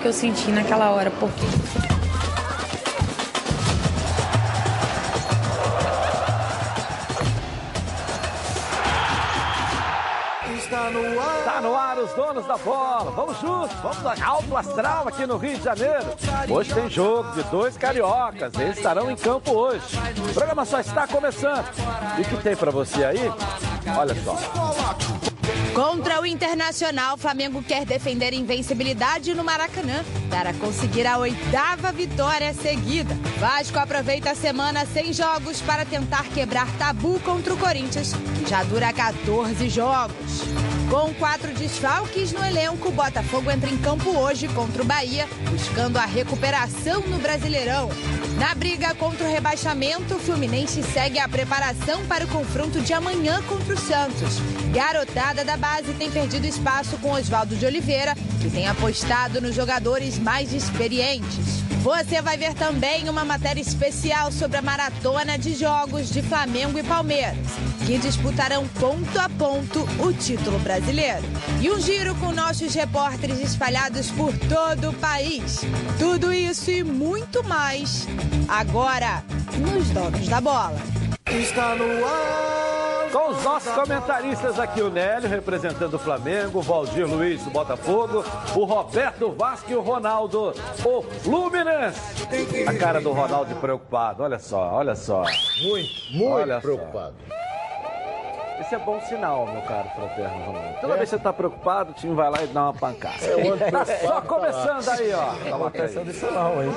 que 0.00 0.08
eu 0.08 0.12
senti 0.12 0.50
naquela 0.50 0.90
hora, 0.90 1.10
porque 1.10 1.44
Está 10.56 10.88
no 10.90 11.20
ar. 11.20 11.44
Tá 11.44 11.60
no 11.60 11.74
ar 11.74 11.98
os 11.98 12.12
donos 12.14 12.46
da 12.46 12.56
bola. 12.56 13.10
Vamos 13.10 13.40
juntos, 13.40 13.76
vamos 13.82 13.98
dar 14.02 14.22
alto 14.22 14.56
astral 14.56 15.08
aqui 15.08 15.26
no 15.26 15.36
Rio 15.36 15.58
de 15.58 15.64
Janeiro. 15.64 16.06
Hoje 16.48 16.72
tem 16.72 16.88
jogo 16.88 17.32
de 17.32 17.42
dois 17.50 17.76
cariocas. 17.76 18.54
Eles 18.54 18.76
estarão 18.76 19.10
em 19.10 19.16
campo 19.16 19.50
hoje. 19.52 19.98
O 20.30 20.32
programa 20.32 20.64
só 20.64 20.78
está 20.78 21.08
começando. 21.08 21.66
E 22.18 22.22
o 22.22 22.24
que 22.24 22.36
tem 22.36 22.54
para 22.54 22.70
você 22.70 23.04
aí? 23.04 23.32
Olha 23.98 24.14
só. 24.22 25.29
Contra 25.74 26.20
o 26.20 26.26
Internacional, 26.26 27.14
o 27.14 27.18
Flamengo 27.18 27.62
quer 27.62 27.84
defender 27.84 28.32
invencibilidade 28.32 29.32
no 29.34 29.44
Maracanã 29.44 30.04
para 30.28 30.52
conseguir 30.54 31.06
a 31.06 31.16
oitava 31.16 31.92
vitória 31.92 32.52
seguida. 32.52 33.14
Vasco 33.38 33.78
aproveita 33.78 34.32
a 34.32 34.34
semana 34.34 34.84
sem 34.84 35.12
jogos 35.12 35.60
para 35.60 35.84
tentar 35.84 36.24
quebrar 36.30 36.66
tabu 36.76 37.20
contra 37.20 37.54
o 37.54 37.56
Corinthians, 37.56 38.12
que 38.36 38.50
já 38.50 38.64
dura 38.64 38.92
14 38.92 39.68
jogos. 39.68 40.42
Com 40.90 41.14
quatro 41.14 41.52
desfalques 41.52 42.32
no 42.32 42.44
elenco, 42.44 42.88
o 42.88 42.92
Botafogo 42.92 43.48
entra 43.48 43.70
em 43.70 43.78
campo 43.78 44.10
hoje 44.10 44.48
contra 44.48 44.82
o 44.82 44.84
Bahia, 44.84 45.28
buscando 45.48 45.98
a 45.98 46.04
recuperação 46.04 47.00
no 47.02 47.20
Brasileirão. 47.20 47.88
Na 48.40 48.54
briga 48.56 48.92
contra 48.94 49.24
o 49.24 49.30
rebaixamento, 49.30 50.16
o 50.16 50.18
Fluminense 50.18 50.82
segue 50.82 51.20
a 51.20 51.28
preparação 51.28 52.04
para 52.06 52.24
o 52.24 52.28
confronto 52.28 52.80
de 52.80 52.92
amanhã 52.92 53.40
contra 53.42 53.74
o 53.74 53.78
Santos. 53.78 54.38
Garotada 54.72 55.44
da 55.44 55.56
base 55.56 55.92
tem 55.94 56.10
perdido 56.10 56.46
espaço 56.46 56.96
com 56.98 57.10
Oswaldo 57.12 57.56
de 57.56 57.66
Oliveira, 57.66 58.14
que 58.40 58.48
tem 58.48 58.68
apostado 58.68 59.40
nos 59.40 59.54
jogadores 59.54 60.16
mais 60.18 60.52
experientes. 60.52 61.60
Você 61.82 62.22
vai 62.22 62.36
ver 62.36 62.54
também 62.54 63.08
uma 63.08 63.24
matéria 63.24 63.60
especial 63.60 64.30
sobre 64.30 64.58
a 64.58 64.62
maratona 64.62 65.36
de 65.36 65.54
jogos 65.54 66.10
de 66.10 66.22
Flamengo 66.22 66.78
e 66.78 66.84
Palmeiras, 66.84 67.36
que 67.84 67.98
disputarão 67.98 68.68
ponto 68.78 69.18
a 69.18 69.28
ponto 69.30 69.88
o 69.98 70.12
título 70.12 70.58
brasileiro. 70.60 71.24
E 71.60 71.70
um 71.70 71.80
giro 71.80 72.14
com 72.16 72.30
nossos 72.30 72.72
repórteres 72.72 73.40
espalhados 73.40 74.10
por 74.12 74.32
todo 74.48 74.90
o 74.90 74.94
país. 74.94 75.62
Tudo 75.98 76.32
isso 76.32 76.70
e 76.70 76.84
muito 76.84 77.42
mais 77.42 78.06
agora 78.46 79.24
nos 79.56 79.88
Donos 79.88 80.28
da 80.28 80.40
Bola. 80.40 80.78
Está 81.26 81.74
no 81.74 82.06
ar. 82.06 82.79
Com 83.12 83.30
os 83.30 83.42
nossos 83.42 83.72
comentaristas 83.72 84.58
aqui, 84.60 84.80
o 84.80 84.88
Nélio, 84.90 85.28
representando 85.28 85.94
o 85.94 85.98
Flamengo, 85.98 86.60
o 86.60 86.62
Valdir 86.62 87.06
Luiz 87.08 87.42
do 87.42 87.50
Botafogo, 87.50 88.24
o 88.54 88.64
Roberto 88.64 89.32
Vasco 89.32 89.70
e 89.70 89.74
o 89.74 89.80
Ronaldo, 89.80 90.54
o 90.84 91.02
Fluminense. 91.02 92.00
A 92.68 92.74
cara 92.78 93.00
do 93.00 93.10
Ronaldo 93.12 93.54
preocupado, 93.56 94.22
olha 94.22 94.38
só, 94.38 94.74
olha 94.74 94.94
só. 94.94 95.24
Muito, 95.62 95.90
muito 96.12 96.32
Olha 96.32 96.54
só. 96.54 96.60
preocupado. 96.60 97.14
Esse 98.60 98.74
é 98.74 98.78
bom 98.78 99.00
sinal, 99.00 99.46
meu 99.46 99.62
caro 99.62 99.88
fraterno 99.96 100.44
Ronaldo. 100.44 100.80
Toda 100.80 100.96
vez 100.96 101.10
que 101.10 101.16
você 101.16 101.22
tá 101.22 101.32
preocupado, 101.32 101.90
o 101.90 101.94
time 101.94 102.14
vai 102.14 102.30
lá 102.30 102.42
e 102.42 102.46
dá 102.46 102.62
uma 102.64 102.74
pancada. 102.74 103.16
Ando 103.24 103.70
Tá 103.72 103.84
só 104.06 104.20
começando 104.20 104.88
aí, 104.90 105.12
ó. 105.12 105.50
Coloca 105.50 105.82
aí. 105.82 106.04
disso 106.04 106.26
não, 106.30 106.62
hein? 106.62 106.70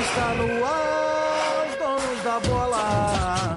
Está 0.00 0.34
no 0.34 0.64
ar. 0.64 1.66
Os 1.66 1.76
donos 1.78 2.22
da 2.22 2.40
bola. 2.48 3.56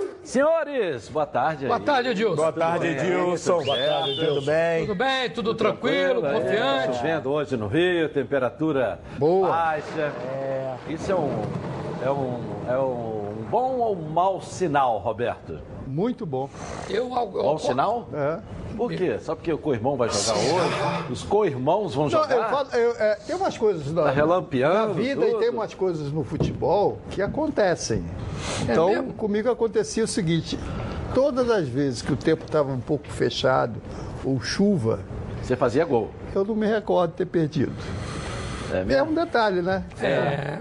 Senhores, 0.23 1.09
boa 1.09 1.25
tarde. 1.25 1.65
Boa 1.65 1.79
tarde, 1.79 2.09
Edilson. 2.09 2.35
Boa 2.35 2.53
tarde, 2.53 2.87
Edilson. 2.87 3.63
Boa 3.63 3.77
tarde, 3.77 4.15
tudo 4.25 4.41
bem? 4.43 4.81
Tudo 4.85 4.95
bem? 4.95 5.29
Tudo 5.31 5.55
tranquilo, 5.55 6.25
É, 6.25 6.33
confiante? 6.33 6.95
chovendo 6.97 7.31
hoje 7.31 7.57
no 7.57 7.67
Rio, 7.67 8.07
temperatura 8.07 8.99
Boa. 9.17 9.49
baixa. 9.49 10.11
Isso 10.87 11.11
é 11.11 11.15
um, 11.15 11.41
é 12.05 12.11
um, 12.11 12.39
é 12.69 12.77
um 12.77 13.20
bom 13.51 13.77
ou 13.79 13.95
mau 13.95 14.41
sinal, 14.41 14.97
Roberto? 14.97 15.59
Muito 15.85 16.25
bom. 16.25 16.49
Eu, 16.89 17.13
eu, 17.13 17.25
Bom 17.27 17.57
sinal? 17.57 18.07
É. 18.13 18.39
Por 18.77 18.89
quê? 18.93 19.19
Só 19.19 19.35
porque 19.35 19.51
o 19.51 19.57
co-irmão 19.57 19.97
vai 19.97 20.07
jogar 20.09 20.39
hoje? 20.39 21.11
Os 21.11 21.21
co-irmãos 21.23 21.93
vão 21.93 22.05
Não, 22.05 22.09
jogar? 22.11 22.31
eu 22.35 22.43
falo, 22.49 22.69
eu- 22.73 22.95
é, 22.97 23.15
tem 23.27 23.35
umas 23.35 23.57
coisas 23.57 23.91
na, 23.91 24.03
Tá 24.03 24.25
na 24.25 24.85
vida 24.87 25.25
e 25.25 25.29
tudo. 25.31 25.39
tem 25.39 25.49
umas 25.49 25.73
coisas 25.73 26.09
no 26.13 26.23
futebol 26.23 26.97
que 27.09 27.21
acontecem. 27.21 28.05
Então, 28.63 28.87
mesmo? 28.89 29.13
comigo 29.13 29.51
acontecia 29.51 30.03
o 30.05 30.07
seguinte: 30.07 30.57
todas 31.13 31.49
as 31.49 31.67
vezes 31.67 32.01
que 32.01 32.13
o 32.13 32.17
tempo 32.17 32.45
estava 32.45 32.71
um 32.71 32.79
pouco 32.79 33.07
fechado 33.09 33.81
ou 34.23 34.39
chuva, 34.39 34.99
Você 35.43 35.57
fazia 35.57 35.83
gol. 35.83 36.09
eu 36.33 36.45
não 36.45 36.55
me 36.55 36.65
recordo 36.67 37.11
de 37.11 37.17
ter 37.17 37.25
perdido. 37.25 37.73
É 38.71 38.93
É 38.93 39.03
um 39.03 39.13
detalhe, 39.13 39.61
né? 39.61 39.83
É, 40.01 40.59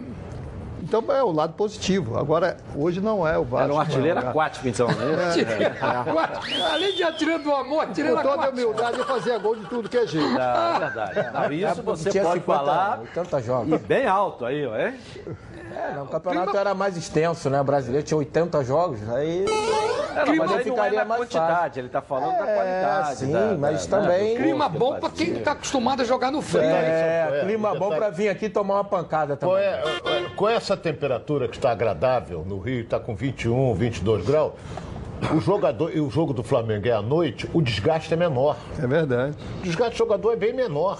Então 0.91 1.05
é 1.15 1.23
o 1.23 1.31
lado 1.31 1.53
positivo. 1.53 2.19
Agora, 2.19 2.56
hoje 2.75 3.01
não 3.01 3.27
é 3.27 3.39
o 3.39 3.45
Vasco. 3.45 3.65
Era 3.65 3.73
um 3.73 3.78
artilheiro 3.78 4.19
é. 4.19 4.27
aquático, 4.27 4.67
então, 4.67 4.89
né? 4.89 4.95
Além 6.73 6.97
de 6.97 7.05
atirando 7.05 7.45
do 7.45 7.55
amor, 7.55 7.84
atirando 7.84 8.15
Com 8.15 8.19
a 8.19 8.23
toda 8.23 8.47
a 8.47 8.51
humildade, 8.51 8.99
eu 8.99 9.05
fazia 9.05 9.39
gol 9.39 9.55
de 9.55 9.67
tudo 9.67 9.89
que 9.89 9.97
é 9.97 10.05
jeito. 10.05 10.28
Não, 10.28 10.41
é 10.41 10.78
verdade. 10.81 11.33
Não, 11.33 11.53
isso 11.53 11.83
você 11.83 12.11
pode 12.11 12.41
50, 12.41 12.41
falar 12.41 12.99
80 13.03 13.43
jogos. 13.43 13.73
e 13.73 13.78
bem 13.78 14.05
alto 14.05 14.45
aí, 14.45 14.67
ó, 14.67 14.77
hein? 14.77 14.95
É, 15.80 15.94
não, 15.94 16.04
o 16.04 16.06
campeonato 16.08 16.56
era 16.56 16.74
mais 16.74 16.96
extenso, 16.96 17.48
né? 17.48 17.60
O 17.60 17.64
brasileiro 17.64 18.04
tinha 18.06 18.18
80 18.18 18.62
jogos, 18.64 18.98
aí. 19.10 19.44
É, 19.46 20.24
não, 20.26 20.36
mas 20.36 20.50
não 20.50 20.58
é 20.58 20.62
ficaria 20.64 20.98
na 20.98 21.04
mais 21.04 21.20
quantidade, 21.22 21.52
fácil. 21.60 21.80
ele 21.80 21.88
tá 21.88 22.02
falando 22.02 22.36
da 22.36 22.46
É, 22.50 22.54
qualidade. 22.54 23.16
sim, 23.16 23.32
da- 23.32 23.56
mas 23.58 23.86
da- 23.86 24.00
também- 24.00 24.36
Clima 24.36 24.68
bom 24.68 24.98
pra 24.98 25.08
quem 25.10 25.34
tá 25.36 25.52
acostumado 25.52 26.02
a 26.02 26.04
jogar 26.04 26.30
no 26.32 26.42
frio. 26.42 26.62
É, 26.64 27.30
É, 27.41 27.41
clima 27.44 27.68
bom 27.70 27.91
detalhe. 27.91 27.96
pra 27.96 28.10
vir 28.10 28.28
aqui 28.28 28.48
tomar 28.48 28.74
uma 28.74 28.84
pancada 28.84 29.36
também. 29.36 29.54
Com, 29.54 29.60
é- 29.60 29.82
é- 30.24 30.28
com 30.36 30.48
essa 30.48 30.76
temperatura 30.76 31.46
que 31.48 31.56
está 31.56 31.70
agradável 31.70 32.44
no 32.47 32.58
Rio, 32.58 32.82
está 32.82 32.98
com 32.98 33.14
21, 33.14 33.72
22 33.74 34.26
graus, 34.26 34.52
o 35.32 35.41
jogador 35.41 35.94
e 35.94 36.00
o 36.00 36.10
jogo 36.10 36.32
do 36.34 36.42
Flamengo 36.42 36.88
é 36.88 36.92
à 36.92 37.00
noite, 37.02 37.48
o 37.54 37.62
desgaste 37.62 38.12
é 38.12 38.16
menor. 38.16 38.56
É 38.82 38.86
verdade. 38.86 39.36
O 39.60 39.62
desgaste 39.62 39.94
do 39.94 39.98
jogador 39.98 40.32
é 40.32 40.36
bem 40.36 40.52
menor. 40.52 40.98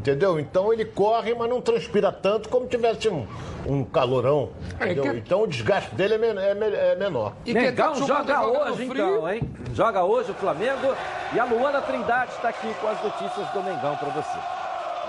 Entendeu? 0.00 0.40
Então 0.40 0.72
ele 0.72 0.86
corre, 0.86 1.34
mas 1.34 1.46
não 1.50 1.60
transpira 1.60 2.10
tanto 2.10 2.48
como 2.48 2.66
tivesse 2.66 3.06
um, 3.10 3.26
um 3.66 3.84
calorão. 3.84 4.48
É, 4.80 4.86
entendeu? 4.86 5.02
que- 5.12 5.18
Então 5.18 5.42
o 5.42 5.46
desgaste 5.46 5.94
dele 5.94 6.14
é, 6.14 6.18
men- 6.18 6.38
é 6.38 6.92
é 6.92 6.96
menor. 6.96 7.34
E 7.44 7.52
quem 7.52 7.62
Mengão 7.64 7.94
joga 7.94 8.42
hoje, 8.46 8.84
então, 8.84 9.30
hein? 9.30 9.42
Joga 9.74 10.02
hoje 10.02 10.30
o 10.30 10.34
Flamengo 10.34 10.94
e 11.34 11.38
a 11.38 11.44
Luana 11.44 11.82
Trindade 11.82 12.30
está 12.32 12.48
aqui 12.48 12.72
com 12.80 12.88
as 12.88 13.02
notícias 13.02 13.46
do 13.50 13.62
Mengão 13.62 13.94
para 13.96 14.08
você. 14.08 14.38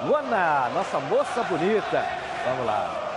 Luana, 0.06 0.70
nossa 0.74 1.00
moça 1.00 1.42
bonita. 1.44 2.06
Vamos 2.46 2.66
lá. 2.66 3.11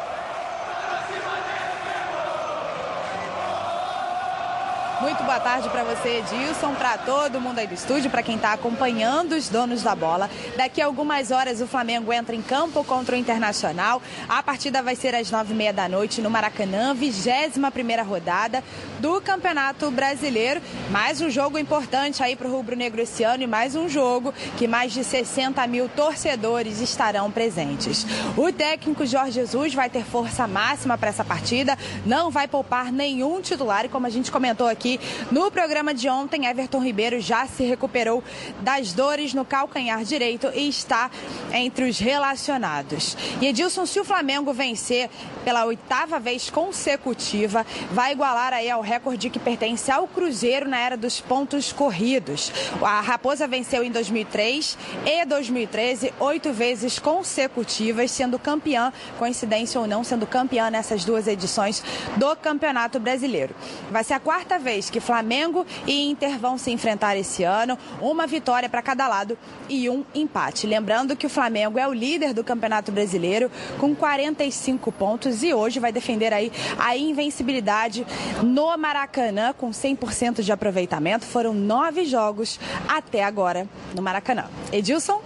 Muito 5.00 5.24
boa 5.24 5.40
tarde 5.40 5.68
para 5.70 5.82
você, 5.82 6.18
Edilson, 6.18 6.72
para 6.74 6.96
todo 6.98 7.40
mundo 7.40 7.58
aí 7.58 7.66
do 7.66 7.74
estúdio, 7.74 8.10
para 8.10 8.22
quem 8.22 8.36
está 8.36 8.52
acompanhando 8.52 9.32
os 9.32 9.48
donos 9.48 9.82
da 9.82 9.94
bola. 9.94 10.30
Daqui 10.56 10.80
a 10.80 10.86
algumas 10.86 11.30
horas 11.30 11.60
o 11.60 11.66
Flamengo 11.66 12.12
entra 12.12 12.34
em 12.34 12.40
campo 12.40 12.82
contra 12.84 13.16
o 13.16 13.18
Internacional. 13.18 14.00
A 14.28 14.42
partida 14.42 14.82
vai 14.82 14.94
ser 14.94 15.14
às 15.14 15.30
nove 15.30 15.52
e 15.52 15.56
meia 15.56 15.72
da 15.72 15.88
noite 15.88 16.20
no 16.20 16.30
Maracanã, 16.30 16.94
21 16.94 17.70
primeira 17.70 18.02
rodada 18.02 18.62
do 19.00 19.20
Campeonato 19.20 19.90
Brasileiro. 19.90 20.62
Mais 20.90 21.20
um 21.20 21.28
jogo 21.28 21.58
importante 21.58 22.22
aí 22.22 22.36
para 22.36 22.46
o 22.46 22.50
Rubro 22.50 22.76
Negro 22.76 23.02
esse 23.02 23.24
ano 23.24 23.42
e 23.42 23.46
mais 23.46 23.74
um 23.74 23.88
jogo 23.88 24.32
que 24.56 24.68
mais 24.68 24.92
de 24.92 25.02
60 25.02 25.66
mil 25.66 25.88
torcedores 25.88 26.80
estarão 26.80 27.30
presentes. 27.30 28.06
O 28.36 28.52
técnico 28.52 29.04
Jorge 29.04 29.32
Jesus 29.32 29.74
vai 29.74 29.90
ter 29.90 30.04
força 30.04 30.46
máxima 30.46 30.96
para 30.96 31.10
essa 31.10 31.24
partida, 31.24 31.76
não 32.06 32.30
vai 32.30 32.46
poupar 32.46 32.92
nenhum 32.92 33.40
titular 33.40 33.84
e 33.84 33.88
como 33.88 34.06
a 34.06 34.10
gente 34.10 34.30
comentou 34.30 34.68
aqui, 34.68 34.93
No 35.30 35.50
programa 35.50 35.94
de 35.94 36.08
ontem, 36.08 36.46
Everton 36.46 36.82
Ribeiro 36.82 37.20
já 37.20 37.46
se 37.46 37.64
recuperou 37.64 38.22
das 38.60 38.92
dores 38.92 39.34
no 39.34 39.44
calcanhar 39.44 40.04
direito 40.04 40.50
e 40.54 40.68
está 40.68 41.10
entre 41.52 41.88
os 41.88 41.98
relacionados. 41.98 43.16
E 43.40 43.46
Edilson, 43.46 43.86
se 43.86 44.00
o 44.00 44.04
Flamengo 44.04 44.52
vencer 44.52 45.08
pela 45.44 45.64
oitava 45.64 46.18
vez 46.18 46.50
consecutiva, 46.50 47.66
vai 47.90 48.12
igualar 48.12 48.52
aí 48.52 48.70
ao 48.70 48.80
recorde 48.80 49.30
que 49.30 49.38
pertence 49.38 49.90
ao 49.90 50.08
Cruzeiro 50.08 50.68
na 50.68 50.78
era 50.78 50.96
dos 50.96 51.20
pontos 51.20 51.72
corridos. 51.72 52.52
A 52.82 53.00
Raposa 53.00 53.46
venceu 53.46 53.84
em 53.84 53.90
2003 53.90 54.78
e 55.06 55.24
2013, 55.24 56.12
oito 56.20 56.52
vezes 56.52 56.98
consecutivas, 56.98 58.10
sendo 58.10 58.38
campeã, 58.38 58.92
coincidência 59.18 59.80
ou 59.80 59.86
não, 59.86 60.02
sendo 60.02 60.26
campeã 60.26 60.70
nessas 60.70 61.04
duas 61.04 61.26
edições 61.26 61.82
do 62.16 62.34
Campeonato 62.36 62.98
Brasileiro. 62.98 63.54
Vai 63.90 64.02
ser 64.02 64.14
a 64.14 64.20
quarta 64.20 64.58
vez 64.58 64.73
que 64.82 65.00
Flamengo 65.00 65.66
e 65.86 66.10
Inter 66.10 66.38
vão 66.38 66.58
se 66.58 66.70
enfrentar 66.70 67.16
esse 67.16 67.44
ano, 67.44 67.78
uma 68.00 68.26
vitória 68.26 68.68
para 68.68 68.82
cada 68.82 69.06
lado 69.06 69.38
e 69.68 69.88
um 69.88 70.04
empate. 70.14 70.66
Lembrando 70.66 71.16
que 71.16 71.26
o 71.26 71.30
Flamengo 71.30 71.78
é 71.78 71.86
o 71.86 71.92
líder 71.92 72.34
do 72.34 72.42
Campeonato 72.42 72.90
Brasileiro 72.90 73.50
com 73.78 73.94
45 73.94 74.90
pontos 74.92 75.42
e 75.42 75.54
hoje 75.54 75.78
vai 75.78 75.92
defender 75.92 76.32
aí 76.32 76.52
a 76.78 76.96
invencibilidade 76.96 78.06
no 78.42 78.76
Maracanã 78.76 79.52
com 79.52 79.70
100% 79.70 80.42
de 80.42 80.52
aproveitamento. 80.52 81.24
Foram 81.24 81.54
nove 81.54 82.04
jogos 82.04 82.58
até 82.88 83.22
agora 83.22 83.68
no 83.94 84.02
Maracanã. 84.02 84.46
Edilson, 84.72 85.22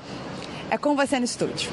é 0.70 0.76
com 0.76 0.94
você 0.94 1.18
no 1.18 1.24
estúdio. 1.24 1.70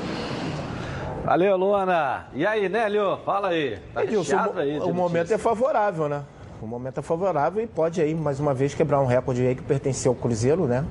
Valeu, 1.26 1.58
Luana. 1.58 2.28
E 2.36 2.46
aí, 2.46 2.70
Nélio? 2.70 3.18
Fala 3.26 3.50
aí. 3.50 3.80
Tá 3.94 4.04
Edilson, 4.04 4.38
aí 4.56 4.78
o, 4.78 4.90
o 4.90 4.94
momento 4.94 5.34
é 5.34 5.38
favorável, 5.40 6.08
né? 6.08 6.24
O 6.66 6.68
momento 6.68 7.00
é 7.00 7.04
favorável 7.04 7.64
e 7.64 7.68
pode 7.68 8.02
aí, 8.02 8.16
mais 8.16 8.40
uma 8.40 8.52
vez, 8.52 8.74
quebrar 8.74 9.00
um 9.00 9.06
recorde 9.06 9.46
aí 9.46 9.54
que 9.54 9.62
pertencia 9.62 10.10
ao 10.10 10.16
Cruzeiro, 10.16 10.66
né? 10.66 10.84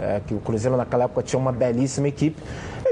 É, 0.00 0.22
que 0.26 0.32
o 0.32 0.40
Cruzeiro 0.40 0.74
naquela 0.74 1.04
época 1.04 1.22
tinha 1.22 1.38
uma 1.38 1.52
belíssima 1.52 2.08
equipe. 2.08 2.42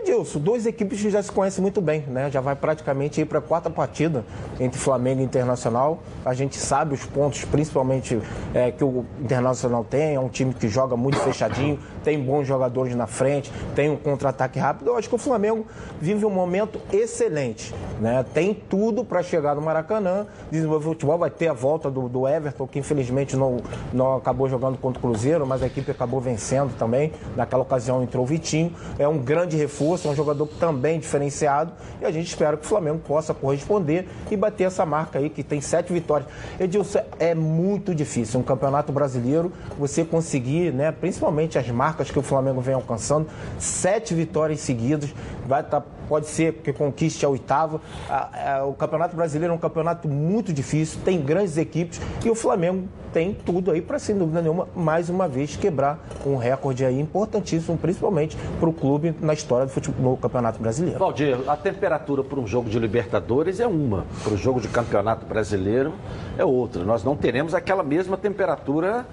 Edilson, 0.06 0.38
duas 0.38 0.64
equipes 0.66 1.00
que 1.00 1.10
já 1.10 1.20
se 1.20 1.32
conhecem 1.32 1.60
muito 1.60 1.80
bem, 1.80 2.04
né? 2.06 2.30
Já 2.30 2.40
vai 2.40 2.54
praticamente 2.54 3.20
ir 3.20 3.24
para 3.24 3.40
a 3.40 3.42
quarta 3.42 3.68
partida 3.68 4.24
entre 4.60 4.78
Flamengo 4.78 5.20
e 5.20 5.24
Internacional. 5.24 6.00
A 6.24 6.32
gente 6.32 6.56
sabe 6.56 6.94
os 6.94 7.04
pontos, 7.04 7.44
principalmente 7.44 8.20
é, 8.54 8.70
que 8.70 8.84
o 8.84 9.04
Internacional 9.20 9.84
tem. 9.84 10.14
É 10.14 10.20
um 10.20 10.28
time 10.28 10.54
que 10.54 10.68
joga 10.68 10.96
muito 10.96 11.18
fechadinho, 11.18 11.78
tem 12.04 12.20
bons 12.22 12.46
jogadores 12.46 12.94
na 12.94 13.08
frente, 13.08 13.50
tem 13.74 13.90
um 13.90 13.96
contra-ataque 13.96 14.60
rápido. 14.60 14.90
Eu 14.90 14.96
acho 14.96 15.08
que 15.08 15.14
o 15.16 15.18
Flamengo 15.18 15.66
vive 16.00 16.24
um 16.24 16.30
momento 16.30 16.80
excelente, 16.92 17.74
né? 18.00 18.24
Tem 18.32 18.54
tudo 18.54 19.04
para 19.04 19.22
chegar 19.24 19.56
no 19.56 19.62
Maracanã, 19.62 20.26
desenvolver 20.50 20.86
o 20.86 20.90
futebol. 20.90 21.18
Vai 21.18 21.30
ter 21.30 21.48
a 21.48 21.52
volta 21.52 21.90
do, 21.90 22.08
do 22.08 22.28
Everton, 22.28 22.66
que 22.66 22.78
infelizmente 22.78 23.36
não, 23.36 23.56
não 23.92 24.16
acabou 24.16 24.48
jogando 24.48 24.78
contra 24.78 25.00
o 25.00 25.02
Cruzeiro, 25.02 25.44
mas 25.44 25.62
a 25.64 25.66
equipe 25.66 25.90
acabou 25.90 26.20
vencendo 26.20 26.76
também. 26.78 27.12
Naquela 27.36 27.62
ocasião 27.62 28.02
entrou 28.04 28.22
o 28.22 28.26
Vitinho. 28.26 28.72
É 28.98 29.08
um 29.08 29.18
grande 29.18 29.56
reforço, 29.56 29.95
é 30.04 30.10
um 30.10 30.14
jogador 30.14 30.46
também 30.58 30.98
diferenciado. 30.98 31.72
E 32.00 32.04
a 32.04 32.10
gente 32.10 32.26
espera 32.26 32.56
que 32.56 32.64
o 32.64 32.68
Flamengo 32.68 32.98
possa 32.98 33.32
corresponder 33.32 34.08
e 34.30 34.36
bater 34.36 34.64
essa 34.64 34.84
marca 34.84 35.18
aí, 35.18 35.30
que 35.30 35.42
tem 35.42 35.60
sete 35.60 35.92
vitórias. 35.92 36.28
Edilson, 36.58 37.00
é 37.18 37.34
muito 37.34 37.94
difícil. 37.94 38.40
Um 38.40 38.42
campeonato 38.42 38.92
brasileiro, 38.92 39.52
você 39.78 40.04
conseguir, 40.04 40.72
né, 40.72 40.90
principalmente 40.90 41.58
as 41.58 41.68
marcas 41.68 42.10
que 42.10 42.18
o 42.18 42.22
Flamengo 42.22 42.60
vem 42.60 42.74
alcançando, 42.74 43.28
sete 43.58 44.14
vitórias 44.14 44.60
seguidas. 44.60 45.14
Vai 45.46 45.60
estar 45.60 45.84
pode 46.08 46.26
ser 46.26 46.54
que 46.54 46.72
conquiste 46.72 47.24
a 47.26 47.28
oitava. 47.28 47.80
O 48.68 48.74
Campeonato 48.74 49.16
Brasileiro 49.16 49.52
é 49.52 49.56
um 49.56 49.58
campeonato 49.58 50.08
muito 50.08 50.52
difícil, 50.52 51.00
tem 51.04 51.20
grandes 51.20 51.56
equipes 51.56 52.00
e 52.24 52.30
o 52.30 52.34
Flamengo 52.34 52.88
tem 53.12 53.32
tudo 53.32 53.70
aí 53.70 53.80
para, 53.80 53.98
sem 53.98 54.16
dúvida 54.16 54.42
nenhuma, 54.42 54.68
mais 54.76 55.08
uma 55.08 55.26
vez 55.26 55.56
quebrar 55.56 56.06
um 56.24 56.36
recorde 56.36 56.84
aí 56.84 57.00
importantíssimo, 57.00 57.76
principalmente 57.78 58.36
para 58.60 58.68
o 58.68 58.72
clube 58.72 59.14
na 59.20 59.32
história 59.32 59.64
do 59.64 59.72
futebol 59.72 59.85
no 59.98 60.16
Campeonato 60.16 60.60
Brasileiro. 60.60 60.98
Valdir, 60.98 61.36
a 61.48 61.56
temperatura 61.56 62.22
para 62.24 62.38
um 62.38 62.46
jogo 62.46 62.68
de 62.68 62.78
Libertadores 62.78 63.60
é 63.60 63.66
uma, 63.66 64.04
para 64.22 64.32
o 64.34 64.36
jogo 64.36 64.60
de 64.60 64.68
Campeonato 64.68 65.24
Brasileiro 65.26 65.92
é 66.38 66.44
outra. 66.44 66.84
Nós 66.84 67.02
não 67.04 67.16
teremos 67.16 67.54
aquela 67.54 67.82
mesma 67.82 68.16
temperatura 68.16 69.06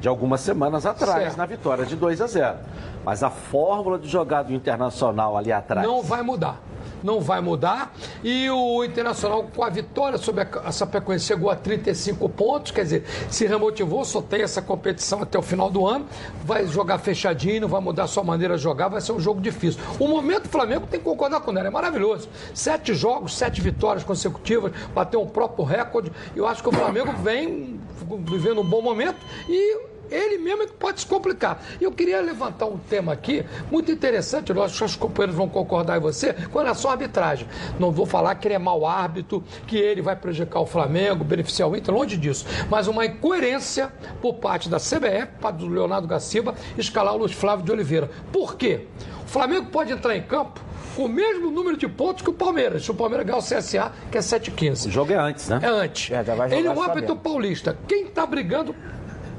de 0.00 0.08
algumas 0.08 0.40
semanas 0.40 0.86
atrás, 0.86 1.22
Certo. 1.24 1.36
na 1.36 1.46
vitória 1.46 1.84
de 1.84 1.96
2 1.96 2.20
a 2.20 2.26
0. 2.26 2.56
Mas 3.04 3.22
a 3.22 3.30
fórmula 3.30 3.98
de 3.98 4.08
jogar 4.08 4.42
do 4.42 4.52
Internacional 4.52 5.36
ali 5.36 5.50
atrás. 5.50 5.86
Não 5.86 6.02
vai 6.02 6.22
mudar. 6.22 6.60
Não 7.02 7.20
vai 7.20 7.40
mudar. 7.40 7.94
E 8.22 8.48
o 8.50 8.84
Internacional, 8.84 9.48
com 9.54 9.62
a 9.62 9.68
vitória 9.68 10.18
sobre 10.18 10.46
a 10.64 10.72
Chapecoense, 10.72 11.26
chegou 11.26 11.50
a 11.50 11.56
35 11.56 12.28
pontos. 12.28 12.72
Quer 12.72 12.82
dizer, 12.82 13.04
se 13.30 13.46
remotivou, 13.46 14.04
só 14.04 14.20
tem 14.20 14.42
essa 14.42 14.62
competição 14.62 15.22
até 15.22 15.38
o 15.38 15.42
final 15.42 15.70
do 15.70 15.86
ano. 15.86 16.06
Vai 16.44 16.66
jogar 16.66 16.98
fechadinho, 16.98 17.68
vai 17.68 17.80
mudar 17.80 18.04
a 18.04 18.06
sua 18.06 18.22
maneira 18.22 18.56
de 18.56 18.62
jogar. 18.62 18.88
Vai 18.88 19.00
ser 19.00 19.12
um 19.12 19.20
jogo 19.20 19.40
difícil. 19.40 19.80
O 19.98 20.08
momento 20.08 20.44
do 20.44 20.48
Flamengo 20.48 20.86
tem 20.86 20.98
que 20.98 21.04
concordar 21.04 21.40
com 21.40 21.52
o 21.52 21.58
é 21.58 21.70
maravilhoso. 21.70 22.28
Sete 22.54 22.94
jogos, 22.94 23.36
sete 23.36 23.60
vitórias 23.60 24.04
consecutivas, 24.04 24.72
bateu 24.94 25.20
um 25.20 25.26
próprio 25.26 25.64
recorde. 25.64 26.12
Eu 26.34 26.46
acho 26.46 26.62
que 26.62 26.68
o 26.68 26.72
Flamengo 26.72 27.12
vem 27.22 27.80
vivendo 28.24 28.60
um 28.60 28.64
bom 28.64 28.80
momento 28.80 29.18
e 29.48 29.97
ele 30.10 30.38
mesmo 30.38 30.62
é 30.62 30.66
que 30.66 30.72
pode 30.72 31.00
se 31.00 31.06
complicar. 31.06 31.62
E 31.80 31.84
eu 31.84 31.92
queria 31.92 32.20
levantar 32.20 32.66
um 32.66 32.78
tema 32.78 33.12
aqui 33.12 33.44
muito 33.70 33.90
interessante, 33.90 34.50
eu 34.50 34.62
acho 34.62 34.78
que 34.78 34.84
os 34.84 34.96
companheiros 34.96 35.36
vão 35.36 35.48
concordar 35.48 35.96
em 35.98 36.00
você, 36.00 36.32
com 36.32 36.58
relação 36.58 36.90
à 36.90 36.94
arbitragem. 36.94 37.46
Não 37.78 37.90
vou 37.90 38.06
falar 38.06 38.34
que 38.34 38.48
ele 38.48 38.54
é 38.54 38.58
mau 38.58 38.86
árbitro, 38.86 39.42
que 39.66 39.76
ele 39.76 40.02
vai 40.02 40.16
prejudicar 40.16 40.60
o 40.60 40.66
Flamengo, 40.66 41.24
beneficiar 41.24 41.68
o 41.68 41.76
Inter, 41.76 41.94
longe 41.94 42.16
disso. 42.16 42.46
Mas 42.70 42.86
uma 42.86 43.04
incoerência 43.06 43.92
por 44.20 44.34
parte 44.34 44.68
da 44.68 44.78
CBF, 44.78 45.38
parte 45.40 45.58
do 45.58 45.68
Leonardo 45.68 46.06
Gaciba, 46.06 46.54
escalar 46.76 47.14
o 47.14 47.18
Luiz 47.18 47.32
Flávio 47.32 47.64
de 47.64 47.72
Oliveira. 47.72 48.10
Por 48.32 48.56
quê? 48.56 48.86
O 49.24 49.28
Flamengo 49.28 49.66
pode 49.70 49.92
entrar 49.92 50.16
em 50.16 50.22
campo 50.22 50.68
com 50.98 51.04
o 51.04 51.08
mesmo 51.08 51.48
número 51.50 51.76
de 51.76 51.86
pontos 51.86 52.24
que 52.24 52.30
o 52.30 52.32
Palmeiras. 52.32 52.82
Se 52.84 52.90
o 52.90 52.94
Palmeiras 52.94 53.24
ganhar 53.24 53.38
o 53.38 53.42
CSA, 53.42 53.92
que 54.10 54.18
é 54.18 54.20
7,15. 54.20 54.88
O 54.88 54.90
jogo 54.90 55.12
é 55.12 55.16
antes, 55.16 55.48
né? 55.48 55.60
É 55.62 55.68
antes. 55.68 56.10
É, 56.10 56.24
Ele 56.56 56.66
é 56.66 56.70
um 56.72 56.82
árbitro 56.82 57.14
paulista. 57.14 57.78
Quem 57.86 58.06
está 58.06 58.26
brigando, 58.26 58.74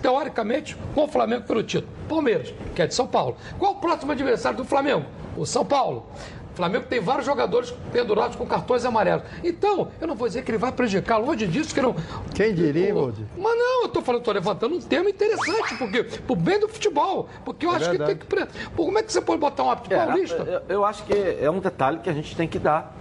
teoricamente, 0.01 0.75
com 0.96 1.04
o 1.04 1.07
Flamengo 1.07 1.44
pelo 1.46 1.63
título? 1.63 1.92
Palmeiras, 2.07 2.54
que 2.75 2.81
é 2.81 2.88
de 2.88 2.94
São 2.96 3.07
Paulo. 3.07 3.36
Qual 3.57 3.74
o 3.74 3.75
próximo 3.75 4.12
adversário 4.12 4.57
do 4.57 4.66
Flamengo? 4.66 5.06
O 5.38 5.46
São 5.46 5.63
Paulo. 5.66 6.07
O 6.54 6.56
Flamengo 6.60 6.86
tem 6.90 7.00
vários 7.00 7.25
jogadores 7.25 7.74
pendurados 7.92 8.36
com 8.36 8.46
cartões 8.46 8.84
amarelos. 8.84 9.24
Então, 9.44 9.90
eu 10.01 10.07
não 10.07 10.16
vou 10.16 10.28
dizer 10.28 10.44
que 10.44 10.51
ele 10.51 10.57
vai 10.57 10.72
prejudicar, 10.74 11.18
longe 11.18 11.48
disso 11.48 11.74
que 11.74 11.81
não. 11.81 11.96
Quem 12.36 12.54
diria, 12.54 12.94
Valdir? 12.94 13.25
Mas 13.38 13.57
não, 13.57 13.84
eu 13.84 13.90
tô 13.90 14.01
falando, 14.01 14.24
tô 14.24 14.31
levantando 14.34 14.75
um 14.75 14.81
tema 14.81 15.10
interessante, 15.10 15.75
porque 15.78 16.04
pro 16.04 16.36
bem 16.36 16.60
do 16.60 16.68
futebol. 16.68 17.30
Porque 17.46 17.66
eu 17.66 17.72
acho 17.72 17.90
que 17.92 17.98
tem 18.00 18.18
que. 18.18 18.25
pre- 18.25 18.46
Pô, 18.75 18.84
como 18.86 18.98
é 19.00 19.04
que 19.04 19.13
você 19.13 19.22
pode 19.22 19.40
botar 19.40 19.63
um 19.63 19.69
árbitro 19.69 19.94
É, 19.94 20.06
paulista? 20.06 20.63
eu, 20.68 20.75
eu 20.78 20.86
acho 20.86 21.04
que 21.06 21.13
é 21.42 21.50
um 21.50 21.60
detalhe 21.60 22.00
que 22.00 22.10
a 22.10 22.13
gente 22.13 22.36
tem 22.36 22.48
que 22.48 22.60
dar. 22.60 22.94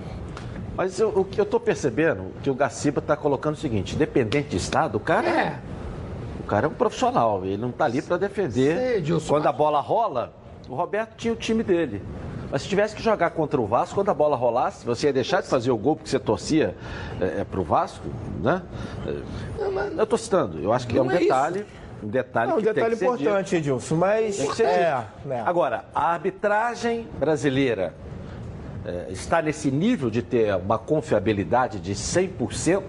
Mas 0.76 1.00
eu- 1.00 1.08
o 1.08 1.24
que 1.24 1.40
eu 1.40 1.44
estou 1.44 1.58
percebendo, 1.58 2.26
que 2.40 2.48
o 2.50 2.54
Gaciba 2.54 3.00
está 3.00 3.16
colocando 3.16 3.54
é 3.54 3.58
o 3.58 3.60
seguinte, 3.60 3.96
independente 3.96 4.50
de 4.50 4.56
Estado, 4.58 4.94
o 4.96 5.00
cara 5.00 5.28
É. 5.28 5.58
O 6.48 6.50
cara 6.50 6.64
é 6.64 6.68
um 6.70 6.72
profissional, 6.72 7.44
ele 7.44 7.58
não 7.58 7.68
está 7.68 7.84
ali 7.84 8.00
para 8.00 8.16
defender. 8.16 9.04
Sei, 9.04 9.20
quando 9.28 9.46
a 9.46 9.52
bola 9.52 9.82
rola, 9.82 10.32
o 10.66 10.74
Roberto 10.74 11.14
tinha 11.14 11.30
o 11.30 11.36
time 11.36 11.62
dele. 11.62 12.02
Mas 12.50 12.62
se 12.62 12.68
tivesse 12.68 12.96
que 12.96 13.02
jogar 13.02 13.32
contra 13.32 13.60
o 13.60 13.66
Vasco, 13.66 13.96
quando 13.96 14.08
a 14.08 14.14
bola 14.14 14.34
rolasse, 14.34 14.82
você 14.86 15.08
ia 15.08 15.12
deixar 15.12 15.42
de 15.42 15.46
fazer 15.46 15.70
o 15.70 15.76
gol 15.76 15.96
porque 15.96 16.08
você 16.08 16.18
torcia 16.18 16.74
é, 17.20 17.44
para 17.44 17.60
o 17.60 17.62
Vasco, 17.62 18.08
né? 18.42 18.62
É, 19.06 19.98
eu 19.98 20.04
estou 20.04 20.18
citando, 20.18 20.58
eu 20.58 20.72
acho 20.72 20.88
que 20.88 20.96
é 20.96 21.02
um 21.02 21.04
Não 21.04 21.12
é 21.12 21.18
detalhe, 21.18 21.66
um 22.02 22.08
detalhe 22.08 22.50
É 22.50 22.54
um 22.54 22.62
detalhe 22.62 22.94
importante, 22.94 23.56
Edilson, 23.56 23.96
mas. 23.96 24.58
É, 24.58 25.04
né? 25.26 25.42
Agora, 25.44 25.84
a 25.94 26.14
arbitragem 26.14 27.06
brasileira 27.18 27.92
é, 28.88 29.12
está 29.12 29.42
nesse 29.42 29.70
nível 29.70 30.08
de 30.10 30.22
ter 30.22 30.54
uma 30.56 30.78
confiabilidade 30.78 31.78
de 31.80 31.94
100%? 31.94 32.82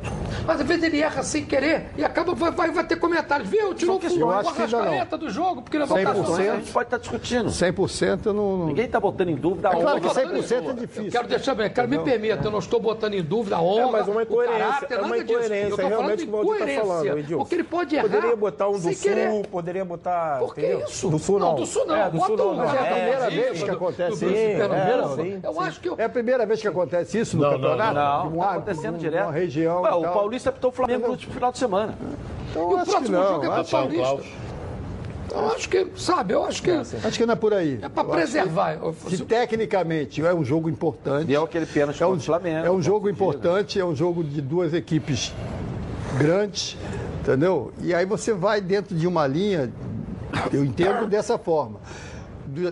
Mas 0.45 0.61
às 0.61 0.67
vezes 0.67 0.83
ele 0.83 1.01
erra 1.01 1.23
sem 1.23 1.43
querer 1.45 1.87
e 1.97 2.03
acaba, 2.03 2.33
vai, 2.33 2.51
vai, 2.51 2.71
vai 2.71 2.83
ter 2.85 2.95
comentários. 2.97 3.49
Viu? 3.49 3.73
Tirou 3.73 3.99
o 3.99 4.05
Eu 4.05 4.17
não. 4.17 4.29
Arrascaeta 4.31 5.17
do 5.17 5.29
jogo, 5.29 5.61
porque 5.61 5.77
levou 5.77 5.97
100%. 5.97 6.03
cartão. 6.03 6.35
A 6.35 6.41
gente 6.57 6.71
pode 6.71 6.87
estar 6.87 6.97
discutindo. 6.97 7.49
100% 7.49 8.25
eu 8.27 8.33
não. 8.33 8.57
não- 8.57 8.65
Ninguém 8.67 8.85
está 8.85 8.99
botando 8.99 9.29
em 9.29 9.35
dúvida 9.35 9.69
a 9.69 9.73
É 9.73 9.81
claro 9.81 10.01
que 10.01 10.07
da 10.07 10.13
100% 10.13 10.51
é 10.67 10.69
Eu 10.69 10.73
difícil. 10.73 11.11
quero 11.11 11.27
deixar 11.27 11.55
bem, 11.55 11.69
quero 11.69 11.87
me 11.89 11.99
permita, 11.99 12.45
eu 12.47 12.51
não 12.51 12.59
estou 12.59 12.79
botando 12.79 13.13
em 13.13 13.21
dúvida 13.23 13.57
a 13.57 13.61
honra, 13.61 13.89
É, 13.89 13.91
mas 13.91 14.07
uma 14.07 14.19
o 14.19 14.21
incoerência, 14.23 14.59
caráter, 14.59 14.93
é 14.93 14.97
uma 15.01 15.07
nada 15.09 15.23
disso. 15.23 15.33
Eu 15.33 15.39
incoerência, 15.43 15.81
é 15.81 15.87
realmente 15.87 16.23
o 16.23 16.25
que 16.27 16.29
o 16.29 16.31
Valdir 16.31 16.53
está 16.69 16.81
falando, 16.81 16.99
incoerência, 17.05 17.19
Edilson. 17.19 17.37
Porque 17.39 17.55
ele 17.55 17.63
pode 17.63 17.95
errar 17.95 18.03
Poderia 18.09 18.35
botar 18.35 18.69
um 18.69 18.71
do 18.73 18.79
Sul, 18.79 18.95
querer. 18.95 19.47
poderia 19.47 19.85
botar. 19.85 20.39
Por 20.39 20.55
que 20.55 20.61
isso? 20.61 21.09
Do 21.09 21.19
Sul 21.19 21.39
não. 21.39 21.55
do 21.55 21.65
Sul 21.65 21.85
não. 21.85 21.95
É, 21.95 22.05
do 22.09 22.17
Bota 22.17 22.27
Sul 22.27 22.37
não. 22.37 22.45
um 22.51 22.55
não. 22.55 22.65
Mas 22.65 22.73
é 22.73 22.79
a 22.79 22.83
primeira 22.83 23.25
É, 23.25 23.29
vez 23.29 23.63
que 23.63 23.69
acontece 23.69 24.13
isso. 24.25 24.25
É, 24.25 25.39
Eu 25.43 25.61
acho 25.61 25.79
que 25.79 25.88
eu- 25.89 25.95
É 25.97 26.03
a 26.05 26.09
primeira 26.09 26.45
vez 26.45 26.61
que 26.61 26.67
acontece 26.67 27.19
isso 27.19 27.35
no 27.37 27.43
Não, 27.43 27.51
não, 27.51 27.57
campeonato? 27.59 27.93
Não, 27.95 28.29
De 28.31 28.37
um 28.37 28.41
árbitro, 28.43 28.71
acontecendo 28.71 28.93
num- 28.93 28.99
direto. 28.99 29.23
numa 29.23 29.33
região. 29.33 29.81
Ué, 29.81 29.91
o. 29.93 30.01
Paulista 30.01 30.49
apitou 30.49 30.69
o 30.69 30.73
Flamengo 30.73 31.05
no 31.05 31.11
último 31.11 31.33
final 31.33 31.51
de 31.51 31.57
semana. 31.57 31.95
Então, 32.51 32.61
E 32.71 32.73
o 32.75 32.77
que 32.79 32.89
próximo 32.91 33.17
não, 33.17 33.27
jogo 33.27 33.45
é 33.45 33.47
o 33.47 33.51
Rafael 33.51 33.87
Paulista. 33.87 34.39
Eu 35.31 35.47
acho 35.51 35.69
que, 35.69 35.87
sabe, 35.95 36.33
eu 36.33 36.43
acho 36.43 36.63
que 36.63 36.71
acho 36.71 37.17
que 37.17 37.23
não 37.25 37.33
é 37.33 37.35
por 37.35 37.53
aí. 37.53 37.77
é 37.83 37.87
para 37.87 38.03
preservar. 38.03 38.77
que, 39.05 39.15
que 39.17 39.23
tecnicamente 39.25 40.25
é 40.25 40.33
um 40.33 40.43
jogo 40.43 40.67
importante. 40.69 41.31
E 41.31 41.35
é 41.35 41.37
aquele 41.37 41.67
pênalti 41.67 42.01
É 42.01 42.07
um, 42.07 42.19
Flamengo. 42.19 42.65
é 42.65 42.71
um 42.71 42.81
jogo 42.81 43.07
importante, 43.07 43.79
é 43.79 43.85
um 43.85 43.95
jogo 43.95 44.23
de 44.23 44.41
duas 44.41 44.73
equipes 44.73 45.31
grandes, 46.17 46.77
Entendeu? 47.21 47.71
E 47.83 47.93
aí 47.93 48.05
você 48.07 48.33
vai 48.33 48.59
dentro 48.59 48.95
de 48.95 49.05
uma 49.05 49.27
linha, 49.27 49.71
eu 50.51 50.63
entendo 50.65 51.05
dessa 51.05 51.37
forma 51.37 51.79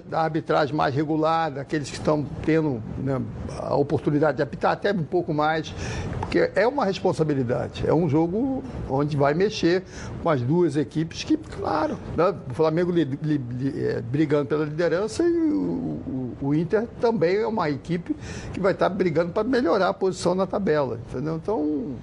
da 0.08 0.22
arbitragem 0.22 0.76
mais 0.76 0.94
regular, 0.94 1.52
daqueles 1.52 1.90
que 1.90 1.96
estão 1.98 2.26
tendo 2.46 2.82
né, 2.98 3.22
a 3.60 3.76
oportunidade 3.76 4.38
de 4.38 4.44
apitar 4.44 4.72
até 4.72 4.92
um 4.92 5.04
pouco 5.04 5.34
mais, 5.34 5.74
porque 6.20 6.52
é 6.56 6.68
uma 6.68 6.84
responsabilidade. 6.86 7.84
É 7.88 7.94
um 7.94 8.10
jogo 8.10 8.64
onde 8.90 9.16
vai 9.16 9.34
mexer 9.34 9.84
com 10.24 10.30
as 10.30 10.42
duas 10.42 10.76
equipes 10.76 11.24
que, 11.24 11.38
claro, 11.38 11.98
né, 12.16 12.34
o 12.50 12.54
Flamengo 12.54 12.92
li- 12.92 13.06
li- 13.22 13.38
li- 13.38 13.86
é, 13.86 14.02
brigando 14.02 14.46
pela 14.48 14.66
liderança 14.66 15.24
e 15.24 15.32
o, 15.32 15.58
o- 15.62 16.38
o 16.42 16.54
Inter 16.56 16.88
também 17.02 17.38
é 17.38 17.48
uma 17.48 17.70
equipe 17.70 18.16
que 18.54 18.60
vai 18.60 18.72
estar 18.74 18.90
brigando 18.90 19.32
para 19.32 19.44
melhorar 19.44 19.90
a 19.90 19.94
posição 19.94 20.36
na 20.36 20.46
tabela, 20.46 21.00
entendeu? 21.10 21.36
Então, 21.38 21.96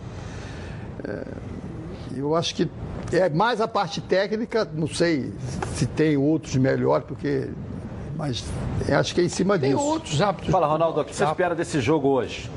é, 1.06 1.24
eu 2.16 2.34
acho 2.34 2.54
que 2.54 2.68
é 3.12 3.28
mais 3.28 3.60
a 3.60 3.68
parte 3.68 4.00
técnica, 4.00 4.68
não 4.72 4.88
sei 4.88 5.32
se 5.74 5.86
tem 5.86 6.16
outros 6.16 6.56
melhores, 6.56 7.06
porque. 7.06 7.48
Mas 8.16 8.44
acho 8.96 9.14
que 9.14 9.20
é 9.20 9.24
em 9.24 9.28
cima 9.28 9.58
Tem 9.58 9.70
disso. 9.72 9.82
outros 9.82 10.22
hábitos. 10.22 10.48
Fala, 10.50 10.66
Ronaldo, 10.68 11.00
o 11.00 11.04
que 11.04 11.14
você 11.14 11.24
espera 11.24 11.54
desse 11.54 11.80
jogo 11.80 12.08
hoje? 12.08 12.48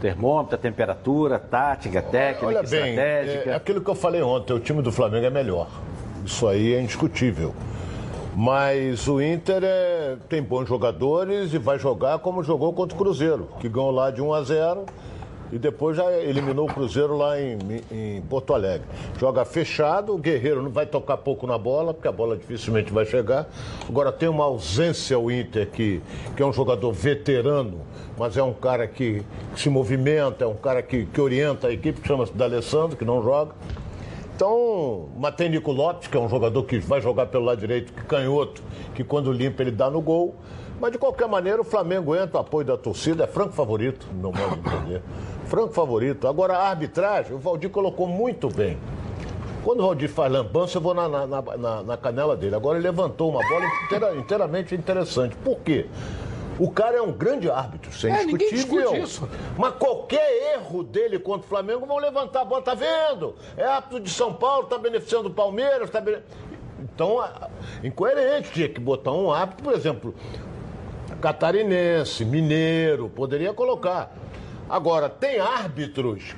Termômetro, 0.00 0.58
temperatura, 0.58 1.38
tática, 1.38 2.02
técnica, 2.02 2.46
Olha 2.46 2.62
bem, 2.62 2.90
estratégica. 2.90 3.50
é 3.50 3.54
aquilo 3.54 3.80
que 3.80 3.88
eu 3.88 3.94
falei 3.94 4.20
ontem, 4.20 4.52
o 4.52 4.60
time 4.60 4.82
do 4.82 4.92
Flamengo 4.92 5.24
é 5.24 5.30
melhor. 5.30 5.68
Isso 6.26 6.46
aí 6.46 6.74
é 6.74 6.80
indiscutível. 6.82 7.54
Mas 8.36 9.06
o 9.08 9.22
Inter 9.22 9.62
é- 9.62 10.16
tem 10.28 10.42
bons 10.42 10.68
jogadores 10.68 11.54
e 11.54 11.58
vai 11.58 11.78
jogar 11.78 12.18
como 12.18 12.42
jogou 12.42 12.72
contra 12.74 12.94
o 12.94 12.98
Cruzeiro, 12.98 13.48
que 13.60 13.68
ganhou 13.68 13.90
lá 13.90 14.10
de 14.10 14.20
1 14.20 14.34
a 14.34 14.42
0 14.42 14.84
e 15.54 15.58
depois 15.58 15.96
já 15.96 16.10
eliminou 16.20 16.68
o 16.68 16.72
Cruzeiro 16.72 17.16
lá 17.16 17.40
em, 17.40 17.56
em 17.92 18.20
Porto 18.22 18.52
Alegre. 18.52 18.84
Joga 19.20 19.44
fechado, 19.44 20.12
o 20.12 20.18
Guerreiro 20.18 20.60
não 20.60 20.70
vai 20.70 20.84
tocar 20.84 21.16
pouco 21.18 21.46
na 21.46 21.56
bola, 21.56 21.94
porque 21.94 22.08
a 22.08 22.12
bola 22.12 22.36
dificilmente 22.36 22.92
vai 22.92 23.06
chegar. 23.06 23.46
Agora 23.88 24.10
tem 24.10 24.28
uma 24.28 24.42
ausência 24.42 25.16
o 25.16 25.30
Inter, 25.30 25.70
que, 25.70 26.02
que 26.36 26.42
é 26.42 26.44
um 26.44 26.52
jogador 26.52 26.90
veterano, 26.90 27.82
mas 28.18 28.36
é 28.36 28.42
um 28.42 28.52
cara 28.52 28.88
que, 28.88 29.22
se 29.54 29.70
movimenta, 29.70 30.42
é 30.42 30.46
um 30.48 30.56
cara 30.56 30.82
que, 30.82 31.06
que 31.06 31.20
orienta 31.20 31.68
a 31.68 31.72
equipe, 31.72 32.00
que 32.00 32.08
chama-se 32.08 32.32
D'Alessandro, 32.32 32.96
que 32.96 33.04
não 33.04 33.22
joga. 33.22 33.52
Então, 34.34 35.08
mas 35.16 35.36
tem 35.36 35.48
Nico 35.48 35.70
Lopes, 35.70 36.08
que 36.08 36.16
é 36.16 36.20
um 36.20 36.28
jogador 36.28 36.64
que 36.64 36.80
vai 36.80 37.00
jogar 37.00 37.26
pelo 37.26 37.44
lado 37.44 37.60
direito, 37.60 37.92
que 37.92 38.02
canhoto, 38.02 38.60
que 38.92 39.04
quando 39.04 39.30
limpa 39.30 39.62
ele 39.62 39.70
dá 39.70 39.88
no 39.88 40.00
gol. 40.00 40.34
Mas 40.80 40.90
de 40.90 40.98
qualquer 40.98 41.28
maneira, 41.28 41.60
o 41.60 41.64
Flamengo 41.64 42.16
entra, 42.16 42.38
o 42.38 42.40
apoio 42.40 42.66
da 42.66 42.76
torcida, 42.76 43.22
é 43.22 43.26
franco 43.28 43.52
favorito, 43.52 44.06
no 44.12 44.32
meu 44.32 44.48
modo 44.48 44.60
de 44.60 44.68
entender. 44.68 45.02
Franco 45.54 45.72
favorito. 45.72 46.26
Agora, 46.26 46.56
a 46.58 46.68
arbitragem, 46.70 47.32
o 47.32 47.38
Valdir 47.38 47.70
colocou 47.70 48.08
muito 48.08 48.48
bem. 48.48 48.76
Quando 49.62 49.78
o 49.80 49.86
Valdir 49.86 50.08
faz 50.10 50.30
lambança, 50.32 50.78
eu 50.78 50.82
vou 50.82 50.92
na, 50.94 51.08
na, 51.08 51.26
na- 51.26 51.82
na 51.84 51.96
canela 51.96 52.36
dele. 52.36 52.56
Agora 52.56 52.76
ele 52.76 52.84
levantou 52.88 53.30
uma 53.30 53.40
bola 53.48 53.64
inteira- 53.84 54.16
inteiramente 54.16 54.74
interessante. 54.74 55.36
Por 55.36 55.60
quê? 55.60 55.86
O 56.58 56.70
cara 56.72 56.96
é 56.96 57.00
um 57.02 57.12
grande 57.12 57.48
árbitro, 57.48 57.92
sem 57.92 58.12
É, 58.12 58.24
discutível. 58.24 58.50
discute 58.50 59.00
isso. 59.00 59.28
Mas 59.56 59.74
qualquer 59.74 60.54
erro 60.56 60.82
dele 60.82 61.20
contra 61.20 61.46
o 61.46 61.48
Flamengo 61.48 61.86
vão 61.86 61.98
levantar 61.98 62.40
a 62.40 62.44
bola, 62.44 62.60
tá 62.62 62.74
vendo? 62.74 63.36
É 63.56 63.64
árbitro 63.64 64.00
de 64.00 64.10
São 64.10 64.32
Paulo, 64.34 64.66
tá 64.66 64.76
beneficiando 64.76 65.28
o 65.28 65.32
Palmeiras, 65.32 65.88
tá 65.88 66.00
bene... 66.00 66.18
Então, 66.82 67.24
incoerente, 67.84 68.50
tinha 68.50 68.68
que 68.68 68.80
botar 68.80 69.12
um 69.12 69.30
árbitro, 69.32 69.62
por 69.64 69.72
exemplo, 69.72 70.14
catarinense, 71.20 72.24
mineiro, 72.24 73.08
poderia 73.08 73.52
colocar. 73.54 74.12
Agora, 74.74 75.08
tem 75.08 75.38
árbitros, 75.38 76.34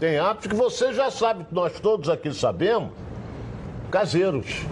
tem 0.00 0.18
árbitros 0.18 0.50
que 0.50 0.56
você 0.56 0.90
já 0.94 1.10
sabe, 1.10 1.44
nós 1.52 1.78
todos 1.78 2.08
aqui 2.08 2.32
sabemos, 2.32 2.90
caseiros. 3.90 4.62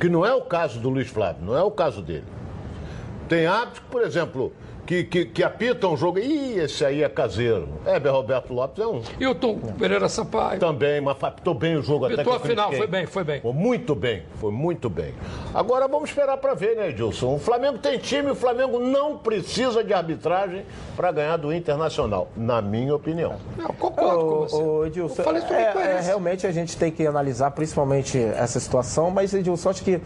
Que 0.00 0.08
não 0.08 0.26
é 0.26 0.34
o 0.34 0.42
caso 0.42 0.80
do 0.80 0.90
Luiz 0.90 1.08
Flávio, 1.08 1.44
não 1.44 1.56
é 1.56 1.62
o 1.62 1.70
caso 1.70 2.02
dele. 2.02 2.24
Tem 3.28 3.46
árbitros, 3.46 3.84
por 3.88 4.02
exemplo, 4.02 4.52
que, 4.90 5.04
que, 5.04 5.24
que 5.26 5.44
apitam 5.44 5.92
um 5.92 5.96
jogo. 5.96 6.18
Ih, 6.18 6.58
esse 6.58 6.84
aí 6.84 7.04
é 7.04 7.08
caseiro. 7.08 7.68
Heber 7.86 8.12
Roberto 8.12 8.52
Lopes 8.52 8.82
é 8.82 8.86
um. 8.88 9.00
E 9.20 9.24
o 9.24 9.36
Tom 9.36 9.56
Pereira 9.78 10.08
Sampaio. 10.08 10.58
Também, 10.58 11.00
mas 11.00 11.16
apitou 11.22 11.54
bem 11.54 11.76
o 11.76 11.82
jogo 11.82 12.06
até 12.06 12.16
que 12.16 12.20
Apitou 12.22 12.36
a 12.36 12.40
final, 12.40 12.72
foi 12.72 12.86
bem, 12.88 13.06
foi 13.06 13.22
bem. 13.22 13.40
Foi 13.40 13.52
muito 13.52 13.94
bem, 13.94 14.24
foi 14.40 14.50
muito 14.50 14.90
bem. 14.90 15.14
Agora 15.54 15.86
vamos 15.86 16.10
esperar 16.10 16.36
para 16.38 16.54
ver, 16.54 16.74
né, 16.74 16.88
Edilson? 16.88 17.36
O 17.36 17.38
Flamengo 17.38 17.78
tem 17.78 17.98
time, 17.98 18.32
o 18.32 18.34
Flamengo 18.34 18.80
não 18.80 19.16
precisa 19.16 19.84
de 19.84 19.94
arbitragem 19.94 20.64
para 20.96 21.12
ganhar 21.12 21.36
do 21.36 21.52
Internacional, 21.52 22.28
na 22.36 22.60
minha 22.60 22.92
opinião. 22.92 23.36
Eu 23.56 23.72
concordo 23.74 24.24
com 24.24 24.38
você. 24.40 24.56
Ô, 24.56 24.86
Edilson, 24.86 25.20
Eu 25.20 25.24
falei 25.24 25.42
sobre 25.42 25.54
é, 25.54 25.98
é, 25.98 26.00
realmente 26.00 26.48
a 26.48 26.52
gente 26.52 26.76
tem 26.76 26.90
que 26.90 27.06
analisar 27.06 27.52
principalmente 27.52 28.18
essa 28.18 28.58
situação, 28.58 29.08
mas 29.08 29.32
Edilson, 29.32 29.70
acho 29.70 29.84
que 29.84 30.00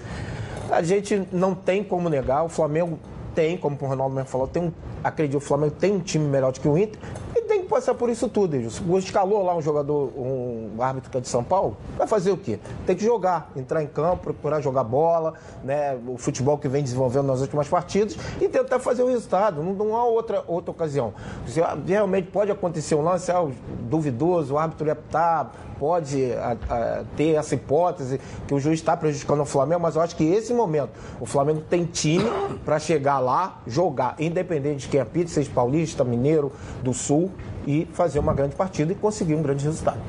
a 0.71 0.83
gente 0.83 1.27
não 1.33 1.55
tem 1.55 1.83
como 1.83 2.11
negar, 2.11 2.45
o 2.45 2.51
Flamengo 2.51 2.99
tem, 3.35 3.57
como 3.57 3.77
o 3.81 3.87
Ronaldo 3.87 4.15
mesmo 4.15 4.29
falou, 4.29 4.47
tem 4.47 4.65
um, 4.65 4.73
acredito, 5.03 5.37
o 5.37 5.41
Flamengo 5.41 5.75
tem 5.79 5.93
um 5.93 6.01
time 6.01 6.27
melhor 6.27 6.53
do 6.53 6.61
que 6.61 6.69
o 6.69 6.79
Inter 6.79 6.99
e 7.37 7.43
tem 7.55 7.63
que 7.63 7.69
passar 7.69 7.95
por 7.95 8.11
isso 8.11 8.29
tudo. 8.29 8.57
O 8.89 8.99
escalou 8.99 9.43
lá 9.45 9.55
um 9.55 9.63
jogador, 9.63 10.13
um 10.17 10.71
árbitro 10.81 11.11
que 11.11 11.17
é 11.19 11.21
de 11.21 11.29
São 11.29 11.45
Paulo, 11.45 11.77
vai 11.97 12.07
fazer 12.07 12.33
o 12.33 12.37
quê? 12.37 12.59
Tem 12.85 12.97
que 12.97 13.05
jogar, 13.05 13.51
entrar 13.55 13.83
em 13.83 13.87
campo, 13.87 14.25
procurar 14.25 14.61
jogar 14.61 14.83
bola, 14.83 15.35
né, 15.63 15.97
o 16.09 16.19
futebol 16.19 16.59
que 16.59 16.67
vem 16.69 16.83
desenvolvendo 16.83 17.27
nas 17.27 17.41
últimas 17.41 17.69
partidas 17.69 18.17
e 18.41 18.49
tentar 18.49 18.81
fazer 18.81 19.03
o 19.05 19.07
resultado. 19.09 19.63
Não, 19.63 19.73
não 19.73 19.97
há 19.97 20.05
outra, 20.05 20.43
outra 20.49 20.73
ocasião. 20.73 21.15
Se, 21.47 21.61
realmente 21.87 22.29
pode 22.31 22.51
acontecer 22.51 22.95
um 22.97 23.03
lance 23.03 23.31
ah, 23.31 23.47
duvidoso, 23.83 24.55
o 24.55 24.59
árbitro 24.59 24.87
ia 24.87 24.93
apitar, 24.93 25.53
pode 25.79 26.33
a- 26.33 26.57
a- 26.69 27.05
ter 27.17 27.35
essa 27.35 27.55
hipótese 27.55 28.21
que 28.47 28.55
o 28.55 28.59
juiz 28.61 28.81
está 28.81 28.97
prejudicando 28.97 29.41
o 29.41 29.45
Flamengo, 29.45 29.81
mas 29.81 29.95
eu 29.97 30.03
acho 30.03 30.17
que 30.17 30.25
esse 30.25 30.53
momento 30.53 30.91
o 31.21 31.27
Flamengo 31.27 31.61
tem 31.61 31.85
time 31.85 32.25
para 32.65 32.79
chegar 32.79 33.19
lá, 33.21 33.61
jogar, 33.67 34.17
independente 34.19 34.83
de 34.83 34.89
quem 34.89 35.01
apita, 35.01 35.29
seja 35.31 35.51
paulista, 35.55 36.03
mineiro, 36.05 36.51
do 36.83 36.93
sul, 36.93 37.31
e 37.67 37.87
fazer 37.93 38.19
uma 38.19 38.35
grande 38.35 38.55
partida 38.55 38.93
e 38.93 38.95
conseguir 38.95 39.35
um 39.35 39.43
grande 39.43 39.65
resultado. 39.65 40.01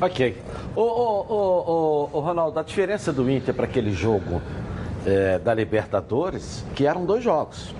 Ok. 0.00 0.36
Ô, 0.76 2.20
Ronaldo, 2.20 2.58
a 2.58 2.62
diferença 2.62 3.12
do 3.12 3.30
Inter 3.30 3.54
para 3.54 3.64
aquele 3.64 3.92
jogo 3.92 4.40
é, 5.06 5.38
da 5.38 5.54
Libertadores, 5.54 6.64
que 6.74 6.86
eram 6.86 7.04
dois 7.04 7.22
jogos. 7.22 7.74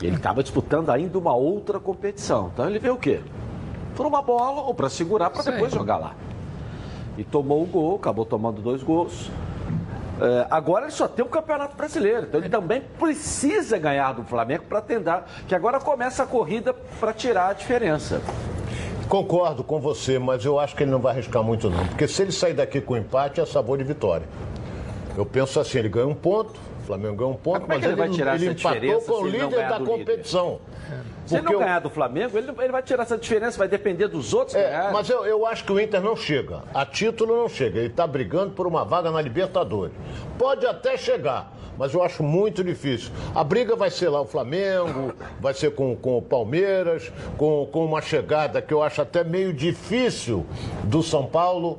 Ele 0.00 0.16
estava 0.16 0.42
disputando 0.42 0.90
ainda 0.90 1.18
uma 1.18 1.34
outra 1.34 1.80
competição. 1.80 2.50
Então 2.52 2.68
ele 2.68 2.78
veio 2.78 2.94
o 2.94 2.98
quê? 2.98 3.20
Por 3.96 4.06
uma 4.06 4.22
bola 4.22 4.62
ou 4.62 4.72
para 4.72 4.88
segurar 4.88 5.30
para 5.30 5.42
depois 5.42 5.72
jogar 5.72 5.96
lá. 5.96 6.14
E 7.16 7.24
tomou 7.24 7.62
o 7.62 7.66
gol, 7.66 7.96
acabou 7.96 8.24
tomando 8.24 8.62
dois 8.62 8.82
gols. 8.82 9.28
É, 10.20 10.46
agora 10.50 10.86
ele 10.86 10.92
só 10.92 11.06
tem 11.06 11.24
o 11.24 11.28
Campeonato 11.28 11.76
Brasileiro. 11.76 12.26
Então 12.26 12.40
ele 12.40 12.48
também 12.48 12.82
precisa 12.98 13.78
ganhar 13.78 14.12
do 14.12 14.24
Flamengo 14.24 14.64
para 14.68 14.80
tentar. 14.80 15.28
Que 15.46 15.54
agora 15.54 15.78
começa 15.80 16.22
a 16.22 16.26
corrida 16.26 16.74
para 16.98 17.12
tirar 17.12 17.50
a 17.50 17.52
diferença. 17.52 18.20
Concordo 19.08 19.64
com 19.64 19.80
você, 19.80 20.18
mas 20.18 20.44
eu 20.44 20.58
acho 20.58 20.76
que 20.76 20.82
ele 20.82 20.90
não 20.90 20.98
vai 20.98 21.12
arriscar 21.12 21.42
muito 21.42 21.70
não. 21.70 21.86
Porque 21.86 22.06
se 22.06 22.20
ele 22.20 22.32
sair 22.32 22.52
daqui 22.52 22.80
com 22.80 22.96
empate, 22.96 23.40
é 23.40 23.46
sabor 23.46 23.78
de 23.78 23.84
vitória. 23.84 24.26
Eu 25.16 25.24
penso 25.24 25.58
assim, 25.58 25.78
ele 25.78 25.88
ganha 25.88 26.06
um 26.06 26.14
ponto, 26.14 26.60
Flamengo 26.88 27.16
ganha 27.16 27.30
um 27.30 27.34
ponto, 27.34 27.60
Mas 27.68 27.70
é 27.70 27.72
mas 27.74 27.78
que 27.80 27.86
ele 27.86 27.96
vai 27.96 28.08
tirar 28.08 28.34
ele 28.34 28.44
essa 28.48 28.58
empatou 28.60 28.80
diferença 28.80 29.06
com 29.12 29.18
o 29.22 29.28
ele 29.28 29.38
líder 29.38 29.68
da 29.68 29.78
do 29.78 29.84
líder? 29.84 29.98
competição. 29.98 30.60
Se 31.26 31.36
ele 31.36 31.42
não 31.44 31.58
ganhar 31.58 31.78
do 31.80 31.90
Flamengo, 31.90 32.38
ele, 32.38 32.50
ele 32.58 32.72
vai 32.72 32.82
tirar 32.82 33.02
essa 33.02 33.18
diferença, 33.18 33.58
vai 33.58 33.68
depender 33.68 34.08
dos 34.08 34.32
outros 34.32 34.56
É, 34.56 34.62
ganharem. 34.62 34.92
mas 34.94 35.10
eu, 35.10 35.26
eu 35.26 35.46
acho 35.46 35.64
que 35.64 35.72
o 35.72 35.78
Inter 35.78 36.00
não 36.00 36.16
chega. 36.16 36.62
A 36.72 36.86
título 36.86 37.36
não 37.36 37.48
chega. 37.48 37.78
Ele 37.78 37.88
está 37.88 38.06
brigando 38.06 38.52
por 38.52 38.66
uma 38.66 38.84
vaga 38.84 39.10
na 39.10 39.20
Libertadores. 39.20 39.94
Pode 40.38 40.66
até 40.66 40.96
chegar, 40.96 41.52
mas 41.76 41.92
eu 41.92 42.02
acho 42.02 42.22
muito 42.22 42.64
difícil. 42.64 43.12
A 43.34 43.44
briga 43.44 43.76
vai 43.76 43.90
ser 43.90 44.08
lá 44.08 44.22
o 44.22 44.24
Flamengo, 44.26 45.12
vai 45.38 45.52
ser 45.52 45.74
com, 45.74 45.94
com 45.94 46.16
o 46.16 46.22
Palmeiras, 46.22 47.12
com, 47.36 47.68
com 47.70 47.84
uma 47.84 48.00
chegada 48.00 48.62
que 48.62 48.72
eu 48.72 48.82
acho 48.82 49.02
até 49.02 49.22
meio 49.22 49.52
difícil 49.52 50.46
do 50.84 51.02
São 51.02 51.26
Paulo, 51.26 51.78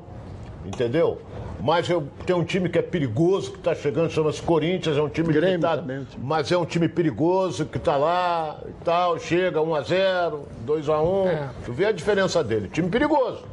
entendeu? 0.64 1.18
Mas 1.60 1.90
eu 1.90 2.08
tenho 2.26 2.40
um 2.40 2.44
time 2.44 2.70
que 2.70 2.80
é 2.80 2.82
perigoso, 2.82 3.52
que 3.52 3.58
está 3.58 3.76
chegando, 3.76 4.10
chama-se 4.10 4.42
Corinthians, 4.42 4.98
é 4.98 5.02
um 5.02 5.10
time 5.10 5.34
Grêmio 5.34 5.58
que 5.60 5.62
tá, 5.62 5.78
também, 5.78 6.00
um 6.00 6.06
time. 6.06 6.24
mas 6.26 6.52
é 6.52 6.58
um 6.58 6.66
time 6.66 6.88
perigoso, 6.88 7.66
que 7.66 7.78
está 7.78 7.98
lá 7.98 8.60
e 8.68 8.84
tal, 8.84 9.20
chega 9.20 9.62
1 9.62 9.76
a 9.76 9.82
0 9.82 10.48
2 10.62 10.90
a 10.90 11.02
1 11.02 11.28
É. 11.28 11.50
Tu 11.66 11.74
vê 11.74 11.86
a 11.86 11.92
diferença 11.92 12.44
dele. 12.44 12.70
Time 12.70 12.90
perigoso. 12.90 13.44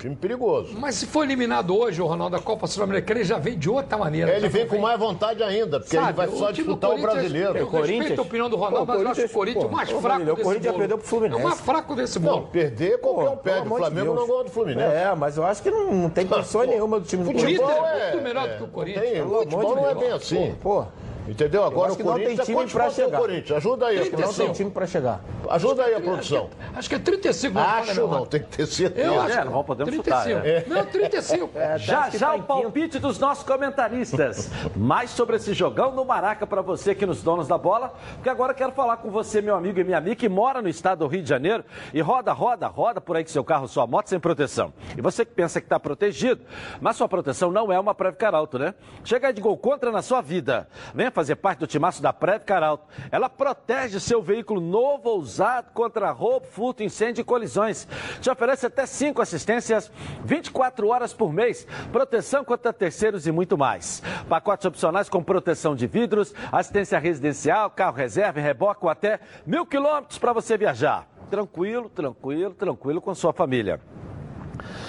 Time 0.00 0.16
perigoso. 0.16 0.74
Mas 0.78 0.94
se 0.94 1.06
for 1.06 1.24
eliminado 1.24 1.76
hoje, 1.76 2.00
o 2.00 2.06
Ronaldo, 2.06 2.34
da 2.34 2.42
Copa 2.42 2.66
Sul-Americana, 2.66 3.20
ele 3.20 3.28
já 3.28 3.36
vem 3.38 3.58
de 3.58 3.68
outra 3.68 3.98
maneira. 3.98 4.34
Ele 4.34 4.48
vem 4.48 4.62
não 4.62 4.70
com 4.70 4.78
mais 4.78 4.98
vontade 4.98 5.42
ainda, 5.42 5.78
porque 5.78 5.94
ele 5.94 6.12
vai 6.12 6.26
Sabe, 6.26 6.38
só 6.38 6.50
disputar 6.50 6.90
o 6.90 6.94
Corinthians, 6.94 7.12
brasileiro. 7.14 7.48
Eu 7.50 7.52
respeito 7.66 7.70
Corinthians? 7.70 8.18
a 8.18 8.22
opinião 8.22 8.48
do 8.48 8.56
Ronaldo, 8.56 8.86
Pô, 8.86 8.92
mas 8.94 9.02
eu 9.02 9.08
acho 9.10 9.20
que 9.20 9.26
o 9.26 9.30
Corinthians 9.30 9.62
é 9.62 9.66
o 9.66 9.70
pô, 9.70 9.76
mais 9.76 9.88
ô, 9.92 10.00
fraco 10.00 10.08
Vanderlei, 10.08 10.32
o 10.32 10.36
desse 10.36 10.44
Corinthians 10.44 10.64
já 10.64 10.70
bolo. 10.72 10.78
perdeu 10.80 10.98
pro 10.98 11.06
Fluminense. 11.06 11.38
É 11.40 11.44
o 11.44 11.48
mais 11.48 11.60
fraco 11.60 11.94
desse 11.94 12.18
Não, 12.18 12.32
bolo. 12.32 12.46
perder 12.46 12.98
qualquer 13.00 13.24
um 13.28 13.30
Pô, 13.30 13.36
perde. 13.36 13.60
pelo 13.62 13.74
O 13.74 13.78
Flamengo 13.78 14.04
Deus. 14.06 14.16
não 14.20 14.26
ganhou 14.26 14.44
do 14.44 14.50
Fluminense. 14.50 14.94
É, 14.94 15.14
mas 15.14 15.36
eu 15.36 15.44
acho 15.44 15.62
que 15.62 15.70
não, 15.70 15.92
não 15.92 16.08
tem 16.10 16.26
condições 16.26 16.66
Pô, 16.66 16.72
nenhuma 16.72 16.98
do 17.00 17.06
time 17.06 17.22
do 17.24 17.28
O 17.28 17.32
Inter 17.32 17.44
Corinthians. 17.60 17.70
é 17.70 18.10
muito 18.12 18.24
melhor 18.24 18.48
do 18.48 18.56
que 18.56 18.62
o 18.62 18.68
Corinthians. 18.68 19.26
O 19.26 19.34
futebol 19.40 19.76
não 19.76 19.90
é 19.90 19.94
bem 19.94 20.12
assim. 20.12 20.54
Pô, 20.62 20.84
Entendeu? 21.30 21.62
Agora 21.64 21.92
acho 21.92 21.94
o 21.94 21.96
que 21.96 22.02
não 22.02 22.14
tem 22.14 22.22
Corinthians, 22.24 22.46
time 22.46 22.64
o 22.64 22.90
chegar. 22.90 23.18
Corinthians? 23.18 23.56
Ajuda 23.58 23.86
aí. 23.86 23.96
não 23.96 24.02
tem 24.02 24.10
35. 24.10 24.52
time 24.54 24.70
pra 24.70 24.86
chegar. 24.86 25.20
Ajuda 25.48 25.84
aí 25.84 25.94
a 25.94 26.00
produção. 26.00 26.50
Acho 26.74 26.88
que 26.88 26.94
é 26.96 26.98
35. 26.98 27.54
não 27.54 27.62
Acho 27.62 28.06
não, 28.08 28.26
tem 28.26 28.42
que 28.42 28.56
ter 28.56 28.66
certeza. 28.66 29.06
Eu 29.06 29.20
acho 29.20 29.38
É, 29.38 29.44
não 29.44 29.62
podemos 29.64 29.92
35. 29.92 30.28
chutar, 30.28 30.46
é. 30.46 30.64
Não, 30.66 30.84
35. 30.84 31.50
Já 31.76 32.10
que 32.10 32.18
já 32.18 32.26
tá 32.26 32.34
o 32.34 32.42
palpite 32.42 32.98
dos 32.98 33.18
nossos 33.20 33.44
comentaristas. 33.44 34.50
Mais 34.74 35.10
sobre 35.10 35.36
esse 35.36 35.54
jogão 35.54 35.92
no 35.92 36.04
Maraca 36.04 36.46
para 36.46 36.62
você 36.62 36.90
aqui 36.90 37.06
nos 37.06 37.22
Donos 37.22 37.46
da 37.46 37.56
Bola, 37.56 37.94
porque 38.14 38.28
agora 38.28 38.52
eu 38.52 38.56
quero 38.56 38.72
falar 38.72 38.96
com 38.96 39.10
você, 39.10 39.40
meu 39.40 39.54
amigo 39.54 39.78
e 39.78 39.84
minha 39.84 39.98
amiga, 39.98 40.16
que 40.16 40.28
mora 40.28 40.60
no 40.60 40.68
estado 40.68 40.98
do 41.00 41.06
Rio 41.06 41.22
de 41.22 41.28
Janeiro 41.28 41.64
e 41.94 42.00
roda, 42.00 42.32
roda, 42.32 42.66
roda 42.66 43.00
por 43.00 43.16
aí 43.16 43.22
com 43.22 43.30
seu 43.30 43.44
carro, 43.44 43.68
sua 43.68 43.86
moto 43.86 44.08
sem 44.08 44.18
proteção. 44.18 44.72
E 44.96 45.00
você 45.00 45.24
que 45.24 45.32
pensa 45.32 45.60
que 45.60 45.66
está 45.66 45.78
protegido, 45.78 46.42
mas 46.80 46.96
sua 46.96 47.08
proteção 47.08 47.52
não 47.52 47.70
é 47.72 47.78
uma 47.78 47.94
Previcar 47.94 48.34
Alto, 48.34 48.58
né? 48.58 48.74
Chega 49.04 49.28
aí 49.28 49.32
de 49.32 49.40
gol 49.40 49.56
contra 49.56 49.92
na 49.92 50.02
sua 50.02 50.20
vida. 50.20 50.66
Venha 50.94 51.10
fazer 51.20 51.36
parte 51.36 51.58
do 51.58 51.66
timaço 51.66 52.00
da 52.00 52.14
Previcar 52.14 52.62
Alto. 52.62 52.86
Ela 53.10 53.28
protege 53.28 54.00
seu 54.00 54.22
veículo 54.22 54.58
novo 54.58 55.10
ou 55.10 55.18
usado 55.18 55.70
contra 55.74 56.10
roubo, 56.10 56.46
furto, 56.46 56.82
incêndio 56.82 57.20
e 57.20 57.24
colisões. 57.24 57.86
Te 58.22 58.30
oferece 58.30 58.64
até 58.64 58.86
cinco 58.86 59.20
assistências 59.20 59.92
24 60.24 60.88
horas 60.88 61.12
por 61.12 61.30
mês, 61.30 61.66
proteção 61.92 62.42
contra 62.42 62.72
terceiros 62.72 63.26
e 63.26 63.32
muito 63.32 63.58
mais. 63.58 64.02
Pacotes 64.30 64.64
opcionais 64.64 65.10
com 65.10 65.22
proteção 65.22 65.76
de 65.76 65.86
vidros, 65.86 66.34
assistência 66.50 66.98
residencial, 66.98 67.70
carro 67.70 67.96
reserva 67.96 68.40
e 68.40 68.42
reboque 68.42 68.88
até 68.88 69.20
mil 69.44 69.66
quilômetros 69.66 70.18
para 70.18 70.32
você 70.32 70.56
viajar. 70.56 71.06
Tranquilo, 71.28 71.90
tranquilo, 71.90 72.54
tranquilo 72.54 73.02
com 73.02 73.14
sua 73.14 73.34
família. 73.34 73.78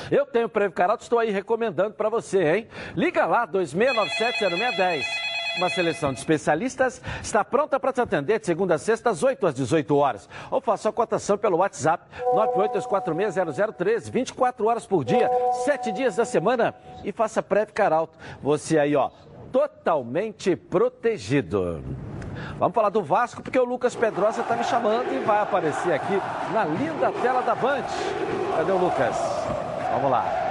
Eu 0.10 0.26
tenho 0.26 0.48
Previcar 0.48 0.90
Alto, 0.90 1.02
estou 1.02 1.20
aí 1.20 1.30
recomendando 1.30 1.94
para 1.94 2.10
você, 2.10 2.56
hein? 2.56 2.68
Liga 2.96 3.26
lá, 3.26 3.46
2697-0610. 3.48 5.21
Uma 5.58 5.70
seleção 5.70 6.14
de 6.14 6.20
especialistas 6.20 7.02
está 7.22 7.44
pronta 7.44 7.80
para 7.80 7.92
te 7.92 8.00
atender 8.00 8.40
de 8.40 8.46
segunda 8.46 8.76
a 8.76 8.78
sexta, 8.78 9.10
às 9.10 9.22
8 9.22 9.48
às 9.48 9.54
18 9.54 9.96
horas. 9.96 10.30
Ou 10.50 10.62
faça 10.62 10.88
a 10.88 10.92
cotação 10.94 11.38
pelo 11.38 11.58
WhatsApp 11.58 12.06
982460013, 12.34 14.10
24 14.10 14.66
horas 14.66 14.86
por 14.86 15.04
dia, 15.04 15.30
7 15.66 15.92
dias 15.92 16.16
da 16.16 16.24
semana. 16.24 16.74
E 17.04 17.12
faça 17.12 17.44
Previcar 17.44 17.92
Alto. 17.92 18.18
Você 18.42 18.80
aí, 18.80 18.96
ó, 18.96 19.10
totalmente 19.52 20.56
protegido. 20.56 21.84
Vamos 22.58 22.74
falar 22.74 22.90
do 22.90 23.04
Vasco, 23.04 23.44
porque 23.44 23.60
o 23.60 23.66
Lucas 23.66 23.94
Pedrosa 23.94 24.42
está 24.42 24.56
me 24.56 24.64
chamando 24.64 25.14
e 25.14 25.20
vai 25.20 25.42
aparecer 25.42 25.94
aqui 25.94 26.20
na 26.54 26.64
linda 26.64 27.12
tela 27.22 27.42
da 27.42 27.54
Band. 27.54 27.84
Cadê 28.56 28.72
o 28.72 28.78
Lucas? 28.78 29.16
Vamos 29.94 30.10
lá. 30.10 30.51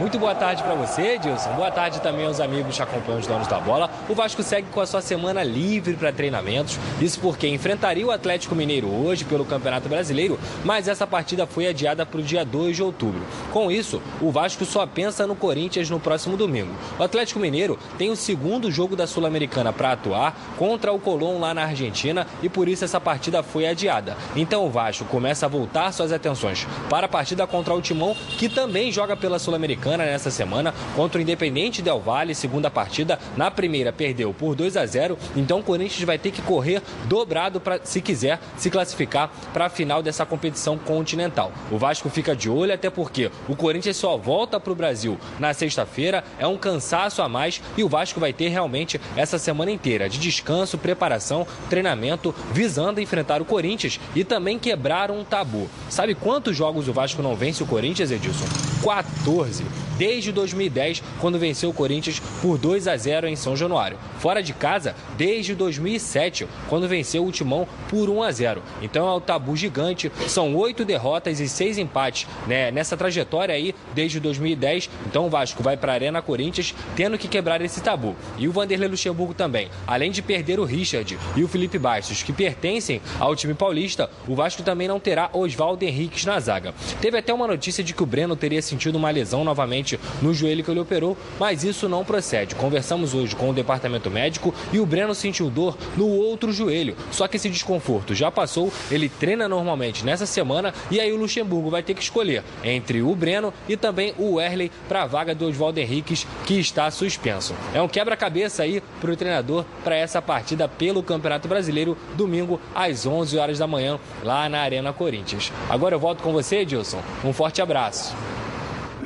Muito 0.00 0.18
boa 0.18 0.34
tarde 0.34 0.60
para 0.60 0.74
você, 0.74 1.14
Edilson. 1.14 1.52
Boa 1.52 1.70
tarde 1.70 2.00
também 2.00 2.26
aos 2.26 2.40
amigos 2.40 2.74
que 2.74 2.82
acompanham 2.82 3.20
os 3.20 3.28
donos 3.28 3.46
da 3.46 3.60
bola. 3.60 3.88
O 4.08 4.14
Vasco 4.14 4.42
segue 4.42 4.66
com 4.72 4.80
a 4.80 4.86
sua 4.86 5.00
semana 5.00 5.44
livre 5.44 5.94
para 5.94 6.12
treinamentos. 6.12 6.80
Isso 7.00 7.20
porque 7.20 7.46
enfrentaria 7.46 8.04
o 8.04 8.10
Atlético 8.10 8.56
Mineiro 8.56 8.88
hoje 8.88 9.24
pelo 9.24 9.44
Campeonato 9.44 9.88
Brasileiro, 9.88 10.36
mas 10.64 10.88
essa 10.88 11.06
partida 11.06 11.46
foi 11.46 11.68
adiada 11.68 12.04
para 12.04 12.18
o 12.18 12.22
dia 12.24 12.44
2 12.44 12.74
de 12.74 12.82
outubro. 12.82 13.22
Com 13.52 13.70
isso, 13.70 14.02
o 14.20 14.32
Vasco 14.32 14.64
só 14.64 14.84
pensa 14.84 15.28
no 15.28 15.36
Corinthians 15.36 15.88
no 15.88 16.00
próximo 16.00 16.36
domingo. 16.36 16.74
O 16.98 17.02
Atlético 17.04 17.38
Mineiro 17.38 17.78
tem 17.96 18.10
o 18.10 18.16
segundo 18.16 18.72
jogo 18.72 18.96
da 18.96 19.06
Sul-Americana 19.06 19.72
para 19.72 19.92
atuar 19.92 20.36
contra 20.58 20.92
o 20.92 20.98
Colón 20.98 21.38
lá 21.38 21.54
na 21.54 21.66
Argentina 21.66 22.26
e 22.42 22.48
por 22.48 22.68
isso 22.68 22.84
essa 22.84 23.00
partida 23.00 23.44
foi 23.44 23.64
adiada. 23.64 24.16
Então 24.34 24.66
o 24.66 24.70
Vasco 24.70 25.04
começa 25.04 25.46
a 25.46 25.48
voltar 25.48 25.92
suas 25.92 26.10
atenções 26.10 26.66
para 26.90 27.06
a 27.06 27.08
partida 27.08 27.46
contra 27.46 27.72
o 27.72 27.80
Timão, 27.80 28.16
que 28.36 28.48
também 28.48 28.90
joga 28.90 29.16
pela 29.16 29.38
Sul-Americana 29.38 29.83
nessa 29.84 30.30
semana 30.30 30.74
contra 30.96 31.18
o 31.18 31.22
Independente 31.22 31.82
Del 31.82 32.00
Valle, 32.00 32.34
segunda 32.34 32.70
partida. 32.70 33.18
Na 33.36 33.50
primeira 33.50 33.92
perdeu 33.92 34.32
por 34.32 34.54
2 34.54 34.76
a 34.76 34.86
0, 34.86 35.18
então 35.36 35.60
o 35.60 35.62
Corinthians 35.62 36.02
vai 36.04 36.18
ter 36.18 36.30
que 36.30 36.42
correr 36.42 36.82
dobrado 37.06 37.60
para 37.60 37.80
se 37.84 38.00
quiser 38.00 38.40
se 38.56 38.70
classificar 38.70 39.30
para 39.52 39.66
a 39.66 39.68
final 39.68 40.02
dessa 40.02 40.24
competição 40.24 40.78
continental. 40.78 41.52
O 41.70 41.78
Vasco 41.78 42.08
fica 42.08 42.34
de 42.34 42.48
olho 42.48 42.72
até 42.72 42.88
porque 42.88 43.30
o 43.48 43.54
Corinthians 43.54 43.96
só 43.96 44.16
volta 44.16 44.58
para 44.58 44.72
o 44.72 44.76
Brasil 44.76 45.18
na 45.38 45.52
sexta-feira, 45.52 46.24
é 46.38 46.46
um 46.46 46.56
cansaço 46.56 47.22
a 47.22 47.28
mais 47.28 47.60
e 47.76 47.84
o 47.84 47.88
Vasco 47.88 48.18
vai 48.18 48.32
ter 48.32 48.48
realmente 48.48 49.00
essa 49.16 49.38
semana 49.38 49.70
inteira 49.70 50.08
de 50.08 50.18
descanso, 50.18 50.78
preparação, 50.78 51.46
treinamento, 51.68 52.34
visando 52.52 53.00
enfrentar 53.00 53.42
o 53.42 53.44
Corinthians 53.44 54.00
e 54.14 54.24
também 54.24 54.58
quebrar 54.58 55.10
um 55.10 55.24
tabu. 55.24 55.68
Sabe 55.90 56.14
quantos 56.14 56.56
jogos 56.56 56.88
o 56.88 56.92
Vasco 56.92 57.22
não 57.22 57.36
vence 57.36 57.62
o 57.62 57.66
Corinthians, 57.66 58.10
Edilson? 58.10 58.46
14 58.82 59.73
desde 59.96 60.32
2010, 60.32 61.02
quando 61.20 61.38
venceu 61.38 61.70
o 61.70 61.74
Corinthians 61.74 62.20
por 62.40 62.58
2 62.58 62.88
a 62.88 62.96
0 62.96 63.28
em 63.28 63.36
São 63.36 63.56
Januário. 63.56 63.98
Fora 64.24 64.42
de 64.42 64.54
casa, 64.54 64.96
desde 65.18 65.54
2007, 65.54 66.48
quando 66.70 66.88
venceu 66.88 67.26
o 67.26 67.30
Timão 67.30 67.68
por 67.90 68.08
1 68.08 68.22
a 68.22 68.32
0. 68.32 68.62
Então 68.80 69.06
é 69.06 69.12
um 69.12 69.20
tabu 69.20 69.54
gigante, 69.54 70.10
são 70.26 70.56
oito 70.56 70.82
derrotas 70.82 71.40
e 71.40 71.46
seis 71.46 71.76
empates 71.76 72.26
né, 72.46 72.70
nessa 72.70 72.96
trajetória 72.96 73.54
aí 73.54 73.74
desde 73.94 74.18
2010. 74.18 74.88
Então 75.06 75.26
o 75.26 75.28
Vasco 75.28 75.62
vai 75.62 75.76
para 75.76 75.92
a 75.92 75.96
Arena 75.96 76.22
Corinthians 76.22 76.74
tendo 76.96 77.18
que 77.18 77.28
quebrar 77.28 77.60
esse 77.60 77.82
tabu. 77.82 78.16
E 78.38 78.48
o 78.48 78.52
Vanderlei 78.52 78.88
Luxemburgo 78.88 79.34
também. 79.34 79.68
Além 79.86 80.10
de 80.10 80.22
perder 80.22 80.58
o 80.58 80.64
Richard 80.64 81.18
e 81.36 81.44
o 81.44 81.48
Felipe 81.48 81.78
Bastos, 81.78 82.22
que 82.22 82.32
pertencem 82.32 83.02
ao 83.20 83.36
time 83.36 83.52
paulista, 83.52 84.08
o 84.26 84.34
Vasco 84.34 84.62
também 84.62 84.88
não 84.88 84.98
terá 84.98 85.28
Oswaldo 85.34 85.84
Henriques 85.84 86.24
na 86.24 86.40
zaga. 86.40 86.72
Teve 86.98 87.18
até 87.18 87.34
uma 87.34 87.46
notícia 87.46 87.84
de 87.84 87.92
que 87.92 88.02
o 88.02 88.06
Breno 88.06 88.34
teria 88.34 88.62
sentido 88.62 88.96
uma 88.96 89.10
lesão 89.10 89.44
novamente 89.44 90.00
no 90.22 90.32
joelho 90.32 90.64
que 90.64 90.70
ele 90.70 90.80
operou, 90.80 91.14
mas 91.38 91.62
isso 91.62 91.90
não 91.90 92.06
procede. 92.06 92.54
Conversamos 92.54 93.12
hoje 93.12 93.36
com 93.36 93.50
o 93.50 93.52
departamento 93.52 94.13
médico 94.14 94.54
e 94.72 94.78
o 94.78 94.86
Breno 94.86 95.14
sentiu 95.14 95.50
dor 95.50 95.76
no 95.96 96.08
outro 96.08 96.52
joelho. 96.52 96.96
Só 97.10 97.26
que 97.26 97.36
esse 97.36 97.50
desconforto 97.50 98.14
já 98.14 98.30
passou, 98.30 98.72
ele 98.90 99.08
treina 99.08 99.48
normalmente 99.48 100.04
nessa 100.04 100.24
semana 100.24 100.72
e 100.90 101.00
aí 101.00 101.12
o 101.12 101.16
Luxemburgo 101.16 101.68
vai 101.68 101.82
ter 101.82 101.94
que 101.94 102.02
escolher 102.02 102.44
entre 102.62 103.02
o 103.02 103.14
Breno 103.14 103.52
e 103.68 103.76
também 103.76 104.14
o 104.16 104.34
Werley 104.34 104.70
para 104.88 105.02
a 105.02 105.06
vaga 105.06 105.34
do 105.34 105.46
Oswaldo 105.46 105.80
Henriques, 105.80 106.26
que 106.46 106.58
está 106.58 106.90
suspenso. 106.90 107.54
É 107.74 107.82
um 107.82 107.88
quebra-cabeça 107.88 108.62
aí 108.62 108.80
para 109.00 109.10
o 109.10 109.16
treinador 109.16 109.64
para 109.82 109.96
essa 109.96 110.22
partida 110.22 110.68
pelo 110.68 111.02
Campeonato 111.02 111.48
Brasileiro, 111.48 111.96
domingo 112.14 112.60
às 112.74 113.04
11 113.04 113.36
horas 113.36 113.58
da 113.58 113.66
manhã, 113.66 113.98
lá 114.22 114.48
na 114.48 114.60
Arena 114.60 114.92
Corinthians. 114.92 115.52
Agora 115.68 115.94
eu 115.94 115.98
volto 115.98 116.22
com 116.22 116.32
você, 116.32 116.58
Edilson. 116.58 117.02
Um 117.24 117.32
forte 117.32 117.60
abraço. 117.60 118.14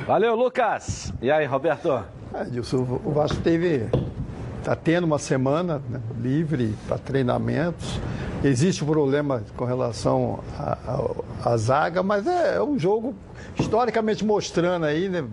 Valeu, 0.05 0.35
Lucas. 0.35 1.13
E 1.21 1.29
aí, 1.31 1.45
Roberto? 1.45 2.03
É, 2.33 2.41
Edilson, 2.43 2.99
o 3.03 3.11
Vasco 3.11 3.39
teve. 3.41 3.89
Está 4.59 4.75
tendo 4.75 5.05
uma 5.05 5.17
semana 5.17 5.81
né, 5.89 5.99
livre 6.21 6.75
para 6.87 6.97
treinamentos. 6.97 7.99
Existe 8.43 8.83
um 8.83 8.87
problema 8.87 9.41
com 9.55 9.65
relação 9.65 10.39
à 11.43 11.57
zaga, 11.57 12.03
mas 12.03 12.27
é, 12.27 12.57
é, 12.57 12.61
um 12.61 12.77
jogo 12.77 13.15
historicamente 13.57 14.23
mostrando 14.23 14.85
aí, 14.85 15.09
né? 15.09 15.25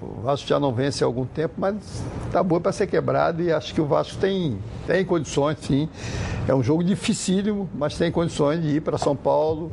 O 0.00 0.20
Vasco 0.22 0.46
já 0.46 0.60
não 0.60 0.72
vence 0.72 1.02
há 1.02 1.06
algum 1.06 1.24
tempo, 1.24 1.54
mas 1.56 1.76
está 2.26 2.42
boa 2.42 2.60
para 2.60 2.72
ser 2.72 2.86
quebrado 2.86 3.42
e 3.42 3.50
acho 3.50 3.74
que 3.74 3.80
o 3.80 3.86
Vasco 3.86 4.18
tem, 4.18 4.58
tem 4.86 5.04
condições, 5.04 5.58
sim. 5.60 5.88
É 6.46 6.54
um 6.54 6.62
jogo 6.62 6.84
dificílimo, 6.84 7.68
mas 7.74 7.96
tem 7.96 8.10
condições 8.12 8.62
de 8.62 8.76
ir 8.76 8.80
para 8.82 8.98
São 8.98 9.16
Paulo, 9.16 9.72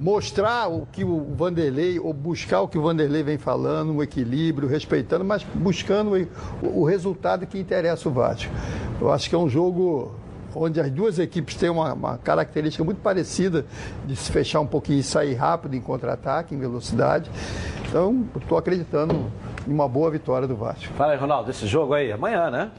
mostrar 0.00 0.68
o 0.68 0.86
que 0.90 1.04
o 1.04 1.34
Vanderlei, 1.34 2.00
ou 2.00 2.12
buscar 2.12 2.62
o 2.62 2.68
que 2.68 2.78
o 2.78 2.82
Vanderlei 2.82 3.22
vem 3.22 3.36
falando, 3.36 3.92
um 3.92 4.02
equilíbrio, 4.02 4.66
respeitando, 4.66 5.24
mas 5.24 5.44
buscando 5.54 6.26
o, 6.62 6.84
resultado 6.84 7.46
que 7.46 7.58
interessa 7.58 8.08
o 8.08 8.12
Vasco. 8.12 8.50
Eu 8.98 9.12
acho 9.12 9.28
que 9.28 9.34
é 9.34 9.38
um 9.38 9.48
jogo 9.48 10.14
onde 10.54 10.80
as 10.80 10.90
duas 10.90 11.18
equipes 11.18 11.54
têm 11.54 11.68
uma, 11.68 11.92
uma, 11.92 12.18
característica 12.18 12.82
muito 12.82 13.00
parecida 13.00 13.66
de 14.06 14.16
se 14.16 14.32
fechar 14.32 14.60
um 14.60 14.66
pouquinho 14.66 14.98
e 14.98 15.02
sair 15.02 15.34
rápido 15.34 15.76
em 15.76 15.80
contra-ataque, 15.80 16.54
em 16.54 16.58
velocidade. 16.58 17.30
Então, 17.86 18.26
estou 18.36 18.56
acreditando 18.56 19.30
em 19.68 19.72
uma 19.72 19.88
boa 19.88 20.10
vitória 20.10 20.48
do 20.48 20.56
Vasco. 20.56 20.92
Fala 20.94 21.12
aí, 21.12 21.18
Ronaldo, 21.18 21.50
esse 21.50 21.66
jogo 21.66 21.92
aí, 21.92 22.10
amanhã, 22.10 22.50
né? 22.50 22.70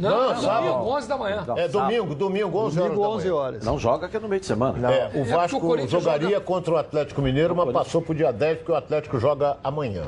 Não, 0.00 0.10
Não, 0.10 0.32
é 0.32 0.36
sábado. 0.36 0.66
domingo, 0.72 0.96
11 0.96 1.08
da 1.08 1.16
manhã. 1.18 1.44
É 1.56 1.68
domingo, 1.68 2.14
domingo, 2.14 2.58
11 2.58 2.78
horas. 2.80 2.88
Domingo, 2.92 3.02
da 3.02 3.08
11 3.16 3.28
manhã. 3.28 3.40
horas. 3.40 3.64
Não 3.64 3.78
joga 3.78 4.08
que 4.08 4.16
é 4.16 4.20
no 4.20 4.28
meio 4.28 4.40
de 4.40 4.46
semana. 4.46 4.92
É, 4.92 5.10
o 5.14 5.20
É, 5.20 5.24
Vasco 5.24 5.60
porque 5.60 5.82
o 5.84 5.88
jogaria 5.88 6.28
joga- 6.30 6.40
contra 6.40 6.72
o 6.74 6.76
Atlético 6.78 7.20
Mineiro, 7.20 7.54
mas 7.54 7.70
passou 7.72 8.00
para 8.00 8.12
o 8.12 8.14
dia 8.14 8.32
10, 8.32 8.58
porque 8.58 8.72
o 8.72 8.74
Atlético 8.76 9.18
joga 9.20 9.58
amanhã. 9.62 10.04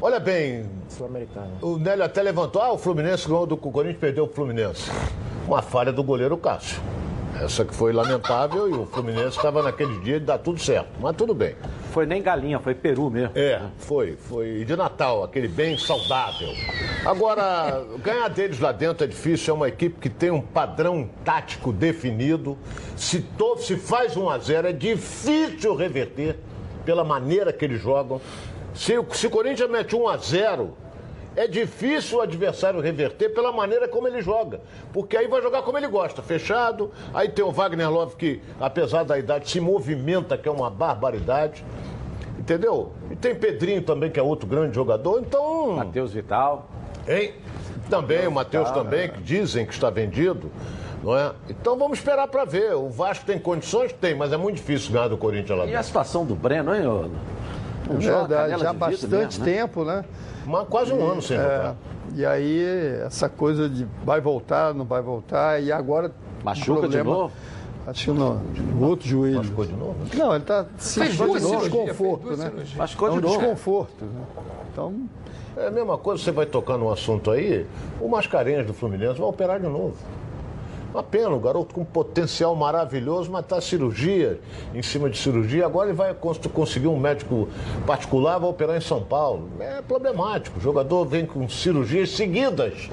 Olha 0.00 0.20
bem, 0.20 0.68
Sul-Americana. 0.88 1.52
o 1.62 1.78
Nélio 1.78 2.04
até 2.04 2.22
levantou, 2.22 2.60
ah, 2.60 2.70
o 2.70 2.76
Fluminense 2.78 3.26
ganhou 3.26 3.46
do 3.46 3.54
o 3.54 3.58
Corinthians, 3.58 3.98
perdeu 3.98 4.24
o 4.24 4.28
Fluminense. 4.28 4.90
Uma 5.46 5.62
falha 5.62 5.90
do 5.92 6.02
goleiro 6.02 6.36
Cássio. 6.36 6.80
Essa 7.42 7.64
que 7.64 7.74
foi 7.74 7.92
lamentável 7.92 8.68
e 8.68 8.72
o 8.72 8.86
Fluminense 8.86 9.36
estava 9.36 9.62
naquele 9.62 9.98
dia 10.00 10.18
de 10.18 10.26
dar 10.26 10.38
tudo 10.38 10.58
certo. 10.60 10.88
Mas 11.00 11.14
tudo 11.16 11.34
bem. 11.34 11.54
Foi 11.92 12.06
nem 12.06 12.22
galinha, 12.22 12.58
foi 12.58 12.74
peru 12.74 13.10
mesmo. 13.10 13.30
É, 13.34 13.60
foi. 13.78 14.16
Foi 14.16 14.64
de 14.64 14.74
Natal, 14.76 15.22
aquele 15.22 15.46
bem 15.48 15.76
saudável. 15.76 16.48
Agora, 17.04 17.84
ganhar 18.02 18.28
deles 18.28 18.58
lá 18.58 18.72
dentro 18.72 19.04
é 19.04 19.06
difícil. 19.06 19.52
É 19.52 19.56
uma 19.56 19.68
equipe 19.68 19.98
que 20.00 20.08
tem 20.08 20.30
um 20.30 20.40
padrão 20.40 21.08
tático 21.24 21.72
definido. 21.72 22.56
Se, 22.96 23.20
to, 23.20 23.58
se 23.58 23.76
faz 23.76 24.16
1 24.16 24.28
a 24.30 24.38
0 24.38 24.68
é 24.68 24.72
difícil 24.72 25.74
reverter 25.74 26.38
pela 26.84 27.04
maneira 27.04 27.52
que 27.52 27.64
eles 27.64 27.80
jogam. 27.80 28.20
Se, 28.74 28.96
o- 28.98 29.04
Corinthians 29.30 29.70
mete 29.70 29.94
1 29.94 30.08
a 30.08 30.16
0 30.16 30.76
é 31.36 31.46
difícil 31.46 32.18
o 32.18 32.20
adversário 32.22 32.80
reverter 32.80 33.28
pela 33.28 33.52
maneira 33.52 33.86
como 33.86 34.08
ele 34.08 34.22
joga. 34.22 34.60
Porque 34.92 35.16
aí 35.16 35.28
vai 35.28 35.42
jogar 35.42 35.62
como 35.62 35.76
ele 35.76 35.86
gosta, 35.86 36.22
fechado. 36.22 36.90
Aí 37.12 37.28
tem 37.28 37.44
o 37.44 37.52
Wagner 37.52 37.90
Love 37.90 38.16
que, 38.16 38.40
apesar 38.58 39.04
da 39.04 39.18
idade, 39.18 39.48
se 39.50 39.60
movimenta, 39.60 40.38
que 40.38 40.48
é 40.48 40.52
uma 40.52 40.70
barbaridade. 40.70 41.64
Entendeu? 42.38 42.92
E 43.10 43.16
tem 43.16 43.34
Pedrinho 43.34 43.82
também, 43.82 44.10
que 44.10 44.18
é 44.18 44.22
outro 44.22 44.46
grande 44.48 44.74
jogador. 44.74 45.20
Então. 45.20 45.72
Matheus 45.76 46.12
Vital. 46.12 46.68
Hein? 47.06 47.34
Também, 47.90 48.26
o 48.26 48.32
Matheus 48.32 48.70
também, 48.70 49.10
que 49.10 49.20
dizem 49.20 49.66
que 49.66 49.72
está 49.74 49.90
vendido. 49.90 50.50
Não 51.02 51.16
é? 51.16 51.32
Então 51.48 51.76
vamos 51.76 51.98
esperar 51.98 52.26
para 52.28 52.44
ver. 52.44 52.74
O 52.74 52.88
Vasco 52.88 53.24
tem 53.26 53.38
condições? 53.38 53.92
Tem, 53.92 54.14
mas 54.14 54.32
é 54.32 54.36
muito 54.36 54.56
difícil 54.56 54.92
ganhar 54.92 55.08
do 55.08 55.16
Corinthians 55.16 55.58
lá 55.58 55.64
E 55.64 55.68
a 55.68 55.70
dentro. 55.72 55.84
situação 55.84 56.24
do 56.24 56.34
Breno, 56.34 56.74
hein, 56.74 56.86
ô? 56.86 57.04
É 57.96 58.00
Joga 58.00 58.58
já 58.58 58.70
há 58.70 58.72
bastante 58.72 59.06
mesmo, 59.06 59.44
né? 59.44 59.52
tempo, 59.52 59.84
né? 59.84 60.04
Mas 60.46 60.68
quase 60.68 60.92
um 60.92 61.06
ano 61.10 61.20
sem 61.20 61.36
É, 61.36 61.40
jogar. 61.42 61.76
e 62.14 62.24
aí, 62.26 62.64
essa 63.04 63.28
coisa 63.28 63.68
de 63.68 63.86
vai 64.04 64.20
voltar, 64.20 64.72
não 64.74 64.84
vai 64.84 65.02
voltar, 65.02 65.60
e 65.62 65.70
agora. 65.72 66.10
Machuca 66.44 66.86
o 66.86 66.88
de 66.88 67.02
novo? 67.02 67.32
Acho 67.86 68.04
que 68.12 68.18
no, 68.18 68.34
no 68.34 68.86
outro 68.88 69.06
joelho. 69.08 69.36
Machucou 69.38 69.64
de 69.64 69.72
novo? 69.74 69.94
Não, 70.16 70.30
ele 70.32 70.42
está 70.42 70.64
Fez 70.76 71.14
sentindo 71.14 71.30
um 71.30 71.34
desconforto, 71.36 72.30
né? 72.30 72.36
cirurgias. 72.36 72.74
Machucou 72.74 73.08
É 73.08 73.10
de 73.12 73.18
um 73.18 73.20
novo. 73.20 73.38
desconforto. 73.38 74.04
Né? 74.04 74.24
Então, 74.72 74.94
É 75.56 75.68
a 75.68 75.70
mesma 75.70 75.96
coisa, 75.96 76.22
você 76.22 76.30
vai 76.32 76.44
tocar 76.46 76.76
num 76.76 76.90
assunto 76.90 77.30
aí, 77.30 77.64
o 78.00 78.08
Mascarenhas 78.08 78.66
do 78.66 78.74
Fluminense 78.74 79.18
vai 79.18 79.28
operar 79.28 79.58
de 79.60 79.66
novo. 79.66 79.94
Uma 80.96 81.02
pena, 81.02 81.28
um 81.28 81.38
garoto 81.38 81.74
com 81.74 81.84
potencial 81.84 82.56
maravilhoso, 82.56 83.30
mas 83.30 83.42
está 83.42 83.60
cirurgia, 83.60 84.40
em 84.74 84.80
cima 84.80 85.10
de 85.10 85.18
cirurgia. 85.18 85.66
Agora 85.66 85.88
ele 85.90 85.94
vai 85.96 86.14
cons- 86.14 86.38
conseguir 86.54 86.86
um 86.86 86.98
médico 86.98 87.50
particular, 87.86 88.38
vai 88.38 88.48
operar 88.48 88.78
em 88.78 88.80
São 88.80 89.02
Paulo. 89.02 89.50
É 89.60 89.82
problemático. 89.82 90.58
O 90.58 90.62
jogador 90.62 91.04
vem 91.04 91.26
com 91.26 91.46
cirurgias 91.50 92.08
seguidas. 92.12 92.88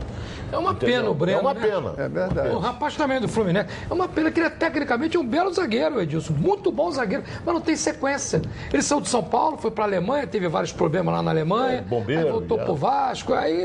É 0.52 0.58
uma 0.58 0.70
Entendeu? 0.72 0.98
pena 0.98 1.10
o 1.10 1.14
Breno. 1.16 1.38
É 1.40 1.42
uma 1.42 1.54
né? 1.56 1.62
pena. 1.62 1.94
é 1.98 2.08
verdade. 2.08 2.50
O 2.50 2.60
rapaz 2.60 2.96
também 2.96 3.20
do 3.20 3.28
Fluminense. 3.28 3.70
É 3.90 3.92
uma 3.94 4.08
pena 4.08 4.30
que 4.30 4.40
ele 4.40 4.46
é 4.48 4.50
tecnicamente 4.52 5.18
um 5.18 5.26
belo 5.26 5.52
zagueiro, 5.52 6.00
Edilson. 6.00 6.34
Muito 6.34 6.72
bom 6.72 6.92
zagueiro, 6.92 7.24
mas 7.44 7.56
não 7.56 7.62
tem 7.62 7.76
sequência. 7.76 8.40
Ele 8.72 8.84
saiu 8.84 9.02
de 9.02 9.10
São 9.10 9.24
Paulo, 9.24 9.58
foi 9.58 9.72
para 9.72 9.86
a 9.86 9.88
Alemanha, 9.88 10.28
teve 10.28 10.48
vários 10.48 10.72
problemas 10.72 11.12
lá 11.12 11.24
na 11.24 11.32
Alemanha. 11.32 11.78
É, 11.78 11.82
bombeiro, 11.82 12.26
aí 12.28 12.32
voltou 12.32 12.58
já. 12.60 12.66
pro 12.66 12.76
Vasco. 12.76 13.34
Aí, 13.34 13.64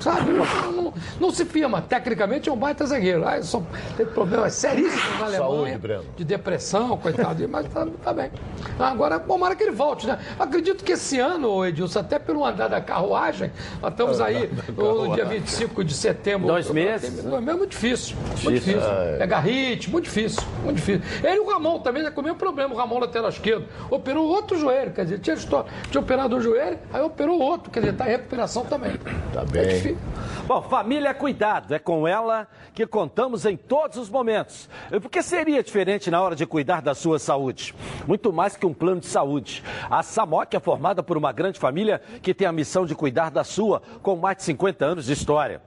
sabe, 0.00 0.32
não, 0.34 0.72
não- 0.72 0.94
não 1.18 1.30
se 1.30 1.46
firma. 1.46 1.80
Tecnicamente 1.80 2.50
é 2.50 2.52
um 2.52 2.56
baita 2.58 2.84
zagueiro. 2.84 3.26
Aí 3.26 3.42
só 3.42 3.62
teve 3.96 4.10
problemas 4.12 4.54
seríssimos 4.54 5.18
na 5.18 5.26
Alemanha. 5.26 5.38
Saúde, 5.38 5.78
Breno. 5.78 6.04
De 6.16 6.24
depressão, 6.24 6.96
coitado. 6.96 7.48
Mas 7.48 7.66
tá, 7.68 7.86
tá 8.02 8.12
bem. 8.12 8.30
Agora, 8.78 9.18
tomara 9.18 9.54
que 9.54 9.62
ele 9.62 9.72
volte, 9.72 10.06
né? 10.06 10.18
Acredito 10.38 10.84
que 10.84 10.92
esse 10.92 11.18
ano, 11.18 11.64
Edilson, 11.64 12.00
até 12.00 12.18
pelo 12.18 12.44
andar 12.44 12.68
da 12.68 12.80
carruagem, 12.80 13.50
nós 13.80 13.92
estamos 13.92 14.20
aí 14.20 14.50
no 14.76 15.14
dia 15.14 15.24
25 15.24 15.84
de 15.84 15.94
setembro. 15.94 16.46
Dois 16.46 16.70
meses, 16.70 17.22
Dois 17.22 17.42
meses 17.42 17.48
é 17.48 17.54
muito 17.58 17.70
difícil. 17.70 18.16
Muito 18.42 18.50
difícil. 18.60 18.80
Pegar 19.18 19.40
ritmo, 19.40 19.92
muito 19.92 20.04
difícil. 20.04 20.42
Muito 20.64 20.76
difícil. 20.76 21.02
Ele 21.22 21.36
e 21.36 21.40
o 21.40 21.48
Ramon 21.48 21.80
também 21.80 22.02
já 22.02 22.10
com 22.10 22.20
o 22.20 22.24
mesmo 22.24 22.38
problema. 22.38 22.74
O 22.74 22.76
Ramon 22.76 22.98
lateral 22.98 23.28
esquerdo 23.28 23.66
operou 23.90 24.26
outro 24.28 24.58
joelho. 24.58 24.92
Quer 24.92 25.04
dizer, 25.04 25.18
tinha, 25.20 25.36
tinha 25.36 26.00
operado 26.00 26.36
um 26.36 26.40
joelho, 26.40 26.78
aí 26.92 27.02
operou 27.02 27.40
outro. 27.40 27.70
Quer 27.70 27.80
dizer, 27.80 27.92
está 27.92 28.06
em 28.06 28.10
recuperação 28.10 28.64
também. 28.64 28.96
Tá 29.32 29.42
É 29.42 29.44
bem. 29.44 29.68
difícil. 29.68 29.98
Bom, 30.46 30.62
família 30.62 31.08
é 31.10 31.14
cuidado, 31.14 31.74
é 31.74 31.78
com 31.78 32.08
ela 32.08 32.48
que 32.74 32.86
contamos 32.86 33.44
em 33.44 33.56
todos 33.58 33.98
os 33.98 34.08
momentos. 34.08 34.68
E 34.90 34.98
por 35.00 35.10
que 35.10 35.22
seria 35.22 35.62
diferente 35.62 36.10
na 36.10 36.22
hora 36.22 36.34
de 36.34 36.46
cuidar 36.46 36.80
da 36.80 36.94
sua 36.94 37.18
saúde? 37.18 37.74
Muito 38.06 38.32
mais 38.32 38.56
que 38.56 38.64
um 38.64 38.72
plano 38.72 39.00
de 39.00 39.06
saúde. 39.06 39.62
A 39.90 40.02
Samok 40.02 40.56
é 40.56 40.60
formada 40.60 41.02
por 41.02 41.16
uma 41.16 41.32
grande 41.32 41.58
família 41.58 42.00
que 42.22 42.32
tem 42.32 42.46
a 42.46 42.52
missão 42.52 42.86
de 42.86 42.94
cuidar 42.94 43.30
da 43.30 43.44
sua, 43.44 43.82
com 44.02 44.16
mais 44.16 44.38
de 44.38 44.44
50 44.44 44.84
anos 44.84 45.06
de 45.06 45.12
história. 45.12 45.60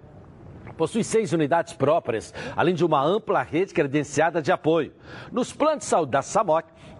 Possui 0.77 1.03
seis 1.03 1.31
unidades 1.31 1.73
próprias, 1.73 2.33
além 2.55 2.73
de 2.73 2.83
uma 2.83 3.03
ampla 3.03 3.43
rede 3.43 3.73
credenciada 3.73 4.41
de 4.41 4.51
apoio. 4.51 4.91
Nos 5.31 5.53
planos 5.53 5.83
de 5.83 5.85
saúde 5.85 6.11
da 6.11 6.23
SAMOC, 6.23 6.67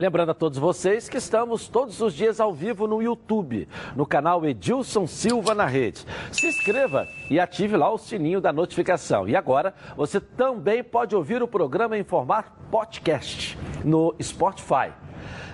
Lembrando 0.00 0.30
a 0.30 0.34
todos 0.34 0.56
vocês 0.56 1.10
que 1.10 1.18
estamos 1.18 1.68
todos 1.68 2.00
os 2.00 2.14
dias 2.14 2.40
ao 2.40 2.54
vivo 2.54 2.86
no 2.86 3.02
YouTube, 3.02 3.68
no 3.94 4.06
canal 4.06 4.46
Edilson 4.46 5.06
Silva 5.06 5.54
na 5.54 5.66
Rede. 5.66 6.06
Se 6.32 6.46
inscreva 6.46 7.06
e 7.28 7.38
ative 7.38 7.76
lá 7.76 7.92
o 7.92 7.98
sininho 7.98 8.40
da 8.40 8.50
notificação. 8.50 9.28
E 9.28 9.36
agora 9.36 9.74
você 9.94 10.18
também 10.18 10.82
pode 10.82 11.14
ouvir 11.14 11.42
o 11.42 11.46
programa 11.46 11.98
em 11.98 12.02
formato 12.02 12.50
podcast 12.70 13.58
no 13.84 14.14
Spotify. 14.22 14.90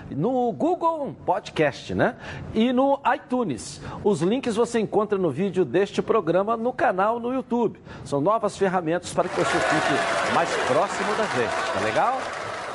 No 0.09 0.53
Google 0.53 1.13
Podcast, 1.25 1.93
né? 1.93 2.15
E 2.53 2.71
no 2.71 3.01
iTunes. 3.13 3.81
Os 4.01 4.21
links 4.21 4.55
você 4.55 4.79
encontra 4.79 5.17
no 5.17 5.29
vídeo 5.29 5.65
deste 5.65 6.01
programa 6.01 6.55
no 6.55 6.71
canal 6.71 7.19
no 7.19 7.33
YouTube. 7.33 7.81
São 8.05 8.21
novas 8.21 8.57
ferramentas 8.57 9.13
para 9.13 9.27
que 9.27 9.35
você 9.35 9.59
fique 9.59 10.33
mais 10.33 10.49
próximo 10.67 11.13
da 11.17 11.25
gente, 11.25 11.73
tá 11.73 11.81
legal? 11.81 12.17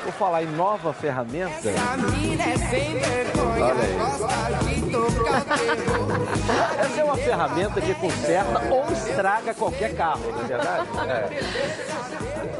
Vou 0.02 0.12
falar 0.12 0.42
em 0.42 0.46
nova 0.46 0.92
ferramenta. 0.92 1.70
Essa 6.80 7.00
é 7.00 7.04
uma 7.04 7.16
ferramenta 7.16 7.80
que 7.80 7.94
conserta 7.94 8.62
ou 8.70 8.92
estraga 8.92 9.54
qualquer 9.54 9.94
carro, 9.94 10.20
não 10.32 10.40
é 10.40 10.44
verdade? 10.44 10.88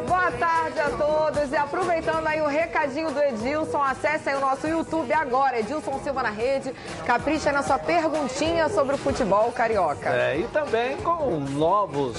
Boa 0.06 0.30
tarde 0.32 0.78
a 0.78 0.90
todos. 0.90 1.50
E 1.50 1.56
aproveitando 1.56 2.26
aí 2.26 2.40
o 2.40 2.46
recadinho 2.46 3.10
do 3.10 3.20
Edilson, 3.20 3.82
acesse 3.82 4.28
aí 4.28 4.36
o 4.36 4.40
nosso 4.40 4.68
YouTube 4.68 5.12
agora, 5.12 5.58
Edilson 5.58 5.98
Silva 6.04 6.22
na 6.22 6.30
Rede, 6.30 6.72
capricha 7.04 7.50
na 7.50 7.62
sua 7.62 7.78
perguntinha 7.78 8.68
sobre 8.68 8.94
o 8.94 8.98
futebol 8.98 9.50
carioca. 9.52 10.10
É, 10.10 10.38
e 10.38 10.44
também 10.48 10.96
com 10.98 11.40
novos 11.40 12.16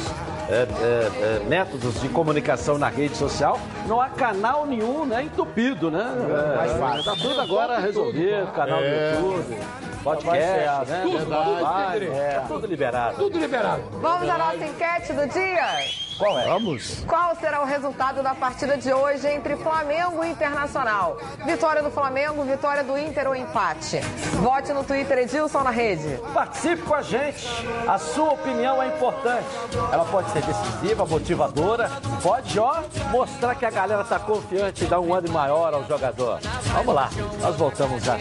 é, 0.50 0.54
é, 0.54 1.38
é, 1.38 1.40
métodos 1.48 2.02
de 2.02 2.10
comunicação 2.10 2.78
na 2.78 2.90
rede 2.90 3.16
social, 3.16 3.60
não 3.88 4.02
há 4.02 4.10
canal 4.10 4.66
nenhum 4.66 5.06
né, 5.06 5.24
entupido, 5.24 5.90
né? 5.92 6.04
É, 6.04 6.56
mais 6.56 6.72
fácil. 6.74 7.00
Está 7.00 7.16
tudo 7.16 7.42
agora 7.42 7.80
resolvido, 7.80 8.52
canal 8.54 8.80
do 8.80 8.86
É. 8.86 9.14
YouTube, 9.16 9.58
podcast, 10.04 10.92
né? 10.92 11.02
Tudo, 11.04 11.18
tudo, 11.20 12.14
é, 12.14 12.44
tudo 12.48 12.68
liberado. 12.68 13.18
Tudo 13.18 13.40
liberado. 13.40 13.84
Vamos 14.02 14.30
à 14.30 14.38
nossa 14.38 14.66
enquete 14.66 15.14
do 15.14 15.28
dia? 15.28 16.03
Qual 16.18 16.40
é? 16.40 16.46
vamos. 16.46 17.04
Qual 17.08 17.36
será 17.36 17.62
o 17.62 17.66
resultado 17.66 18.22
da 18.22 18.36
partida 18.36 18.78
de 18.78 18.92
hoje 18.94 19.28
entre 19.28 19.56
Flamengo 19.58 20.24
e 20.24 20.30
Internacional? 20.30 21.18
Vitória 21.46 21.82
do 21.82 21.90
Flamengo, 21.90 22.44
vitória 22.44 22.84
do 22.84 22.98
Inter 22.98 23.28
ou 23.28 23.36
empate? 23.36 24.00
Vote 24.42 24.74
no 24.74 24.84
Twitter 24.84 25.20
Edilson 25.20 25.64
na 25.64 25.72
rede. 25.72 26.20
Participe 26.34 26.84
com 26.84 26.94
a 26.94 27.02
gente. 27.02 27.48
A 27.88 27.98
sua 27.98 28.34
opinião 28.34 28.82
é 28.82 28.88
importante. 28.88 29.48
Ela 29.92 30.06
pode 30.06 30.30
ser 30.32 30.42
decisiva, 30.44 31.06
motivadora, 31.06 31.90
pode 32.22 32.60
ó, 32.60 32.84
mostrar 33.10 33.56
que 33.56 33.66
a 33.66 33.72
galera 33.72 34.02
está 34.02 34.20
confiante 34.20 34.84
e 34.84 34.88
dar 34.88 35.00
um 35.00 35.14
ânimo 35.14 35.34
maior 35.34 35.74
ao 35.74 35.86
jogador. 35.86 36.40
Vamos 36.74 36.94
lá, 36.94 37.10
nós 37.42 37.56
voltamos 37.56 38.04
já. 38.04 38.18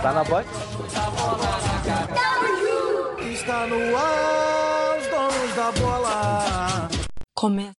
Tá 0.00 0.12
na 0.12 0.24
banca? 0.24 0.48
Está 3.30 3.66
no 3.66 3.96
ar, 3.96 4.98
os 4.98 5.06
donos 5.08 5.54
da 5.56 5.72
bola. 5.80 6.81
Começa. 7.42 7.72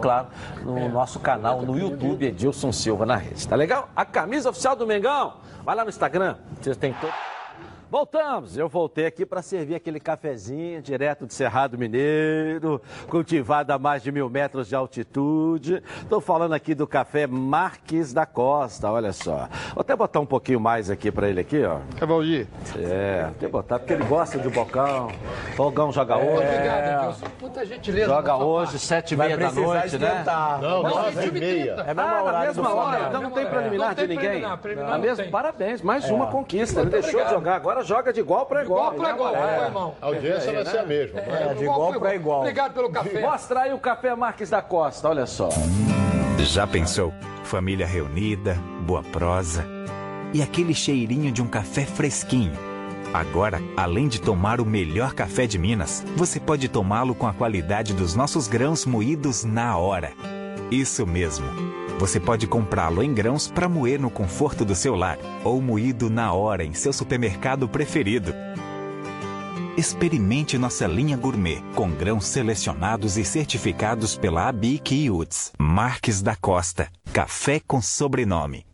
Claro, 0.00 0.28
no 0.62 0.88
nosso 0.88 1.18
canal 1.18 1.60
no 1.60 1.76
YouTube, 1.76 2.24
Edilson 2.24 2.70
Silva 2.70 3.04
na 3.04 3.16
rede. 3.16 3.48
Tá 3.48 3.56
legal? 3.56 3.88
A 3.96 4.04
camisa 4.04 4.50
oficial 4.50 4.76
do 4.76 4.86
Mengão. 4.86 5.40
Vai 5.64 5.74
lá 5.74 5.82
no 5.82 5.90
Instagram, 5.90 6.38
vocês 6.62 6.76
têm 6.76 6.94
todo. 6.94 7.12
Voltamos, 7.98 8.56
eu 8.58 8.68
voltei 8.68 9.06
aqui 9.06 9.24
para 9.24 9.40
servir 9.40 9.76
aquele 9.76 10.00
cafezinho 10.00 10.82
direto 10.82 11.28
de 11.28 11.32
Cerrado 11.32 11.78
Mineiro, 11.78 12.82
cultivado 13.08 13.72
a 13.72 13.78
mais 13.78 14.02
de 14.02 14.10
mil 14.10 14.28
metros 14.28 14.66
de 14.66 14.74
altitude. 14.74 15.80
Estou 16.02 16.20
falando 16.20 16.54
aqui 16.54 16.74
do 16.74 16.88
café 16.88 17.24
Marques 17.28 18.12
da 18.12 18.26
Costa, 18.26 18.90
olha 18.90 19.12
só. 19.12 19.48
Vou 19.72 19.82
até 19.82 19.94
botar 19.94 20.18
um 20.18 20.26
pouquinho 20.26 20.58
mais 20.58 20.90
aqui 20.90 21.12
para 21.12 21.28
ele 21.28 21.38
aqui, 21.38 21.62
ó. 21.64 21.78
Cavaldi, 21.96 22.48
É, 22.76 23.26
até 23.28 23.46
botar, 23.46 23.78
porque 23.78 23.92
ele 23.92 24.02
gosta 24.06 24.40
de 24.40 24.48
bocão. 24.48 25.12
Fogão 25.54 25.92
joga 25.92 26.16
hoje. 26.16 26.48
Obrigado, 26.48 27.04
Edilson. 27.04 27.26
Muita 27.40 27.64
gentileza. 27.64 28.06
Joga 28.06 28.36
hoje, 28.38 28.72
parte. 28.72 28.84
sete 28.86 29.14
e 29.14 29.16
meia 29.16 29.36
da 29.38 29.52
noite, 29.52 29.98
né? 29.98 30.24
Não, 30.60 30.82
nove 30.82 31.20
é 31.20 31.26
e 31.28 31.30
meia. 31.30 31.70
É 31.86 31.90
a 31.92 31.94
mesma 31.94 32.02
Ah, 32.02 32.24
na 32.24 32.40
do 32.40 32.46
mesma 32.46 32.74
hora, 32.74 33.06
então 33.08 33.22
não 33.22 33.30
tem 33.30 33.44
É, 33.44 33.48
preliminar 33.48 33.88
não 33.90 33.94
tem 33.94 34.08
de 34.08 34.14
ninguém. 34.16 34.28
preliminar, 34.30 34.58
preliminar 34.58 34.90
Na 34.90 34.96
não 34.96 35.04
mesma, 35.04 35.22
tem. 35.22 35.30
parabéns, 35.30 35.80
mais 35.80 36.10
uma 36.10 36.26
conquista. 36.26 36.80
Ele 36.80 36.90
deixou 36.90 37.10
de 37.10 37.16
obrigado. 37.18 37.34
jogar, 37.34 37.54
agora 37.54 37.83
joga 37.84 38.12
de 38.12 38.20
igual 38.20 38.46
para 38.46 38.64
igual. 38.64 38.94
Igual 38.94 39.14
para 39.14 39.14
igual, 39.14 39.36
É. 39.36 39.56
meu 39.56 39.64
irmão. 39.66 39.94
A 40.00 40.06
audiência 40.06 40.52
vai 40.52 40.64
ser 40.64 40.78
a 40.78 40.86
mesma. 40.86 41.20
É, 41.20 41.46
né? 41.48 41.54
de 41.54 41.64
igual 41.64 41.94
para 41.98 42.14
igual. 42.14 42.40
Obrigado 42.40 42.74
pelo 42.74 42.90
café. 42.90 43.20
Mostra 43.20 43.60
aí 43.60 43.72
o 43.72 43.78
café 43.78 44.14
Marques 44.14 44.50
da 44.50 44.62
Costa, 44.62 45.08
olha 45.08 45.26
só. 45.26 45.48
Já 46.38 46.66
pensou? 46.66 47.12
Família 47.44 47.86
reunida, 47.86 48.58
boa 48.86 49.02
prosa 49.02 49.64
e 50.34 50.42
aquele 50.42 50.74
cheirinho 50.74 51.30
de 51.30 51.40
um 51.40 51.46
café 51.46 51.86
fresquinho. 51.86 52.52
Agora, 53.14 53.62
além 53.76 54.08
de 54.08 54.20
tomar 54.20 54.60
o 54.60 54.64
melhor 54.66 55.14
café 55.14 55.46
de 55.46 55.56
Minas, 55.56 56.04
você 56.16 56.40
pode 56.40 56.68
tomá-lo 56.68 57.14
com 57.14 57.28
a 57.28 57.32
qualidade 57.32 57.94
dos 57.94 58.16
nossos 58.16 58.48
grãos 58.48 58.84
moídos 58.84 59.44
na 59.44 59.78
hora. 59.78 60.10
Isso 60.72 61.06
mesmo. 61.06 61.46
Você 61.98 62.18
pode 62.18 62.46
comprá-lo 62.46 63.02
em 63.02 63.14
grãos 63.14 63.48
para 63.48 63.68
moer 63.68 64.00
no 64.00 64.10
conforto 64.10 64.64
do 64.64 64.74
seu 64.74 64.94
lar 64.94 65.18
ou 65.44 65.60
moído 65.62 66.10
na 66.10 66.32
hora 66.32 66.64
em 66.64 66.74
seu 66.74 66.92
supermercado 66.92 67.68
preferido. 67.68 68.34
Experimente 69.76 70.56
nossa 70.56 70.86
linha 70.86 71.16
gourmet 71.16 71.62
com 71.74 71.90
grãos 71.90 72.26
selecionados 72.26 73.16
e 73.16 73.24
certificados 73.24 74.16
pela 74.16 74.48
ABIC 74.48 74.94
e 74.94 75.10
UTS. 75.10 75.52
Marques 75.58 76.22
da 76.22 76.36
Costa. 76.36 76.88
Café 77.12 77.60
com 77.60 77.80
sobrenome. 77.80 78.64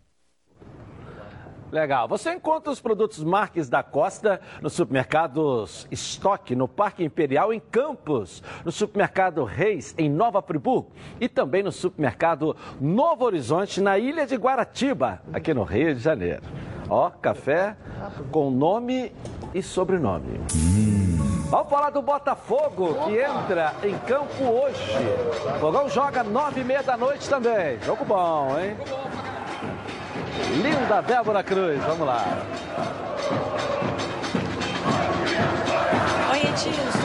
Legal. 1.73 2.09
Você 2.09 2.33
encontra 2.33 2.73
os 2.73 2.81
produtos 2.81 3.23
Marques 3.23 3.69
da 3.69 3.83
Costa 3.83 4.41
nos 4.61 4.73
supermercados 4.73 5.87
Estoque, 5.91 6.57
no 6.57 6.67
Parque 6.67 7.05
Imperial, 7.05 7.53
em 7.53 7.61
Campos, 7.61 8.43
no 8.65 8.73
supermercado 8.73 9.45
Reis, 9.45 9.95
em 9.97 10.09
Nova 10.09 10.43
Friburgo, 10.43 10.91
e 11.21 11.29
também 11.29 11.63
no 11.63 11.71
supermercado 11.71 12.57
Novo 12.81 13.25
Horizonte, 13.25 13.81
na 13.81 13.99
Ilha 13.99 14.27
de 14.27 14.37
Guaratiba, 14.37 15.23
aqui 15.33 15.55
no 15.55 15.63
Rio 15.63 15.95
de 15.95 16.01
Janeiro. 16.01 16.43
Ó, 16.89 17.09
café 17.11 17.77
com 18.33 18.51
nome 18.51 19.13
e 19.55 19.63
sobrenome. 19.63 20.41
Vamos 21.49 21.69
falar 21.69 21.91
do 21.91 22.03
Botafogo, 22.03 22.95
que 23.05 23.19
entra 23.19 23.75
em 23.83 23.97
campo 23.99 24.45
hoje. 24.45 24.81
O 25.57 25.59
Fogão 25.59 25.89
joga 25.89 26.23
nove 26.23 26.61
e 26.61 26.65
meia 26.65 26.83
da 26.83 26.97
noite 26.97 27.29
também. 27.29 27.81
Jogo 27.83 28.05
bom, 28.05 28.57
hein? 28.59 28.77
Linda 30.63 31.01
Débora 31.03 31.43
Cruz, 31.43 31.79
vamos 31.87 32.07
lá. 32.07 32.25
Oi, 36.33 36.39
Edilson, 36.39 37.00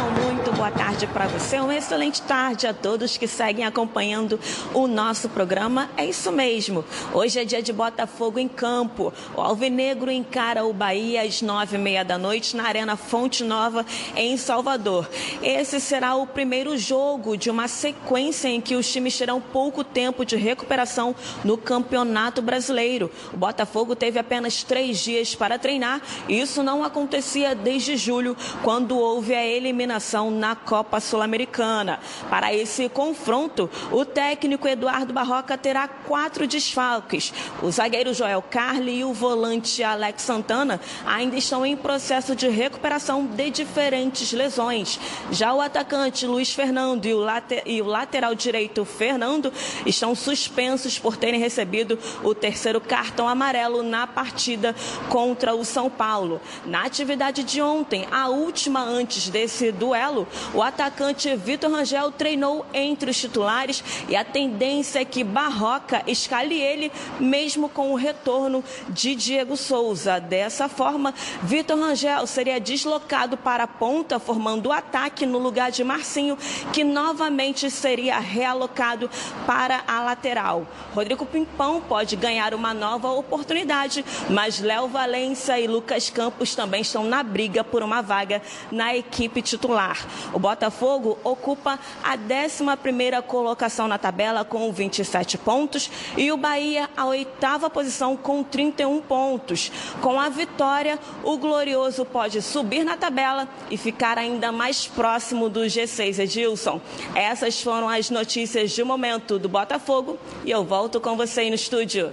boa 0.66 0.72
tarde 0.72 1.06
para 1.06 1.28
você. 1.28 1.60
Uma 1.60 1.76
excelente 1.76 2.24
tarde 2.24 2.66
a 2.66 2.74
todos 2.74 3.18
que 3.18 3.28
seguem 3.28 3.64
acompanhando 3.64 4.40
o 4.74 4.88
nosso 4.88 5.30
programa. 5.30 5.92
É 5.96 6.04
isso 6.04 6.32
mesmo. 6.32 6.84
Hoje 7.14 7.40
é 7.40 7.46
dia 7.46 7.62
de 7.62 7.72
Botafogo 7.72 8.40
em 8.40 8.48
campo. 8.48 9.14
O 9.38 9.42
Alvinegro 9.42 10.10
encara 10.10 10.66
o 10.66 10.74
Bahia 10.74 11.22
às 11.22 11.44
nove 11.44 11.76
e 11.76 11.80
meia 11.80 12.04
da 12.04 12.18
noite 12.18 12.58
na 12.58 12.64
Arena 12.64 12.96
Fonte 12.96 13.44
Nova, 13.44 13.86
em 14.16 14.38
Salvador. 14.38 15.08
Esse 15.44 15.80
será 15.80 16.16
o 16.16 16.26
primeiro 16.26 16.76
jogo 16.80 17.38
de 17.38 17.52
uma 17.52 17.68
sequência 17.68 18.48
em 18.48 18.60
que 18.60 18.76
os 18.76 18.92
times 18.92 19.16
terão 19.16 19.40
pouco 19.40 19.84
tempo 19.84 20.26
de 20.26 20.36
recuperação 20.36 21.14
no 21.44 21.60
Campeonato 21.60 22.42
Brasileiro. 22.42 23.12
O 23.32 23.38
Botafogo 23.38 23.96
teve 23.96 24.18
apenas 24.18 24.64
três 24.64 24.98
dias 24.98 25.36
para 25.36 25.60
treinar. 25.60 26.02
Isso 26.28 26.64
não 26.64 26.84
acontecia 26.84 27.54
desde 27.54 27.96
julho, 27.96 28.36
quando 28.64 28.98
houve 28.98 29.36
a 29.36 29.46
eliminação 29.46 30.32
na 30.32 30.55
Copa 30.56 31.00
Sul-Americana. 31.00 32.00
Para 32.30 32.54
esse 32.54 32.90
confronto, 32.90 33.70
o 33.92 34.06
técnico 34.06 34.68
Eduardo 34.68 35.14
Barroca 35.14 35.58
terá 35.58 35.88
quatro 35.88 36.48
desfalques. 36.48 37.34
O 37.62 37.70
zagueiro 37.70 38.14
Joel 38.14 38.42
Carli 38.42 39.00
e 39.00 39.04
o 39.04 39.14
volante 39.14 39.84
Alex 39.84 40.24
Santana 40.24 40.80
ainda 41.06 41.36
estão 41.36 41.66
em 41.66 41.76
processo 41.76 42.36
de 42.36 42.48
recuperação 42.48 43.26
de 43.26 43.50
diferentes 43.50 44.32
lesões. 44.32 45.00
Já 45.32 45.54
o 45.54 45.62
atacante 45.62 46.26
Luiz 46.26 46.54
Fernando 46.54 47.06
e 47.06 47.14
o, 47.14 47.20
late- 47.20 47.62
e 47.66 47.82
o 47.82 47.86
lateral 47.86 48.34
direito 48.34 48.86
Fernando 48.86 49.52
estão 49.86 50.16
suspensos 50.16 50.98
por 50.98 51.18
terem 51.18 51.40
recebido 51.40 52.00
o 52.24 52.34
terceiro 52.34 52.80
cartão 52.80 53.28
amarelo 53.28 53.84
na 53.84 54.08
partida 54.08 54.76
contra 55.10 55.54
o 55.56 55.66
São 55.66 55.90
Paulo. 55.90 56.40
Na 56.66 56.84
atividade 56.86 57.44
de 57.44 57.62
ontem, 57.62 58.08
a 58.12 58.30
última 58.30 58.82
antes 58.82 59.30
desse 59.30 59.72
duelo, 59.72 60.28
o 60.54 60.62
atacante 60.62 61.36
Vitor 61.36 61.72
Rangel 61.72 62.12
treinou 62.12 62.66
entre 62.74 63.12
os 63.12 63.18
titulares 63.18 63.84
e 64.08 64.16
a 64.16 64.24
tendência 64.24 65.00
é 65.00 65.06
que 65.06 65.24
Barroca 65.24 66.04
escale 66.08 66.60
ele, 66.60 66.92
mesmo 67.20 67.70
com 67.70 67.92
o 67.92 67.96
retorno 67.96 68.64
de 68.90 69.16
Diego 69.16 69.58
Souza. 69.58 70.20
Dessa 70.20 70.70
forma, 70.70 71.14
Vitor 71.44 71.78
Rangel 71.78 72.26
seria 72.28 72.60
deslocado 72.60 73.38
para 73.38 73.64
a 73.64 73.68
ponta, 73.68 74.20
formando 74.20 74.68
o 74.68 74.72
ataque 74.72 75.26
no 75.26 75.38
lugar 75.38 75.72
de 75.72 75.84
Marcinho, 75.84 76.38
que 76.72 76.84
novamente 76.84 77.70
seria 77.70 78.20
realocado 78.20 79.10
para 79.46 79.84
a 79.88 80.02
lateral. 80.02 80.68
Rodrigo 80.94 81.26
Pimpão 81.26 81.82
pode 81.82 82.16
ganhar 82.16 82.54
uma 82.54 82.74
nova 82.74 83.10
oportunidade, 83.10 84.04
mas 84.30 84.60
Léo 84.60 84.88
Valência 84.88 85.60
e 85.60 85.68
Lucas 85.68 86.10
Campos 86.10 86.56
também 86.56 86.82
estão 86.82 87.04
na 87.04 87.24
briga 87.24 87.64
por 87.64 87.84
uma 87.84 88.02
vaga 88.02 88.42
na 88.72 88.96
equipe 88.96 89.42
titular. 89.42 89.98
O 90.36 90.40
Botafogo 90.40 91.18
ocupa 91.24 91.80
a 92.04 92.18
11ª 92.18 93.22
colocação 93.22 93.88
na 93.88 93.98
tabela 93.98 94.44
com 94.44 94.70
27 94.70 95.38
pontos 95.38 95.90
e 96.18 96.30
o 96.30 96.36
Bahia 96.36 96.90
a 96.98 97.06
oitava 97.06 97.70
posição 97.70 98.18
com 98.18 98.44
31 98.44 99.02
pontos. 99.02 99.72
Com 100.02 100.20
a 100.20 100.28
vitória, 100.28 101.00
o 101.24 101.38
Glorioso 101.38 102.04
pode 102.04 102.42
subir 102.42 102.84
na 102.84 102.98
tabela 102.98 103.48
e 103.72 103.78
ficar 103.78 104.18
ainda 104.18 104.52
mais 104.52 104.86
próximo 104.86 105.48
do 105.48 105.62
G6 105.62 106.20
Edilson. 106.20 106.82
Essas 107.16 107.62
foram 107.62 107.88
as 107.88 108.10
notícias 108.10 108.72
de 108.72 108.84
momento 108.84 109.40
do 109.40 109.48
Botafogo 109.48 110.20
e 110.44 110.52
eu 110.52 110.66
volto 110.66 111.00
com 111.00 111.16
você 111.16 111.42
aí 111.42 111.50
no 111.50 111.56
estúdio. 111.56 112.12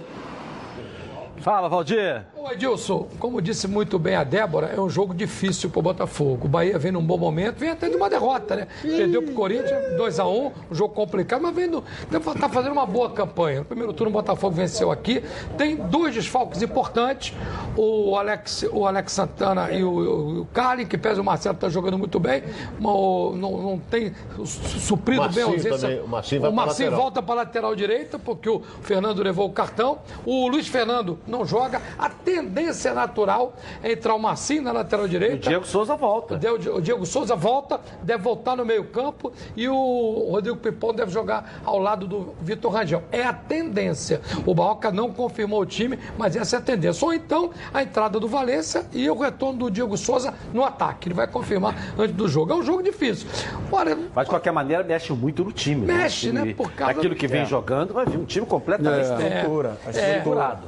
Fala, 1.40 1.68
Valdir. 1.68 2.24
Ô 2.44 2.50
Edilson, 2.50 3.06
como 3.20 3.40
disse 3.40 3.68
muito 3.68 4.00
bem 4.00 4.16
a 4.16 4.24
Débora, 4.24 4.66
é 4.76 4.80
um 4.80 4.90
jogo 4.90 5.14
difícil 5.14 5.70
para 5.70 5.78
o 5.78 5.82
Botafogo. 5.82 6.46
O 6.46 6.48
Bahia 6.48 6.76
vem 6.76 6.90
num 6.90 7.00
bom 7.00 7.16
momento, 7.16 7.56
vem 7.56 7.70
até 7.70 7.88
de 7.88 7.94
uma 7.94 8.10
derrota, 8.10 8.56
né? 8.56 8.66
Perdeu 8.82 9.22
para 9.22 9.30
o 9.30 9.34
Corinthians, 9.34 9.80
2x1, 9.96 10.50
um 10.68 10.74
jogo 10.74 10.92
complicado, 10.92 11.40
mas 11.40 11.54
vem 11.54 11.68
do, 11.70 11.84
tá 12.40 12.48
fazendo 12.48 12.72
uma 12.72 12.84
boa 12.84 13.10
campanha. 13.10 13.60
No 13.60 13.64
primeiro 13.64 13.92
turno 13.92 14.10
o 14.10 14.12
Botafogo 14.12 14.56
venceu 14.56 14.90
aqui. 14.90 15.22
Tem 15.56 15.76
dois 15.76 16.14
desfalques 16.16 16.60
importantes, 16.62 17.32
o 17.76 18.16
Alex, 18.16 18.64
o 18.72 18.86
Alex 18.88 19.12
Santana 19.12 19.70
e 19.70 19.84
o, 19.84 20.40
o 20.40 20.46
Carlin, 20.46 20.84
que 20.86 20.98
pesa 20.98 21.20
o 21.20 21.24
Marcelo, 21.24 21.54
está 21.54 21.68
jogando 21.68 21.96
muito 21.96 22.18
bem, 22.18 22.42
mas 22.80 22.92
o- 22.92 23.34
não, 23.36 23.56
não 23.58 23.78
tem 23.78 24.12
su- 24.44 24.80
suprido 24.80 25.28
bem 25.28 25.44
a 25.44 25.46
ausência. 25.46 25.78
também, 25.78 26.00
o 26.00 26.08
Marcinho 26.08 26.40
o 26.40 26.42
pra 26.42 26.50
Marcinho 26.50 26.90
volta 26.96 27.22
para 27.22 27.34
a 27.34 27.36
lateral 27.44 27.76
direita, 27.76 28.18
porque 28.18 28.48
o 28.48 28.60
Fernando 28.80 29.22
levou 29.22 29.46
o 29.46 29.52
cartão. 29.52 29.98
O 30.26 30.48
Luiz 30.48 30.66
Fernando 30.66 31.20
não 31.24 31.46
joga. 31.46 31.80
A 31.96 32.08
tendência 32.36 32.94
natural 32.94 33.54
é 33.82 33.92
entrar 33.92 34.14
o 34.14 34.18
Marcinho 34.18 34.62
na 34.62 34.72
lateral 34.72 35.06
direita. 35.06 35.36
O 35.36 35.48
Diego 35.50 35.66
Souza 35.66 35.94
volta. 35.96 36.34
O 36.34 36.38
Diego, 36.38 36.76
o 36.76 36.80
Diego 36.80 37.04
Souza 37.06 37.36
volta, 37.36 37.80
deve 38.02 38.22
voltar 38.22 38.56
no 38.56 38.64
meio-campo. 38.64 39.32
E 39.56 39.68
o 39.68 40.28
Rodrigo 40.30 40.56
Pipão 40.56 40.94
deve 40.94 41.10
jogar 41.10 41.60
ao 41.64 41.78
lado 41.78 42.06
do 42.06 42.34
Vitor 42.40 42.72
Rangel. 42.72 43.02
É 43.12 43.22
a 43.22 43.32
tendência. 43.32 44.20
O 44.46 44.54
Barroca 44.54 44.90
não 44.90 45.12
confirmou 45.12 45.60
o 45.60 45.66
time, 45.66 45.98
mas 46.16 46.34
essa 46.36 46.56
é 46.56 46.58
a 46.58 46.62
tendência. 46.62 47.04
Ou 47.04 47.12
então 47.12 47.50
a 47.72 47.82
entrada 47.82 48.18
do 48.18 48.26
Valência 48.28 48.86
e 48.92 49.08
o 49.10 49.18
retorno 49.18 49.58
do 49.58 49.70
Diego 49.70 49.96
Souza 49.96 50.32
no 50.54 50.64
ataque. 50.64 51.08
Ele 51.08 51.14
vai 51.14 51.26
confirmar 51.26 51.74
antes 51.98 52.14
do 52.16 52.28
jogo. 52.28 52.52
É 52.52 52.56
um 52.56 52.62
jogo 52.62 52.82
difícil. 52.82 53.28
Olha, 53.70 53.96
Mas 54.14 54.24
de 54.24 54.30
qualquer 54.30 54.52
maneira 54.52 54.82
mexe 54.82 55.12
muito 55.12 55.44
no 55.44 55.52
time. 55.52 55.86
Mexe, 55.86 56.28
O 56.28 56.32
time- 56.32 56.46
né, 56.46 56.54
por 56.54 56.70
causa- 56.72 56.92
Aquilo 56.92 57.14
que 57.14 57.26
vem 57.26 57.42
É. 57.42 57.44
jogando, 57.46 57.92
vai 57.92 58.06
vir 58.06 58.18
um 58.18 58.24
time 58.24 58.46
completamente 58.46 59.02
estrutura, 59.02 59.76
é, 59.86 59.90
estruturado. 59.90 60.62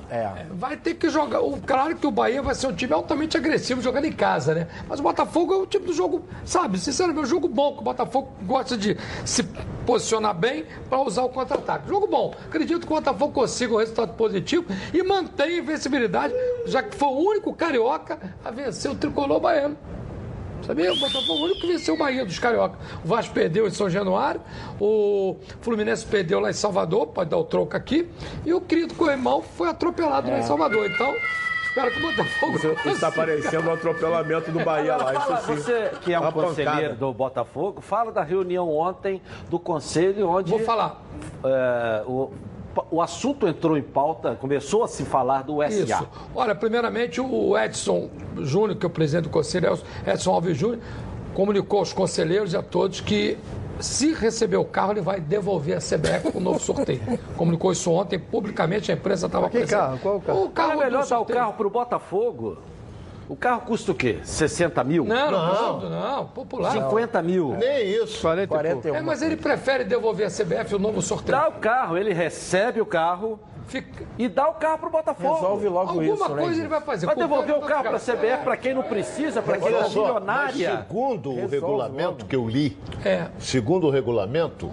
Vai 0.52 0.76
ter 0.76 0.94
que 0.94 1.08
jogar. 1.08 1.40
O, 1.40 1.53
claro 1.58 1.96
que 1.96 2.06
o 2.06 2.10
Bahia 2.10 2.42
vai 2.42 2.54
ser 2.54 2.66
um 2.66 2.74
time 2.74 2.92
altamente 2.92 3.36
agressivo 3.36 3.80
jogando 3.80 4.04
em 4.04 4.12
casa, 4.12 4.54
né? 4.54 4.68
Mas 4.88 5.00
o 5.00 5.02
Botafogo 5.02 5.52
é 5.52 5.56
o 5.56 5.66
tipo 5.66 5.86
do 5.86 5.92
jogo, 5.92 6.24
sabe? 6.44 6.78
Sinceramente, 6.78 7.20
é 7.20 7.22
um 7.22 7.26
jogo 7.26 7.48
bom, 7.48 7.74
que 7.74 7.80
o 7.80 7.84
Botafogo 7.84 8.32
gosta 8.42 8.76
de 8.76 8.96
se 9.24 9.42
posicionar 9.86 10.34
bem 10.34 10.64
para 10.88 11.00
usar 11.00 11.22
o 11.22 11.28
contra-ataque. 11.28 11.88
Jogo 11.88 12.06
bom. 12.06 12.34
Acredito 12.46 12.86
que 12.86 12.92
o 12.92 12.96
Botafogo 12.96 13.32
consiga 13.32 13.74
um 13.74 13.78
resultado 13.78 14.14
positivo 14.14 14.64
e 14.92 15.02
mantenha 15.02 15.56
a 15.56 15.58
invencibilidade, 15.58 16.34
já 16.66 16.82
que 16.82 16.96
foi 16.96 17.08
o 17.08 17.28
único 17.30 17.54
carioca 17.54 18.18
a 18.44 18.50
vencer 18.50 18.90
o 18.90 18.94
tricolor 18.94 19.40
baiano. 19.40 19.76
Sabia? 20.62 20.92
O 20.92 20.96
Botafogo 20.96 21.26
foi 21.26 21.36
o 21.36 21.44
único 21.44 21.60
que 21.60 21.66
venceu 21.66 21.94
o 21.94 21.98
Bahia 21.98 22.24
dos 22.24 22.38
Carioca. 22.38 22.78
O 23.04 23.08
Vasco 23.08 23.34
perdeu 23.34 23.66
em 23.66 23.70
São 23.70 23.90
Januário, 23.90 24.40
o 24.80 25.36
Fluminense 25.60 26.06
perdeu 26.06 26.40
lá 26.40 26.50
em 26.50 26.54
Salvador, 26.54 27.08
pode 27.08 27.28
dar 27.30 27.36
o 27.36 27.44
troco 27.44 27.76
aqui, 27.76 28.08
e 28.46 28.54
o 28.54 28.60
querido 28.60 28.94
Corrimão 28.94 29.42
foi 29.42 29.68
atropelado 29.68 30.30
lá 30.30 30.38
em 30.38 30.42
Salvador. 30.42 30.86
Então, 30.90 31.14
espero 31.66 31.90
que 31.90 31.98
o 31.98 32.02
Botafogo. 32.02 32.56
Isso 32.56 32.88
está 32.88 33.12
parecendo 33.12 33.68
um 33.68 33.72
atropelamento 33.74 34.50
do 34.50 34.60
Bahia 34.64 34.96
lá. 34.96 35.12
Fala, 35.12 35.38
Isso 35.40 35.46
sim. 35.46 35.54
você 35.56 35.90
que 36.00 36.12
é 36.14 36.18
um 36.18 36.22
Uma 36.22 36.32
pancada. 36.32 36.48
conselheiro 36.48 36.94
do 36.94 37.12
Botafogo, 37.12 37.80
fala 37.82 38.10
da 38.10 38.22
reunião 38.22 38.70
ontem 38.70 39.20
do 39.50 39.58
conselho 39.58 40.28
onde. 40.30 40.48
Vou 40.50 40.60
falar. 40.60 41.02
é, 41.44 42.02
o, 42.06 42.30
o 42.90 43.00
assunto 43.02 43.46
entrou 43.46 43.76
em 43.76 43.82
pauta, 43.82 44.36
começou 44.36 44.84
a 44.84 44.88
se 44.88 45.04
falar 45.04 45.42
do 45.42 45.62
SA. 45.62 45.68
Isso. 45.68 46.08
Olha, 46.34 46.54
primeiramente, 46.54 47.20
o 47.20 47.56
Edson 47.58 48.08
Júnior, 48.38 48.76
que 48.76 48.86
é 48.86 48.88
o 48.88 48.90
presidente 48.90 49.24
do 49.24 49.30
Conselho, 49.30 49.78
Edson 50.06 50.32
Alves 50.32 50.56
Júnior, 50.56 50.80
comunicou 51.34 51.80
aos 51.80 51.92
conselheiros 51.92 52.52
e 52.52 52.56
a 52.56 52.62
todos 52.62 53.00
que 53.00 53.36
se 53.80 54.12
receber 54.12 54.56
o 54.56 54.64
carro, 54.64 54.92
ele 54.92 55.00
vai 55.00 55.20
devolver 55.20 55.76
a 55.76 55.80
CBF 55.80 56.32
com 56.32 56.38
o 56.38 56.40
novo 56.40 56.60
sorteio. 56.60 57.00
Comunicou 57.36 57.72
isso 57.72 57.90
ontem 57.90 58.18
publicamente, 58.18 58.92
a 58.92 58.94
imprensa 58.94 59.26
estava 59.26 59.50
Que 59.50 59.66
carro? 59.66 59.98
Qual 59.98 60.16
o 60.16 60.20
carro? 60.20 60.44
O 60.44 60.50
carro 60.50 60.72
é 60.82 60.84
melhor 60.84 61.06
dar 61.06 61.20
o 61.20 61.24
carro 61.24 61.52
para 61.54 61.66
o 61.66 61.70
Botafogo? 61.70 62.58
O 63.28 63.34
carro 63.36 63.62
custa 63.62 63.92
o 63.92 63.94
quê? 63.94 64.18
60 64.22 64.84
mil? 64.84 65.04
Não, 65.04 65.30
não, 65.30 65.80
não, 65.80 65.90
não, 65.90 66.26
popular. 66.26 66.72
50 66.72 67.22
mil. 67.22 67.56
Nem 67.58 67.88
isso. 68.02 68.20
40 68.20 68.42
e 68.44 68.46
40 68.46 68.72
pouco. 68.74 68.86
e 68.86 68.90
É, 68.90 68.94
alguma 68.96 69.12
mas 69.12 69.22
ele 69.22 69.36
prefere 69.36 69.84
devolver 69.84 70.26
a 70.26 70.30
CBF 70.30 70.74
o 70.74 70.78
novo 70.78 71.00
sorteio. 71.00 71.38
Dá 71.38 71.48
o 71.48 71.52
carro, 71.52 71.96
ele 71.96 72.12
recebe 72.12 72.80
o 72.82 72.86
carro 72.86 73.40
Fica- 73.66 74.04
e 74.18 74.28
dá 74.28 74.46
o 74.50 74.54
carro 74.54 74.76
para 74.78 74.88
o 74.88 74.92
Botafogo. 74.92 75.34
Resolve 75.36 75.68
logo 75.70 75.88
Alguma 75.88 76.04
isso, 76.04 76.22
né, 76.22 76.28
coisa 76.28 76.44
ele 76.44 76.54
gente? 76.56 76.66
vai 76.68 76.80
fazer. 76.82 77.06
Vai 77.06 77.16
devolver 77.16 77.56
o 77.56 77.60
carro 77.62 77.82
para 77.84 77.96
a 77.96 78.00
CBF 78.00 78.44
para 78.44 78.56
quem 78.58 78.74
não 78.74 78.82
precisa, 78.82 79.40
para 79.40 79.56
quem 79.56 79.72
é 79.72 79.76
Olha 79.76 79.84
só, 79.86 80.02
mas 80.20 80.54
milionária. 80.54 80.76
segundo 80.86 81.30
o 81.30 81.34
Resolve 81.36 81.56
regulamento 81.56 82.10
logo. 82.18 82.24
que 82.26 82.36
eu 82.36 82.46
li, 82.46 82.76
É. 83.02 83.28
segundo 83.38 83.86
o 83.86 83.90
regulamento, 83.90 84.70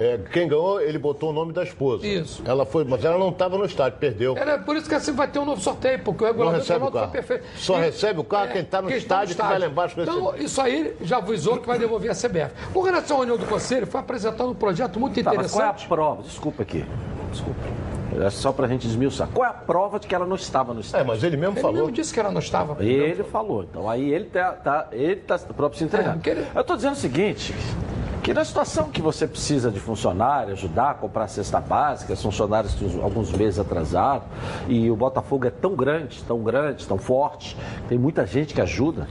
é, 0.00 0.18
quem 0.32 0.48
ganhou, 0.48 0.80
ele 0.80 0.98
botou 0.98 1.30
o 1.30 1.32
nome 1.32 1.52
da 1.52 1.62
esposa. 1.62 2.06
Isso. 2.06 2.42
Ela 2.44 2.64
foi, 2.66 2.84
mas 2.84 3.04
ela 3.04 3.18
não 3.18 3.28
estava 3.30 3.56
no 3.58 3.64
estádio, 3.64 3.98
perdeu. 3.98 4.36
Era 4.36 4.58
por 4.58 4.76
isso 4.76 4.88
que 4.88 4.94
assim 4.94 5.12
vai 5.12 5.28
ter 5.28 5.38
um 5.38 5.44
novo 5.44 5.60
sorteio, 5.60 5.98
porque 6.00 6.22
o 6.22 6.26
Não 6.26 6.32
regulamento 6.32 6.60
recebe 6.62 6.84
o 6.84 6.90
foi 6.90 7.00
carro. 7.00 7.12
perfeito. 7.12 7.44
Só 7.56 7.76
recebe 7.76 8.20
o 8.20 8.24
carro 8.24 8.52
quem 8.52 8.62
está 8.62 8.80
no 8.82 8.90
estádio 8.90 9.34
que 9.36 9.42
vai 9.42 9.58
lá 9.58 9.66
embaixo 9.66 9.96
receber. 9.96 10.16
Então, 10.18 10.36
isso 10.36 10.60
aí 10.60 10.94
já 11.02 11.18
avisou 11.18 11.58
que 11.58 11.66
vai 11.66 11.78
devolver 11.78 12.10
a 12.10 12.14
CBF. 12.14 12.52
Com 12.72 12.80
relação 12.82 13.16
à 13.16 13.20
reunião 13.20 13.36
do 13.38 13.46
Conselho, 13.46 13.86
foi 13.86 14.00
apresentado 14.00 14.48
um 14.50 14.54
projeto 14.54 14.98
muito 15.00 15.22
Tá, 15.22 15.32
mas 15.34 15.50
qual 15.50 15.62
é 15.62 15.64
a 15.64 15.68
interessante. 15.70 15.88
prova? 15.88 16.22
Desculpa 16.22 16.62
aqui. 16.62 16.84
Desculpa. 17.32 17.60
É 18.20 18.30
só 18.30 18.50
para 18.52 18.66
a 18.66 18.68
gente 18.68 18.86
desmiuçar. 18.86 19.28
Qual 19.28 19.44
é 19.46 19.50
a 19.50 19.52
prova 19.52 20.00
de 20.00 20.06
que 20.08 20.14
ela 20.14 20.26
não 20.26 20.34
estava 20.34 20.72
no 20.72 20.80
É, 20.80 20.82
estádio? 20.82 21.06
mas 21.06 21.22
ele 21.22 21.36
mesmo 21.36 21.54
Ele 21.54 21.60
falou. 21.60 21.76
mesmo 21.76 21.92
disse 21.92 22.12
que 22.12 22.18
ela 22.18 22.30
não 22.32 22.40
estava. 22.40 22.82
Ele 22.82 23.22
falou. 23.22 23.62
Então 23.64 23.88
aí 23.88 24.10
ele 24.12 24.24
tá, 24.24 24.52
tá- 24.52 24.88
ele 24.92 25.16
tá 25.16 25.38
próprio 25.38 25.78
se 25.78 25.84
entregando. 25.84 26.20
É, 26.26 26.30
ele- 26.30 26.46
Eu 26.54 26.60
estou 26.62 26.74
dizendo 26.76 26.94
o 26.94 26.96
seguinte. 26.96 27.54
Que 28.28 28.34
na 28.34 28.44
situação 28.44 28.90
que 28.90 29.00
você 29.00 29.26
precisa 29.26 29.70
de 29.70 29.80
funcionário, 29.80 30.52
ajudar 30.52 30.96
comprar 30.96 31.24
a 31.24 31.28
cesta 31.28 31.58
básica, 31.60 32.12
os 32.12 32.22
funcionários 32.22 32.74
que 32.74 33.00
alguns 33.00 33.32
meses 33.32 33.58
atrasados, 33.58 34.28
e 34.68 34.90
o 34.90 34.94
Botafogo 34.94 35.46
é 35.46 35.50
tão 35.50 35.74
grande, 35.74 36.22
tão 36.24 36.42
grande, 36.42 36.86
tão 36.86 36.98
forte, 36.98 37.56
tem 37.88 37.96
muita 37.96 38.26
gente 38.26 38.52
que 38.52 38.60
ajuda. 38.60 39.08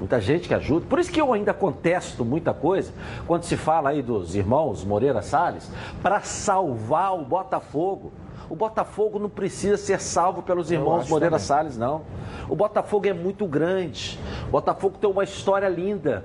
Muita 0.00 0.20
gente 0.20 0.48
que 0.48 0.54
ajuda. 0.54 0.84
Por 0.84 0.98
isso 0.98 1.12
que 1.12 1.20
eu 1.20 1.32
ainda 1.32 1.54
contesto 1.54 2.24
muita 2.24 2.52
coisa 2.52 2.92
quando 3.24 3.44
se 3.44 3.56
fala 3.56 3.90
aí 3.90 4.02
dos 4.02 4.34
irmãos 4.34 4.82
Moreira 4.82 5.22
Salles 5.22 5.70
para 6.02 6.20
salvar 6.22 7.14
o 7.14 7.24
Botafogo. 7.24 8.12
O 8.50 8.56
Botafogo 8.56 9.20
não 9.20 9.30
precisa 9.30 9.76
ser 9.76 10.00
salvo 10.00 10.42
pelos 10.42 10.72
irmãos 10.72 11.08
Moreira 11.08 11.36
também. 11.36 11.46
Salles, 11.46 11.78
não. 11.78 12.02
O 12.48 12.56
Botafogo 12.56 13.06
é 13.06 13.12
muito 13.12 13.46
grande. 13.46 14.18
O 14.48 14.50
Botafogo 14.50 14.98
tem 15.00 15.08
uma 15.08 15.22
história 15.22 15.68
linda. 15.68 16.24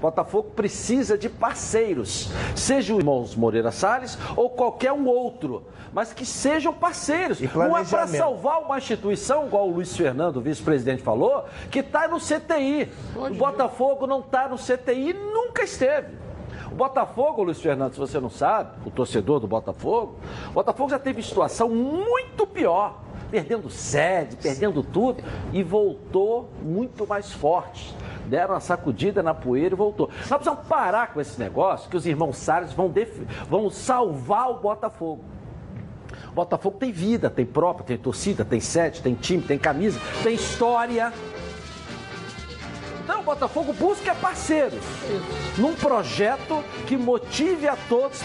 O 0.00 0.08
Botafogo 0.08 0.52
precisa 0.56 1.18
de 1.18 1.28
parceiros, 1.28 2.30
seja 2.56 2.94
o 2.94 2.98
irmãos 2.98 3.36
Moreira 3.36 3.70
Salles 3.70 4.16
ou 4.34 4.48
qualquer 4.48 4.92
um 4.92 5.06
outro, 5.06 5.64
mas 5.92 6.10
que 6.10 6.24
sejam 6.24 6.72
parceiros. 6.72 7.38
E 7.38 7.46
Não 7.54 7.76
é 7.76 7.84
para 7.84 8.06
salvar 8.06 8.62
uma 8.62 8.78
instituição, 8.78 9.46
igual 9.46 9.68
o 9.68 9.74
Luiz 9.74 9.94
Fernando, 9.94 10.38
o 10.38 10.40
vice-presidente, 10.40 11.02
falou, 11.02 11.44
que 11.70 11.80
está 11.80 12.08
no 12.08 12.16
CTI. 12.16 12.88
O 13.14 13.34
Botafogo 13.34 14.06
não 14.06 14.20
está 14.20 14.48
no 14.48 14.56
CTI, 14.56 15.12
nunca 15.12 15.64
esteve. 15.64 16.16
O 16.72 16.74
Botafogo, 16.74 17.42
Luiz 17.42 17.60
Fernando, 17.60 17.92
se 17.92 17.98
você 17.98 18.18
não 18.18 18.30
sabe, 18.30 18.70
o 18.86 18.90
torcedor 18.90 19.38
do 19.38 19.46
Botafogo, 19.46 20.16
o 20.48 20.52
Botafogo 20.52 20.88
já 20.88 20.98
teve 20.98 21.22
situação 21.22 21.68
muito 21.68 22.46
pior, 22.46 23.02
perdendo 23.30 23.68
sede, 23.68 24.36
perdendo 24.36 24.82
tudo, 24.82 25.22
e 25.52 25.62
voltou 25.62 26.48
muito 26.62 27.06
mais 27.06 27.30
forte. 27.30 27.94
Deram 28.30 28.54
uma 28.54 28.60
sacudida 28.60 29.22
na 29.22 29.34
poeira 29.34 29.74
e 29.74 29.76
voltou. 29.76 30.08
Nós 30.08 30.28
precisamos 30.40 30.66
parar 30.66 31.12
com 31.12 31.20
esse 31.20 31.38
negócio 31.38 31.90
que 31.90 31.96
os 31.96 32.06
irmãos 32.06 32.36
Salles 32.38 32.72
vão, 32.72 32.88
def- 32.88 33.20
vão 33.48 33.68
salvar 33.68 34.48
o 34.50 34.54
Botafogo. 34.54 35.24
O 36.28 36.32
Botafogo 36.32 36.78
tem 36.78 36.92
vida, 36.92 37.28
tem 37.28 37.44
própria, 37.44 37.84
tem 37.84 37.98
torcida, 37.98 38.44
tem 38.44 38.60
sede, 38.60 39.02
tem 39.02 39.14
time, 39.14 39.42
tem 39.42 39.58
camisa, 39.58 40.00
tem 40.22 40.34
história. 40.34 41.12
Então 43.10 43.22
o 43.22 43.24
Botafogo 43.24 43.72
busca 43.72 44.14
parceiros 44.14 44.84
num 45.58 45.74
projeto 45.74 46.62
que 46.86 46.96
motive 46.96 47.66
a 47.66 47.76
todos 47.88 48.22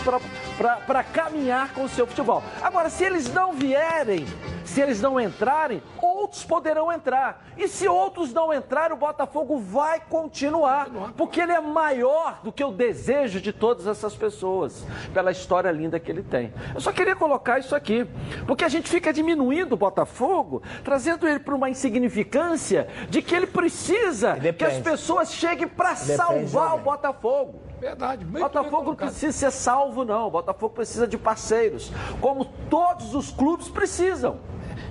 para 0.85 1.03
caminhar 1.03 1.73
com 1.73 1.85
o 1.85 1.89
seu 1.89 2.05
futebol. 2.05 2.43
Agora, 2.61 2.87
se 2.91 3.03
eles 3.03 3.33
não 3.33 3.51
vierem, 3.51 4.27
se 4.63 4.81
eles 4.81 5.01
não 5.01 5.19
entrarem, 5.19 5.81
outros 5.99 6.43
poderão 6.43 6.91
entrar. 6.91 7.43
E 7.57 7.67
se 7.67 7.87
outros 7.87 8.31
não 8.31 8.53
entrarem, 8.53 8.95
o 8.95 8.99
Botafogo 8.99 9.57
vai 9.57 9.99
continuar, 9.99 10.87
porque 11.17 11.41
ele 11.41 11.51
é 11.51 11.61
maior 11.61 12.41
do 12.43 12.51
que 12.51 12.63
o 12.63 12.71
desejo 12.71 13.41
de 13.41 13.51
todas 13.51 13.87
essas 13.87 14.15
pessoas, 14.15 14.85
pela 15.13 15.31
história 15.31 15.71
linda 15.71 15.99
que 15.99 16.11
ele 16.11 16.21
tem. 16.21 16.53
Eu 16.75 16.81
só 16.81 16.91
queria 16.91 17.15
colocar 17.15 17.57
isso 17.57 17.75
aqui, 17.75 18.05
porque 18.45 18.63
a 18.63 18.69
gente 18.69 18.87
fica 18.87 19.11
diminuindo 19.11 19.73
o 19.73 19.77
Botafogo, 19.77 20.61
trazendo 20.83 21.27
ele 21.27 21.39
para 21.39 21.55
uma 21.55 21.69
insignificância 21.69 22.87
de 23.09 23.21
que 23.21 23.33
ele 23.33 23.47
precisa 23.47 24.35
que 24.35 24.63
as 24.63 24.74
Depende. 24.77 24.89
pessoas 24.97 25.33
cheguem 25.33 25.67
para 25.67 25.95
salvar 25.95 26.75
o. 26.75 26.79
Botafogo. 26.79 27.61
Verdade. 27.79 28.23
O 28.23 28.27
muito 28.27 28.33
bem 28.33 28.41
Botafogo 28.43 28.85
não 28.89 28.95
precisa 28.95 29.31
ser 29.31 29.51
salvo, 29.51 30.05
não. 30.05 30.27
O 30.27 30.31
Botafogo 30.31 30.73
precisa 30.73 31.07
de 31.07 31.17
parceiros, 31.17 31.91
como 32.21 32.45
todos 32.69 33.13
os 33.13 33.31
clubes 33.31 33.67
precisam. 33.69 34.37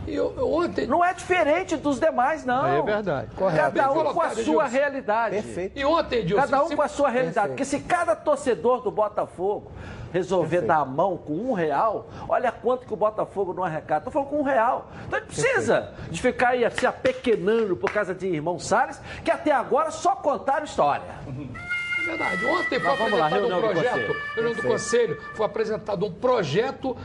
E 0.07 0.15
eu- 0.15 0.35
eu 0.37 0.53
ontem, 0.53 0.87
Não 0.87 1.03
é 1.03 1.15
diferente 1.15 1.77
dos 1.77 1.99
demais, 1.99 2.45
não. 2.45 2.67
É 2.67 2.83
verdade. 2.83 3.29
Cada 3.37 3.71
Bem 3.71 3.89
um 4.03 4.13
com 4.13 4.21
a 4.21 4.31
sua 4.35 4.67
realidade. 4.67 5.35
Perfeito. 5.37 5.79
e 5.79 5.85
ontem, 5.85 6.19
Edilson, 6.21 6.43
Cada 6.43 6.63
um 6.63 6.77
com 6.77 6.83
a 6.83 6.89
sua 6.89 7.09
realidade. 7.09 7.49
Perfeito. 7.49 7.51
Porque 7.57 7.65
se 7.65 7.81
cada 7.81 8.15
torcedor 8.15 8.83
do 8.83 8.91
Botafogo 8.91 9.73
resolver 10.15 10.61
dar 10.61 10.77
a 10.77 10.85
mão 10.85 11.17
com 11.17 11.33
um 11.33 11.53
real, 11.53 12.07
olha 12.29 12.53
quanto 12.53 12.87
que 12.87 12.95
o 12.95 12.97
Botafogo 12.97 13.53
não 13.53 13.65
arrecada. 13.65 13.99
Estou 13.99 14.13
falando 14.13 14.29
com 14.29 14.39
um 14.39 14.43
real. 14.45 14.89
Então 15.09 15.19
ele 15.19 15.27
precisa 15.27 15.93
de 16.09 16.23
ficar 16.23 16.51
aí 16.51 16.71
se 16.71 16.87
apequenando 16.87 17.77
por 17.77 17.91
causa 17.91 18.15
de 18.15 18.29
irmão 18.29 18.57
Salles, 18.57 19.01
que 19.25 19.31
até 19.31 19.51
agora 19.51 19.91
só 19.91 20.15
contaram 20.15 20.65
história. 20.65 21.03
É 21.27 22.07
verdade. 22.07 22.47
Ontem 22.47 22.79
foi 22.79 22.97
Mas 22.97 23.11
lá, 23.11 23.27
apresentado 23.27 23.41
reunião 23.41 23.59
um 23.59 23.63
projeto, 23.63 24.17
reunião 24.37 24.55
do 24.55 24.63
Conselho, 24.63 25.21
foi 25.35 25.47
apresentado 25.47 26.07
um 26.07 26.13
projeto 26.13 26.97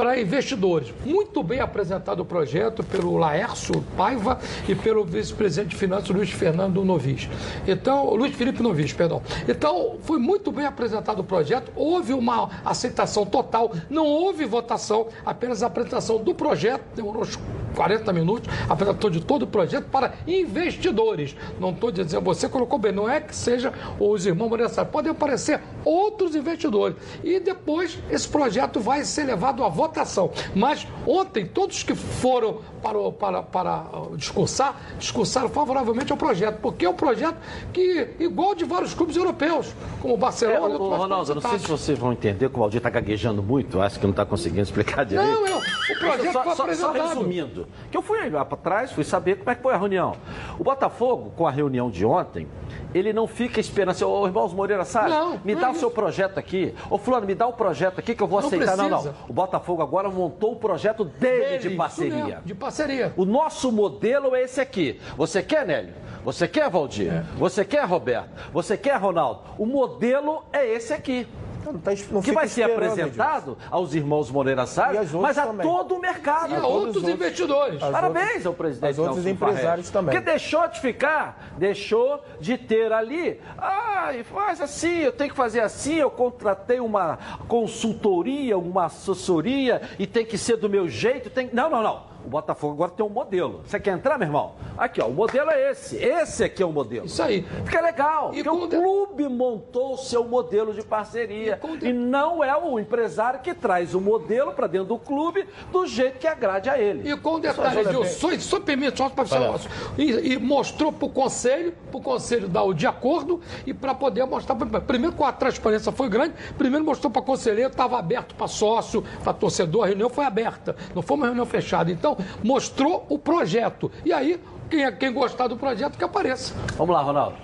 para 0.00 0.18
investidores. 0.18 0.94
Muito 1.04 1.42
bem 1.42 1.60
apresentado 1.60 2.20
o 2.20 2.24
projeto 2.24 2.82
pelo 2.82 3.18
Laércio 3.18 3.84
Paiva 3.98 4.38
e 4.66 4.74
pelo 4.74 5.04
vice-presidente 5.04 5.72
de 5.72 5.76
finanças 5.76 6.08
Luiz 6.08 6.30
Fernando 6.30 6.82
Novis. 6.82 7.28
Então, 7.68 8.14
Luiz 8.14 8.34
Felipe 8.34 8.62
Novis, 8.62 8.94
perdão. 8.94 9.20
Então, 9.46 9.98
foi 10.00 10.18
muito 10.18 10.50
bem 10.50 10.64
apresentado 10.64 11.18
o 11.18 11.24
projeto, 11.24 11.70
houve 11.76 12.14
uma 12.14 12.48
aceitação 12.64 13.26
total, 13.26 13.72
não 13.90 14.06
houve 14.06 14.46
votação, 14.46 15.08
apenas 15.22 15.62
a 15.62 15.66
apresentação 15.66 16.16
do 16.16 16.34
projeto, 16.34 16.82
demorou 16.96 17.26
40 17.74 18.12
minutos, 18.12 18.48
apresentação 18.68 19.10
de 19.10 19.20
todo 19.20 19.42
o 19.42 19.46
projeto 19.46 19.86
para 19.90 20.14
investidores. 20.26 21.34
Não 21.58 21.70
estou 21.70 21.90
dizendo, 21.90 22.22
você 22.22 22.48
colocou 22.48 22.78
bem, 22.78 22.92
não 22.92 23.08
é 23.08 23.20
que 23.20 23.34
seja 23.34 23.72
os 23.98 24.26
irmãos 24.26 24.48
Moreira 24.48 24.84
podem 24.84 25.10
aparecer 25.12 25.60
outros 25.84 26.34
investidores. 26.34 26.96
E 27.22 27.38
depois 27.40 27.98
esse 28.10 28.28
projeto 28.28 28.80
vai 28.80 29.04
ser 29.04 29.24
levado 29.24 29.64
à 29.64 29.68
votação. 29.68 30.30
Mas 30.54 30.86
ontem, 31.06 31.46
todos 31.46 31.82
que 31.82 31.94
foram 31.94 32.58
para, 32.82 32.98
o- 32.98 33.12
para, 33.12 33.42
para 33.42 33.84
discursar, 34.16 34.80
discursaram 34.98 35.48
favoravelmente 35.48 36.10
ao 36.12 36.18
projeto, 36.18 36.58
porque 36.60 36.84
é 36.84 36.88
um 36.90 36.94
projeto 36.94 37.36
que, 37.72 38.08
igual 38.18 38.54
de 38.54 38.64
vários 38.64 38.94
clubes 38.94 39.16
europeus, 39.16 39.72
como 40.00 40.14
o 40.14 40.16
É, 40.16 40.20
Barcelona 40.20 40.60
outros 40.66 40.80
ô, 40.80 40.90
mais 40.90 41.02
Ronaldo, 41.02 41.30
eu 41.30 41.34
não 41.36 41.42
sei 41.42 41.58
se 41.58 41.66
vocês 41.68 41.98
vão 41.98 42.12
entender 42.12 42.48
que 42.48 42.56
o 42.56 42.58
Valdir 42.58 42.78
está 42.78 42.90
gaguejando 42.90 43.42
muito, 43.42 43.80
acho 43.80 43.98
que 43.98 44.06
não 44.06 44.10
está 44.12 44.24
conseguindo 44.24 44.62
explicar 44.62 45.04
direito. 45.04 45.30
Não, 45.30 45.46
é, 45.46 45.54
o 45.56 45.98
projeto 45.98 46.32
só, 46.32 46.42
foi 46.42 46.54
só- 46.54 46.56
só 46.56 46.62
apresentado. 46.90 47.59
Que 47.90 47.96
eu 47.96 48.02
fui 48.02 48.28
lá 48.30 48.44
para 48.44 48.56
trás, 48.56 48.92
fui 48.92 49.04
saber 49.04 49.36
como 49.36 49.50
é 49.50 49.54
que 49.54 49.62
foi 49.62 49.74
a 49.74 49.76
reunião. 49.76 50.14
O 50.58 50.64
Botafogo, 50.64 51.32
com 51.36 51.46
a 51.46 51.50
reunião 51.50 51.90
de 51.90 52.04
ontem, 52.04 52.46
ele 52.94 53.12
não 53.12 53.26
fica 53.26 53.60
esperando 53.60 53.90
assim, 53.90 54.04
ô 54.04 54.26
irmãos 54.26 54.52
Moreira 54.52 54.84
Salles, 54.84 55.14
Não, 55.14 55.40
me 55.44 55.54
não 55.54 55.60
dá 55.60 55.68
é 55.68 55.70
o 55.70 55.74
seu 55.74 55.90
projeto 55.90 56.38
aqui. 56.38 56.74
Ô 56.88 56.98
Fulano, 56.98 57.26
me 57.26 57.34
dá 57.34 57.46
o 57.46 57.52
projeto 57.52 57.98
aqui 57.98 58.14
que 58.14 58.22
eu 58.22 58.26
vou 58.26 58.40
Não 58.40 58.46
aceitar. 58.48 58.76
Não, 58.76 58.88
precisa. 58.88 59.14
não. 59.20 59.28
O 59.28 59.32
Botafogo 59.32 59.82
agora 59.82 60.10
montou 60.10 60.52
o 60.52 60.56
projeto 60.56 61.04
dele, 61.04 61.40
Dele, 61.44 61.58
de 61.58 61.68
isso 61.68 61.76
parceria. 61.76 62.24
mesmo, 62.24 62.40
de 62.44 62.54
parceria. 62.54 63.12
O 63.16 63.24
nosso 63.24 63.70
modelo 63.72 64.34
é 64.34 64.42
esse 64.42 64.60
aqui. 64.60 65.00
Você 65.16 65.42
quer, 65.42 65.66
Nélio? 65.66 65.94
Você 66.24 66.46
quer, 66.46 66.68
Valdir? 66.68 67.24
Você 67.38 67.64
quer, 67.64 67.84
Roberto? 67.86 68.28
Você 68.52 68.76
quer, 68.76 68.96
Ronaldo? 68.96 69.40
O 69.58 69.64
modelo 69.64 70.44
é 70.52 70.66
esse 70.66 70.92
aqui. 70.92 71.26
Não, 71.64 71.78
tá, 71.78 71.92
não 72.10 72.22
que 72.22 72.32
vai 72.32 72.48
ser 72.48 72.64
apresentado 72.64 73.56
aos 73.70 73.94
irmãos 73.94 74.30
Moreira 74.30 74.66
Salles, 74.66 75.12
mas 75.12 75.38
a 75.38 75.46
também. 75.46 75.66
todo 75.66 75.94
o 75.94 76.00
mercado. 76.00 76.52
E 76.52 76.56
a 76.56 76.66
outros, 76.66 76.96
outros 76.96 77.14
investidores. 77.14 77.80
Parabéns 77.80 78.46
ao 78.46 78.54
presidente. 78.54 78.98
Aos 78.98 78.98
outros 78.98 79.26
empresários 79.26 79.90
também. 79.90 80.14
Porque 80.14 80.24
deixou 80.24 80.66
de 80.68 80.80
ficar, 80.80 81.52
deixou 81.58 82.22
de 82.40 82.56
ter 82.56 82.92
ali. 82.92 83.40
Ah, 83.58 84.12
faz 84.32 84.60
assim, 84.60 84.98
eu 84.98 85.12
tenho 85.12 85.30
que 85.30 85.36
fazer 85.36 85.60
assim, 85.60 85.94
eu 85.94 86.10
contratei 86.10 86.80
uma 86.80 87.18
consultoria, 87.48 88.56
uma 88.56 88.86
assessoria 88.86 89.82
e 89.98 90.06
tem 90.06 90.24
que 90.24 90.38
ser 90.38 90.56
do 90.56 90.68
meu 90.68 90.88
jeito. 90.88 91.30
Tem... 91.30 91.50
Não, 91.52 91.68
não, 91.70 91.82
não. 91.82 92.09
O 92.24 92.28
Botafogo 92.28 92.74
agora 92.74 92.90
tem 92.90 93.04
um 93.04 93.08
modelo. 93.08 93.62
Você 93.64 93.80
quer 93.80 93.92
entrar, 93.92 94.18
meu 94.18 94.28
irmão? 94.28 94.54
Aqui, 94.76 95.00
ó, 95.00 95.06
o 95.06 95.12
modelo 95.12 95.50
é 95.50 95.70
esse. 95.70 95.96
Esse 95.96 96.44
aqui 96.44 96.62
é 96.62 96.66
o 96.66 96.72
modelo. 96.72 97.06
Isso 97.06 97.22
aí. 97.22 97.42
Fica 97.64 97.80
legal. 97.80 98.32
E 98.34 98.42
porque 98.42 98.76
o 98.76 98.80
clube 98.80 99.28
montou 99.28 99.94
o 99.94 99.98
seu 99.98 100.24
modelo 100.24 100.72
de 100.72 100.82
parceria. 100.82 101.60
E, 101.82 101.88
e 101.88 101.92
não 101.92 102.42
é 102.42 102.56
o 102.56 102.78
empresário 102.78 103.40
que 103.40 103.54
traz 103.54 103.94
o 103.94 104.00
modelo 104.00 104.52
para 104.52 104.66
dentro 104.66 104.88
do 104.88 104.98
clube 104.98 105.46
do 105.72 105.86
jeito 105.86 106.18
que 106.18 106.26
agrade 106.26 106.68
a 106.68 106.78
ele. 106.78 107.10
E 107.10 107.16
com 107.16 107.34
o 107.34 107.40
detalhe, 107.40 107.84
Gil, 107.84 108.04
só, 108.04 108.30
só 108.38 108.60
permite, 108.60 108.98
só 108.98 109.08
para 109.08 109.24
falar. 109.24 109.60
E, 109.96 110.32
e 110.32 110.38
mostrou 110.38 110.92
para 110.92 111.06
o 111.06 111.10
conselho, 111.10 111.72
para 111.90 111.98
o 111.98 112.02
conselho 112.02 112.48
dar 112.48 112.62
o 112.62 112.72
de 112.72 112.86
acordo 112.86 113.40
e 113.66 113.72
para 113.72 113.94
poder 113.94 114.24
mostrar. 114.26 114.54
Primeiro, 114.54 115.14
com 115.16 115.24
a 115.24 115.32
transparência 115.32 115.92
foi 115.92 116.08
grande, 116.08 116.34
primeiro 116.56 116.84
mostrou 116.84 117.10
para 117.10 117.22
conselheiro, 117.22 117.70
estava 117.70 117.98
aberto 117.98 118.34
para 118.34 118.46
sócio, 118.46 119.04
para 119.22 119.32
torcedor, 119.32 119.84
a 119.84 119.86
reunião 119.86 120.08
foi 120.08 120.24
aberta. 120.24 120.76
Não 120.94 121.02
foi 121.02 121.16
uma 121.16 121.26
reunião 121.26 121.46
fechada. 121.46 121.90
Então, 121.90 122.09
mostrou 122.42 123.06
o 123.08 123.18
projeto. 123.18 123.90
E 124.04 124.12
aí, 124.12 124.40
quem, 124.68 124.92
quem 124.96 125.12
gostar 125.12 125.48
do 125.48 125.56
projeto, 125.56 125.96
que 125.98 126.04
apareça. 126.04 126.54
Vamos 126.76 126.94
lá, 126.94 127.02
Ronaldo. 127.02 127.36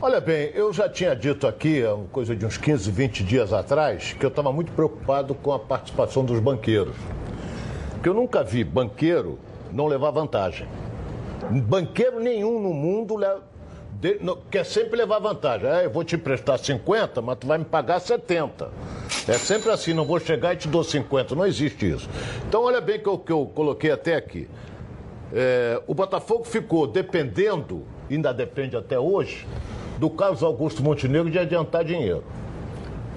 Olha 0.00 0.20
bem, 0.20 0.52
eu 0.54 0.72
já 0.72 0.88
tinha 0.88 1.16
dito 1.16 1.44
aqui, 1.44 1.82
coisa 2.12 2.36
de 2.36 2.46
uns 2.46 2.56
15, 2.56 2.88
20 2.88 3.24
dias 3.24 3.52
atrás, 3.52 4.12
que 4.12 4.24
eu 4.24 4.28
estava 4.28 4.52
muito 4.52 4.70
preocupado 4.70 5.34
com 5.34 5.52
a 5.52 5.58
participação 5.58 6.24
dos 6.24 6.38
banqueiros. 6.38 6.94
Porque 7.94 8.08
eu 8.08 8.14
nunca 8.14 8.44
vi 8.44 8.62
banqueiro 8.62 9.40
não 9.72 9.86
levar 9.86 10.12
vantagem. 10.12 10.68
Banqueiro 11.50 12.20
nenhum 12.20 12.60
no 12.60 12.72
mundo 12.72 13.16
leva, 13.16 13.42
de, 14.00 14.18
no, 14.20 14.36
quer 14.36 14.64
sempre 14.64 14.96
levar 14.96 15.18
vantagem. 15.18 15.68
É, 15.68 15.84
eu 15.86 15.90
vou 15.90 16.04
te 16.04 16.14
emprestar 16.14 16.58
50, 16.58 17.20
mas 17.20 17.38
tu 17.38 17.46
vai 17.46 17.58
me 17.58 17.64
pagar 17.64 18.00
70. 18.00 18.70
É 19.26 19.32
sempre 19.34 19.70
assim, 19.70 19.92
não 19.92 20.04
vou 20.04 20.20
chegar 20.20 20.54
e 20.54 20.56
te 20.56 20.68
dou 20.68 20.84
50. 20.84 21.34
Não 21.34 21.44
existe 21.44 21.90
isso. 21.90 22.08
Então, 22.48 22.62
olha 22.62 22.80
bem 22.80 22.98
que 22.98 23.18
que 23.18 23.32
eu 23.32 23.46
coloquei 23.46 23.90
até 23.90 24.14
aqui. 24.14 24.48
É, 25.32 25.82
o 25.86 25.94
Botafogo 25.94 26.44
ficou 26.44 26.86
dependendo, 26.86 27.84
ainda 28.10 28.32
depende 28.32 28.76
até 28.76 28.98
hoje, 28.98 29.46
do 29.98 30.08
Carlos 30.08 30.42
Augusto 30.42 30.82
Montenegro 30.82 31.30
de 31.30 31.38
adiantar 31.38 31.84
dinheiro. 31.84 32.24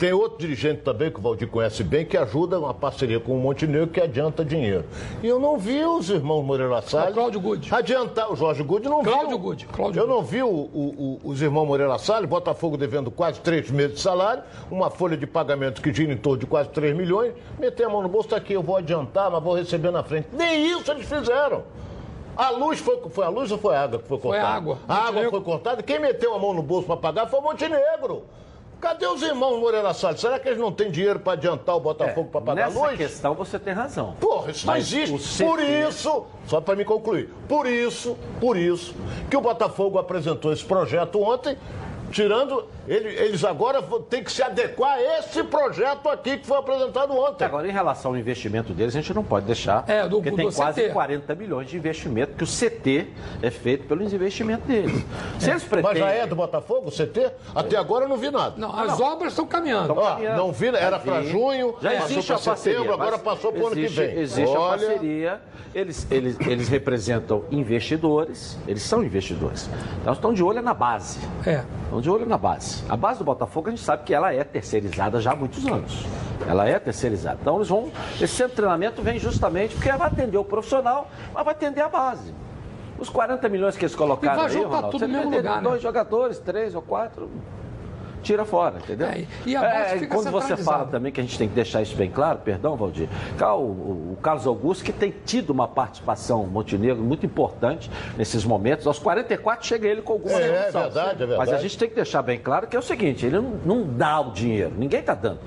Tem 0.01 0.11
outro 0.11 0.39
dirigente 0.39 0.81
também, 0.81 1.11
que 1.11 1.19
o 1.19 1.21
Valdir 1.21 1.47
conhece 1.47 1.83
bem, 1.83 2.03
que 2.03 2.17
ajuda 2.17 2.57
uma 2.57 2.73
parceria 2.73 3.19
com 3.19 3.37
o 3.37 3.39
Montenegro, 3.39 3.85
que 3.85 4.01
adianta 4.01 4.43
dinheiro. 4.43 4.83
E 5.21 5.27
eu 5.27 5.39
não 5.39 5.59
vi 5.59 5.85
os 5.85 6.09
irmãos 6.09 6.41
Moreira 6.41 6.81
Salles... 6.81 7.13
Cláudio 7.13 7.39
Good. 7.39 7.71
Adiantar... 7.71 8.31
O 8.31 8.35
Jorge 8.35 8.63
Good 8.63 8.89
não 8.89 9.03
Cláudio 9.03 9.27
viu... 9.27 9.37
Good. 9.37 9.67
Cláudio 9.67 10.01
eu 10.01 10.07
não 10.07 10.23
vi 10.23 10.41
o, 10.41 10.49
o, 10.49 11.19
o, 11.23 11.29
os 11.29 11.39
irmãos 11.39 11.67
Moreira 11.67 11.99
Salles, 11.99 12.27
Botafogo 12.27 12.77
devendo 12.77 13.11
quase 13.11 13.41
três 13.41 13.69
meses 13.69 13.97
de 13.97 14.01
salário, 14.01 14.41
uma 14.71 14.89
folha 14.89 15.15
de 15.15 15.27
pagamento 15.27 15.83
que 15.83 15.93
gira 15.93 16.11
em 16.11 16.17
torno 16.17 16.39
de 16.39 16.47
quase 16.47 16.69
3 16.69 16.97
milhões, 16.97 17.35
meter 17.59 17.85
a 17.85 17.89
mão 17.89 18.01
no 18.01 18.09
bolso, 18.09 18.29
tá 18.29 18.37
aqui, 18.37 18.53
eu 18.53 18.63
vou 18.63 18.77
adiantar, 18.77 19.29
mas 19.29 19.43
vou 19.43 19.55
receber 19.55 19.91
na 19.91 20.01
frente. 20.01 20.29
Nem 20.33 20.65
isso 20.65 20.89
eles 20.89 21.05
fizeram. 21.05 21.61
A 22.35 22.49
luz 22.49 22.79
foi, 22.79 22.99
foi 23.11 23.23
a 23.23 23.29
luz 23.29 23.51
ou 23.51 23.59
foi 23.59 23.75
a 23.75 23.83
água 23.83 23.99
que 23.99 24.07
foi 24.07 24.17
cortada? 24.17 24.47
Foi 24.47 24.51
a 24.51 24.55
água. 24.55 24.77
A 24.87 24.95
água 24.95 25.29
foi 25.29 25.41
cortada. 25.41 25.83
Quem 25.83 25.99
meteu 25.99 26.33
a 26.33 26.39
mão 26.39 26.55
no 26.55 26.63
bolso 26.63 26.87
para 26.87 26.97
pagar 26.97 27.27
foi 27.27 27.39
o 27.39 27.43
Montenegro. 27.43 28.23
Cadê 28.81 29.05
os 29.05 29.21
irmãos 29.21 29.59
Moreira 29.59 29.93
Salles? 29.93 30.19
Será 30.19 30.39
que 30.39 30.49
eles 30.49 30.59
não 30.59 30.71
têm 30.71 30.89
dinheiro 30.89 31.19
para 31.19 31.33
adiantar 31.33 31.75
o 31.75 31.79
Botafogo 31.79 32.27
é, 32.29 32.31
para 32.31 32.41
pagar 32.41 32.65
nessa 32.65 32.79
luz? 32.79 32.91
Nessa 32.91 32.97
questão 32.97 33.35
você 33.35 33.59
tem 33.59 33.73
razão. 33.75 34.15
Porra, 34.19 34.49
isso 34.49 34.65
não 34.65 34.75
existe. 34.75 35.43
Por 35.43 35.59
isso, 35.61 36.25
só 36.47 36.59
para 36.59 36.75
me 36.75 36.83
concluir, 36.83 37.29
por 37.47 37.67
isso, 37.67 38.17
por 38.39 38.57
isso 38.57 38.95
que 39.29 39.37
o 39.37 39.41
Botafogo 39.41 39.99
apresentou 39.99 40.51
esse 40.51 40.65
projeto 40.65 41.21
ontem 41.21 41.55
tirando. 42.11 42.65
Eles 42.87 43.43
agora 43.43 43.81
têm 44.09 44.23
que 44.23 44.31
se 44.31 44.41
adequar 44.41 44.93
a 44.93 45.19
esse 45.19 45.43
projeto 45.43 46.09
aqui 46.09 46.37
que 46.37 46.47
foi 46.47 46.57
apresentado 46.57 47.15
ontem. 47.15 47.45
Agora, 47.45 47.67
em 47.67 47.71
relação 47.71 48.11
ao 48.11 48.17
investimento 48.17 48.73
deles, 48.73 48.95
a 48.95 49.01
gente 49.01 49.13
não 49.13 49.23
pode 49.23 49.45
deixar. 49.45 49.83
É, 49.87 50.03
do, 50.07 50.17
porque 50.17 50.31
tem 50.31 50.49
do 50.49 50.55
quase 50.55 50.81
CT. 50.81 50.93
40 50.93 51.35
milhões 51.35 51.67
de 51.67 51.77
investimento, 51.77 52.33
que 52.33 52.43
o 52.43 52.47
CT 52.47 53.07
é 53.41 53.51
feito 53.51 53.85
pelos 53.87 54.11
investimentos 54.11 54.65
deles. 54.65 55.05
Se 55.39 55.49
eles 55.49 55.63
pretendem... 55.63 56.01
Mas 56.01 56.11
já 56.11 56.17
é 56.17 56.25
do 56.25 56.35
Botafogo, 56.35 56.89
o 56.89 56.91
CT? 56.91 57.31
Até 57.53 57.77
agora 57.77 58.05
eu 58.05 58.09
não 58.09 58.17
vi 58.17 58.31
nada. 58.31 58.55
Não, 58.57 58.75
as 58.77 58.97
não. 58.97 59.05
obras 59.05 59.33
estão 59.33 59.45
caminhando. 59.45 59.93
Ó, 59.95 60.19
não 60.35 60.51
vi, 60.51 60.67
era 60.67 60.97
para 60.99 61.21
junho, 61.23 61.75
já 61.81 61.91
passou 62.01 62.23
para 62.23 62.55
setembro, 62.55 62.93
agora 62.93 63.19
passou 63.19 63.51
para 63.51 63.61
o 63.61 63.67
ano 63.67 63.75
que 63.75 63.87
vem. 63.87 64.17
Existe 64.17 64.55
Olha... 64.55 64.65
a 64.65 64.69
parceria, 64.69 65.41
eles, 65.73 66.07
eles, 66.09 66.37
eles 66.41 66.67
representam 66.67 67.43
investidores, 67.51 68.57
eles 68.67 68.81
são 68.81 69.03
investidores. 69.03 69.69
Então 70.01 70.13
estão 70.13 70.33
de 70.33 70.43
olho 70.43 70.61
na 70.61 70.73
base. 70.73 71.19
É. 71.45 71.63
Estão 71.83 72.01
de 72.01 72.09
olho 72.09 72.25
na 72.25 72.37
base. 72.37 72.80
A 72.89 72.97
base 72.97 73.19
do 73.19 73.25
Botafogo 73.25 73.67
a 73.67 73.71
gente 73.71 73.81
sabe 73.81 74.03
que 74.03 74.13
ela 74.13 74.33
é 74.33 74.43
terceirizada 74.43 75.21
já 75.21 75.31
há 75.31 75.35
muitos 75.35 75.65
anos. 75.65 76.05
Ela 76.47 76.67
é 76.67 76.79
terceirizada. 76.79 77.37
Então 77.41 77.57
eles 77.57 77.69
vão. 77.69 77.91
Esse 78.15 78.35
centro 78.35 78.51
de 78.51 78.55
treinamento 78.57 79.01
vem 79.01 79.19
justamente 79.19 79.75
porque 79.75 79.91
vai 79.91 80.07
atender 80.07 80.37
o 80.37 80.43
profissional, 80.43 81.09
mas 81.33 81.45
vai 81.45 81.53
atender 81.53 81.81
a 81.81 81.89
base. 81.89 82.33
Os 82.99 83.09
40 83.09 83.49
milhões 83.49 83.77
que 83.77 83.85
eles 83.85 83.95
colocaram 83.95 84.43
e 84.43 84.47
vai 84.47 84.55
aí, 84.55 84.63
Ronaldo, 84.63 84.89
tudo 84.91 85.07
no 85.07 85.13
mesmo 85.13 85.35
lugar, 85.35 85.61
dois 85.61 85.75
né? 85.75 85.81
jogadores, 85.81 86.39
três 86.39 86.75
ou 86.75 86.81
quatro, 86.81 87.29
tira 88.21 88.45
fora, 88.45 88.77
entendeu? 88.79 89.07
É, 89.07 89.25
e 89.45 89.55
a 89.55 89.61
base 89.61 89.95
é, 89.95 89.99
fica 89.99 90.15
quando 90.15 90.31
você 90.31 90.55
fala 90.57 90.85
também 90.85 91.11
que 91.11 91.19
a 91.19 91.23
gente 91.23 91.37
tem 91.37 91.47
que 91.47 91.55
deixar 91.55 91.81
isso 91.81 91.95
bem 91.95 92.09
claro, 92.09 92.39
perdão, 92.39 92.75
Valdir, 92.75 93.07
o, 93.39 94.13
o, 94.13 94.17
Carlos 94.21 94.47
Augusto 94.47 94.83
que 94.83 94.93
tem 94.93 95.13
tido 95.25 95.49
uma 95.49 95.67
participação 95.67 96.45
Montenegro 96.45 97.03
muito 97.03 97.25
importante 97.25 97.89
nesses 98.17 98.45
momentos. 98.45 98.85
Aos 98.87 98.99
44 98.99 99.65
chega 99.65 99.87
ele 99.87 100.01
com 100.01 100.13
alguma 100.13 100.39
é, 100.39 100.59
redução. 100.59 100.81
É 100.81 100.83
verdade, 100.85 101.23
é 101.23 101.25
verdade. 101.25 101.37
Mas 101.39 101.49
a 101.53 101.61
gente 101.61 101.77
tem 101.77 101.89
que 101.89 101.95
deixar 101.95 102.21
bem 102.21 102.39
claro 102.39 102.67
que 102.67 102.75
é 102.75 102.79
o 102.79 102.83
seguinte, 102.83 103.25
ele 103.25 103.37
não, 103.37 103.59
não 103.65 103.83
dá 103.83 104.19
o 104.19 104.31
dinheiro, 104.31 104.73
ninguém 104.77 104.99
está 104.99 105.13
dando. 105.13 105.39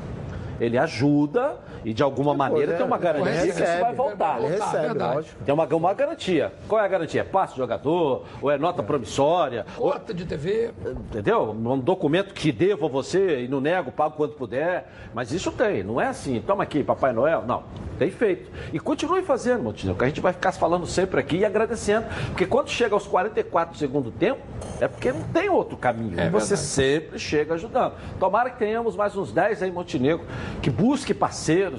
Ele 0.60 0.78
ajuda 0.78 1.56
e 1.84 1.92
de 1.92 2.02
alguma 2.02 2.32
Depois, 2.32 2.50
maneira 2.50 2.72
é, 2.72 2.76
tem 2.76 2.86
uma 2.86 2.98
garantia 2.98 3.32
recebe, 3.32 3.52
que 3.52 3.62
isso 3.62 3.80
vai 3.80 3.94
voltar. 3.94 4.42
Ele 4.42 4.56
recebe, 4.56 4.98
lógico. 4.98 5.44
Tem 5.44 5.54
uma, 5.54 5.66
uma 5.66 5.94
garantia. 5.94 6.52
Qual 6.68 6.80
é 6.80 6.84
a 6.84 6.88
garantia? 6.88 7.20
É 7.20 7.24
passe 7.24 7.52
de 7.52 7.58
jogador? 7.58 8.24
Ou 8.40 8.50
é 8.50 8.56
nota 8.56 8.82
é. 8.82 8.84
promissória? 8.84 9.66
Cota 9.76 10.12
ou... 10.12 10.14
de 10.14 10.24
TV. 10.24 10.72
Entendeu? 11.10 11.50
Um 11.50 11.78
documento 11.78 12.32
que 12.32 12.50
devo 12.50 12.86
a 12.86 12.88
você 12.88 13.44
e 13.44 13.48
não 13.48 13.60
nego, 13.60 13.92
pago 13.92 14.16
quanto 14.16 14.34
puder. 14.34 14.90
Mas 15.12 15.32
isso 15.32 15.52
tem, 15.52 15.82
não 15.82 16.00
é 16.00 16.06
assim, 16.06 16.42
toma 16.46 16.62
aqui, 16.62 16.82
Papai 16.82 17.12
Noel. 17.12 17.44
Não, 17.46 17.64
tem 17.98 18.10
feito. 18.10 18.50
E 18.72 18.80
continue 18.80 19.22
fazendo, 19.22 19.62
Montenegro, 19.62 19.98
que 19.98 20.04
a 20.04 20.08
gente 20.08 20.20
vai 20.20 20.32
ficar 20.32 20.52
falando 20.52 20.86
sempre 20.86 21.20
aqui 21.20 21.36
e 21.36 21.44
agradecendo. 21.44 22.06
Porque 22.28 22.46
quando 22.46 22.68
chega 22.68 22.94
aos 22.94 23.06
44 23.06 23.74
do 23.74 23.78
segundo 23.78 24.10
tempo, 24.10 24.40
é 24.80 24.88
porque 24.88 25.12
não 25.12 25.22
tem 25.24 25.48
outro 25.48 25.76
caminho. 25.76 26.18
É 26.18 26.26
e 26.26 26.30
você 26.30 26.56
sempre 26.56 27.18
chega 27.18 27.54
ajudando. 27.54 27.94
Tomara 28.18 28.50
que 28.50 28.58
tenhamos 28.58 28.96
mais 28.96 29.16
uns 29.16 29.32
10 29.32 29.62
aí 29.62 29.68
em 29.68 29.72
Montenegro, 29.72 30.24
que 30.60 30.70
busque 30.70 31.14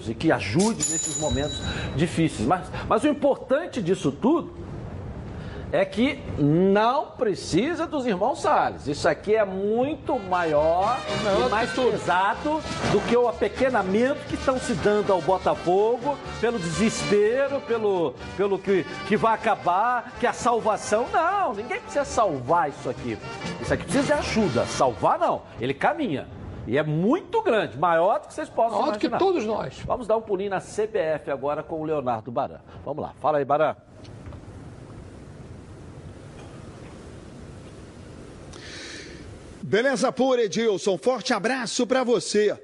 e 0.07 0.13
que 0.13 0.31
ajude 0.31 0.77
nesses 0.91 1.19
momentos 1.19 1.61
difíceis. 1.95 2.47
Mas, 2.47 2.67
mas 2.87 3.03
o 3.03 3.07
importante 3.07 3.81
disso 3.81 4.11
tudo 4.11 4.65
é 5.71 5.83
que 5.83 6.21
não 6.37 7.07
precisa 7.11 7.85
dos 7.85 8.05
irmãos 8.05 8.41
Salles. 8.41 8.87
Isso 8.87 9.07
aqui 9.09 9.35
é 9.35 9.43
muito 9.43 10.17
maior 10.17 10.97
e 11.45 11.49
mais 11.49 11.71
pesado 11.71 12.61
do 12.91 13.01
que 13.07 13.17
o 13.17 13.27
apequenamento 13.27 14.19
que 14.27 14.35
estão 14.35 14.57
se 14.57 14.73
dando 14.75 15.11
ao 15.11 15.21
Botafogo 15.21 16.17
pelo 16.39 16.59
desespero, 16.59 17.59
pelo, 17.61 18.13
pelo 18.37 18.57
que, 18.57 18.85
que 19.07 19.17
vai 19.17 19.33
acabar, 19.33 20.13
que 20.19 20.27
a 20.27 20.33
salvação. 20.33 21.07
Não, 21.11 21.53
ninguém 21.53 21.79
precisa 21.79 22.05
salvar 22.05 22.69
isso 22.69 22.89
aqui. 22.89 23.17
Isso 23.61 23.73
aqui 23.73 23.83
precisa 23.83 24.05
de 24.05 24.13
ajuda. 24.13 24.65
Salvar 24.65 25.19
não. 25.19 25.41
Ele 25.59 25.73
caminha. 25.73 26.27
E 26.68 26.78
é 26.78 26.84
muito 26.84 27.41
grande, 27.43 27.78
maior 27.78 28.20
do 28.20 28.28
que 28.28 28.34
vocês 28.34 28.49
possam 28.49 28.80
maior 28.80 28.88
imaginar. 28.88 29.20
Maior 29.20 29.20
do 29.20 29.34
que 29.34 29.34
todos 29.34 29.45
nós. 29.45 29.80
Vamos 29.86 30.07
dar 30.07 30.18
um 30.18 30.22
pulinho 30.22 30.49
na 30.49 30.59
CBF 30.59 31.30
agora 31.30 31.61
com 31.61 31.80
o 31.82 31.84
Leonardo 31.84 32.32
Baran. 32.32 32.59
Vamos 32.84 33.03
lá, 33.03 33.13
fala 33.20 33.38
aí, 33.38 33.45
Baran. 33.45 33.76
Beleza 39.61 40.11
pura, 40.11 40.43
Edilson. 40.43 40.95
Forte 40.95 41.34
abraço 41.34 41.88
para 41.88 42.03
você. 42.03 42.55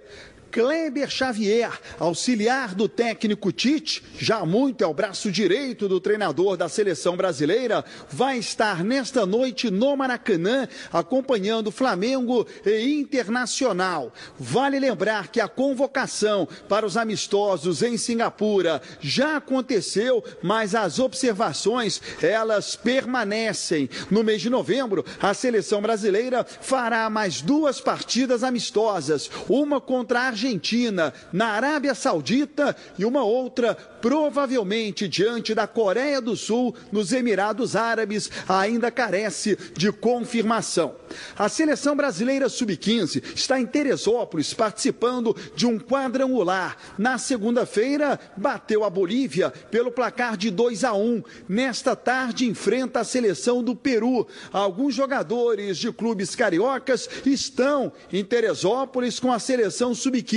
Kleber 0.52 1.10
Xavier, 1.10 1.72
auxiliar 1.98 2.76
do 2.76 2.90
técnico 2.90 3.54
Tite, 3.54 4.04
já 4.20 4.46
muito 4.46 4.84
é 4.84 4.88
o 4.88 4.94
braço 4.94 5.32
direito 5.32 5.88
do 5.88 6.00
treinador 6.02 6.58
da 6.58 6.68
seleção 6.68 7.16
brasileira, 7.16 7.86
vai 8.10 8.38
estar 8.38 8.84
nesta 8.84 9.26
noite 9.26 9.72
no 9.72 9.96
Maracanã 9.96 10.68
acompanhando 10.92 11.72
Flamengo 11.72 12.46
e 12.66 13.00
Internacional. 13.00 14.14
Vale 14.38 14.78
lembrar 14.78 15.30
que 15.30 15.40
a 15.40 15.48
convocação 15.48 16.46
para 16.68 16.86
os 16.86 16.98
amistosos 16.98 17.82
em 17.82 17.96
Singapura 17.98 18.82
já 19.00 19.38
aconteceu, 19.38 20.22
mas 20.44 20.76
as 20.76 21.00
observações 21.00 22.02
elas 22.22 22.76
permanecem. 22.76 23.90
No 24.10 24.22
mês 24.22 24.42
de 24.42 24.50
novembro, 24.50 25.06
a 25.22 25.34
seleção 25.34 25.82
brasileira 25.82 26.44
fará 26.44 27.10
mais 27.10 27.42
duas 27.42 27.80
partidas 27.80 28.44
amistosas, 28.44 29.32
uma 29.48 29.80
contra 29.80 30.28
a 30.28 30.41
Argentina 30.42 31.14
na 31.32 31.50
Arábia 31.50 31.94
Saudita 31.94 32.76
e 32.98 33.06
uma 33.06 33.24
outra 33.24 33.76
provavelmente 33.76 35.08
diante 35.08 35.54
da 35.54 35.68
Coreia 35.68 36.20
do 36.20 36.36
Sul 36.36 36.76
nos 36.92 37.14
Emirados 37.14 37.76
Árabes 37.76 38.32
ainda 38.50 38.90
carece 38.90 39.56
de 39.78 39.92
confirmação. 39.92 40.96
A 41.38 41.48
seleção 41.48 41.96
brasileira 41.96 42.50
sub-15 42.50 43.36
está 43.36 43.60
em 43.60 43.66
Teresópolis 43.68 44.54
participando 44.54 45.36
de 45.56 45.68
um 45.68 45.78
quadrangular. 45.78 46.78
Na 46.98 47.20
segunda-feira 47.20 48.20
bateu 48.36 48.84
a 48.84 48.90
Bolívia 48.90 49.52
pelo 49.70 49.92
placar 49.92 50.36
de 50.36 50.50
2 50.50 50.84
a 50.84 50.94
1. 50.94 51.22
Nesta 51.48 51.96
tarde 51.96 52.48
enfrenta 52.48 53.02
a 53.02 53.04
seleção 53.04 53.64
do 53.64 53.76
Peru. 53.76 54.26
Alguns 54.52 54.96
jogadores 54.96 55.78
de 55.78 55.92
clubes 55.92 56.36
cariocas 56.36 57.08
estão 57.26 57.92
em 58.12 58.24
Teresópolis 58.24 59.20
com 59.20 59.32
a 59.32 59.38
seleção 59.38 59.94
sub-15. 59.94 60.31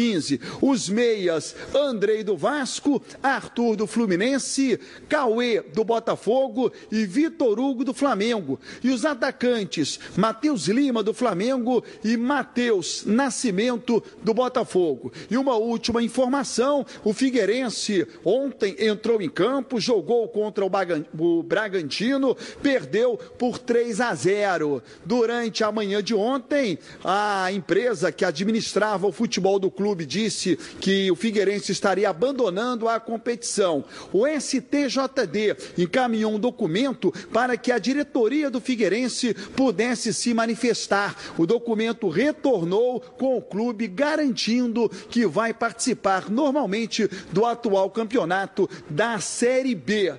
Os 0.61 0.89
meias 0.89 1.55
Andrei 1.73 2.25
do 2.25 2.37
Vasco, 2.37 3.01
Arthur 3.23 3.77
do 3.77 3.87
Fluminense, 3.87 4.81
Cauê 5.09 5.61
do 5.61 5.85
Botafogo 5.85 6.73
e 6.91 7.07
Vitor 7.07 7.61
Hugo 7.61 7.85
do 7.85 7.95
Flamengo. 7.95 8.59
E 8.83 8.91
os 8.91 9.05
atacantes 9.05 10.01
Matheus 10.17 10.67
Lima 10.67 11.01
do 11.03 11.15
Flamengo 11.15 11.85
e 12.03 12.17
Matheus 12.17 13.05
Nascimento 13.07 14.03
do 14.23 14.35
Botafogo. 14.35 15.13
E 15.31 15.37
uma 15.37 15.55
última 15.55 16.03
informação: 16.03 16.85
o 17.05 17.13
Figueirense 17.13 18.05
ontem 18.25 18.75
entrou 18.81 19.23
em 19.23 19.29
campo, 19.29 19.81
jogou 19.81 20.27
contra 20.29 20.65
o 20.65 21.43
Bragantino, 21.43 22.37
perdeu 22.61 23.17
por 23.39 23.59
3 23.59 24.01
a 24.01 24.13
0. 24.13 24.83
Durante 25.05 25.63
a 25.63 25.71
manhã 25.71 26.03
de 26.03 26.15
ontem, 26.15 26.79
a 27.05 27.53
empresa 27.53 28.11
que 28.11 28.25
administrava 28.25 29.07
o 29.07 29.13
futebol 29.13 29.59
do 29.61 29.71
clube 29.71 29.84
disse 30.07 30.57
que 30.81 31.11
o 31.11 31.17
Figueirense 31.17 31.73
estaria 31.73 32.09
abandonando 32.09 32.89
a 32.89 33.01
competição. 33.01 33.85
O 34.13 34.25
STJD 34.27 35.57
encaminhou 35.77 36.33
um 36.33 36.39
documento 36.39 37.13
para 37.33 37.57
que 37.57 37.73
a 37.73 37.79
diretoria 37.79 38.49
do 38.49 38.61
Figueirense 38.61 39.35
pudesse 39.35 40.15
se 40.15 40.33
manifestar. 40.33 41.17
O 41.37 41.45
documento 41.45 42.09
retornou 42.09 43.01
com 43.01 43.37
o 43.37 43.43
clube 43.43 43.89
garantindo 43.89 44.89
que 45.11 45.27
vai 45.27 45.53
participar 45.53 46.31
normalmente 46.31 47.09
do 47.33 47.45
atual 47.45 47.91
campeonato 47.91 48.71
da 48.89 49.19
Série 49.19 49.75
B. 49.75 50.15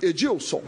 Edilson. 0.00 0.62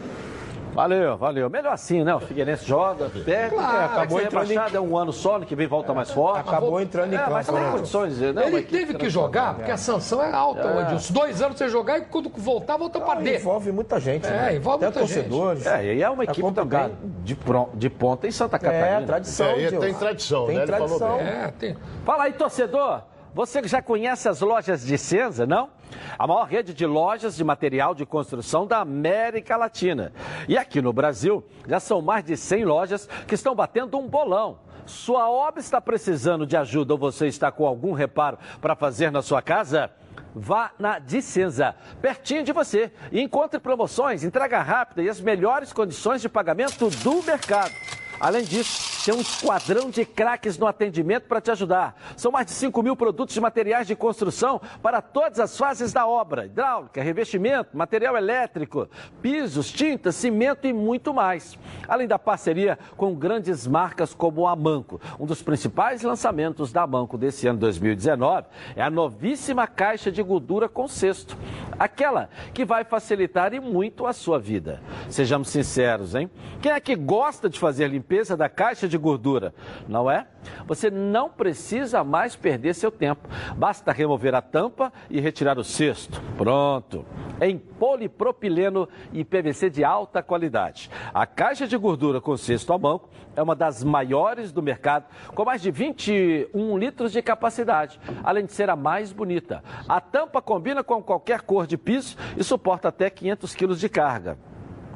Valeu, 0.73 1.15
valeu. 1.17 1.49
Melhor 1.49 1.73
assim, 1.73 2.03
né? 2.03 2.15
O 2.15 2.19
Figueirense 2.19 2.65
joga, 2.65 3.09
perde, 3.23 3.55
Claro, 3.55 3.77
é, 3.77 3.85
acabou 3.85 4.19
ser 4.19 4.25
entrando 4.25 4.51
em- 4.51 4.75
é 4.75 4.79
um 4.81 4.97
ano 4.97 5.13
só, 5.13 5.37
no 5.39 5.45
que 5.45 5.55
vem 5.55 5.67
volta 5.67 5.93
mais 5.93 6.09
forte. 6.11 6.47
Acabou 6.47 6.81
entrando 6.81 7.13
em 7.13 7.15
é, 7.15 7.19
campo, 7.19 7.31
Mas 7.31 7.47
tem 7.47 7.55
né? 7.55 7.71
condições, 7.71 8.17
né? 8.19 8.47
Ele 8.47 8.61
teve 8.63 8.93
que 8.95 9.09
jogar, 9.09 9.55
porque 9.55 9.71
a 9.71 9.77
sanção 9.77 10.21
é 10.21 10.31
alta, 10.33 10.67
É. 10.67 10.81
Edilson. 10.83 11.13
Dois 11.13 11.41
anos 11.41 11.57
sem 11.57 11.69
jogar 11.69 11.99
e 11.99 12.01
quando 12.05 12.29
voltar, 12.35 12.77
volta 12.77 12.99
para 12.99 13.19
D. 13.21 13.37
Envolve 13.37 13.71
muita 13.71 13.99
gente. 13.99 14.25
É, 14.25 14.29
né? 14.31 14.55
envolve 14.55 14.85
Até 14.85 14.99
muita 14.99 14.99
torcedores. 15.15 15.65
É, 15.65 15.93
e 15.95 16.01
é 16.01 16.09
uma 16.09 16.25
Tá 16.25 16.31
equipe 16.31 16.51
também 16.51 16.91
de, 17.23 17.37
de 17.75 17.89
ponta 17.89 18.27
em 18.27 18.31
Santa 18.31 18.57
Catarina. 18.57 19.01
É, 19.01 19.05
tradição. 19.05 19.45
É, 19.47 19.61
e 19.63 19.71
tem 19.77 19.93
tradição, 19.93 20.45
Tem 20.47 20.55
né? 20.55 20.63
Ele 20.63 20.71
falou 20.71 20.87
tradição. 20.97 21.17
bem. 21.17 21.27
É, 21.27 21.53
tem. 21.59 21.77
Fala 22.05 22.23
aí, 22.23 22.33
torcedor. 22.33 23.01
Você 23.35 23.63
já 23.67 23.81
conhece 23.81 24.29
as 24.29 24.41
lojas 24.41 24.85
de 24.85 24.95
Senza, 24.97 25.45
não? 25.47 25.69
A 26.17 26.27
maior 26.27 26.45
rede 26.45 26.73
de 26.73 26.85
lojas 26.85 27.35
de 27.35 27.43
material 27.43 27.93
de 27.93 28.05
construção 28.05 28.65
da 28.65 28.79
América 28.79 29.57
Latina. 29.57 30.11
E 30.47 30.57
aqui 30.57 30.81
no 30.81 30.93
Brasil, 30.93 31.43
já 31.67 31.79
são 31.79 32.01
mais 32.01 32.23
de 32.23 32.35
100 32.35 32.65
lojas 32.65 33.09
que 33.27 33.35
estão 33.35 33.55
batendo 33.55 33.97
um 33.97 34.07
bolão. 34.07 34.59
Sua 34.85 35.29
obra 35.29 35.59
está 35.59 35.79
precisando 35.79 36.45
de 36.45 36.57
ajuda 36.57 36.93
ou 36.93 36.99
você 36.99 37.27
está 37.27 37.51
com 37.51 37.65
algum 37.65 37.93
reparo 37.93 38.37
para 38.61 38.75
fazer 38.75 39.11
na 39.11 39.21
sua 39.21 39.41
casa? 39.41 39.91
Vá 40.35 40.71
na 40.79 40.99
Dicenza, 40.99 41.75
pertinho 42.01 42.43
de 42.43 42.51
você, 42.51 42.91
e 43.11 43.21
encontre 43.21 43.59
promoções, 43.59 44.23
entrega 44.23 44.61
rápida 44.61 45.03
e 45.03 45.09
as 45.09 45.21
melhores 45.21 45.71
condições 45.71 46.21
de 46.21 46.29
pagamento 46.29 46.89
do 46.89 47.21
mercado. 47.23 47.71
Além 48.19 48.43
disso, 48.43 49.03
tem 49.03 49.13
um 49.13 49.21
esquadrão 49.21 49.89
de 49.89 50.05
craques 50.05 50.57
no 50.57 50.65
atendimento 50.65 51.23
para 51.23 51.41
te 51.41 51.51
ajudar. 51.51 51.95
São 52.15 52.31
mais 52.31 52.45
de 52.45 52.53
5 52.53 52.81
mil 52.81 52.95
produtos 52.95 53.33
de 53.33 53.41
materiais 53.41 53.85
de 53.85 53.95
construção 53.95 54.61
para 54.81 55.01
todas 55.01 55.39
as 55.39 55.57
fases 55.57 55.91
da 55.91 56.07
obra: 56.07 56.45
hidráulica, 56.45 57.03
revestimento, 57.03 57.75
material 57.75 58.15
elétrico, 58.15 58.87
pisos, 59.21 59.71
tintas, 59.71 60.15
cimento 60.15 60.65
e 60.67 60.71
muito 60.71 61.13
mais. 61.13 61.57
Além 61.87 62.07
da 62.07 62.17
parceria 62.17 62.79
com 62.95 63.13
grandes 63.13 63.67
marcas 63.67 64.13
como 64.13 64.47
a 64.47 64.55
Manco. 64.55 65.01
Um 65.19 65.25
dos 65.25 65.41
principais 65.41 66.01
lançamentos 66.01 66.71
da 66.71 66.87
Manco 66.87 67.17
desse 67.17 67.47
ano 67.47 67.59
2019 67.59 68.47
é 68.75 68.83
a 68.83 68.89
novíssima 68.89 69.67
caixa 69.67 70.11
de 70.11 70.23
gordura 70.23 70.69
com 70.69 70.87
cesto. 70.87 71.37
Aquela 71.77 72.29
que 72.53 72.63
vai 72.63 72.85
facilitar 72.85 73.53
e 73.53 73.59
muito 73.59 74.05
a 74.05 74.13
sua 74.13 74.39
vida. 74.39 74.81
Sejamos 75.09 75.49
sinceros, 75.49 76.15
hein? 76.15 76.29
Quem 76.61 76.71
é 76.71 76.79
que 76.79 76.95
gosta 76.95 77.49
de 77.49 77.59
fazer 77.59 77.87
limpeza 77.87 78.02
da 78.37 78.47
caixa 78.47 78.87
de 78.87 78.97
gordura? 78.97 79.53
Não 79.87 80.09
é? 80.09 80.27
Você 80.67 80.91
não 80.91 81.29
precisa 81.29 82.03
mais 82.03 82.35
perder 82.35 82.75
seu 82.75 82.91
tempo. 82.91 83.27
Basta 83.55 83.91
remover 83.91 84.35
a 84.35 84.41
tampa 84.41 84.91
e 85.09 85.19
retirar 85.19 85.57
o 85.57 85.63
cesto. 85.63 86.21
Pronto. 86.37 87.05
Em 87.41 87.57
polipropileno 87.57 88.87
e 89.11 89.23
PVC 89.23 89.69
de 89.69 89.83
alta 89.83 90.21
qualidade. 90.21 90.89
A 91.13 91.25
caixa 91.25 91.67
de 91.67 91.75
gordura 91.77 92.21
com 92.21 92.37
cesto 92.37 92.71
a 92.73 92.77
banco 92.77 93.09
é 93.35 93.41
uma 93.41 93.55
das 93.55 93.83
maiores 93.83 94.51
do 94.51 94.61
mercado, 94.61 95.05
com 95.33 95.43
mais 95.43 95.61
de 95.61 95.71
21 95.71 96.77
litros 96.77 97.11
de 97.11 97.21
capacidade, 97.21 97.99
além 98.23 98.45
de 98.45 98.53
ser 98.53 98.69
a 98.69 98.75
mais 98.75 99.11
bonita. 99.11 99.63
A 99.87 99.99
tampa 99.99 100.41
combina 100.41 100.83
com 100.83 101.01
qualquer 101.01 101.41
cor 101.41 101.65
de 101.65 101.77
piso 101.77 102.15
e 102.37 102.43
suporta 102.43 102.89
até 102.89 103.09
500 103.09 103.55
quilos 103.55 103.79
de 103.79 103.89
carga. 103.89 104.37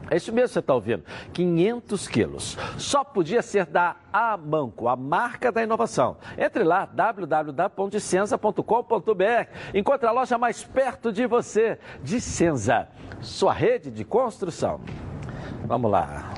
É 0.10 0.16
isso 0.18 0.32
mesmo 0.32 0.48
que 0.48 0.54
você 0.54 0.60
está 0.60 0.74
ouvindo. 0.74 1.04
500 1.34 2.08
quilos. 2.08 2.58
Só 2.78 3.04
podia 3.04 3.42
ser 3.42 3.66
da 3.66 3.98
Amanco, 4.12 4.88
a 4.88 4.96
marca 4.96 5.52
da 5.52 5.62
inovação. 5.64 6.18
Entre 6.38 6.64
lá, 6.64 6.86
www.dicenza.com.br. 6.86 9.48
Encontre 9.74 10.08
a 10.08 10.12
loja 10.12 10.38
mais 10.38 10.64
perto 10.64 11.12
de 11.12 11.28
você. 11.28 11.78
Dicenza, 12.02 12.88
sua 13.22 13.52
rede 13.54 13.92
de 13.92 14.06
construção. 14.06 14.80
Vamos 15.66 15.92
lá. 15.92 16.34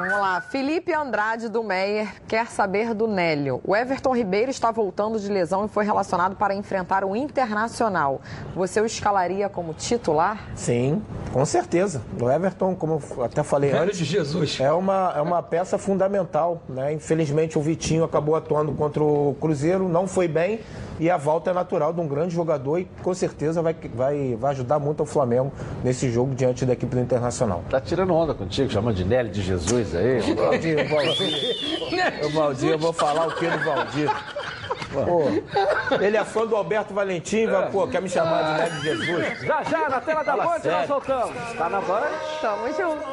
Vamos 0.00 0.14
lá, 0.14 0.40
Felipe 0.40 0.94
Andrade 0.94 1.46
do 1.50 1.62
Meyer 1.62 2.08
quer 2.26 2.46
saber 2.46 2.94
do 2.94 3.06
Nélio. 3.06 3.60
O 3.62 3.76
Everton 3.76 4.16
Ribeiro 4.16 4.50
está 4.50 4.70
voltando 4.70 5.20
de 5.20 5.28
lesão 5.28 5.66
e 5.66 5.68
foi 5.68 5.84
relacionado 5.84 6.36
para 6.36 6.54
enfrentar 6.54 7.04
o 7.04 7.14
Internacional. 7.14 8.22
Você 8.56 8.80
o 8.80 8.86
escalaria 8.86 9.46
como 9.50 9.74
titular? 9.74 10.42
Sim, 10.54 11.02
com 11.34 11.44
certeza. 11.44 12.00
O 12.18 12.30
Everton, 12.30 12.74
como 12.74 13.02
eu 13.14 13.24
até 13.24 13.42
falei 13.42 13.72
Velho 13.72 13.82
antes, 13.82 13.98
de 13.98 14.06
Jesus. 14.06 14.58
é 14.58 14.72
uma, 14.72 15.12
é 15.14 15.20
uma 15.20 15.42
peça 15.42 15.76
fundamental. 15.76 16.62
Né? 16.66 16.94
Infelizmente, 16.94 17.58
o 17.58 17.60
Vitinho 17.60 18.02
acabou 18.02 18.34
atuando 18.34 18.72
contra 18.72 19.04
o 19.04 19.36
Cruzeiro, 19.38 19.86
não 19.86 20.06
foi 20.06 20.26
bem. 20.26 20.60
E 20.98 21.08
a 21.08 21.16
volta 21.16 21.50
é 21.50 21.54
natural 21.54 21.94
de 21.94 22.00
um 22.00 22.06
grande 22.06 22.34
jogador 22.34 22.78
e 22.78 22.84
com 23.02 23.14
certeza 23.14 23.62
vai, 23.62 23.74
vai, 23.94 24.36
vai 24.38 24.50
ajudar 24.52 24.78
muito 24.78 25.02
o 25.02 25.06
Flamengo 25.06 25.50
nesse 25.82 26.10
jogo 26.10 26.34
diante 26.34 26.66
da 26.66 26.74
equipe 26.74 26.94
do 26.94 27.00
Internacional. 27.00 27.64
Tá 27.70 27.80
tirando 27.80 28.12
onda 28.12 28.34
contigo, 28.34 28.70
chamando 28.70 28.96
de 28.96 29.04
Nelly 29.04 29.30
de 29.30 29.40
Jesus 29.40 29.89
aí. 29.94 30.20
Valdir, 30.34 30.88
Valdir. 30.88 32.24
Ô, 32.24 32.28
Valdir, 32.30 32.70
eu 32.70 32.78
vou 32.78 32.92
falar 32.92 33.26
o 33.28 33.34
que 33.34 33.48
do 33.48 33.58
Valdir? 33.58 34.10
Pô, 34.92 35.28
ele 36.02 36.16
é 36.16 36.24
fã 36.24 36.44
do 36.44 36.56
Alberto 36.56 36.92
Valentim, 36.92 37.46
vai, 37.46 37.70
pô, 37.70 37.86
quer 37.86 38.02
me 38.02 38.08
chamar 38.08 38.42
de 38.42 38.60
Neto 38.60 38.74
de 38.74 38.82
Jesus? 38.82 39.40
Já, 39.42 39.62
já, 39.62 39.88
na 39.88 40.00
tela 40.00 40.24
da 40.24 40.36
Band, 40.36 40.58
nós 40.64 40.88
voltamos. 40.88 41.52
Tá 41.56 41.68
na 41.68 41.80
Band? 41.80 42.08
Tamo 42.40 42.66
junto. 42.72 43.04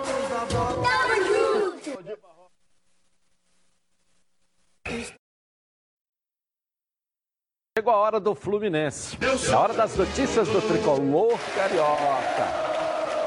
Chegou 7.78 7.94
a 7.94 7.98
hora 7.98 8.20
do 8.20 8.34
Fluminense. 8.34 9.16
É 9.22 9.54
a 9.54 9.60
hora 9.60 9.74
das 9.76 9.96
notícias 9.96 10.48
do 10.48 10.60
tricolor 10.60 11.38
carioca. 11.56 12.48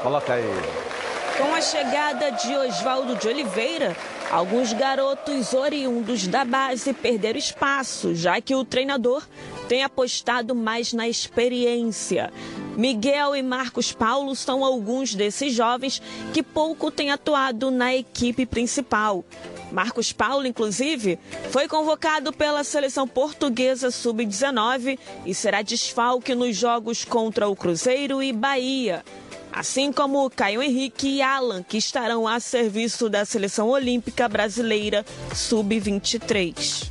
Coloca 0.03 0.33
aí. 0.33 0.90
Com 1.37 1.55
a 1.55 1.61
chegada 1.61 2.31
de 2.31 2.55
Oswaldo 2.55 3.15
de 3.15 3.27
Oliveira, 3.27 3.95
alguns 4.29 4.73
garotos 4.73 5.53
oriundos 5.53 6.27
da 6.27 6.43
base 6.43 6.93
perderam 6.93 7.39
espaço, 7.39 8.13
já 8.13 8.39
que 8.41 8.53
o 8.53 8.65
treinador 8.65 9.27
tem 9.67 9.83
apostado 9.83 10.53
mais 10.53 10.93
na 10.93 11.07
experiência. 11.07 12.31
Miguel 12.77 13.35
e 13.35 13.41
Marcos 13.41 13.91
Paulo 13.91 14.35
são 14.35 14.63
alguns 14.63 15.15
desses 15.15 15.53
jovens 15.53 16.01
que 16.33 16.43
pouco 16.43 16.91
têm 16.91 17.11
atuado 17.11 17.71
na 17.71 17.95
equipe 17.95 18.45
principal. 18.45 19.23
Marcos 19.71 20.11
Paulo, 20.11 20.45
inclusive, 20.45 21.17
foi 21.49 21.67
convocado 21.67 22.33
pela 22.33 22.63
seleção 22.63 23.07
portuguesa 23.07 23.89
sub-19 23.89 24.99
e 25.25 25.33
será 25.33 25.61
desfalque 25.61 26.35
nos 26.35 26.55
jogos 26.57 27.05
contra 27.05 27.47
o 27.47 27.55
Cruzeiro 27.55 28.21
e 28.21 28.33
Bahia. 28.33 29.03
Assim 29.51 29.91
como 29.91 30.29
Caio 30.29 30.63
Henrique 30.63 31.07
e 31.07 31.21
Alan, 31.21 31.61
que 31.61 31.77
estarão 31.77 32.27
a 32.27 32.39
serviço 32.39 33.09
da 33.09 33.25
seleção 33.25 33.69
olímpica 33.69 34.27
brasileira 34.29 35.05
sub-23. 35.35 36.89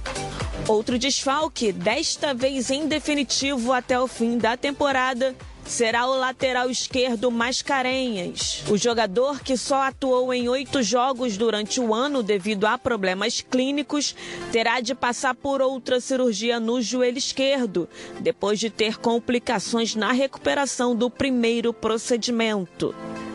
Outro 0.68 0.98
desfalque, 0.98 1.72
desta 1.72 2.34
vez 2.34 2.70
em 2.70 2.86
definitivo 2.86 3.72
até 3.72 3.98
o 3.98 4.06
fim 4.06 4.36
da 4.36 4.56
temporada, 4.56 5.34
será 5.70 6.04
o 6.06 6.16
lateral 6.16 6.68
esquerdo 6.68 7.30
Mascarenhas. 7.30 8.64
O 8.68 8.76
jogador 8.76 9.40
que 9.40 9.56
só 9.56 9.82
atuou 9.82 10.34
em 10.34 10.48
oito 10.48 10.82
jogos 10.82 11.36
durante 11.36 11.80
o 11.80 11.94
ano 11.94 12.24
devido 12.24 12.66
a 12.66 12.76
problemas 12.76 13.40
clínicos 13.40 14.14
terá 14.50 14.80
de 14.80 14.96
passar 14.96 15.34
por 15.34 15.62
outra 15.62 16.00
cirurgia 16.00 16.58
no 16.58 16.82
joelho 16.82 17.18
esquerdo, 17.18 17.88
depois 18.18 18.58
de 18.58 18.68
ter 18.68 18.98
complicações 18.98 19.94
na 19.94 20.10
recuperação 20.10 20.94
do 20.94 21.08
primeiro 21.08 21.72
procedimento. 21.72 22.92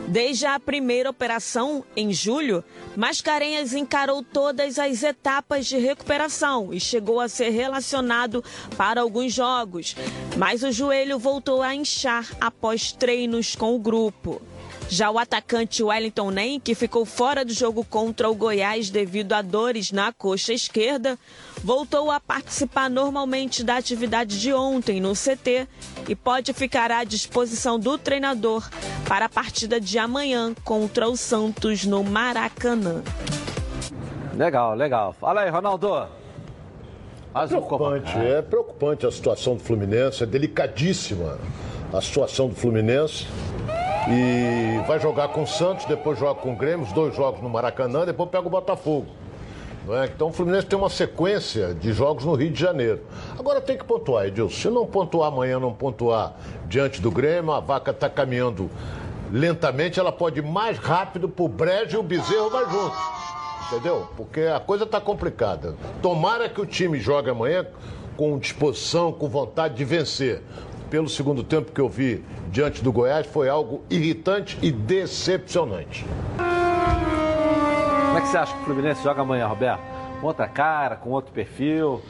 Desde 0.08 0.46
a 0.46 0.60
primeira 0.60 1.10
operação, 1.10 1.84
em 1.96 2.12
julho, 2.12 2.62
Mascarenhas 2.96 3.74
encarou 3.74 4.22
todas 4.22 4.78
as 4.78 5.02
etapas 5.02 5.66
de 5.66 5.78
recuperação 5.78 6.72
e 6.72 6.78
chegou 6.78 7.20
a 7.20 7.28
ser 7.28 7.50
relacionado 7.50 8.42
para 8.76 9.00
alguns 9.00 9.34
jogos, 9.34 9.96
mas 10.36 10.62
o 10.62 10.70
joelho 10.70 11.18
voltou 11.18 11.60
a 11.60 11.74
inchar 11.74 12.24
após 12.40 12.92
treinos 12.92 13.56
com 13.56 13.74
o 13.74 13.80
grupo. 13.80 14.40
Já 14.88 15.10
o 15.10 15.18
atacante 15.18 15.82
Wellington 15.82 16.30
Nem, 16.30 16.60
que 16.60 16.74
ficou 16.74 17.04
fora 17.04 17.44
do 17.44 17.52
jogo 17.52 17.84
contra 17.84 18.30
o 18.30 18.34
Goiás 18.34 18.88
devido 18.88 19.32
a 19.32 19.42
dores 19.42 19.90
na 19.90 20.12
coxa 20.12 20.52
esquerda, 20.52 21.18
voltou 21.66 22.12
a 22.12 22.20
participar 22.20 22.88
normalmente 22.88 23.64
da 23.64 23.76
atividade 23.76 24.40
de 24.40 24.54
ontem 24.54 25.00
no 25.00 25.14
CT 25.14 25.66
e 26.08 26.14
pode 26.14 26.52
ficar 26.52 26.92
à 26.92 27.02
disposição 27.02 27.76
do 27.76 27.98
treinador 27.98 28.70
para 29.08 29.24
a 29.24 29.28
partida 29.28 29.80
de 29.80 29.98
amanhã 29.98 30.54
contra 30.64 31.08
o 31.08 31.16
Santos 31.16 31.84
no 31.84 32.04
Maracanã. 32.04 33.02
Legal, 34.36 34.76
legal. 34.76 35.12
Fala 35.12 35.40
aí, 35.40 35.50
Ronaldo. 35.50 36.06
É 37.34 37.46
preocupante, 37.48 38.16
é 38.16 38.42
preocupante 38.42 39.04
a 39.04 39.10
situação 39.10 39.56
do 39.56 39.64
Fluminense, 39.64 40.22
é 40.22 40.26
delicadíssima 40.26 41.36
a 41.92 42.00
situação 42.00 42.48
do 42.48 42.54
Fluminense. 42.54 43.26
E 44.08 44.86
vai 44.86 45.00
jogar 45.00 45.28
com 45.30 45.42
o 45.42 45.46
Santos, 45.48 45.84
depois 45.86 46.16
joga 46.16 46.40
com 46.40 46.52
o 46.52 46.56
Grêmio, 46.56 46.86
os 46.86 46.92
dois 46.92 47.16
jogos 47.16 47.42
no 47.42 47.48
Maracanã, 47.48 48.06
depois 48.06 48.30
pega 48.30 48.46
o 48.46 48.50
Botafogo. 48.50 49.25
Não 49.86 49.96
é? 49.96 50.06
Então 50.06 50.28
o 50.28 50.32
Fluminense 50.32 50.66
tem 50.66 50.76
uma 50.76 50.90
sequência 50.90 51.72
de 51.72 51.92
jogos 51.92 52.24
no 52.24 52.34
Rio 52.34 52.50
de 52.50 52.60
Janeiro. 52.60 53.02
Agora 53.38 53.60
tem 53.60 53.78
que 53.78 53.84
pontuar, 53.84 54.26
Edilson. 54.26 54.56
Se 54.56 54.68
não 54.68 54.84
pontuar 54.84 55.28
amanhã, 55.32 55.60
não 55.60 55.72
pontuar 55.72 56.34
diante 56.66 57.00
do 57.00 57.10
Grêmio, 57.10 57.52
a 57.52 57.60
vaca 57.60 57.92
está 57.92 58.10
caminhando 58.10 58.68
lentamente, 59.32 60.00
ela 60.00 60.12
pode 60.12 60.40
ir 60.40 60.42
mais 60.42 60.76
rápido 60.78 61.28
pro 61.28 61.46
Brejo 61.46 61.96
e 61.96 62.00
o 62.00 62.02
Bezerro 62.02 62.50
vai 62.50 62.64
junto. 62.68 62.96
Entendeu? 63.66 64.08
Porque 64.16 64.40
a 64.42 64.60
coisa 64.60 64.84
está 64.84 65.00
complicada. 65.00 65.76
Tomara 66.02 66.48
que 66.48 66.60
o 66.60 66.66
time 66.66 66.98
jogue 66.98 67.30
amanhã 67.30 67.66
com 68.16 68.38
disposição, 68.38 69.12
com 69.12 69.28
vontade 69.28 69.74
de 69.74 69.84
vencer 69.84 70.42
pelo 70.90 71.08
segundo 71.08 71.42
tempo 71.42 71.72
que 71.72 71.80
eu 71.80 71.88
vi 71.88 72.24
diante 72.50 72.82
do 72.82 72.92
Goiás, 72.92 73.26
foi 73.26 73.48
algo 73.48 73.82
irritante 73.90 74.56
e 74.62 74.70
decepcionante. 74.70 76.06
É 78.26 78.28
que 78.28 78.32
você 78.32 78.38
acha 78.38 78.54
que 78.54 78.62
o 78.62 78.64
Fluminense 78.64 79.02
joga 79.04 79.22
amanhã, 79.22 79.46
Roberto? 79.46 79.80
Com 80.20 80.26
outra 80.26 80.48
cara, 80.48 80.96
com 80.96 81.10
outro 81.10 81.32
perfil? 81.32 82.02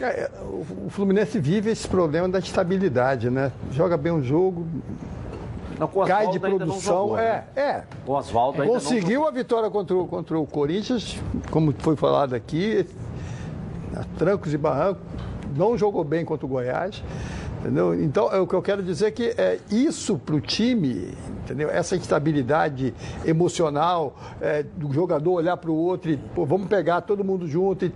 É, 0.00 0.28
o 0.42 0.90
Fluminense 0.90 1.38
vive 1.38 1.70
esse 1.70 1.86
problema 1.86 2.28
da 2.28 2.40
estabilidade, 2.40 3.30
né? 3.30 3.52
Joga 3.70 3.96
bem 3.96 4.10
um 4.10 4.22
jogo, 4.22 4.66
não, 5.78 5.86
cai 5.86 6.28
de 6.28 6.40
produção. 6.40 6.80
jogou, 6.80 7.18
é, 7.18 7.44
né? 7.54 7.62
é. 7.62 7.82
Com 8.04 8.12
Oswaldo 8.14 8.62
ainda 8.62 8.74
não 8.74 8.80
Conseguiu 8.80 9.28
a 9.28 9.30
vitória 9.30 9.70
contra 9.70 9.96
o, 9.96 10.06
contra 10.08 10.38
o 10.38 10.46
Corinthians, 10.46 11.18
como 11.50 11.72
foi 11.78 11.94
falado 11.94 12.34
aqui, 12.34 12.84
a 13.94 14.02
trancos 14.18 14.52
e 14.52 14.58
barrancos. 14.58 15.02
Não 15.54 15.78
jogou 15.78 16.02
bem 16.02 16.24
contra 16.24 16.46
o 16.46 16.48
Goiás. 16.48 17.02
Entendeu? 17.60 17.94
Então, 18.02 18.32
é 18.32 18.40
o 18.40 18.46
que 18.46 18.54
eu 18.54 18.62
quero 18.62 18.82
dizer 18.82 19.06
é 19.06 19.10
que 19.10 19.34
é 19.36 19.58
isso 19.70 20.18
para 20.18 20.34
o 20.34 20.40
time, 20.40 21.12
entendeu? 21.50 21.68
Essa 21.68 21.96
instabilidade 21.96 22.94
emocional 23.24 24.16
é, 24.40 24.62
do 24.62 24.92
jogador 24.92 25.32
olhar 25.32 25.56
para 25.56 25.70
o 25.70 25.74
outro 25.74 26.10
e 26.12 26.16
pô, 26.16 26.46
vamos 26.46 26.68
pegar 26.68 27.00
todo 27.00 27.24
mundo 27.24 27.46
junto 27.48 27.84
e, 27.86 27.92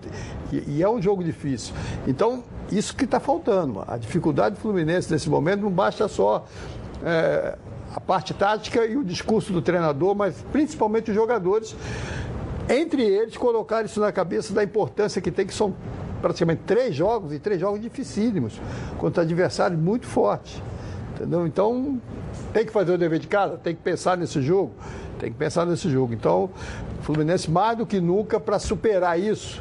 e- 0.52 0.64
e 0.78 0.82
é 0.82 0.88
um 0.90 1.00
jogo 1.00 1.22
difícil. 1.22 1.72
Então, 2.07 2.42
isso 2.72 2.96
que 2.96 3.05
está 3.05 3.20
faltando. 3.20 3.84
A 3.86 3.96
dificuldade 3.96 4.57
do 4.57 4.61
Fluminense 4.61 5.11
nesse 5.12 5.30
momento 5.30 5.61
não 5.62 5.70
basta 5.70 6.09
só 6.09 6.44
é, 7.05 7.57
a 7.94 8.00
parte 8.00 8.34
tática 8.34 8.84
e 8.84 8.96
o 8.96 9.05
discurso 9.05 9.52
do 9.52 9.62
treinador, 9.62 10.14
mas 10.16 10.34
principalmente 10.50 11.11
os 11.11 11.14
jogadores 11.14 11.76
entre 12.68 13.02
eles, 13.02 13.36
colocar 13.36 13.84
isso 13.84 14.00
na 14.00 14.11
cabeça 14.11 14.52
da 14.55 14.64
importância 14.64 15.20
que 15.20 15.30
tem, 15.30 15.46
que 15.46 15.55
são 15.55 15.74
praticamente 16.22 16.62
três 16.66 16.94
jogos 16.94 17.32
e 17.34 17.38
três 17.38 17.61
jogos 17.61 17.78
dificílimos, 17.80 18.59
contra 18.98 19.22
adversários 19.22 19.78
muito 19.78 20.07
fortes. 20.07 20.62
Entendeu? 21.14 21.46
Então, 21.46 22.00
tem 22.55 22.64
que 22.64 22.72
fazer 22.72 22.92
o 22.92 22.96
dever 22.96 23.18
de 23.18 23.26
casa, 23.26 23.59
tem 23.59 23.74
que 23.74 23.82
pensar 23.82 24.16
nesse 24.16 24.40
jogo, 24.40 24.72
tem 25.18 25.30
que 25.30 25.36
pensar 25.36 25.66
nesse 25.66 25.90
jogo. 25.90 26.14
Então, 26.14 26.48
o 27.00 27.02
Fluminense 27.02 27.50
mais 27.50 27.76
do 27.76 27.84
que 27.84 28.00
nunca 28.00 28.38
para 28.38 28.61
superar 28.61 29.18
isso, 29.18 29.61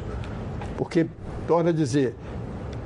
porque, 0.78 1.06
torna 1.46 1.70
a 1.70 1.72
dizer, 1.72 2.14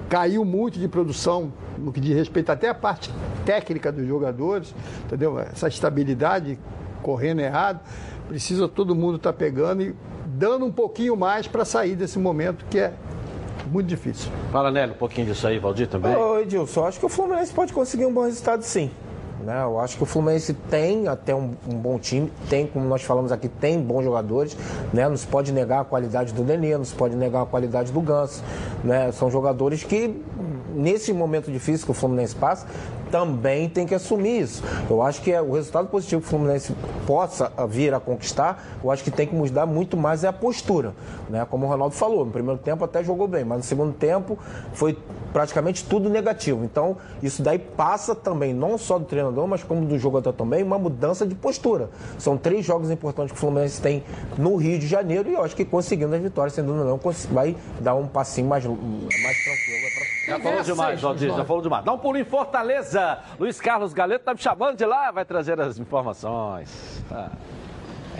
caiu 0.08 0.46
muito 0.46 0.78
de 0.78 0.88
produção 0.88 1.52
no 1.76 1.92
que 1.92 2.00
diz 2.00 2.16
respeito 2.16 2.50
até 2.50 2.70
a 2.70 2.74
parte 2.74 3.12
técnica 3.44 3.92
dos 3.92 4.06
jogadores, 4.06 4.74
entendeu? 5.04 5.38
Essa 5.38 5.68
estabilidade 5.68 6.58
correndo 7.02 7.40
errado, 7.40 7.80
precisa 8.26 8.66
todo 8.66 8.94
mundo 8.94 9.16
estar 9.16 9.34
pegando 9.34 9.82
e 9.82 9.94
dando 10.26 10.64
um 10.64 10.72
pouquinho 10.72 11.16
mais 11.16 11.46
para 11.46 11.64
sair 11.66 11.94
desse 11.94 12.18
momento 12.18 12.64
que 12.70 12.78
é 12.78 12.94
muito 13.70 13.86
difícil. 13.86 14.32
Fala, 14.50 14.70
Nélio, 14.70 14.94
um 14.94 14.98
pouquinho 14.98 15.26
disso 15.26 15.46
aí, 15.46 15.58
Valdir 15.58 15.86
também. 15.86 16.16
Ô, 16.16 16.38
Edilson, 16.38 16.86
acho 16.86 16.98
que 16.98 17.04
o 17.04 17.08
Fluminense 17.10 17.52
pode 17.52 17.74
conseguir 17.74 18.06
um 18.06 18.12
bom 18.12 18.24
resultado 18.24 18.62
sim. 18.62 18.90
Né? 19.44 19.62
Eu 19.62 19.78
acho 19.78 19.96
que 19.96 20.02
o 20.02 20.06
Fluminense 20.06 20.52
tem 20.52 21.06
até 21.06 21.34
um, 21.34 21.54
um 21.68 21.74
bom 21.74 21.98
time, 21.98 22.32
tem, 22.48 22.66
como 22.66 22.86
nós 22.86 23.02
falamos 23.02 23.30
aqui, 23.30 23.48
tem 23.48 23.80
bons 23.80 24.04
jogadores, 24.04 24.56
né? 24.92 25.08
Não 25.08 25.16
se 25.16 25.26
pode 25.26 25.52
negar 25.52 25.80
a 25.80 25.84
qualidade 25.84 26.32
do 26.32 26.42
Nenê, 26.42 26.76
não 26.76 26.84
se 26.84 26.94
pode 26.94 27.14
negar 27.14 27.42
a 27.42 27.46
qualidade 27.46 27.92
do 27.92 28.00
Ganso, 28.00 28.42
né? 28.82 29.12
São 29.12 29.30
jogadores 29.30 29.84
que, 29.84 30.22
nesse 30.74 31.12
momento 31.12 31.50
difícil 31.50 31.84
que 31.84 31.90
o 31.90 31.94
Fluminense 31.94 32.34
passa, 32.34 32.66
também 33.10 33.68
tem 33.68 33.86
que 33.86 33.94
assumir 33.94 34.42
isso. 34.42 34.62
Eu 34.88 35.02
acho 35.02 35.22
que 35.22 35.32
é, 35.32 35.40
o 35.40 35.52
resultado 35.52 35.88
positivo 35.88 36.20
que 36.20 36.26
o 36.26 36.30
Fluminense 36.30 36.74
possa 37.06 37.52
ah, 37.56 37.66
vir 37.66 37.92
a 37.94 38.00
conquistar, 38.00 38.78
eu 38.82 38.90
acho 38.90 39.02
que 39.02 39.10
tem 39.10 39.26
que 39.26 39.34
mudar 39.34 39.66
muito 39.66 39.96
mais 39.96 40.24
é 40.24 40.28
a 40.28 40.32
postura. 40.32 40.94
Né? 41.28 41.46
Como 41.50 41.66
o 41.66 41.68
Ronaldo 41.68 41.94
falou, 41.94 42.24
no 42.24 42.30
primeiro 42.30 42.60
tempo 42.60 42.84
até 42.84 43.02
jogou 43.02 43.26
bem, 43.26 43.44
mas 43.44 43.58
no 43.58 43.64
segundo 43.64 43.92
tempo 43.92 44.38
foi 44.72 44.96
praticamente 45.32 45.84
tudo 45.84 46.08
negativo. 46.08 46.64
Então, 46.64 46.96
isso 47.22 47.42
daí 47.42 47.58
passa 47.58 48.14
também, 48.14 48.54
não 48.54 48.78
só 48.78 48.98
do 48.98 49.04
treinador, 49.04 49.46
mas 49.46 49.62
como 49.62 49.84
do 49.84 49.98
jogador 49.98 50.32
também, 50.32 50.62
uma 50.62 50.78
mudança 50.78 51.26
de 51.26 51.34
postura. 51.34 51.90
São 52.18 52.36
três 52.36 52.64
jogos 52.64 52.90
importantes 52.90 53.32
que 53.32 53.38
o 53.38 53.40
Fluminense 53.40 53.80
tem 53.80 54.02
no 54.36 54.56
Rio 54.56 54.78
de 54.78 54.86
Janeiro 54.86 55.30
e 55.30 55.34
eu 55.34 55.42
acho 55.42 55.56
que 55.56 55.64
conseguindo 55.64 56.14
as 56.14 56.22
vitórias, 56.22 56.54
sem 56.54 56.64
dúvida 56.64 56.84
não, 56.84 57.00
vai 57.30 57.56
dar 57.80 57.94
um 57.94 58.06
passinho 58.06 58.48
mais, 58.48 58.64
mais 58.64 58.76
tranquilo. 58.76 60.17
Já 60.28 60.38
falou 60.38 60.62
demais, 60.62 61.00
Valdir, 61.00 61.34
já 61.34 61.44
falou 61.44 61.62
demais. 61.62 61.84
Dá 61.84 61.92
um 61.92 61.98
pulo 61.98 62.18
em 62.18 62.24
Fortaleza. 62.24 63.18
Luiz 63.38 63.60
Carlos 63.60 63.92
Galeto 63.92 64.24
tá 64.24 64.34
me 64.34 64.40
chamando 64.40 64.76
de 64.76 64.84
lá, 64.84 65.10
vai 65.10 65.24
trazer 65.24 65.58
as 65.60 65.78
informações. 65.78 67.02
Tá. 67.08 67.30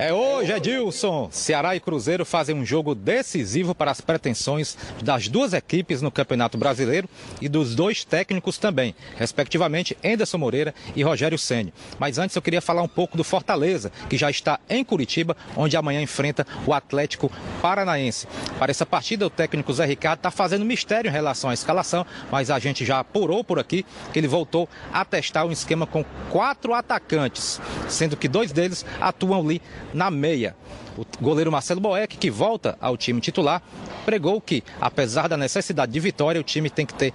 É 0.01 0.13
hoje, 0.13 0.53
Edilson. 0.53 1.29
Ceará 1.33 1.75
e 1.75 1.81
Cruzeiro 1.81 2.25
fazem 2.25 2.55
um 2.55 2.65
jogo 2.65 2.95
decisivo 2.95 3.75
para 3.75 3.91
as 3.91 4.01
pretensões 4.01 4.79
das 5.03 5.27
duas 5.27 5.53
equipes 5.53 6.01
no 6.01 6.09
Campeonato 6.09 6.57
Brasileiro 6.57 7.09
e 7.41 7.49
dos 7.49 7.75
dois 7.75 8.05
técnicos 8.05 8.59
também, 8.59 8.95
respectivamente 9.17 9.99
Enderson 10.05 10.39
Moreira 10.39 10.73
e 10.95 11.03
Rogério 11.03 11.37
Ceni. 11.37 11.75
Mas 11.99 12.17
antes 12.17 12.37
eu 12.37 12.43
queria 12.43 12.63
falar 12.63 12.83
um 12.83 12.87
pouco 12.87 13.17
do 13.17 13.25
Fortaleza, 13.25 13.91
que 14.09 14.17
já 14.17 14.31
está 14.31 14.61
em 14.71 14.85
Curitiba, 14.85 15.37
onde 15.57 15.77
amanhã 15.77 16.01
enfrenta 16.01 16.47
o 16.65 16.73
Atlético 16.73 17.29
Paranaense. 17.61 18.29
Para 18.57 18.71
essa 18.71 18.87
partida, 18.87 19.27
o 19.27 19.31
técnico 19.31 19.73
Zé 19.73 19.85
Ricardo 19.85 20.21
está 20.21 20.31
fazendo 20.31 20.65
mistério 20.65 21.09
em 21.09 21.13
relação 21.13 21.51
à 21.51 21.55
escalação, 21.55 22.07
mas 22.31 22.53
a 22.53 22.61
gente 22.61 22.85
já 22.85 23.01
apurou 23.01 23.43
por 23.43 23.59
aqui 23.59 23.85
que 24.13 24.21
ele 24.21 24.29
voltou 24.29 24.69
a 24.93 25.05
testar 25.05 25.45
um 25.45 25.51
esquema 25.51 25.89
com 25.89 26.05
quatro 26.31 26.73
atacantes, 26.73 27.61
sendo 27.89 28.17
que 28.17 28.29
dois 28.29 28.53
deles 28.53 28.87
atuam 29.01 29.41
ali 29.41 29.61
na 29.93 30.11
meia. 30.11 30.57
O 30.97 31.05
goleiro 31.21 31.53
Marcelo 31.53 31.81
Boeck, 31.81 32.17
que 32.17 32.31
volta 32.31 32.77
ao 32.81 32.97
time 32.97 33.21
titular, 33.21 33.63
pregou 34.05 34.41
que, 34.41 34.63
apesar 34.81 35.29
da 35.29 35.37
necessidade 35.37 35.93
de 35.93 36.01
vitória, 36.01 36.41
o 36.41 36.45
time 36.45 36.69
tem 36.69 36.85
que 36.85 36.95
ter 36.95 37.13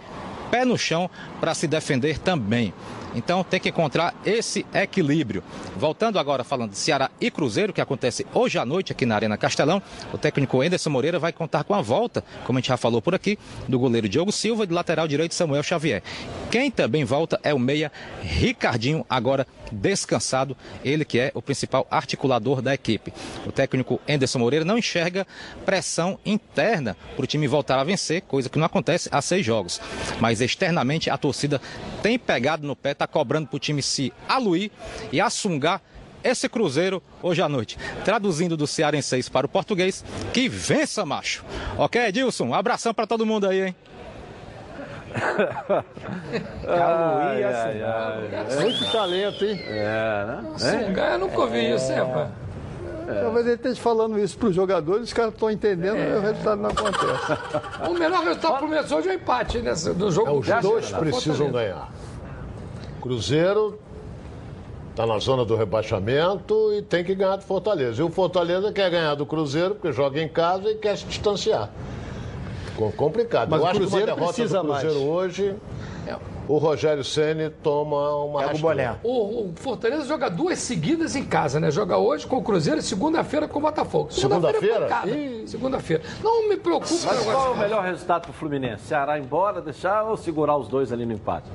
pé 0.50 0.64
no 0.64 0.78
chão 0.78 1.10
para 1.40 1.54
se 1.54 1.68
defender 1.68 2.20
também. 2.20 2.74
Então 3.16 3.44
tem 3.44 3.60
que 3.60 3.70
encontrar 3.70 4.14
esse 4.26 4.66
equilíbrio. 4.74 5.44
Voltando 5.76 6.20
agora 6.20 6.44
falando 6.44 6.72
de 6.72 6.78
Ceará 6.78 7.10
e 7.20 7.30
Cruzeiro, 7.30 7.74
que 7.74 7.82
acontece 7.82 8.26
hoje 8.34 8.58
à 8.58 8.66
noite 8.66 8.92
aqui 8.92 9.06
na 9.06 9.16
Arena 9.16 9.38
Castelão, 9.38 9.82
o 10.12 10.18
técnico 10.18 10.62
Anderson 10.62 10.90
Moreira 10.90 11.20
vai 11.20 11.32
contar 11.32 11.64
com 11.64 11.74
a 11.74 11.82
volta, 11.82 12.24
como 12.46 12.58
a 12.58 12.62
gente 12.62 12.70
já 12.70 12.78
falou 12.78 13.02
por 13.02 13.16
aqui, 13.16 13.38
do 13.68 13.80
goleiro 13.80 14.10
Diogo 14.10 14.32
Silva 14.32 14.64
e 14.64 14.68
do 14.68 14.76
lateral 14.76 15.08
direito 15.08 15.36
Samuel 15.36 15.64
Xavier. 15.64 16.02
Quem 16.50 16.70
também 16.70 17.04
volta 17.04 17.40
é 17.44 17.54
o 17.54 17.60
meia 17.60 17.92
Ricardinho, 18.22 19.06
agora 19.10 19.48
descansado, 19.72 20.56
ele 20.84 21.04
que 21.04 21.20
é 21.20 21.32
o 21.34 21.42
principal 21.42 21.88
articulador 21.90 22.62
da 22.62 22.74
equipe. 22.74 23.14
O 23.46 23.52
técnico 23.52 24.00
Anderson 24.08 24.40
Moreira 24.40 24.66
não 24.66 24.78
enxerga 24.78 25.26
pressão 25.66 26.20
interna 26.26 26.96
para 27.16 27.24
o 27.24 27.28
time 27.28 27.48
voltar 27.48 27.80
a 27.80 27.84
vencer, 27.84 28.22
coisa 28.22 28.50
que 28.50 28.60
não 28.60 28.66
acontece 28.66 29.10
há 29.12 29.22
seis 29.22 29.46
jogos. 29.46 29.82
Mas 30.20 30.42
externamente 30.42 31.10
a 31.10 31.18
torcida 31.18 31.60
tem 32.02 32.20
pegado 32.20 32.68
no 32.68 32.76
pé, 32.76 32.94
está 33.04 33.08
cobrando 33.08 33.48
para 33.48 33.58
o 33.58 33.60
time 33.60 33.82
se 33.82 34.14
aluir 34.28 34.72
e 35.12 35.20
assungar 35.20 35.82
esse 36.24 36.48
Cruzeiro 36.48 37.04
hoje 37.22 37.42
à 37.42 37.50
noite. 37.50 37.78
Traduzindo 38.06 38.56
do 38.56 38.66
cearense 38.66 39.30
para 39.30 39.46
o 39.46 39.50
português, 39.50 40.04
que 40.34 40.48
vença, 40.48 41.06
macho. 41.06 41.44
Ok, 41.78 42.02
Edilson? 42.02 42.46
Um 42.46 42.54
abração 42.54 42.94
para 42.94 43.06
todo 43.06 43.26
mundo 43.26 43.48
aí, 43.48 43.68
hein? 43.68 43.76
ai, 46.68 47.44
ai, 47.44 47.84
ai. 47.84 48.62
Muito 48.64 48.92
talento, 48.92 49.46
hein? 49.46 49.62
É, 49.64 50.26
né? 50.26 50.44
Sungar, 50.58 51.12
eu 51.14 51.20
nunca 51.20 51.42
ouvi 51.42 51.72
isso, 51.72 51.92
é, 51.92 52.04
pai. 52.04 52.32
É. 53.08 53.22
Talvez 53.22 53.46
ele 53.46 53.56
esteja 53.56 53.82
falando 53.82 54.18
isso 54.18 54.38
para 54.38 54.48
os 54.48 54.56
jogadores, 54.56 55.04
os 55.04 55.14
caras 55.14 55.34
estão 55.34 55.52
entendendo 55.52 55.98
é. 55.98 56.18
o 56.18 56.22
resultado 56.22 56.62
não 56.62 56.70
acontece. 56.70 57.04
o 57.88 57.94
melhor 57.94 58.24
resultado 58.24 58.58
para 58.58 58.66
o 58.66 58.70
Messias 58.70 58.92
hoje 58.92 59.10
é 59.10 59.12
o 59.12 59.16
empate 59.16 59.60
nesse, 59.60 59.94
do 59.94 60.10
jogo. 60.10 60.30
É, 60.30 60.58
os 60.58 60.64
dois 60.64 60.92
precisam 60.92 61.52
ganhar. 61.52 61.92
Cruzeiro 63.04 63.78
está 64.92 65.06
na 65.06 65.20
zona 65.20 65.44
do 65.44 65.58
rebaixamento 65.58 66.72
e 66.74 66.82
tem 66.82 67.04
que 67.04 67.14
ganhar 67.14 67.36
do 67.36 67.44
Fortaleza. 67.44 68.02
E 68.02 68.06
o 68.06 68.10
Fortaleza 68.10 68.72
quer 68.72 68.90
ganhar 68.90 69.14
do 69.16 69.26
Cruzeiro, 69.26 69.76
porque 69.76 69.92
joga 69.92 70.22
em 70.22 70.30
casa 70.30 70.70
e 70.72 70.76
quer 70.76 70.98
se 70.98 71.04
distanciar. 71.04 71.70
Ficou 72.68 72.94
complicado. 72.94 73.50
Mas 73.50 73.60
Eu 73.60 73.66
o 73.66 73.70
acho 73.70 73.80
que 73.80 73.86
uma 73.86 73.90
Cruzeiro 73.90 74.16
derrota 74.16 74.34
precisa 74.34 74.62
do 74.62 74.70
Cruzeiro 74.70 74.96
mais. 74.96 75.10
hoje, 75.10 75.56
o 76.48 76.58
Rogério 76.58 77.04
Ceni 77.04 77.50
toma 77.50 78.16
uma 78.24 78.40
Pega 78.40 78.56
o 78.56 78.60
boné. 78.60 78.96
O, 79.04 79.50
o 79.50 79.54
Fortaleza 79.54 80.06
joga 80.06 80.30
duas 80.30 80.60
seguidas 80.60 81.14
em 81.18 81.26
casa, 81.26 81.60
né? 81.60 81.70
Joga 81.72 81.98
hoje 81.98 82.26
com 82.26 82.38
o 82.38 82.42
Cruzeiro 82.42 82.80
e 82.80 82.84
segunda-feira 82.84 83.50
com 83.50 83.60
o 83.60 83.62
Botafogo. 83.62 84.14
Segunda-feira? 84.14 84.86
é 84.86 84.88
pancada. 84.88 85.12
Segunda-feira. 85.46 86.04
Não 86.24 86.48
me 86.48 86.56
preocupa 86.56 86.90
Mas 86.90 87.20
com 87.20 87.30
o 87.30 87.34
qual 87.34 87.48
é 87.48 87.50
o 87.50 87.58
melhor 87.58 87.84
resultado 87.84 88.22
para 88.22 88.32
o 88.32 88.34
Fluminense? 88.34 88.86
Ceará 88.86 89.20
embora, 89.20 89.62
deixar 89.62 90.04
ou 90.04 90.16
segurar 90.16 90.56
os 90.56 90.70
dois 90.70 90.94
ali 90.94 91.06
no 91.06 91.12
empate? 91.12 91.50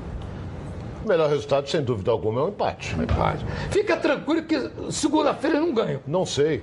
O 1.04 1.08
melhor 1.08 1.28
resultado, 1.30 1.68
sem 1.68 1.82
dúvida 1.82 2.10
alguma, 2.10 2.40
é 2.40 2.44
um 2.44 2.48
empate. 2.48 2.94
Empate. 2.94 3.44
Fica 3.70 3.96
tranquilo 3.96 4.42
que 4.42 4.70
segunda-feira 4.90 5.58
eu 5.58 5.66
não 5.66 5.72
ganho. 5.72 6.00
Não 6.06 6.26
sei. 6.26 6.62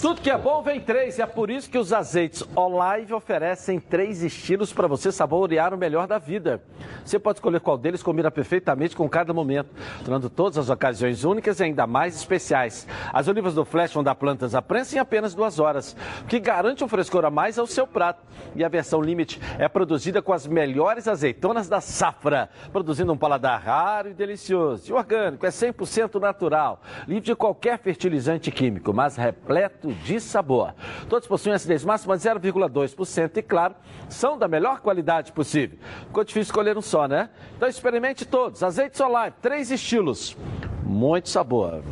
Tudo 0.00 0.20
que 0.20 0.30
é 0.30 0.36
bom 0.36 0.62
vem 0.62 0.80
três, 0.80 1.18
e 1.18 1.22
é 1.22 1.26
por 1.26 1.50
isso 1.50 1.70
que 1.70 1.78
os 1.78 1.92
azeites 1.92 2.44
Olive 2.54 3.14
oferecem 3.14 3.80
três 3.80 4.22
estilos 4.22 4.72
para 4.72 4.86
você 4.86 5.10
saborear 5.10 5.72
o 5.72 5.78
melhor 5.78 6.06
da 6.06 6.18
vida. 6.18 6.62
Você 7.04 7.18
pode 7.18 7.38
escolher 7.38 7.60
qual 7.60 7.78
deles 7.78 8.02
combina 8.02 8.30
perfeitamente 8.30 8.96
com 8.96 9.08
cada 9.08 9.32
momento, 9.32 9.70
tornando 10.00 10.28
todas 10.28 10.58
as 10.58 10.68
ocasiões 10.68 11.24
únicas 11.24 11.60
e 11.60 11.64
ainda 11.64 11.86
mais 11.86 12.16
especiais. 12.16 12.86
As 13.12 13.28
olivas 13.28 13.54
do 13.54 13.64
Flash 13.64 13.94
vão 13.94 14.02
dar 14.02 14.14
plantas 14.14 14.54
à 14.54 14.60
prensa 14.60 14.96
em 14.96 14.98
apenas 14.98 15.34
duas 15.34 15.58
horas, 15.58 15.96
o 16.22 16.24
que 16.24 16.38
garante 16.38 16.84
um 16.84 16.88
frescor 16.88 17.24
a 17.24 17.30
mais 17.30 17.58
ao 17.58 17.66
seu 17.66 17.86
prato. 17.86 18.22
E 18.54 18.64
a 18.64 18.68
versão 18.68 19.00
Limite 19.00 19.40
é 19.58 19.68
produzida 19.68 20.20
com 20.20 20.32
as 20.32 20.46
melhores 20.46 21.08
azeitonas 21.08 21.68
da 21.68 21.80
safra, 21.80 22.50
produzindo 22.72 23.12
um 23.12 23.16
paladar 23.16 23.60
raro 23.60 24.10
e 24.10 24.14
delicioso. 24.14 24.90
E 24.90 24.92
orgânico, 24.92 25.46
é 25.46 25.50
100% 25.50 26.20
natural, 26.20 26.82
livre 27.06 27.24
de 27.24 27.34
qualquer 27.34 27.78
fertilizante 27.78 28.50
químico, 28.50 28.92
mas 28.92 29.16
repleto 29.16 29.83
de 29.92 30.20
sabor. 30.20 30.74
Todos 31.08 31.26
possuem 31.28 31.54
acidez 31.54 31.84
máxima 31.84 32.16
de 32.16 32.22
0,2% 32.22 33.36
e, 33.36 33.42
claro, 33.42 33.74
são 34.08 34.38
da 34.38 34.48
melhor 34.48 34.80
qualidade 34.80 35.32
possível. 35.32 35.78
Ficou 36.06 36.24
difícil 36.24 36.50
escolher 36.50 36.76
um 36.76 36.82
só, 36.82 37.06
né? 37.06 37.30
Então 37.56 37.68
experimente 37.68 38.24
todos. 38.24 38.62
Azeite 38.62 38.96
Solar, 38.96 39.32
três 39.40 39.70
estilos. 39.70 40.36
Muito 40.82 41.28
sabor. 41.28 41.82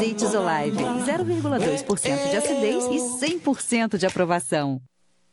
Azeites 0.00 0.34
Olive, 0.34 0.82
0,2% 0.82 2.30
de 2.30 2.36
acidez 2.36 2.84
e 2.86 3.38
100% 3.38 3.98
de 3.98 4.06
aprovação. 4.06 4.80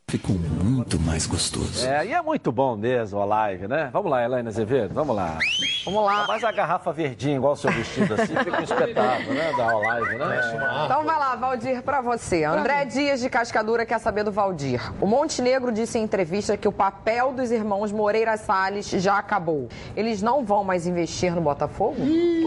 Ficou 0.09 0.37
muito 0.37 0.97
mais 1.01 1.27
gostoso. 1.27 1.85
É, 1.85 2.05
e 2.05 2.13
é 2.13 2.21
muito 2.21 2.49
bom 2.49 2.77
mesmo 2.77 3.19
a 3.19 3.25
live, 3.25 3.67
né? 3.67 3.89
Vamos 3.91 4.09
lá, 4.09 4.23
Elaine 4.23 4.47
Azevedo, 4.47 4.93
vamos 4.93 5.13
lá. 5.13 5.37
Vamos 5.83 6.01
lá. 6.01 6.25
Mais 6.25 6.41
a 6.45 6.51
garrafa 6.53 6.93
verdinha, 6.93 7.35
igual 7.35 7.51
o 7.51 7.55
seu 7.57 7.69
vestido 7.73 8.13
assim, 8.13 8.33
fica 8.37 8.57
um 8.57 8.63
espetáculo, 8.63 9.33
né? 9.33 9.51
Da 9.57 9.77
live, 9.77 10.15
né? 10.17 10.41
Então 10.85 11.03
vai 11.03 11.19
lá, 11.19 11.35
Valdir, 11.35 11.81
pra 11.81 11.99
você. 11.99 12.45
André 12.45 12.85
Dias 12.85 13.19
de 13.19 13.29
Cascadura 13.29 13.85
quer 13.85 13.99
saber 13.99 14.23
do 14.23 14.31
Valdir. 14.31 14.93
O 15.01 15.05
Montenegro 15.05 15.73
disse 15.73 15.99
em 15.99 16.03
entrevista 16.03 16.55
que 16.55 16.69
o 16.69 16.71
papel 16.71 17.33
dos 17.33 17.51
irmãos 17.51 17.91
Moreira 17.91 18.37
Salles 18.37 18.89
já 18.89 19.17
acabou. 19.17 19.67
Eles 19.93 20.21
não 20.21 20.45
vão 20.45 20.63
mais 20.63 20.87
investir 20.87 21.35
no 21.35 21.41
Botafogo? 21.41 21.97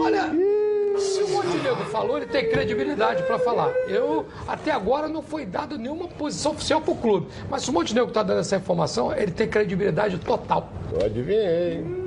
Olha, 0.03 0.31
se 1.01 1.23
o 1.23 1.29
Montenegro 1.29 1.85
falou, 1.85 2.17
ele 2.17 2.27
tem 2.27 2.49
credibilidade 2.49 3.23
para 3.23 3.39
falar. 3.39 3.69
Eu, 3.87 4.25
até 4.47 4.71
agora, 4.71 5.07
não 5.07 5.21
foi 5.21 5.45
dado 5.45 5.77
nenhuma 5.77 6.07
posição 6.07 6.53
oficial 6.53 6.81
para 6.81 6.93
o 6.93 6.97
clube. 6.97 7.27
Mas 7.49 7.63
se 7.63 7.69
o 7.69 7.73
Montenegro 7.73 8.09
está 8.09 8.23
dando 8.23 8.39
essa 8.39 8.55
informação, 8.55 9.13
ele 9.13 9.31
tem 9.31 9.47
credibilidade 9.47 10.17
total. 10.19 10.69
Eu 10.91 11.05
adivinhei. 11.05 12.00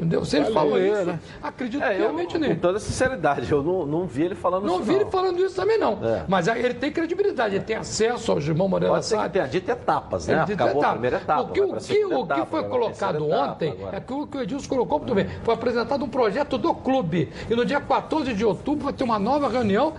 Entendeu? 0.00 0.24
Se 0.24 0.38
ele 0.38 0.46
falou 0.52 0.78
isso, 0.80 1.04
né? 1.04 1.20
acredito 1.42 1.82
É, 1.84 1.94
eu, 2.00 2.06
piamente 2.06 2.38
nele. 2.38 2.54
com 2.54 2.60
toda 2.60 2.78
sinceridade, 2.78 3.52
eu 3.52 3.62
não, 3.62 3.84
não 3.84 4.06
vi 4.06 4.22
ele 4.24 4.34
falando 4.34 4.64
Não 4.64 4.76
isso. 4.76 4.84
vi 4.84 4.94
ele 4.94 5.04
falando 5.06 5.38
isso 5.44 5.54
também, 5.54 5.78
não. 5.78 5.98
É. 6.02 6.24
Mas 6.26 6.48
ele 6.48 6.72
tem 6.74 6.90
credibilidade, 6.90 7.56
ele 7.56 7.64
tem 7.64 7.76
acesso 7.76 8.32
aos 8.32 8.46
irmãos 8.46 8.68
Moreira 8.68 8.94
Pode 8.94 9.04
que 9.04 9.10
Salles. 9.10 9.32
tenha 9.32 9.46
dito 9.46 9.70
etapas, 9.70 10.26
né? 10.26 10.42
Ele 10.46 10.54
Acabou 10.54 10.74
a 10.74 10.78
etapa. 10.78 10.92
primeira 10.92 11.16
etapa. 11.18 11.42
O 11.42 11.48
que, 11.48 11.60
o 11.60 11.76
que, 11.76 12.04
o 12.06 12.26
que 12.26 12.46
foi 12.46 12.64
colocado 12.64 13.28
ontem 13.28 13.72
agora. 13.72 13.96
é 13.96 14.00
que 14.00 14.12
o 14.12 14.26
que 14.26 14.36
o 14.38 14.42
Edilson 14.42 14.68
colocou 14.68 14.98
muito 14.98 15.14
bem. 15.14 15.26
Foi 15.44 15.52
apresentado 15.54 16.04
um 16.04 16.08
projeto 16.08 16.56
do 16.56 16.74
clube. 16.74 17.30
E 17.50 17.54
no 17.54 17.64
dia 17.66 17.80
14 17.80 18.32
de 18.32 18.44
outubro 18.44 18.84
vai 18.84 18.92
ter 18.94 19.04
uma 19.04 19.18
nova 19.18 19.48
reunião 19.48 19.92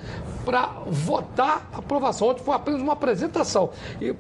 para 0.46 0.70
votar 0.88 1.68
a 1.74 1.78
aprovação. 1.78 2.30
Ontem 2.30 2.44
foi 2.44 2.56
apenas 2.56 2.82
uma 2.82 2.94
apresentação. 2.94 3.70
E 4.00 4.14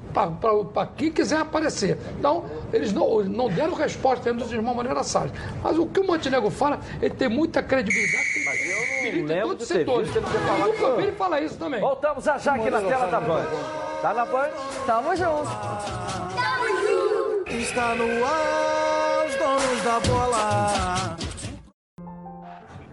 para 0.73 0.85
quem 0.85 1.11
quiser 1.11 1.37
aparecer. 1.37 1.97
Então, 2.17 2.45
eles 2.71 2.91
não, 2.91 3.23
não 3.23 3.49
deram 3.49 3.73
resposta 3.73 4.29
ainda 4.29 4.43
dos 4.43 4.53
irmãos 4.53 4.75
Moreira 4.75 5.03
Salles. 5.03 5.31
Mas 5.63 5.77
o 5.77 5.85
que 5.85 5.99
o 5.99 6.07
Montenegro 6.07 6.49
fala, 6.49 6.79
ele 7.01 7.13
tem 7.13 7.29
muita 7.29 7.61
credibilidade. 7.63 8.25
Mas 8.45 8.59
eu 8.59 9.21
não 9.21 9.27
lembro 9.27 9.47
todos 9.49 9.57
de 9.57 9.63
os 9.63 9.67
ter 9.69 9.77
setores. 9.79 10.09
visto 10.09 10.17
ele 10.17 10.27
falado 10.45 10.59
Eu 10.59 10.89
nunca 10.89 11.01
ele 11.01 11.11
falar 11.13 11.41
isso 11.41 11.57
também. 11.57 11.79
Voltamos 11.79 12.23
já 12.23 12.37
já 12.37 12.55
aqui 12.55 12.69
na 12.69 12.81
tela 12.81 13.07
da 13.07 13.19
Band. 13.19 13.45
Tá 14.01 14.13
na 14.13 14.25
Band? 14.25 14.49
Tamo 14.85 15.15
junto. 15.15 15.51
Está 17.47 17.95
no 17.95 18.25
ar, 18.25 19.25
os 19.27 19.35
donos 19.35 19.83
da 19.83 19.99
bola. 19.99 21.17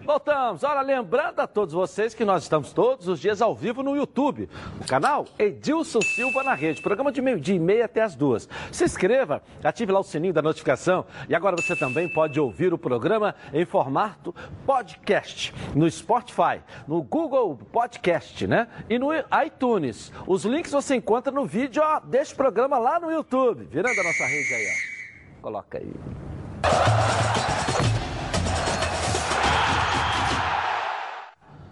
Voltamos. 0.09 0.63
Olha, 0.63 0.81
lembrando 0.81 1.39
a 1.39 1.45
todos 1.45 1.71
vocês 1.71 2.15
que 2.15 2.25
nós 2.25 2.41
estamos 2.41 2.73
todos 2.73 3.07
os 3.07 3.19
dias 3.19 3.43
ao 3.43 3.53
vivo 3.53 3.83
no 3.83 3.95
YouTube. 3.95 4.49
O 4.81 4.87
canal 4.87 5.27
Edilson 5.37 6.01
Silva 6.01 6.41
na 6.41 6.55
Rede. 6.55 6.81
Programa 6.81 7.11
de 7.11 7.21
meio-dia 7.21 7.53
e 7.53 7.59
meia 7.59 7.85
até 7.85 8.01
as 8.01 8.15
duas. 8.15 8.49
Se 8.71 8.85
inscreva, 8.85 9.43
ative 9.63 9.91
lá 9.91 9.99
o 9.99 10.03
sininho 10.03 10.33
da 10.33 10.41
notificação. 10.41 11.05
E 11.29 11.35
agora 11.35 11.55
você 11.55 11.75
também 11.75 12.11
pode 12.11 12.39
ouvir 12.39 12.73
o 12.73 12.77
programa 12.77 13.35
em 13.53 13.65
formato 13.65 14.33
podcast. 14.65 15.53
No 15.75 15.87
Spotify, 15.87 16.59
no 16.87 17.03
Google 17.03 17.59
Podcast, 17.71 18.47
né? 18.47 18.67
E 18.89 18.97
no 18.97 19.09
iTunes. 19.45 20.11
Os 20.25 20.43
links 20.43 20.71
você 20.71 20.95
encontra 20.95 21.31
no 21.31 21.45
vídeo 21.45 21.83
ó, 21.85 21.99
deste 21.99 22.33
programa 22.33 22.79
lá 22.79 22.99
no 22.99 23.11
YouTube. 23.11 23.65
Virando 23.65 23.99
a 23.99 24.03
nossa 24.03 24.25
rede 24.25 24.53
aí, 24.55 24.65
ó. 24.65 25.41
Coloca 25.43 25.77
aí. 25.77 27.48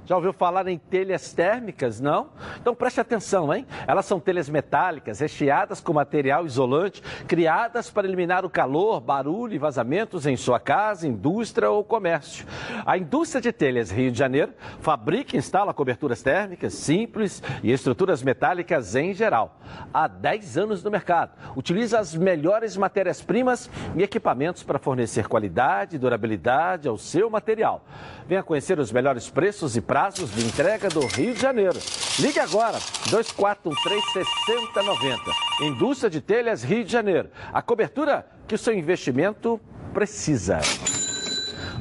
Já 0.07 0.15
ouviu 0.15 0.31
falar 0.31 0.65
em 0.69 0.77
telhas 0.77 1.33
térmicas? 1.33 1.99
Não? 1.99 2.29
Então 2.61 2.73
preste 2.73 3.01
atenção, 3.01 3.53
hein? 3.53 3.67
Elas 3.85 4.05
são 4.05 4.21
telhas 4.21 4.47
metálicas, 4.47 5.19
recheadas 5.19 5.81
com 5.81 5.91
material 5.91 6.45
isolante, 6.45 7.03
criadas 7.27 7.89
para 7.89 8.07
eliminar 8.07 8.45
o 8.45 8.49
calor, 8.49 9.01
barulho 9.01 9.53
e 9.53 9.57
vazamentos 9.57 10.25
em 10.25 10.37
sua 10.37 10.61
casa, 10.61 11.05
indústria 11.05 11.69
ou 11.69 11.83
comércio. 11.83 12.47
A 12.85 12.97
indústria 12.97 13.41
de 13.41 13.51
telhas 13.51 13.91
Rio 13.91 14.09
de 14.09 14.17
Janeiro 14.17 14.53
fabrica 14.79 15.35
e 15.35 15.39
instala 15.39 15.73
coberturas 15.73 16.23
térmicas 16.23 16.73
simples 16.73 17.43
e 17.61 17.69
estruturas 17.69 18.23
metálicas 18.23 18.95
em 18.95 19.13
geral. 19.13 19.59
Há 19.93 20.07
10 20.07 20.57
anos 20.57 20.83
no 20.85 20.89
mercado. 20.89 21.31
Utiliza 21.53 21.99
as 21.99 22.15
melhores 22.15 22.77
matérias-primas 22.77 23.69
e 23.93 24.03
equipamentos 24.03 24.63
para 24.63 24.79
fornecer 24.79 25.27
qualidade 25.27 25.97
e 25.97 25.99
durabilidade 25.99 26.87
ao 26.87 26.97
seu 26.97 27.29
material. 27.29 27.83
Venha 28.25 28.41
conhecer 28.41 28.79
os 28.79 28.89
melhores 28.89 29.29
preços 29.29 29.75
e 29.75 29.81
prazos 29.97 30.29
de 30.29 30.45
entrega 30.45 30.89
do 30.89 31.07
Rio 31.07 31.33
de 31.33 31.41
Janeiro. 31.41 31.79
Ligue 32.19 32.39
agora, 32.39 32.77
2413-6090. 33.09 35.17
Indústria 35.61 36.07
de 36.07 36.21
Telhas 36.21 36.63
Rio 36.63 36.83
de 36.83 36.91
Janeiro. 36.91 37.31
A 37.51 37.63
cobertura 37.63 38.27
que 38.47 38.53
o 38.53 38.57
seu 38.59 38.75
investimento 38.75 39.59
precisa. 39.95 40.59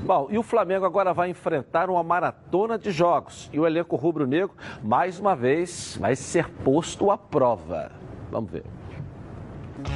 Bom, 0.03 0.29
e 0.31 0.39
o 0.39 0.43
Flamengo 0.43 0.87
agora 0.87 1.13
vai 1.13 1.29
enfrentar 1.29 1.91
uma 1.91 2.03
maratona 2.03 2.79
de 2.79 2.91
jogos. 2.91 3.51
E 3.53 3.61
o 3.61 3.67
elenco 3.67 3.97
rubro-negro, 3.97 4.57
mais 4.83 5.21
uma 5.21 5.37
vez, 5.37 5.99
vai 6.01 6.17
ser 6.17 6.49
posto 6.65 7.11
à 7.11 7.19
prova. 7.19 7.93
Vamos 8.31 8.51
ver. 8.51 8.65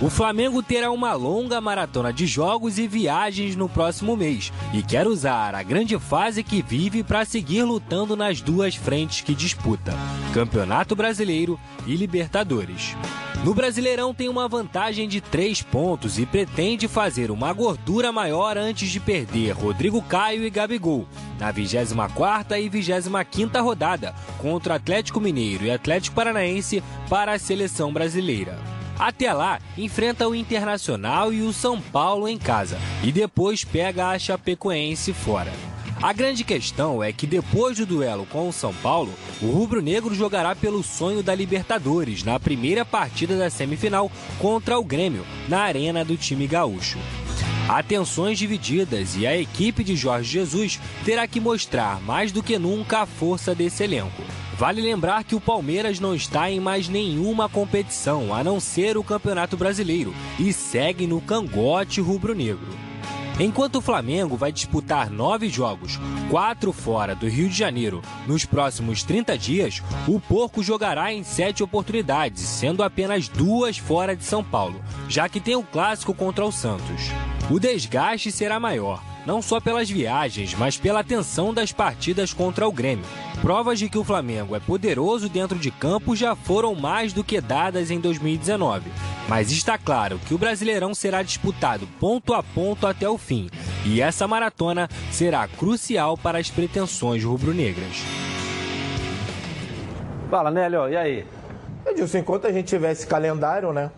O 0.01 0.09
Flamengo 0.09 0.62
terá 0.62 0.91
uma 0.91 1.12
longa 1.12 1.61
maratona 1.61 2.12
de 2.12 2.26
jogos 2.26 2.78
e 2.78 2.86
viagens 2.86 3.55
no 3.55 3.68
próximo 3.68 4.16
mês 4.16 4.51
e 4.72 4.82
quer 4.82 5.07
usar 5.07 5.55
a 5.55 5.62
grande 5.62 5.99
fase 5.99 6.43
que 6.43 6.62
vive 6.62 7.03
para 7.03 7.24
seguir 7.24 7.64
lutando 7.64 8.16
nas 8.16 8.41
duas 8.41 8.74
frentes 8.74 9.20
que 9.20 9.34
disputa: 9.34 9.93
Campeonato 10.32 10.97
Brasileiro 10.97 11.61
e 11.86 11.97
Libertadores. 11.97 12.97
No 13.45 13.55
Brasileirão 13.55 14.14
tem 14.14 14.28
uma 14.28 14.49
vantagem 14.49 15.09
de 15.09 15.20
três 15.20 15.62
pontos 15.62 16.18
e 16.18 16.26
pretende 16.26 16.88
fazer 16.88 17.30
uma 17.30 17.53
gordura 17.53 18.11
maior 18.12 18.57
antes 18.57 18.91
de 18.91 19.01
perder 19.01 19.53
Rodrigo 19.53 20.03
Caio 20.03 20.45
e 20.45 20.51
Gabigol 20.51 21.07
na 21.38 21.53
24ª 21.53 22.61
e 22.61 22.68
25ª 22.68 23.62
rodada 23.62 24.14
contra 24.38 24.74
Atlético 24.74 25.20
Mineiro 25.20 25.64
e 25.64 25.70
Atlético 25.70 26.16
Paranaense 26.16 26.82
para 27.09 27.32
a 27.32 27.38
seleção 27.38 27.93
brasileira. 27.93 28.80
Até 28.99 29.32
lá, 29.32 29.59
enfrenta 29.76 30.28
o 30.28 30.34
Internacional 30.34 31.32
e 31.32 31.43
o 31.43 31.53
São 31.53 31.80
Paulo 31.80 32.28
em 32.28 32.38
casa 32.38 32.78
e 33.03 33.11
depois 33.11 33.64
pega 33.64 34.09
a 34.09 34.18
Chapecoense 34.18 35.12
fora. 35.12 35.53
A 36.03 36.14
grande 36.14 36.45
questão 36.45 37.03
é 37.03 37.12
que 37.12 37.26
depois 37.26 37.76
do 37.76 37.84
duelo 37.84 38.24
com 38.24 38.49
o 38.49 38.53
São 38.53 38.72
Paulo, 38.72 39.12
o 39.43 39.51
rubro-negro 39.51 40.14
jogará 40.14 40.57
pelo 40.57 40.82
sonho 40.82 41.22
da 41.22 41.34
Libertadores 41.34 42.24
na 42.24 42.41
primeira 42.41 42.86
partida 42.86 43.36
da 43.36 43.51
semifinal 43.51 44.11
contra 44.38 44.78
o 44.78 44.84
Grêmio, 44.84 45.26
na 45.47 45.61
arena 45.61 46.03
do 46.03 46.16
time 46.16 46.47
gaúcho. 46.47 46.99
Há 47.73 47.85
tensões 47.85 48.37
divididas 48.37 49.14
e 49.14 49.25
a 49.25 49.39
equipe 49.39 49.85
de 49.85 49.95
Jorge 49.95 50.29
Jesus 50.29 50.81
terá 51.05 51.29
que 51.29 51.39
mostrar 51.39 52.01
mais 52.01 52.33
do 52.33 52.43
que 52.43 52.59
nunca 52.59 53.03
a 53.03 53.07
força 53.07 53.55
desse 53.55 53.85
elenco. 53.85 54.25
Vale 54.59 54.83
lembrar 54.83 55.23
que 55.23 55.37
o 55.37 55.41
Palmeiras 55.41 56.01
não 56.01 56.12
está 56.12 56.51
em 56.51 56.59
mais 56.59 56.89
nenhuma 56.89 57.49
competição 57.49 58.35
a 58.35 58.43
não 58.43 58.59
ser 58.59 58.99
o 58.99 59.05
Campeonato 59.05 59.57
Brasileiro 59.57 60.12
e 60.37 60.53
segue 60.53 61.07
no 61.07 61.21
cangote 61.21 62.01
rubro-negro. 62.01 62.89
Enquanto 63.41 63.76
o 63.76 63.80
Flamengo 63.80 64.36
vai 64.36 64.53
disputar 64.53 65.09
nove 65.09 65.49
jogos, 65.49 65.99
quatro 66.28 66.74
fora 66.74 67.14
do 67.14 67.26
Rio 67.26 67.49
de 67.49 67.57
Janeiro, 67.57 68.03
nos 68.26 68.45
próximos 68.45 69.03
30 69.03 69.38
dias, 69.38 69.82
o 70.07 70.20
Porco 70.20 70.62
jogará 70.62 71.11
em 71.11 71.24
sete 71.24 71.62
oportunidades, 71.62 72.43
sendo 72.43 72.82
apenas 72.82 73.28
duas 73.28 73.78
fora 73.78 74.14
de 74.14 74.24
São 74.24 74.45
Paulo, 74.45 74.84
já 75.09 75.26
que 75.26 75.41
tem 75.41 75.57
o 75.57 75.62
clássico 75.62 76.12
contra 76.12 76.45
o 76.45 76.53
Santos. 76.53 77.11
O 77.51 77.59
desgaste 77.59 78.30
será 78.30 78.61
maior, 78.61 79.03
não 79.31 79.41
só 79.41 79.61
pelas 79.61 79.89
viagens, 79.89 80.57
mas 80.57 80.76
pela 80.76 81.05
tensão 81.05 81.55
das 81.55 81.70
partidas 81.70 82.35
contra 82.35 82.66
o 82.66 82.72
Grêmio. 82.72 83.05
Provas 83.41 83.78
de 83.78 83.89
que 83.89 83.97
o 83.97 84.03
Flamengo 84.03 84.57
é 84.57 84.59
poderoso 84.59 85.28
dentro 85.28 85.57
de 85.57 85.70
campo 85.70 86.16
já 86.16 86.35
foram 86.35 86.74
mais 86.74 87.12
do 87.12 87.22
que 87.22 87.41
dadas 87.41 87.93
em 87.93 88.01
2019. 88.01 88.91
Mas 89.28 89.53
está 89.53 89.78
claro 89.78 90.18
que 90.26 90.35
o 90.35 90.39
Brasileirão 90.39 90.95
será 90.95 91.22
disputado 91.22 91.87
ponto 92.01 92.35
a 92.35 92.43
ponto 92.43 92.89
até 92.89 93.09
o 93.09 93.16
fim, 93.16 93.49
e 93.87 94.01
essa 94.01 94.26
maratona 94.26 94.89
será 95.12 95.47
crucial 95.47 96.18
para 96.18 96.39
as 96.41 96.51
pretensões 96.51 97.22
rubro-negras. 97.22 98.03
Fala, 100.28 100.51
Nélio, 100.51 100.89
e 100.89 100.97
aí? 100.97 101.26
Edilson, 101.87 102.18
enquanto 102.18 102.49
a 102.49 102.53
gente 102.53 102.66
tiver 102.66 102.91
esse 102.91 103.07
calendário, 103.07 103.72
né? 103.72 103.93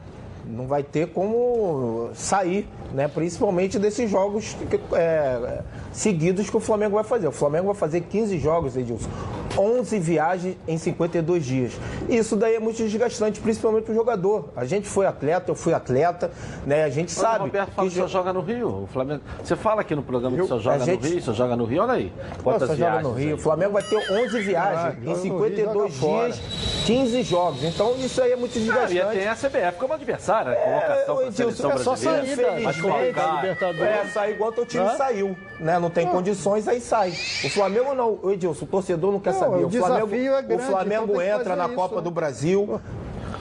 Não 0.46 0.66
vai 0.66 0.82
ter 0.82 1.08
como 1.08 2.10
sair, 2.14 2.68
né? 2.92 3.08
Principalmente 3.08 3.78
desses 3.78 4.10
jogos 4.10 4.56
é, 4.92 5.62
seguidos 5.92 6.50
que 6.50 6.56
o 6.56 6.60
Flamengo 6.60 6.94
vai 6.94 7.04
fazer. 7.04 7.28
O 7.28 7.32
Flamengo 7.32 7.66
vai 7.66 7.74
fazer 7.74 8.02
15 8.02 8.38
jogos, 8.38 8.76
Edilson. 8.76 9.08
11 9.58 9.98
viagens 9.98 10.56
em 10.66 10.78
52 10.78 11.44
dias. 11.44 11.72
Isso 12.08 12.36
daí 12.36 12.54
é 12.54 12.60
muito 12.60 12.76
desgastante, 12.78 13.40
principalmente 13.40 13.84
para 13.84 13.92
o 13.92 13.94
jogador. 13.94 14.50
A 14.56 14.64
gente 14.64 14.88
foi 14.88 15.06
atleta, 15.06 15.50
eu 15.50 15.54
fui 15.54 15.74
atleta, 15.74 16.30
né? 16.66 16.84
A 16.84 16.90
gente 16.90 17.10
Mas 17.10 17.12
sabe. 17.12 17.40
O 17.40 17.46
Roberto 17.46 17.70
fala 17.72 17.88
que, 17.88 17.94
que 17.94 18.00
o 18.00 18.08
senhor 18.08 18.08
joga 18.08 18.32
no 18.32 18.40
Rio. 18.40 18.68
O 18.84 18.86
Flamengo... 18.86 19.22
Você 19.42 19.56
fala 19.56 19.80
aqui 19.80 19.94
no 19.94 20.02
programa 20.02 20.36
que 20.36 20.42
o 20.42 20.46
senhor 20.46 20.60
joga 20.60 20.84
gente... 20.84 21.02
no 21.02 21.08
Rio, 21.08 21.18
o 21.18 21.22
senhor 21.22 21.36
joga 21.36 21.56
no 21.56 21.64
Rio, 21.64 21.82
olha 21.82 21.92
aí. 21.92 22.12
Quantas 22.42 22.62
Nossa, 22.62 22.74
viagens? 22.74 23.02
Joga 23.02 23.14
no 23.14 23.18
Rio. 23.18 23.28
Aí? 23.28 23.34
O 23.34 23.38
Flamengo 23.38 23.72
vai 23.72 23.82
ter 23.82 24.12
11 24.12 24.40
viagens 24.40 24.96
ah, 25.06 25.10
em 25.10 25.14
52 25.14 26.00
dias, 26.00 26.40
15 26.86 27.22
jogos. 27.22 27.64
Então 27.64 27.94
isso 27.96 28.22
aí 28.22 28.32
é 28.32 28.36
muito 28.36 28.52
desgastante. 28.52 28.94
Não, 28.94 29.12
e 29.12 29.16
tem 29.16 29.28
a 29.28 29.34
CBF 29.34 29.78
como 29.78 29.92
adversária, 29.94 30.52
a 30.52 30.56
colocação 30.56 31.20
é, 31.20 31.26
Edilson, 31.26 31.70
é 31.70 31.78
só 31.78 31.96
sair 31.96 32.36
da 32.36 33.84
É, 33.84 34.06
sair 34.12 34.34
igual 34.34 34.50
o 34.50 34.52
teu 34.52 34.66
time 34.66 34.88
saiu, 34.96 35.36
né? 35.60 35.78
Não 35.78 35.90
tem 35.90 36.06
condições, 36.06 36.66
aí 36.68 36.80
sai. 36.80 37.10
O 37.10 37.50
Flamengo 37.50 37.94
não, 37.94 38.18
o 38.22 38.30
Edilson, 38.30 38.64
o 38.64 38.68
torcedor 38.68 39.12
não 39.12 39.20
quer 39.20 39.32
saber. 39.32 39.41
O, 39.48 39.70
Flamengo, 39.70 40.14
é 40.14 40.42
grande, 40.42 40.62
o 40.62 40.66
Flamengo 40.66 41.04
então 41.10 41.22
entra 41.22 41.56
na 41.56 41.68
Copa 41.68 41.94
isso. 41.96 42.04
do 42.04 42.10
Brasil. 42.10 42.80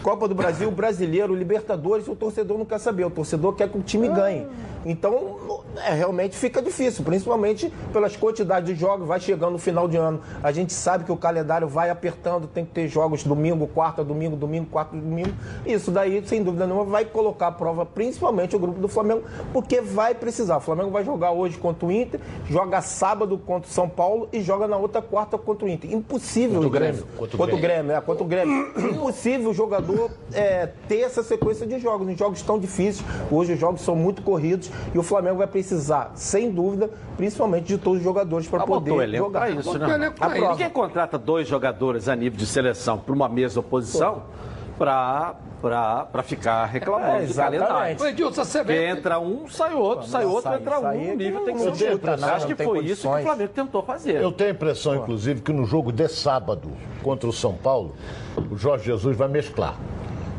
Copa 0.01 0.27
do 0.27 0.33
Brasil, 0.33 0.71
Brasileiro, 0.71 1.35
Libertadores, 1.35 2.07
o 2.07 2.15
torcedor 2.15 2.57
não 2.57 2.65
quer 2.65 2.79
saber. 2.79 3.05
O 3.05 3.11
torcedor 3.11 3.53
quer 3.53 3.69
que 3.69 3.77
o 3.77 3.81
time 3.81 4.07
ganhe. 4.07 4.47
Então, 4.86 5.61
é, 5.77 5.93
realmente 5.93 6.36
fica 6.36 6.61
difícil, 6.61 7.03
principalmente 7.03 7.71
pelas 7.93 8.15
quantidades 8.15 8.73
de 8.73 8.79
jogos. 8.79 9.07
Vai 9.07 9.19
chegando 9.19 9.53
no 9.53 9.59
final 9.59 9.88
de 9.88 9.97
ano, 9.97 10.21
a 10.41 10.51
gente 10.51 10.73
sabe 10.73 11.03
que 11.03 11.11
o 11.11 11.17
calendário 11.17 11.67
vai 11.67 11.89
apertando, 11.89 12.47
tem 12.47 12.65
que 12.65 12.71
ter 12.71 12.88
jogos 12.88 13.23
domingo, 13.23 13.67
quarta, 13.67 14.03
domingo, 14.03 14.36
domingo, 14.36 14.67
quarta, 14.69 14.95
domingo. 14.95 15.32
Isso 15.65 15.91
daí, 15.91 16.25
sem 16.25 16.43
dúvida 16.43 16.65
nenhuma, 16.65 16.86
vai 16.86 17.05
colocar 17.05 17.47
à 17.47 17.51
prova 17.51 17.86
principalmente 17.86 18.55
o 18.55 18.59
grupo 18.59 18.79
do 18.79 18.88
Flamengo, 18.88 19.23
porque 19.53 19.82
vai 19.82 20.15
precisar. 20.15 20.57
O 20.57 20.61
Flamengo 20.61 20.89
vai 20.89 21.03
jogar 21.03 21.32
hoje 21.32 21.57
contra 21.57 21.86
o 21.86 21.91
Inter, 21.91 22.19
joga 22.49 22.82
sábado 22.82 23.38
contra 23.38 23.69
o 23.69 23.73
São 23.73 23.88
Paulo 23.88 24.27
e 24.34 24.41
joga 24.41 24.67
na 24.67 24.77
outra 24.77 25.01
quarta 25.01 25.38
contra 25.38 25.65
o 25.65 25.69
Inter. 25.69 25.93
Impossível. 25.93 26.61
Contra 26.61 26.67
o 26.67 26.71
Grêmio. 26.71 27.07
Contra 27.17 27.36
o 27.36 27.39
Grêmio, 27.39 27.61
Grêmio 27.61 27.91
é, 27.91 28.01
contra 28.01 28.23
o 28.23 28.27
Grêmio. 28.27 28.71
Impossível 28.77 29.51
o 29.51 29.53
jogador 29.53 30.11
é, 30.34 30.67
ter 30.88 31.01
essa 31.01 31.23
sequência 31.23 31.65
de 31.65 31.79
jogos. 31.79 32.07
Os 32.07 32.17
jogos 32.17 32.41
tão 32.41 32.59
difíceis, 32.59 33.05
hoje 33.32 33.53
os 33.53 33.59
jogos 33.59 33.82
são 33.82 33.95
muito 33.95 34.21
corridos 34.21 34.70
e 34.93 34.97
o 34.97 35.03
Flamengo 35.03 35.38
vai 35.38 35.47
precisar, 35.47 36.11
sem 36.15 36.51
dúvida, 36.51 36.89
principalmente 37.17 37.65
de 37.65 37.78
todos 37.78 37.99
os 37.99 38.03
jogadores 38.03 38.47
para 38.47 38.65
poder 38.65 39.15
jogar. 39.15 39.51
Isso, 39.51 39.78
né? 39.78 40.13
Ninguém 40.49 40.69
contrata 40.69 41.17
dois 41.17 41.47
jogadores 41.47 42.07
a 42.07 42.15
nível 42.15 42.38
de 42.38 42.45
seleção 42.45 42.97
para 42.97 43.13
uma 43.13 43.30
mesma 43.30 43.59
oposição 43.59 44.24
para 44.78 45.36
para 45.61 46.24
ficar 46.24 46.65
reclamando 46.65 47.24
é, 47.24 47.26
de 47.26 47.34
calendário. 47.36 48.07
Edilson, 48.07 48.43
você 48.43 48.63
vê... 48.63 48.89
Entra 48.89 49.19
um, 49.19 49.47
sai 49.47 49.76
outro, 49.76 50.07
sai 50.07 50.26
outro, 50.26 50.49
sai, 50.49 50.59
entra 50.59 50.80
sai, 50.80 50.97
um, 50.97 51.13
o 51.13 51.15
nível 51.15 51.45
tem 51.45 51.55
que 51.55 51.78
ser 51.78 51.91
outro. 51.91 52.11
Acho 52.11 52.47
que 52.47 52.55
foi 52.55 52.65
condições. 52.65 52.91
isso 52.91 53.07
que 53.07 53.19
o 53.19 53.22
Flamengo 53.22 53.51
tentou 53.53 53.84
fazer. 53.84 54.22
Eu 54.22 54.32
tenho 54.32 54.49
a 54.49 54.53
impressão, 54.53 54.95
inclusive, 54.95 55.41
que 55.41 55.53
no 55.53 55.65
jogo 55.65 55.91
de 55.91 56.07
sábado 56.07 56.72
contra 57.03 57.30
o 57.30 57.34
São 57.34 57.53
Paulo, 57.53 57.93
o 58.49 58.57
Jorge 58.57 58.86
Jesus 58.86 59.15
vai 59.15 59.28
mesclar. 59.28 59.76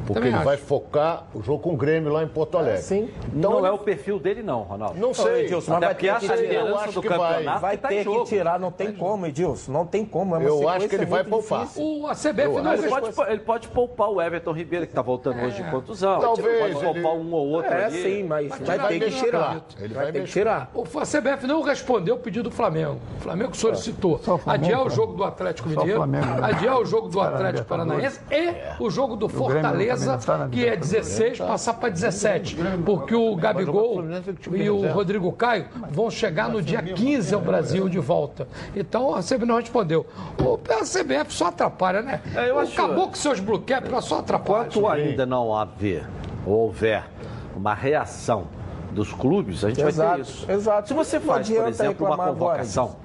Porque 0.07 0.15
Também 0.15 0.29
ele 0.31 0.37
acho. 0.37 0.45
vai 0.45 0.57
focar 0.57 1.27
o 1.33 1.43
jogo 1.43 1.63
com 1.63 1.75
o 1.75 1.77
Grêmio 1.77 2.13
lá 2.13 2.23
em 2.23 2.29
Porto 2.29 2.59
Alegre. 2.59 2.79
É, 2.79 2.83
sim. 2.83 3.11
Então, 3.29 3.53
não 3.53 3.59
ele... 3.59 3.69
é 3.69 3.71
o 3.71 3.79
perfil 3.79 4.19
dele, 4.19 4.43
não, 4.43 4.63
Ronaldo. 4.63 4.99
Não 4.99 5.15
sei, 5.15 5.45
Edilson, 5.45 5.73
mas 5.73 5.81
vai 5.81 5.95
ter 5.95 6.15
que 6.15 6.27
tirar 6.27 6.91
do 6.91 7.03
campeonato. 7.03 7.61
Vai 7.61 7.77
tá 7.77 7.89
ter 7.89 8.05
que 8.05 8.25
tirar, 8.25 8.59
não 8.59 8.73
tem 8.73 8.93
como, 8.93 9.27
Edilson. 9.27 9.73
Não 9.73 9.87
tem 9.87 10.05
como. 10.05 10.37
É 10.37 10.45
eu 10.45 10.69
acho 10.69 10.89
que 10.89 10.95
ele 10.95 11.07
vai 11.07 11.23
poupar. 11.23 11.69
O, 11.77 12.07
a 12.07 12.15
CBF 12.15 12.61
não 12.63 12.73
ele 12.75 12.89
pode, 12.89 13.31
ele 13.31 13.41
pode 13.41 13.69
poupar 13.69 14.11
o 14.11 14.21
Everton 14.21 14.53
Ribeiro, 14.53 14.87
que 14.87 14.93
está 14.93 15.03
voltando 15.03 15.39
é. 15.39 15.47
hoje 15.47 15.63
de 15.63 15.71
contusão. 15.71 16.21
Talvez. 16.21 16.75
Pode 16.75 16.85
poupar 16.85 17.13
um 17.13 17.33
ou 17.33 17.49
outro. 17.49 17.73
É, 17.73 17.85
ali. 17.85 18.03
sim, 18.03 18.23
mas 18.25 18.49
vai, 18.49 18.79
vai 18.79 18.99
ter 18.99 19.11
que 19.11 19.23
tirar. 19.23 19.65
Ele 19.79 19.95
vai 19.95 20.13
ter 20.13 20.25
que 20.25 20.31
tirar. 20.31 20.71
A 20.75 21.07
CBF 21.07 21.47
não 21.47 21.63
respondeu 21.63 22.17
o 22.17 22.19
pedido 22.19 22.51
do 22.51 22.51
Flamengo. 22.51 22.99
O 23.19 23.21
Flamengo 23.21 23.57
solicitou 23.57 24.21
adiar 24.47 24.85
o 24.85 24.91
jogo 24.91 25.15
do 25.15 25.25
Atlético 25.25 25.69
Mineiro, 25.69 26.03
adiar 26.43 26.79
o 26.79 26.85
jogo 26.85 27.09
do 27.09 27.21
Atlético 27.21 27.69
Paranaense 27.69 28.21
e 28.31 28.83
o 28.83 28.91
jogo 28.91 29.17
do 29.17 29.29
Fortaleza 29.29 29.92
certeza 29.97 30.49
que 30.51 30.67
é 30.67 30.77
16, 30.77 31.39
passar 31.39 31.75
para 31.75 31.89
17. 31.89 32.57
Porque 32.85 33.15
o 33.15 33.35
Gabigol 33.37 34.05
e 34.53 34.71
o 34.71 34.89
Rodrigo 34.93 35.31
Caio 35.33 35.67
vão 35.91 36.11
chegar 36.11 36.49
no 36.49 36.61
dia 36.63 36.83
15 36.83 37.35
ao 37.35 37.41
Brasil 37.41 37.89
de 37.89 37.99
volta. 37.99 38.47
Então 38.75 39.15
a 39.15 39.23
CBF 39.23 39.45
não 39.47 39.57
respondeu. 39.57 40.07
O- 40.39 40.59
A 40.73 40.85
CBF 40.85 41.33
só 41.33 41.47
atrapalha, 41.49 42.03
né? 42.03 42.21
É, 42.35 42.51
eu 42.51 42.59
acho- 42.59 42.73
Acabou 42.73 43.09
com 43.09 43.15
seus 43.15 43.41
cap, 43.67 43.87
ela 43.89 44.01
só 44.01 44.19
atrapalha. 44.21 44.69
Enquanto 44.69 44.89
ainda 44.89 45.27
não 45.27 45.55
haver 45.55 46.05
ou 46.47 46.55
houver 46.65 47.05
uma 47.57 47.75
reação 47.75 48.45
dos 48.93 49.13
clubes, 49.13 49.65
a 49.65 49.69
gente 49.69 49.81
vai 49.81 49.89
Exato, 49.91 50.15
ter 50.17 50.21
isso. 50.23 50.51
exato. 50.51 50.89
Se 50.89 50.95
você 50.95 51.21
faz, 51.21 51.49
por 51.49 51.69
exemplo, 51.69 52.07
uma 52.07 52.15
agora 52.15 52.33
convocação, 52.33 52.97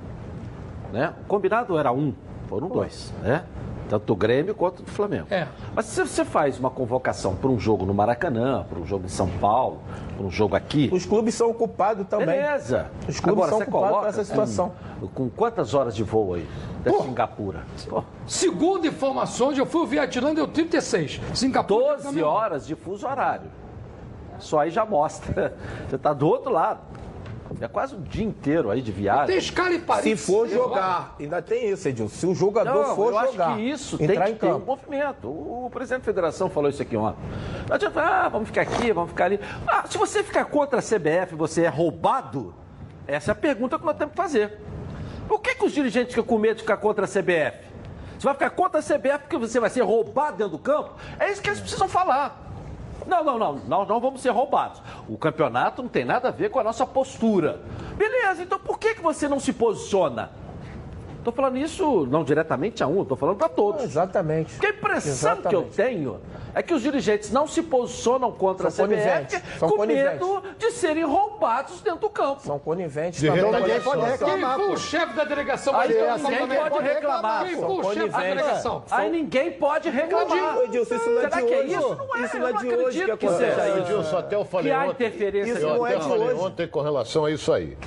né? 0.91 1.13
o 1.21 1.25
combinado 1.25 1.77
era 1.77 1.91
um, 1.91 2.13
foram 2.47 2.67
dois, 2.67 3.13
né? 3.21 3.43
Tanto 3.89 4.05
do 4.05 4.15
Grêmio 4.15 4.53
quanto 4.53 4.83
do 4.83 4.91
Flamengo. 4.91 5.27
É. 5.29 5.47
Mas 5.73 5.85
se 5.85 6.01
você 6.01 6.25
faz 6.25 6.59
uma 6.59 6.69
convocação 6.69 7.35
para 7.35 7.49
um 7.49 7.59
jogo 7.59 7.85
no 7.85 7.93
Maracanã, 7.93 8.65
para 8.69 8.79
um 8.79 8.85
jogo 8.85 9.05
em 9.05 9.09
São 9.09 9.27
Paulo, 9.27 9.79
para 10.15 10.25
um 10.25 10.31
jogo 10.31 10.55
aqui. 10.55 10.89
Os 10.91 11.05
clubes 11.05 11.35
são 11.35 11.49
ocupados 11.49 12.05
também. 12.07 12.27
Beleza. 12.27 12.91
Os 13.07 13.19
clubes 13.19 13.43
Agora, 13.43 13.49
são 13.49 13.57
você 13.59 13.63
ocupados 13.63 13.89
coloca 13.89 14.03
com 14.03 14.09
essa 14.09 14.23
situação. 14.23 14.71
Com, 14.99 15.07
com 15.07 15.29
quantas 15.29 15.73
horas 15.73 15.95
de 15.95 16.03
voo 16.03 16.33
aí? 16.33 16.47
Da 16.83 16.91
Singapura. 16.91 17.63
Pô, 17.89 18.03
Segundo 18.25 18.85
informações, 18.88 19.57
eu 19.57 19.65
fui 19.65 19.81
ao 19.81 19.88
Vietnã, 19.88 20.33
deu 20.33 20.47
36. 20.47 21.21
Singapura. 21.33 21.97
12 21.97 22.21
horas 22.21 22.67
de 22.67 22.75
fuso 22.75 23.07
horário. 23.07 23.49
Isso 24.39 24.57
aí 24.57 24.69
já 24.69 24.85
mostra. 24.85 25.55
Você 25.88 25.95
está 25.95 26.13
do 26.13 26.27
outro 26.27 26.51
lado. 26.51 26.79
É 27.59 27.67
quase 27.67 27.95
um 27.95 28.01
dia 28.01 28.23
inteiro 28.23 28.69
aí 28.69 28.81
de 28.81 28.91
viagem. 28.91 29.27
Tem 29.27 29.37
escala 29.37 29.73
em 29.73 29.79
Paris. 29.79 30.03
Se 30.03 30.15
for 30.15 30.47
jogar, 30.47 31.15
ainda 31.19 31.41
tem 31.41 31.69
isso, 31.69 31.87
Edilson. 31.87 32.15
Se 32.15 32.25
o 32.27 32.35
jogador 32.35 32.87
Não, 32.87 32.95
for 32.95 33.13
eu 33.13 33.31
jogar, 33.31 33.47
acho 33.47 33.55
que 33.55 33.61
isso 33.61 33.97
tem 33.97 34.09
que 34.09 34.33
ter 34.33 34.53
um 34.53 34.59
movimento. 34.59 35.27
O, 35.27 35.65
o 35.65 35.69
presidente 35.69 36.01
da 36.01 36.05
federação 36.05 36.49
falou 36.49 36.69
isso 36.69 36.81
aqui 36.81 36.95
ontem. 36.95 37.19
Não 37.67 37.75
adianta, 37.75 37.99
ah, 37.99 38.29
vamos 38.29 38.47
ficar 38.49 38.61
aqui, 38.61 38.91
vamos 38.91 39.09
ficar 39.09 39.25
ali. 39.25 39.39
Ah, 39.67 39.85
se 39.87 39.97
você 39.97 40.23
ficar 40.23 40.45
contra 40.45 40.79
a 40.79 40.81
CBF, 40.81 41.35
você 41.35 41.63
é 41.63 41.67
roubado? 41.67 42.53
Essa 43.07 43.31
é 43.31 43.33
a 43.33 43.35
pergunta 43.35 43.79
que 43.79 43.85
nós 43.85 43.97
temos 43.97 44.11
que 44.11 44.21
fazer. 44.21 44.59
Por 45.27 45.41
que, 45.41 45.55
que 45.55 45.65
os 45.65 45.71
dirigentes 45.71 46.13
ficam 46.13 46.23
com 46.23 46.37
medo 46.37 46.57
de 46.57 46.61
ficar 46.61 46.77
contra 46.77 47.05
a 47.05 47.07
CBF? 47.07 47.67
Você 48.17 48.25
vai 48.25 48.33
ficar 48.33 48.49
contra 48.51 48.79
a 48.79 48.83
CBF 48.83 49.19
porque 49.19 49.37
você 49.37 49.59
vai 49.59 49.69
ser 49.69 49.81
roubado 49.81 50.37
dentro 50.37 50.53
do 50.53 50.59
campo? 50.59 50.95
É 51.19 51.31
isso 51.31 51.41
que 51.41 51.49
eles 51.49 51.59
precisam 51.59 51.87
falar. 51.87 52.46
Não, 53.07 53.23
não, 53.23 53.39
não, 53.39 53.55
nós 53.67 53.87
não 53.87 53.99
vamos 53.99 54.21
ser 54.21 54.29
roubados. 54.29 54.81
O 55.07 55.17
campeonato 55.17 55.81
não 55.81 55.89
tem 55.89 56.03
nada 56.03 56.27
a 56.27 56.31
ver 56.31 56.49
com 56.49 56.59
a 56.59 56.63
nossa 56.63 56.85
postura. 56.85 57.61
Beleza, 57.95 58.43
então 58.43 58.59
por 58.59 58.77
que, 58.77 58.95
que 58.95 59.01
você 59.01 59.27
não 59.27 59.39
se 59.39 59.53
posiciona? 59.53 60.31
Estou 61.28 61.43
falando 61.43 61.57
isso 61.57 62.07
não 62.09 62.23
diretamente 62.23 62.82
a 62.82 62.88
um, 62.88 63.01
estou 63.01 63.17
falando 63.17 63.36
para 63.36 63.49
todos. 63.49 63.84
Exatamente. 63.84 64.53
Porque 64.53 64.67
a 64.67 64.69
impressão 64.69 65.36
que 65.41 65.53
eu 65.53 65.63
tenho 65.63 66.21
é 66.55 66.63
que 66.63 66.73
os 66.73 66.82
dirigentes 66.82 67.32
não 67.34 67.45
se 67.45 67.61
posicionam 67.63 68.32
contra 68.32 68.69
São 68.71 68.86
a 68.86 68.88
CBF 68.88 69.41
com 69.59 69.69
coniventes. 69.71 70.13
medo 70.13 70.41
de 70.57 70.71
serem 70.71 71.03
roubados 71.03 71.82
dentro 71.82 71.99
do 71.99 72.09
campo. 72.09 72.41
São 72.43 72.57
coniventes 72.57 73.19
De 73.19 73.28
também. 73.28 73.43
repente, 73.43 73.61
ninguém 73.61 73.82
pode 73.82 74.01
Quem 74.01 74.09
reclamar, 74.11 74.55
foi 74.55 74.67
pô. 74.67 74.71
o 74.71 74.78
chefe 74.78 75.13
da 75.15 75.23
delegação? 75.25 75.75
Aí 75.75 75.88
ninguém 75.89 76.07
Quem 76.47 76.69
pode 76.69 76.88
reclamar. 76.88 77.43
Quem 77.45 77.55
foi 77.57 77.67
o 77.67 77.84
chefe 77.93 78.07
da 78.09 78.19
delegação? 78.21 78.84
Aí 78.89 79.09
ninguém 79.11 79.51
pode 79.51 79.89
reclamar. 79.89 80.57
Edilson, 80.63 80.95
isso 80.95 81.09
não 81.09 81.17
é 81.17 81.21
Será 81.30 81.41
de 81.41 81.45
que 81.47 81.53
é 81.53 81.57
hoje. 81.59 81.73
isso? 81.75 81.95
Não 81.95 82.15
é, 82.15 82.21
Isso 82.21 82.36
eu 82.38 82.39
não 82.39 82.47
é 82.47 82.51
de 82.53 82.57
hoje 82.67 82.78
acredito 83.03 83.17
que 83.17 83.28
que 83.28 83.34
seja 83.34 83.67
isso. 83.67 83.78
Edilson, 83.80 84.17
até 84.17 84.36
eu 84.38 84.45
falei 84.45 84.71
Que 84.71 84.78
há 84.78 84.88
interferência 84.88 85.51
Isso 85.51 85.67
não 85.67 85.84
até 85.84 85.95
é 85.95 85.97
de 85.97 86.03
falei 86.05 86.28
hoje. 86.30 86.39
ontem 86.39 86.67
com 86.69 86.82
relação 86.82 87.25
a 87.25 87.32
isso 87.32 87.51
aí. 87.51 87.78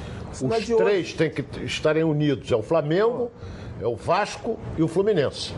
Não 0.43 0.57
Os 0.57 0.67
três 0.67 1.13
têm 1.13 1.31
que 1.31 1.45
estarem 1.65 2.05
unidos. 2.05 2.51
É 2.51 2.57
o 2.57 2.63
Flamengo, 2.63 3.31
é 3.81 3.87
o 3.87 3.97
Vasco 3.97 4.59
e 4.77 4.83
o 4.83 4.89
Fluminense. 4.89 5.53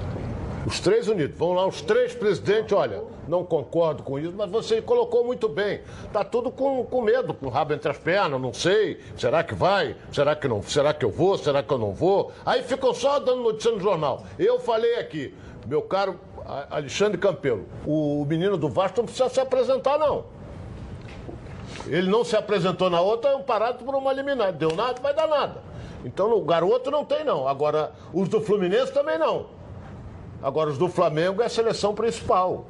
Os 0.67 0.79
três 0.81 1.09
unidos. 1.09 1.37
Vão 1.37 1.53
lá 1.53 1.67
os 1.67 1.83
três 1.83 2.15
presidentes, 2.15 2.73
olha, 2.73 3.03
não 3.27 3.45
concordo 3.45 4.03
com 4.03 4.19
isso, 4.19 4.33
mas 4.37 4.51
você 4.51 4.81
colocou 4.81 5.25
muito 5.25 5.49
bem. 5.49 5.81
Tá 6.13 6.25
tudo 6.25 6.51
com, 6.51 6.85
com 6.85 7.03
medo, 7.03 7.35
com 7.35 7.47
o 7.47 7.49
rabo 7.49 7.75
entre 7.75 7.91
as 7.91 7.99
pernas, 7.99 8.41
não 8.41 8.53
sei. 8.53 9.01
Será 9.17 9.43
que 9.43 9.55
vai? 9.55 9.97
Será 10.13 10.37
que 10.37 10.47
não? 10.47 10.63
Será 10.63 10.95
que 10.95 11.05
eu 11.05 11.11
vou? 11.11 11.37
Será 11.37 11.63
que 11.63 11.73
eu 11.73 11.79
não 11.79 11.93
vou? 11.93 12.33
Aí 12.47 12.63
ficam 12.63 12.95
só 12.95 13.19
dando 13.19 13.43
notícia 13.43 13.73
no 13.73 13.81
jornal. 13.81 14.25
Eu 14.39 14.61
falei 14.61 14.97
aqui, 14.97 15.35
meu 15.67 15.83
caro 15.83 16.19
Alexandre 16.71 17.19
Campelo, 17.19 17.67
o 17.87 18.25
menino 18.25 18.57
do 18.57 18.69
Vasco 18.69 18.99
não 18.99 19.05
precisa 19.05 19.29
se 19.29 19.41
apresentar, 19.41 19.99
não. 19.99 20.25
Ele 21.87 22.11
não 22.11 22.25
se 22.25 22.37
apresentou 22.37 22.89
na 22.89 23.01
outra, 23.01 23.31
é 23.31 23.37
um 23.37 23.43
parado 23.43 23.85
por 23.85 23.95
uma 23.95 24.13
liminar. 24.13 24.53
Deu 24.53 24.75
nada, 24.75 25.01
vai 25.01 25.15
dar 25.15 25.27
nada. 25.27 25.63
Então 26.05 26.33
o 26.37 26.41
garoto 26.43 26.91
não 26.91 27.05
tem, 27.05 27.25
não. 27.25 27.47
Agora, 27.49 27.93
os 28.13 28.29
do 28.29 28.41
Fluminense 28.41 28.93
também 28.93 29.19
não. 29.19 29.47
Agora, 30.43 30.71
os 30.71 30.79
do 30.79 30.89
Flamengo 30.89 31.43
é 31.43 31.47
a 31.47 31.49
seleção 31.49 31.95
principal. 31.95 32.65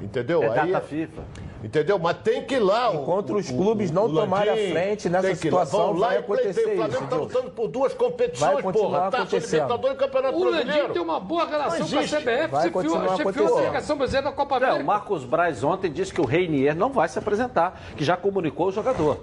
Entendeu? 0.00 0.42
É 0.42 0.58
Aí- 0.58 0.72
data 0.72 0.84
FIFA. 0.86 1.22
Entendeu? 1.62 1.98
Mas 1.98 2.16
tem 2.18 2.42
que 2.44 2.54
ir 2.54 2.58
lá. 2.58 2.94
Enquanto 2.94 3.36
os 3.36 3.50
clubes 3.50 3.90
não 3.90 4.12
tomarem 4.12 4.52
a 4.52 4.72
frente 4.72 5.08
nessa 5.08 5.28
lá. 5.28 5.34
situação, 5.34 5.92
lá 5.92 6.08
vai 6.08 6.16
e 6.16 6.18
acontecer 6.20 6.62
pleiteiem. 6.62 6.72
O 6.72 6.76
Flamengo 6.76 6.94
isso, 6.94 7.04
está 7.04 7.16
lutando 7.16 7.50
por 7.50 7.68
duas 7.68 7.92
competições, 7.94 8.52
Vai 8.54 8.62
continuar 8.62 9.10
porra. 9.10 9.10
Taça. 9.10 9.36
Libertadores 9.36 9.96
e 9.96 9.98
Campeonato 9.98 10.36
O 10.36 10.44
Landim 10.44 10.56
Brasileiro. 10.64 10.92
tem 10.94 11.02
uma 11.02 11.20
boa 11.20 11.46
relação 11.46 11.78
Não 11.80 11.88
com 11.88 11.98
a. 11.98 12.02
CBF, 12.02 12.46
Vai 12.48 12.70
continuar 12.70 13.16
chefiou 13.16 13.56
a 13.56 13.60
delegação 13.60 13.96
brasileira 13.98 14.30
da 14.30 14.36
Copa 14.36 14.56
América. 14.56 14.82
o 14.82 14.86
Marcos 14.86 15.24
Braz 15.24 15.62
ontem 15.62 15.92
disse 15.92 16.14
que 16.14 16.20
o 16.20 16.24
Reinier 16.24 16.74
não 16.74 16.90
vai 16.90 17.08
se 17.08 17.18
apresentar, 17.18 17.78
que 17.96 18.04
já 18.04 18.16
comunicou 18.16 18.68
o 18.68 18.72
jogador. 18.72 19.18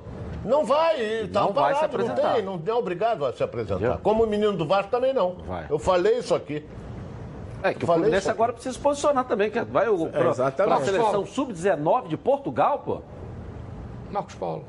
Não 0.46 0.64
vai, 0.64 1.28
tá 1.34 1.42
Não 1.42 1.52
vai 1.52 1.74
se 1.74 1.80
parado, 1.82 1.98
não 1.98 2.06
apresentar. 2.06 2.34
tem, 2.36 2.44
não 2.44 2.62
é 2.66 2.74
obrigado 2.74 3.26
a 3.26 3.34
se 3.34 3.44
apresentar. 3.44 3.98
Como 3.98 4.24
o 4.24 4.28
menino 4.28 4.54
do 4.54 4.66
Vasco 4.66 4.92
também 4.92 5.12
não. 5.14 5.36
Vai. 5.46 5.66
Eu 5.70 5.80
falei 5.80 6.20
isso 6.20 6.34
aqui. 6.36 6.64
É 7.64 7.74
que 7.74 7.84
o 7.84 7.88
Falei 7.88 8.02
Fluminense 8.02 8.24
isso 8.24 8.32
agora 8.32 8.54
precisa 8.54 8.74
se 8.74 8.80
posicionar 8.80 9.26
também, 9.26 9.50
que 9.50 9.60
vai 9.62 9.90
o, 9.90 10.08
pra, 10.08 10.30
exatamente. 10.30 10.76
pra 10.76 10.86
seleção 10.86 11.26
sub-19 11.26 12.08
de 12.08 12.18
Portugal, 12.18 12.80
pô. 12.80 13.02
Marcos 14.12 14.36
Paulo. 14.36 14.66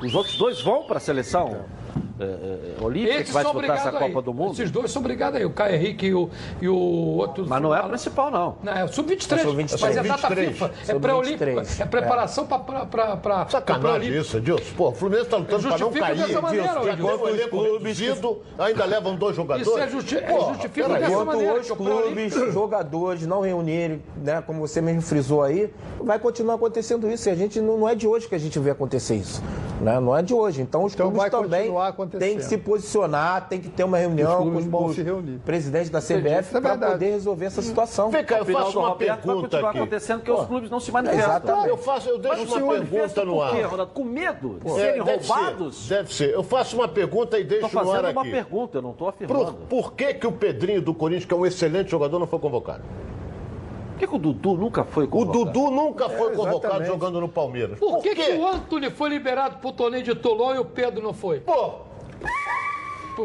Os 0.00 0.14
outros 0.14 0.36
dois 0.36 0.60
vão 0.62 0.84
para 0.84 0.98
a 0.98 1.00
seleção 1.00 1.48
é, 1.48 2.00
é, 2.20 2.82
olímpica, 2.84 3.24
que 3.24 3.32
vai 3.32 3.44
disputar 3.44 3.76
essa 3.76 3.90
aí. 3.90 3.98
Copa 3.98 4.22
do 4.22 4.34
Mundo. 4.34 4.52
Esses 4.52 4.70
dois 4.70 4.90
são 4.90 5.00
obrigados 5.00 5.38
aí. 5.38 5.44
O 5.44 5.50
Caio 5.50 5.74
Henrique 5.76 6.06
e 6.06 6.14
o, 6.14 6.28
e 6.60 6.68
o 6.68 6.76
outro. 6.76 7.44
Mas 7.46 7.62
não 7.62 7.74
é 7.74 7.78
a 7.78 7.82
principal, 7.84 8.30
não. 8.30 8.56
Não, 8.62 8.72
é 8.72 8.84
o 8.84 8.88
sub-23. 8.88 9.36
É 9.38 9.42
sub-23. 9.42 9.80
Mas 9.80 9.96
é 9.96 10.02
data 10.02 10.28
23. 10.28 10.48
FIFA. 10.48 10.64
É 10.66 10.84
Sub-23. 10.84 11.00
pré-olímpico. 11.00 11.82
É 11.82 11.84
preparação 11.86 12.46
para. 12.46 13.46
Sacanagem 13.48 14.18
isso, 14.18 14.36
Edilson. 14.36 14.74
Pô, 14.76 14.88
o 14.88 14.92
Fluminense 14.92 15.26
está 15.26 15.36
lutando 15.36 15.62
para 15.62 15.70
não 15.70 15.78
Justifica 15.78 16.06
cair. 16.06 16.18
dessa 16.26 16.40
maneira, 16.40 16.66
Edilson. 16.92 17.16
Um 17.24 17.28
elenco 17.28 17.62
reduzido, 17.62 18.38
ainda 18.58 18.84
levam 18.84 19.16
dois 19.16 19.36
jogadores. 19.36 19.66
Isso 19.68 19.78
é 19.78 19.88
justi- 19.88 20.16
é 20.16 20.20
Porra, 20.22 20.52
justifica 20.54 20.88
dessa 20.88 21.10
Enquanto 21.10 21.26
maneira, 21.26 21.60
os 21.60 21.70
clubes, 21.70 22.34
jogadores 22.52 23.26
não 23.26 23.40
reunirem, 23.40 24.02
né, 24.16 24.42
como 24.46 24.60
você 24.60 24.80
mesmo 24.80 25.02
frisou 25.02 25.42
aí, 25.42 25.72
vai 26.00 26.18
continuar 26.18 26.54
acontecendo 26.54 27.10
isso. 27.10 27.28
E 27.28 27.32
a 27.32 27.34
gente 27.34 27.60
não, 27.60 27.78
não 27.78 27.88
é 27.88 27.94
de 27.94 28.06
hoje 28.06 28.28
que 28.28 28.34
a 28.34 28.38
gente 28.38 28.58
vê 28.58 28.70
acontecer 28.70 29.14
isso. 29.16 29.42
Né? 29.80 29.98
Não 30.00 30.16
é 30.16 30.22
de 30.22 30.34
hoje. 30.34 30.60
Então 30.60 30.84
os 30.84 30.92
Então 30.94 31.06
clubes 31.06 31.20
vai 31.22 31.30
também 31.30 31.60
continuar 31.62 31.88
acontecendo. 32.08 32.20
têm 32.28 32.36
que 32.38 32.44
se 32.44 32.58
posicionar, 32.58 33.48
tem 33.48 33.60
que 33.60 33.68
ter 33.68 33.84
uma 33.84 33.98
reunião 33.98 34.42
Os 34.56 34.66
com 34.66 34.84
os, 34.86 34.94
se 34.96 35.02
reunir. 35.02 35.38
presidentes 35.44 35.90
da 35.90 35.98
Isso 35.98 36.12
é 36.12 36.16
CBF 36.20 36.60
para 36.60 36.76
poder 36.76 37.10
resolver 37.10 37.46
essa 37.46 37.62
situação. 37.62 38.10
Vem 38.10 38.24
cá, 38.24 38.38
eu 38.38 38.44
faço 38.44 38.78
uma 38.78 38.88
Roberto 38.88 39.08
vai 39.08 39.16
pergunta 39.18 39.42
continuar 39.48 39.70
aqui. 39.70 39.78
acontecendo 39.78 40.18
porque 40.20 40.32
os 40.32 40.46
clubes 40.46 40.70
não 40.70 40.80
se 40.80 40.90
manifestam. 40.92 41.30
Exatamente. 41.30 41.68
Eu 41.68 41.76
faço, 41.76 42.08
eu 42.08 42.18
deixo 42.18 42.42
uma 42.56 42.72
pergunta 42.74 43.24
no 43.24 43.32
por 43.34 43.50
quê, 43.50 43.60
ar. 43.62 43.68
Ronaldo? 43.70 43.92
Com 43.92 44.04
medo 44.04 44.58
de 44.64 44.70
É, 44.70 44.74
serem 44.74 45.02
deve 45.04 45.26
roubados? 45.26 45.76
Ser, 45.86 45.94
deve 45.94 46.14
ser. 46.14 46.30
Eu 46.34 46.42
faço 46.42 46.76
uma 46.76 46.88
pergunta 46.88 47.38
e 47.38 47.42
Estou 47.42 47.58
deixo 47.60 47.74
no 47.74 47.80
ar 47.80 47.86
fazendo 47.86 48.10
uma 48.12 48.20
aqui. 48.22 48.30
pergunta, 48.30 48.78
eu 48.78 48.82
não 48.82 48.90
estou 48.90 49.12
Por, 49.12 49.14
afirmando. 49.24 49.52
por 49.68 49.92
que, 49.92 50.14
que 50.14 50.26
o 50.26 50.32
Pedrinho 50.32 50.82
do 50.82 50.94
Corinthians, 50.94 51.24
que 51.26 51.34
é 51.34 51.36
um 51.36 51.46
excelente 51.46 51.90
jogador, 51.90 52.18
não 52.18 52.26
foi 52.26 52.38
convocado? 52.38 52.82
Por 53.92 53.98
que, 54.00 54.06
que 54.06 54.14
o 54.14 54.18
Dudu 54.18 54.56
nunca 54.56 54.84
foi 54.84 55.04
O 55.04 55.08
convocado? 55.08 55.44
Dudu 55.46 55.70
nunca 55.72 56.08
foi 56.08 56.30
convocado 56.30 56.56
exatamente. 56.74 56.86
jogando 56.86 57.20
no 57.20 57.28
Palmeiras. 57.28 57.78
Por 57.80 58.00
que, 58.00 58.14
que 58.14 58.32
o 58.34 58.46
Anthony 58.46 58.90
foi 58.90 59.08
liberado 59.08 59.56
pro 59.56 59.72
torneio 59.72 60.04
de 60.04 60.14
Toulon 60.14 60.54
e 60.54 60.58
o 60.58 60.64
Pedro 60.64 61.02
não 61.02 61.12
foi? 61.12 61.40
Pô, 61.40 61.80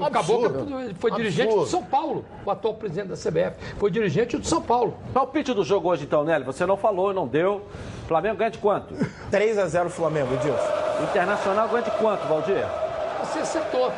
Acabou 0.02 0.39
que 0.39 0.46
Absurdo. 0.48 0.96
foi 0.96 1.12
dirigente 1.12 1.54
do 1.54 1.66
São 1.68 1.84
Paulo, 1.84 2.26
o 2.44 2.50
atual 2.50 2.74
presidente 2.74 3.10
da 3.10 3.16
CBF. 3.16 3.76
Foi 3.78 3.91
dirigente 3.91 4.38
do 4.38 4.46
São 4.46 4.62
Paulo. 4.62 4.98
Palpite 5.14 5.54
do 5.54 5.64
jogo 5.64 5.89
hoje, 5.89 6.06
então, 6.06 6.24
Nelly. 6.24 6.44
Você 6.44 6.66
não 6.66 6.76
falou, 6.76 7.14
não 7.14 7.28
deu. 7.28 7.62
Flamengo 8.08 8.38
ganha 8.38 8.50
de 8.50 8.58
quanto? 8.58 8.96
3 9.30 9.58
a 9.60 9.68
0 9.68 9.89
Flamengo, 9.89 10.34
Edilson. 10.34 10.68
Internacional 11.04 11.68
ganha 11.70 11.84
de 11.84 11.91
quanto, 11.91 12.28
Valdir? 12.28 12.66
Você 13.20 13.39
acertou. 13.39 13.91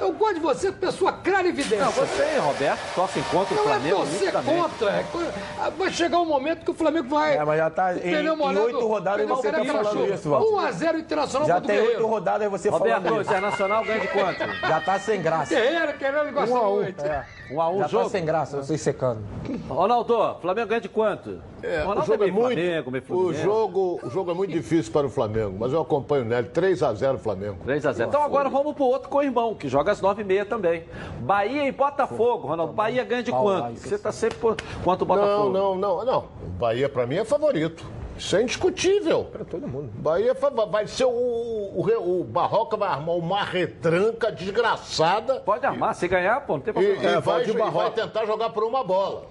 Eu 0.00 0.12
gosto 0.12 0.34
de 0.34 0.40
você 0.40 0.70
pessoa 0.72 1.12
clara 1.12 1.46
e 1.46 1.50
evidente. 1.50 1.80
Não, 1.82 1.90
você, 1.90 2.38
Roberto, 2.38 2.80
torce 2.94 3.20
contra 3.30 3.54
o 3.54 3.56
Não 3.56 3.62
é 3.62 3.66
Flamengo. 3.66 3.96
você 4.04 4.12
nitidamente. 4.24 4.60
contra. 4.60 4.90
é 4.90 5.04
co- 5.12 5.70
Vai 5.78 5.90
chegar 5.90 6.18
um 6.20 6.24
momento 6.26 6.64
que 6.64 6.70
o 6.70 6.74
Flamengo 6.74 7.08
vai. 7.08 7.36
É, 7.36 7.44
mas 7.44 7.58
já 7.58 7.70
tá 7.70 7.94
em- 7.94 8.28
oito 8.28 8.86
rodadas 8.86 9.26
você 9.28 9.50
tá 9.50 9.64
falando 9.64 10.14
isso, 10.14 10.28
Valdir. 10.30 10.52
1x0 10.52 10.98
Internacional 10.98 11.48
Já 11.48 11.60
tem 11.60 11.80
oito 11.80 12.06
rodadas 12.06 12.50
você 12.50 12.68
Roberto, 12.68 13.02
falando 13.02 13.20
isso. 13.22 13.30
Internacional 13.30 13.84
ganha 13.84 14.00
de 14.00 14.08
quanto? 14.08 14.38
Já 14.60 14.80
tá 14.80 14.98
sem 14.98 15.22
graça. 15.22 15.54
Guerreiro 15.54 15.92
querendo 15.98 16.28
Um 16.28 16.32
gosta 16.32 16.56
a 16.56 16.68
um. 16.68 16.74
muito. 16.76 17.04
É. 17.04 17.24
Um 17.50 17.60
a 17.60 17.70
um 17.70 17.78
Já 17.78 17.86
jogo. 17.88 18.04
tá 18.04 18.10
sem 18.10 18.24
graça, 18.24 18.56
vocês 18.56 18.80
secando. 18.80 19.20
Ronaldo, 19.68 20.36
Flamengo 20.40 20.68
ganha 20.68 20.80
de 20.80 20.88
quanto? 20.88 21.40
É, 21.62 21.82
o 21.82 21.86
Ronaldo 21.86 22.06
jogo 22.06 22.14
é 22.14 22.26
meio 22.26 22.34
muito, 22.34 22.54
Flamengo, 22.54 22.90
meio 22.90 23.04
o 23.08 23.32
jogo, 23.32 24.00
o 24.02 24.10
jogo 24.10 24.30
é 24.30 24.34
muito 24.34 24.52
difícil 24.52 24.92
para 24.92 25.06
o 25.06 25.10
Flamengo, 25.10 25.56
mas 25.58 25.72
eu 25.72 25.80
acompanho 25.80 26.22
o 26.22 26.26
Nelly, 26.26 26.48
3 26.48 26.82
a 26.82 26.92
0 26.92 27.18
Flamengo. 27.18 27.58
3 27.64 27.86
a 27.86 27.92
0 27.92 28.08
Então 28.08 28.22
agora 28.22 28.48
vamos 28.48 28.74
pro 28.74 28.84
outro 28.84 29.08
co-irmão, 29.08 29.54
que 29.54 29.68
joga 29.68 29.92
às 29.92 30.00
9h30 30.00 30.46
também. 30.46 30.84
Bahia 31.20 31.66
e 31.66 31.72
Botafogo, 31.72 32.48
Ronaldo. 32.48 32.72
Bahia 32.72 33.04
ganha 33.04 33.22
de 33.22 33.30
quanto? 33.30 33.78
Você 33.78 33.98
tá 33.98 34.10
sempre 34.10 34.38
por 34.38 34.56
quanto 34.82 35.02
o 35.02 35.06
Botafogo? 35.06 35.50
Não, 35.50 35.76
não, 35.76 35.96
não, 35.98 36.04
não. 36.04 36.18
O 36.44 36.48
Bahia 36.58 36.88
para 36.88 37.06
mim 37.06 37.16
é 37.16 37.24
favorito. 37.24 37.84
Isso 38.18 38.36
é 38.36 38.42
indiscutível. 38.42 39.24
Para 39.24 39.44
todo 39.44 39.68
mundo. 39.68 39.90
Bahia 39.94 40.34
vai 40.70 40.86
ser 40.86 41.04
o, 41.04 41.10
o, 41.10 42.20
o, 42.20 42.24
Barroca 42.24 42.76
vai 42.76 42.88
armar 42.88 43.14
uma 43.16 43.44
retranca 43.44 44.32
desgraçada. 44.32 45.40
Pode 45.40 45.64
armar, 45.66 45.94
se 45.94 46.08
ganhar, 46.08 46.40
pô, 46.40 46.54
não 46.54 46.60
tem 46.60 46.70
E, 46.70 46.74
problema. 46.74 47.02
e 47.02 47.06
É, 47.06 47.20
vai, 47.20 47.38
pode 47.38 47.50
e 47.50 47.52
vai 47.52 47.62
Barroca. 47.70 47.90
tentar 47.90 48.24
jogar 48.24 48.50
por 48.50 48.64
uma 48.64 48.82
bola. 48.82 49.26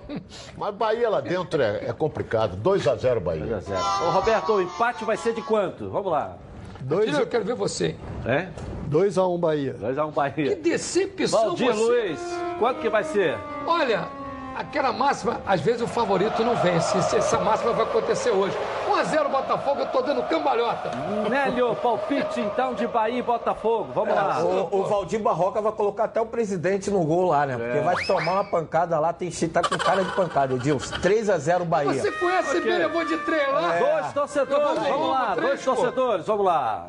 Mas 0.58 0.76
Bahia 0.76 1.10
lá 1.10 1.22
dentro 1.22 1.62
é, 1.62 1.86
é 1.88 1.94
complicado. 1.94 2.56
2 2.56 2.88
a 2.88 2.96
0 2.96 3.20
Bahia. 3.22 3.46
2 3.46 3.54
a 3.54 3.60
0 3.60 3.80
Ô, 4.08 4.12
Roberto, 4.12 4.54
o 4.54 4.62
empate 4.62 5.04
vai 5.04 5.18
ser 5.18 5.34
de 5.34 5.42
quanto? 5.42 5.90
Vamos 5.90 6.12
lá. 6.12 6.38
Dois, 6.82 7.06
Tira, 7.10 7.22
eu 7.22 7.28
quero 7.28 7.44
ver 7.44 7.56
você. 7.56 7.96
É? 8.26 8.50
2x1 8.92 9.36
um 9.36 9.40
Bahia. 9.40 9.76
2x1 9.82 10.14
Bahia. 10.14 10.50
Que 10.50 10.56
decepção 10.56 11.48
Valdir 11.48 11.74
você. 11.74 11.82
Luiz, 11.82 12.20
quanto 12.60 12.80
que 12.80 12.90
vai 12.90 13.04
ser? 13.04 13.36
Olha, 13.66 14.08
aquela 14.56 14.91
máxima, 14.93 15.41
às 15.45 15.62
vezes 15.62 15.82
o 15.82 15.88
favorito 15.88 16.43
não 16.43 16.56
vence. 16.56 16.97
Essa 17.16 17.39
máxima 17.39 17.74
vai 17.74 17.86
acontecer 17.86 18.32
hoje. 18.32 18.58
1x0 18.89 19.30
Botafogo, 19.30 19.82
eu 19.82 19.86
tô 19.88 20.01
dando 20.01 20.24
cambalhota. 20.24 20.89
Nélio, 21.30 21.76
palpite 21.76 22.39
então 22.39 22.74
de 22.74 22.88
Bahia 22.88 23.20
e 23.20 23.22
Botafogo. 23.22 23.89
Vamos 23.93 24.16
lá. 24.16 24.38
É, 24.39 24.43
O, 24.43 24.70
o 24.72 24.84
Valdir 24.86 25.20
Barroca 25.20 25.62
vai 25.62 25.72
colocar 25.74 26.06
até 26.06 26.22
o 26.22 26.26
presidente 26.26 26.89
no 26.89 27.03
gol 27.03 27.28
lá, 27.30 27.45
né? 27.45 27.58
Porque 27.58 27.78
É. 27.78 27.82
vai 27.82 27.95
tomar 28.06 28.32
uma 28.34 28.43
pancada 28.45 28.97
lá, 28.99 29.12
tem 29.12 29.30
tá 29.49 29.62
com 29.62 29.78
cara 29.78 30.03
de 30.03 30.12
pancada, 30.14 30.53
Edilson. 30.53 30.95
3x0 30.95 31.66
Bahia. 31.66 31.93
Você 32.01 32.12
conhece 32.14 32.62
bem, 32.62 32.82
eu 32.82 32.89
vou 32.89 33.03
de 33.06 33.18
trem 33.18 33.51
lá. 33.51 33.78
Dois 33.78 34.14
torcedores, 34.14 34.84
de 34.84 34.89
vamos 34.89 35.10
lá, 35.10 35.36
três, 35.36 35.47
dois 35.49 35.66
pô. 35.66 35.76
torcedores, 35.76 36.26
vamos 36.26 36.45
lá. 36.45 36.88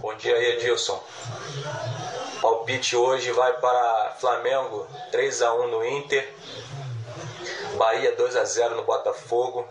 Bom 0.00 0.14
dia 0.14 0.34
aí, 0.34 0.56
Edilson. 0.56 0.98
Palpite 2.40 2.96
hoje 2.96 3.32
vai 3.32 3.52
para 3.54 4.16
Flamengo 4.18 4.86
3 5.10 5.42
a 5.42 5.54
1 5.54 5.68
no 5.68 5.84
Inter. 5.84 6.34
Bahia 7.76 8.14
2 8.16 8.36
a 8.36 8.44
0 8.44 8.76
no 8.76 8.82
Botafogo. 8.84 9.66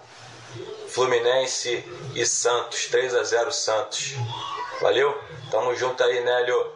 Fluminense 0.87 1.83
e 2.15 2.25
Santos 2.25 2.87
3 2.87 3.15
a 3.15 3.23
0 3.23 3.51
Santos. 3.51 4.15
Valeu? 4.81 5.17
Tamo 5.49 5.75
junto 5.75 6.03
aí, 6.03 6.23
Nélio. 6.23 6.71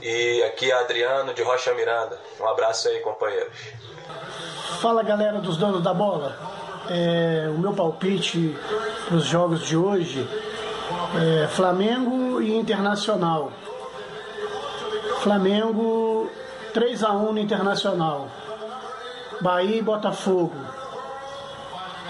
E 0.00 0.42
aqui 0.44 0.70
é 0.70 0.74
Adriano 0.74 1.34
de 1.34 1.42
Rocha 1.42 1.74
Miranda. 1.74 2.18
Um 2.38 2.48
abraço 2.48 2.88
aí, 2.88 3.00
companheiros. 3.00 3.52
Fala 4.80 5.02
galera 5.02 5.38
dos 5.38 5.56
donos 5.58 5.82
da 5.82 5.92
bola. 5.92 6.38
É, 6.88 7.48
o 7.48 7.58
meu 7.58 7.74
palpite 7.74 8.56
para 9.06 9.16
os 9.16 9.24
jogos 9.24 9.66
de 9.66 9.76
hoje 9.76 10.26
é 11.42 11.46
Flamengo 11.48 12.40
e 12.40 12.56
Internacional. 12.56 13.52
Flamengo 15.20 16.30
3 16.72 17.04
a 17.04 17.12
1 17.12 17.32
no 17.32 17.38
Internacional. 17.38 18.28
Bahia 19.42 19.76
e 19.76 19.82
Botafogo. 19.82 20.54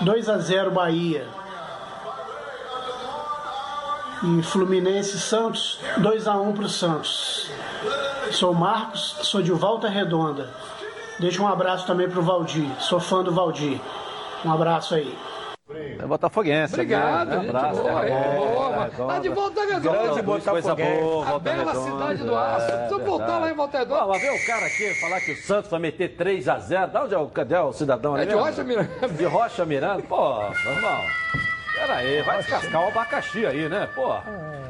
2 0.03 0.29
a 0.29 0.39
0 0.39 0.71
Bahia. 0.71 1.27
E 4.23 4.43
Fluminense 4.43 5.19
Santos 5.19 5.81
2 5.99 6.29
a 6.29 6.35
1 6.37 6.53
para 6.53 6.65
o 6.65 6.69
Santos. 6.69 7.51
Sou 8.31 8.55
Marcos, 8.55 9.17
sou 9.23 9.43
de 9.43 9.51
Volta 9.51 9.89
Redonda. 9.89 10.49
Deixa 11.19 11.43
um 11.43 11.49
abraço 11.49 11.87
também 11.87 12.09
pro 12.09 12.23
Valdir. 12.23 12.71
Sou 12.79 13.01
fã 13.01 13.25
do 13.25 13.33
Valdir. 13.33 13.81
Um 14.45 14.53
abraço 14.53 14.95
aí. 14.95 15.19
É 15.99 16.07
botafoguense. 16.07 16.75
Obrigado, 16.75 17.29
né? 17.29 17.41
gente 17.41 17.49
abraço, 17.49 17.81
boa, 17.81 18.01
terra 18.03 18.07
é, 18.07 18.37
boa, 18.37 18.71
terra 18.91 19.07
Tá 19.07 19.19
de 19.19 19.29
volta 19.29 19.61
redonda. 19.61 19.81
Grande 19.81 20.23
boa, 20.23 20.39
A 21.27 21.39
bela 21.39 21.75
cidade 21.75 22.23
do 22.25 22.37
aço. 22.37 22.67
É, 22.67 22.77
Precisa 22.77 22.99
voltar 23.05 23.39
lá 23.39 23.51
em 23.51 23.55
Volta 23.55 23.79
Redonda. 23.79 24.07
Mas 24.07 24.23
vem 24.23 24.31
o 24.31 24.47
cara 24.47 24.67
aqui 24.67 24.95
falar 25.01 25.21
que 25.21 25.33
o 25.33 25.37
Santos 25.37 25.71
vai 25.71 25.81
meter 25.81 26.17
3x0. 26.17 26.91
Da 26.91 27.05
onde 27.05 27.15
é 27.15 27.19
o, 27.19 27.29
cadê 27.29 27.57
o 27.57 27.73
cidadão 27.73 28.15
ali 28.15 28.25
É 28.25 28.27
de? 28.27 28.35
Rocha 28.35 28.65
Miranda. 28.65 29.09
De 29.09 29.25
Rocha 29.25 29.65
Miranda? 29.65 30.03
Pô, 30.03 30.43
irmão. 30.43 31.01
Pera 31.81 31.97
aí, 31.97 32.21
vai 32.21 32.37
descascar 32.37 32.85
o 32.85 32.89
abacaxi 32.89 33.47
aí, 33.47 33.67
né? 33.67 33.89
Pô. 33.95 34.13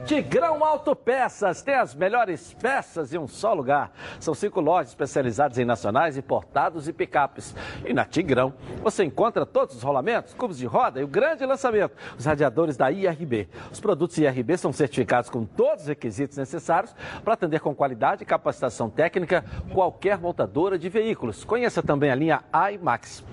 Tigrão 0.05 0.65
Autopeças 0.65 1.61
tem 1.61 1.75
as 1.75 1.93
melhores 1.93 2.55
peças 2.55 3.13
em 3.13 3.19
um 3.19 3.27
só 3.27 3.53
lugar. 3.53 3.91
São 4.21 4.33
cinco 4.33 4.61
lojas 4.61 4.91
especializadas 4.91 5.59
em 5.59 5.65
nacionais, 5.65 6.17
importados 6.17 6.87
e 6.87 6.93
picapes. 6.93 7.53
E 7.85 7.93
na 7.93 8.05
Tigrão 8.05 8.55
você 8.81 9.03
encontra 9.03 9.45
todos 9.45 9.75
os 9.75 9.83
rolamentos, 9.83 10.33
cubos 10.35 10.57
de 10.57 10.67
roda 10.67 11.01
e 11.01 11.05
o 11.05 11.09
grande 11.09 11.45
lançamento, 11.45 11.97
os 12.17 12.25
radiadores 12.25 12.77
da 12.77 12.93
IRB. 12.93 13.49
Os 13.73 13.81
produtos 13.81 14.17
IRB 14.17 14.57
são 14.57 14.73
certificados 14.73 15.29
com 15.29 15.45
todos 15.45 15.83
os 15.83 15.89
requisitos 15.89 16.37
necessários 16.37 16.95
para 17.25 17.35
atender 17.35 17.59
com 17.59 17.75
qualidade 17.75 18.23
e 18.23 18.27
capacitação 18.27 18.89
técnica 18.89 19.45
qualquer 19.75 20.17
montadora 20.17 20.79
de 20.79 20.89
veículos. 20.89 21.43
Conheça 21.43 21.83
também 21.83 22.13
a 22.13 22.15
linha 22.15 22.45
iMax. 22.73 23.25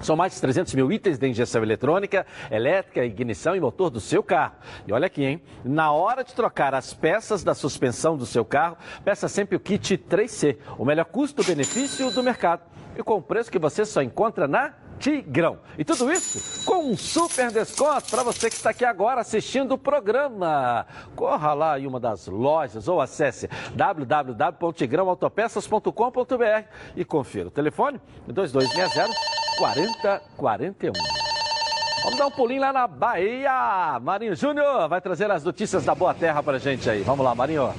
São 0.00 0.16
mais 0.16 0.34
de 0.34 0.40
300 0.40 0.74
mil 0.74 0.92
itens 0.92 1.18
de 1.18 1.28
injeção 1.28 1.62
eletrônica, 1.62 2.26
elétrica, 2.50 3.04
ignição 3.04 3.56
e 3.56 3.60
motor 3.60 3.90
do 3.90 4.00
seu 4.00 4.22
carro. 4.22 4.54
E 4.86 4.92
olha 4.92 5.06
aqui, 5.06 5.24
hein? 5.24 5.42
Na 5.64 5.92
hora 5.92 6.22
de 6.22 6.34
trocar 6.34 6.74
as 6.74 6.92
peças 6.92 7.42
da 7.42 7.54
suspensão 7.54 8.16
do 8.16 8.26
seu 8.26 8.44
carro, 8.44 8.76
peça 9.04 9.28
sempre 9.28 9.56
o 9.56 9.60
kit 9.60 9.96
3C, 9.96 10.58
o 10.78 10.84
melhor 10.84 11.06
custo-benefício 11.06 12.10
do 12.10 12.22
mercado. 12.22 12.62
E 12.96 13.02
com 13.02 13.14
o 13.14 13.22
preço 13.22 13.50
que 13.50 13.58
você 13.58 13.84
só 13.84 14.02
encontra 14.02 14.46
na 14.46 14.74
Tigrão. 14.98 15.58
E 15.76 15.84
tudo 15.84 16.10
isso 16.12 16.64
com 16.64 16.90
um 16.90 16.96
super 16.96 17.50
desconto 17.50 18.08
para 18.10 18.22
você 18.22 18.48
que 18.48 18.54
está 18.56 18.70
aqui 18.70 18.84
agora 18.84 19.20
assistindo 19.20 19.72
o 19.72 19.78
programa. 19.78 20.86
Corra 21.16 21.52
lá 21.52 21.76
em 21.78 21.86
uma 21.86 22.00
das 22.00 22.26
lojas 22.26 22.88
ou 22.88 23.00
acesse 23.00 23.48
www.tigrãoautopeças.com.br 23.74 26.68
e 26.96 27.04
confira 27.04 27.48
o 27.48 27.50
telefone 27.50 28.00
2260 28.26 29.33
4041. 29.58 30.92
Vamos 32.02 32.18
dar 32.18 32.26
um 32.26 32.30
pulinho 32.30 32.60
lá 32.60 32.72
na 32.72 32.86
Bahia. 32.86 33.98
Marinho 34.02 34.36
Júnior 34.36 34.88
vai 34.88 35.00
trazer 35.00 35.30
as 35.30 35.42
notícias 35.42 35.84
da 35.84 35.94
Boa 35.94 36.12
Terra 36.12 36.42
pra 36.42 36.58
gente 36.58 36.88
aí. 36.90 37.02
Vamos 37.02 37.24
lá, 37.24 37.34
Marinho. 37.34 37.72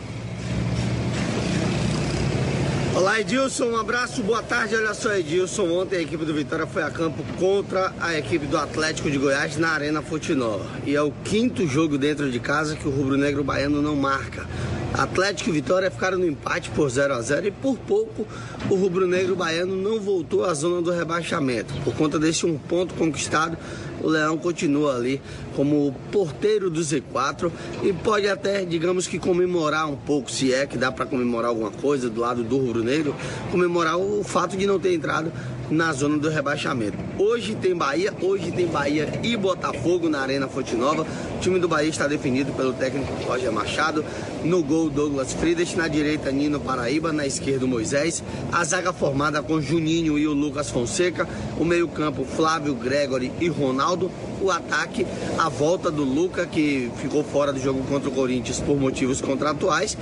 Olá 2.95 3.19
Edilson, 3.19 3.65
um 3.65 3.77
abraço, 3.77 4.23
boa 4.23 4.41
tarde. 4.41 4.73
Olha 4.73 4.93
só, 4.93 5.13
Edilson. 5.13 5.69
Ontem 5.69 5.97
a 5.97 6.01
equipe 6.01 6.23
do 6.23 6.33
Vitória 6.33 6.65
foi 6.65 6.81
a 6.81 6.89
campo 6.89 7.21
contra 7.37 7.93
a 7.99 8.17
equipe 8.17 8.45
do 8.45 8.57
Atlético 8.57 9.11
de 9.11 9.17
Goiás 9.17 9.57
na 9.57 9.71
Arena 9.71 10.01
Nova. 10.37 10.65
E 10.85 10.95
é 10.95 11.01
o 11.01 11.11
quinto 11.25 11.67
jogo 11.67 11.97
dentro 11.97 12.31
de 12.31 12.39
casa 12.39 12.73
que 12.77 12.87
o 12.87 12.91
rubro-negro 12.91 13.43
baiano 13.43 13.81
não 13.81 13.97
marca. 13.97 14.47
Atlético 14.93 15.49
e 15.49 15.51
Vitória 15.51 15.91
ficaram 15.91 16.17
no 16.17 16.25
empate 16.25 16.69
por 16.69 16.89
0 16.89 17.15
a 17.15 17.21
0 17.21 17.47
e 17.47 17.51
por 17.51 17.77
pouco 17.77 18.25
o 18.69 18.75
rubro-negro 18.75 19.35
baiano 19.35 19.75
não 19.75 19.99
voltou 19.99 20.45
à 20.45 20.53
zona 20.53 20.81
do 20.81 20.89
rebaixamento. 20.89 21.73
Por 21.83 21.93
conta 21.95 22.17
desse 22.17 22.45
um 22.45 22.57
ponto 22.57 22.93
conquistado, 22.93 23.57
o 24.05 24.09
Leão 24.09 24.37
continua 24.37 24.95
ali 24.95 25.19
como 25.55 25.93
porteiro 26.11 26.69
do 26.69 26.79
Z4 26.79 27.51
e 27.83 27.91
pode 27.91 28.29
até, 28.29 28.63
digamos 28.63 29.07
que 29.07 29.17
comemorar 29.17 29.89
um 29.89 29.95
pouco, 29.95 30.31
se 30.31 30.53
é 30.53 30.67
que 30.67 30.77
dá 30.77 30.91
para 30.91 31.07
comemorar 31.07 31.49
alguma 31.49 31.71
coisa 31.71 32.07
do 32.07 32.21
lado 32.21 32.43
do 32.43 32.55
rubro-negro, 32.57 33.15
comemorar 33.51 33.97
o 33.97 34.23
fato 34.23 34.55
de 34.55 34.67
não 34.67 34.79
ter 34.79 34.93
entrado 34.93 35.31
na 35.69 35.91
zona 35.93 36.17
do 36.17 36.29
rebaixamento. 36.29 36.97
Hoje 37.17 37.55
tem 37.55 37.75
Bahia, 37.75 38.13
hoje 38.21 38.51
tem 38.51 38.67
Bahia 38.67 39.07
e 39.23 39.35
Botafogo 39.35 40.09
na 40.09 40.21
Arena 40.21 40.47
Fonte 40.47 40.75
Nova. 40.75 41.05
O 41.35 41.39
time 41.39 41.59
do 41.59 41.67
Bahia 41.67 41.89
está 41.89 42.07
definido 42.07 42.51
pelo 42.53 42.73
técnico 42.73 43.11
Roger 43.25 43.51
Machado. 43.51 44.03
No 44.43 44.63
gol, 44.63 44.89
Douglas 44.89 45.33
Fridas. 45.33 45.73
Na 45.75 45.87
direita, 45.87 46.31
Nino 46.31 46.59
Paraíba. 46.59 47.11
Na 47.11 47.25
esquerda, 47.25 47.65
Moisés. 47.65 48.23
A 48.51 48.63
zaga 48.63 48.93
formada 48.93 49.41
com 49.41 49.61
Juninho 49.61 50.17
e 50.17 50.27
o 50.27 50.33
Lucas 50.33 50.69
Fonseca. 50.69 51.27
O 51.59 51.65
meio-campo, 51.65 52.25
Flávio, 52.25 52.75
Gregory 52.75 53.31
e 53.39 53.47
Ronaldo. 53.47 54.11
O 54.41 54.51
ataque, 54.51 55.05
a 55.37 55.49
volta 55.49 55.89
do 55.89 56.03
Luca, 56.03 56.45
que 56.45 56.91
ficou 56.97 57.23
fora 57.23 57.53
do 57.53 57.59
jogo 57.59 57.83
contra 57.87 58.09
o 58.09 58.11
Corinthians 58.11 58.59
por 58.59 58.77
motivos 58.77 59.21
contratuais 59.21 59.97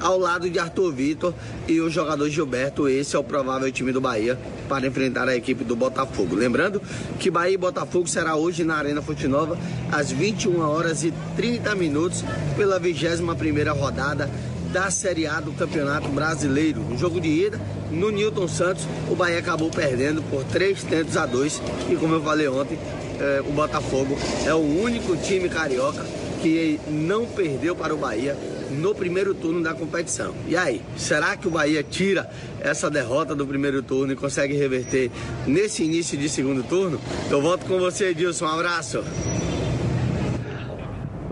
ao 0.00 0.18
lado 0.18 0.48
de 0.48 0.58
Arthur 0.58 0.92
Vitor 0.92 1.34
e 1.66 1.80
o 1.80 1.90
jogador 1.90 2.28
Gilberto. 2.28 2.88
Esse 2.88 3.16
é 3.16 3.18
o 3.18 3.24
provável 3.24 3.70
time 3.70 3.92
do 3.92 4.00
Bahia 4.00 4.38
para 4.68 4.86
enfrentar 4.86 5.28
a 5.28 5.36
equipe 5.36 5.64
do 5.64 5.76
Botafogo. 5.76 6.34
Lembrando 6.34 6.80
que 7.18 7.30
Bahia 7.30 7.54
e 7.54 7.58
Botafogo 7.58 8.06
será 8.06 8.36
hoje 8.36 8.64
na 8.64 8.76
Arena 8.76 9.02
Fonte 9.02 9.26
Nova 9.26 9.58
às 9.90 10.10
21 10.10 10.60
horas 10.60 11.04
e 11.04 11.12
30 11.36 11.74
minutos 11.74 12.24
pela 12.56 12.80
21ª 12.80 13.76
rodada 13.76 14.30
da 14.72 14.90
Série 14.90 15.26
A 15.26 15.40
do 15.40 15.52
Campeonato 15.52 16.08
Brasileiro. 16.08 16.80
No 16.80 16.98
jogo 16.98 17.20
de 17.20 17.28
ida, 17.28 17.60
no 17.90 18.10
Newton 18.10 18.48
Santos, 18.48 18.86
o 19.10 19.14
Bahia 19.14 19.38
acabou 19.38 19.70
perdendo 19.70 20.22
por 20.22 20.44
3 20.44 20.82
tentos 20.84 21.16
a 21.16 21.24
2 21.24 21.62
e 21.90 21.96
como 21.96 22.14
eu 22.14 22.22
falei 22.22 22.48
ontem, 22.48 22.78
eh, 23.18 23.42
o 23.48 23.52
Botafogo 23.52 24.18
é 24.44 24.52
o 24.52 24.82
único 24.82 25.16
time 25.16 25.48
carioca 25.48 26.04
que 26.42 26.80
não 26.88 27.26
perdeu 27.26 27.74
para 27.74 27.94
o 27.94 27.98
Bahia 27.98 28.36
no 28.70 28.94
primeiro 28.94 29.34
turno 29.34 29.62
da 29.62 29.74
competição. 29.74 30.34
E 30.48 30.56
aí, 30.56 30.82
será 30.96 31.36
que 31.36 31.48
o 31.48 31.50
Bahia 31.50 31.82
tira 31.82 32.28
essa 32.60 32.90
derrota 32.90 33.34
do 33.34 33.46
primeiro 33.46 33.82
turno 33.82 34.12
e 34.12 34.16
consegue 34.16 34.54
reverter 34.54 35.10
nesse 35.46 35.84
início 35.84 36.18
de 36.18 36.28
segundo 36.28 36.62
turno? 36.62 37.00
Eu 37.30 37.40
volto 37.40 37.64
com 37.66 37.78
você, 37.78 38.10
Edilson. 38.10 38.46
Um 38.46 38.48
abraço. 38.48 39.04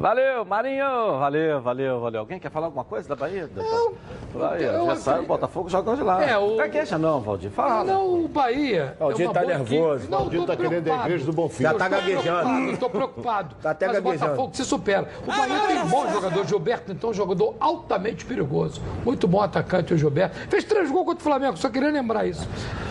Valeu, 0.09 0.45
Marinho! 0.45 1.19
Valeu, 1.19 1.63
valeu, 1.63 1.99
valeu. 1.99 2.21
Alguém 2.21 2.39
quer 2.39 2.51
falar 2.51 2.67
alguma 2.67 2.85
coisa 2.85 3.09
da 3.09 3.17
Bahia? 3.17 3.49
Não. 3.57 3.95
Bahia, 4.39 4.67
eu- 4.67 4.85
já 4.85 4.97
sabe, 4.97 5.21
o 5.21 5.27
Botafogo 5.27 5.71
joga 5.71 5.93
hoje 5.93 6.03
lá. 6.03 6.23
É, 6.23 6.37
o- 6.37 6.59
Não 6.59 6.69
queixa 6.69 6.99
não, 6.99 7.23
Valdir. 7.23 7.51
Fala. 7.51 7.85
Não, 7.85 8.25
o 8.25 8.29
Bahia. 8.29 8.95
Valdir 9.01 9.25
é 9.25 9.29
uma 9.29 9.33
tá 9.33 9.41
boa 9.41 9.55
nervoso. 9.57 10.11
Não, 10.11 10.19
Valdir 10.19 10.41
tô 10.41 10.47
tá 10.47 10.57
querendo 10.57 10.93
a 10.93 10.97
igreja 11.07 11.25
do 11.25 11.33
Bonfim. 11.33 11.63
Já 11.63 11.73
tá 11.73 11.89
gaguejando. 11.89 12.71
Eu 12.71 12.77
tô 12.77 12.91
preocupado. 12.91 13.57
Tá 13.65 13.71
até 13.71 13.87
Mas 13.87 13.97
gaguejando. 13.97 14.25
o 14.25 14.29
Botafogo 14.29 14.55
se 14.55 14.65
supera. 14.67 15.09
O 15.23 15.27
Bahia 15.27 15.61
tem 15.69 15.79
um 15.79 15.87
bom 15.87 16.07
jogador. 16.13 16.47
Gilberto, 16.47 16.93
então, 16.93 17.09
um 17.09 17.15
jogador 17.15 17.55
altamente 17.59 18.27
perigoso. 18.27 18.83
Muito 19.07 19.27
bom 19.27 19.41
atacante 19.41 19.95
o 19.95 19.97
Gilberto. 19.97 20.37
Fez 20.51 20.65
três 20.65 20.91
gols 20.91 21.07
contra 21.07 21.21
o 21.21 21.23
Flamengo, 21.25 21.57
só 21.57 21.71
queria 21.71 21.91
lembrar 21.91 22.27
isso. 22.27 22.47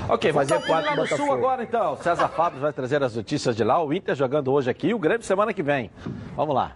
Ok, 0.10 0.34
Fazer 0.34 0.56
dar 0.56 0.58
um 0.58 0.62
pulo 0.64 0.74
lá 0.74 0.82
quatro 0.82 1.02
no 1.02 1.08
Sul 1.08 1.18
Botafogo. 1.20 1.46
agora 1.46 1.62
então. 1.62 1.96
César 1.98 2.28
Fábio 2.30 2.60
vai 2.60 2.74
trazer 2.74 3.04
as 3.04 3.16
notícias 3.16 3.56
de 3.56 3.64
lá. 3.64 3.80
O 3.84 3.94
Inter 3.94 4.16
jogando 4.16 4.52
hoje 4.52 4.68
aqui 4.72 4.88
e 4.88 4.94
o 4.96 5.00
Grêmio 5.00 5.22
semana 5.22 5.54
que 5.54 5.62
vem. 5.62 5.92
Vamos 6.36 6.56
lá. 6.56 6.72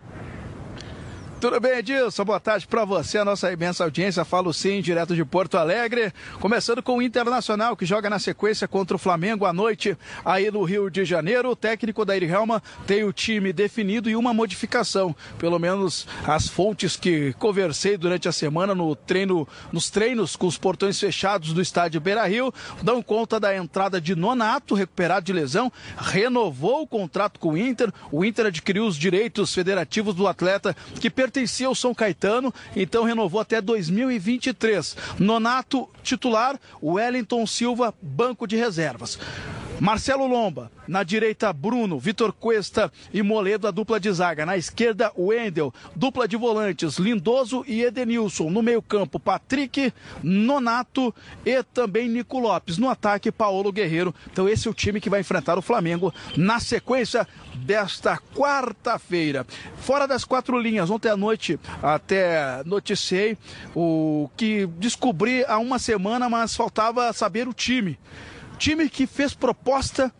Tudo 1.39 1.59
bem, 1.59 1.77
Edilson? 1.77 2.25
Boa 2.25 2.39
tarde 2.39 2.65
para 2.65 2.83
você, 2.83 3.19
a 3.19 3.23
nossa 3.23 3.51
imensa 3.51 3.83
audiência. 3.83 4.25
Falo 4.25 4.51
sim, 4.51 4.81
direto 4.81 5.15
de 5.15 5.23
Porto 5.23 5.55
Alegre. 5.55 6.11
Começando 6.39 6.81
com 6.81 6.97
o 6.97 7.01
Internacional, 7.01 7.77
que 7.77 7.85
joga 7.85 8.09
na 8.09 8.17
sequência 8.17 8.67
contra 8.67 8.95
o 8.95 8.99
Flamengo 8.99 9.45
à 9.45 9.53
noite, 9.53 9.95
aí 10.25 10.49
no 10.49 10.63
Rio 10.63 10.89
de 10.89 11.05
Janeiro. 11.05 11.51
O 11.51 11.55
técnico 11.55 12.03
da 12.03 12.17
Helma 12.17 12.61
tem 12.87 13.03
o 13.03 13.13
time 13.13 13.53
definido 13.53 14.09
e 14.09 14.15
uma 14.15 14.33
modificação. 14.33 15.15
Pelo 15.37 15.59
menos 15.59 16.07
as 16.25 16.47
fontes 16.47 16.95
que 16.95 17.33
conversei 17.33 17.97
durante 17.97 18.27
a 18.27 18.31
semana 18.31 18.73
no 18.73 18.95
treino, 18.95 19.47
nos 19.71 19.91
treinos 19.91 20.35
com 20.35 20.47
os 20.47 20.57
portões 20.57 20.99
fechados 20.99 21.53
do 21.53 21.61
estádio 21.61 22.01
Beira 22.01 22.25
Rio, 22.25 22.51
dão 22.81 22.99
conta 22.99 23.39
da 23.39 23.55
entrada 23.55 24.01
de 24.01 24.15
Nonato, 24.15 24.73
recuperado 24.73 25.27
de 25.27 25.33
lesão, 25.33 25.71
renovou 25.99 26.81
o 26.81 26.87
contrato 26.87 27.39
com 27.39 27.49
o 27.49 27.57
Inter. 27.57 27.93
O 28.11 28.25
Inter 28.25 28.47
adquiriu 28.47 28.87
os 28.87 28.97
direitos 28.97 29.53
federativos 29.53 30.15
do 30.15 30.27
atleta 30.27 30.75
que 30.99 31.11
pertencia 31.27 31.67
ao 31.67 31.75
São 31.75 31.93
Caetano, 31.93 32.53
então 32.75 33.03
renovou 33.03 33.41
até 33.41 33.59
2023. 33.61 34.95
Nonato 35.19 35.89
titular, 36.01 36.57
Wellington 36.81 37.45
Silva, 37.45 37.93
banco 38.01 38.47
de 38.47 38.55
reservas. 38.55 39.19
Marcelo 39.79 40.25
Lomba, 40.25 40.71
na 40.87 41.03
direita 41.03 41.53
Bruno, 41.53 41.99
Vitor 41.99 42.33
Cuesta 42.33 42.91
e 43.13 43.21
Moledo, 43.21 43.67
a 43.67 43.71
dupla 43.71 43.99
de 43.99 44.11
zaga. 44.11 44.45
Na 44.45 44.57
esquerda, 44.57 45.11
Wendel, 45.15 45.71
dupla 45.95 46.27
de 46.27 46.35
volantes, 46.35 46.97
Lindoso 46.97 47.63
e 47.67 47.83
Edenilson. 47.83 48.49
No 48.49 48.63
meio 48.63 48.81
campo, 48.81 49.19
Patrick, 49.19 49.93
Nonato 50.23 51.13
e 51.45 51.61
também 51.61 52.09
Nico 52.09 52.39
Lopes. 52.39 52.79
No 52.79 52.89
ataque, 52.89 53.31
Paulo 53.31 53.71
Guerreiro. 53.71 54.15
Então 54.31 54.49
esse 54.49 54.67
é 54.67 54.71
o 54.71 54.73
time 54.73 54.99
que 54.99 55.11
vai 55.11 55.19
enfrentar 55.19 55.59
o 55.59 55.61
Flamengo 55.61 56.11
na 56.35 56.59
sequência 56.59 57.27
desta 57.55 58.17
quarta-feira. 58.35 59.45
Fora 59.77 60.07
das 60.07 60.23
quatro 60.23 60.59
linhas, 60.59 60.89
ontem 60.89 61.09
à 61.09 61.17
noite 61.17 61.59
até 61.83 62.63
noticiei 62.65 63.37
o 63.75 64.29
que 64.35 64.65
descobri 64.77 65.45
há 65.45 65.59
uma 65.59 65.77
semana, 65.77 66.27
mas 66.27 66.55
faltava 66.55 67.13
saber 67.13 67.47
o 67.47 67.53
time. 67.53 67.97
Time 68.57 68.89
que 68.89 69.05
fez 69.05 69.33
proposta 69.33 70.13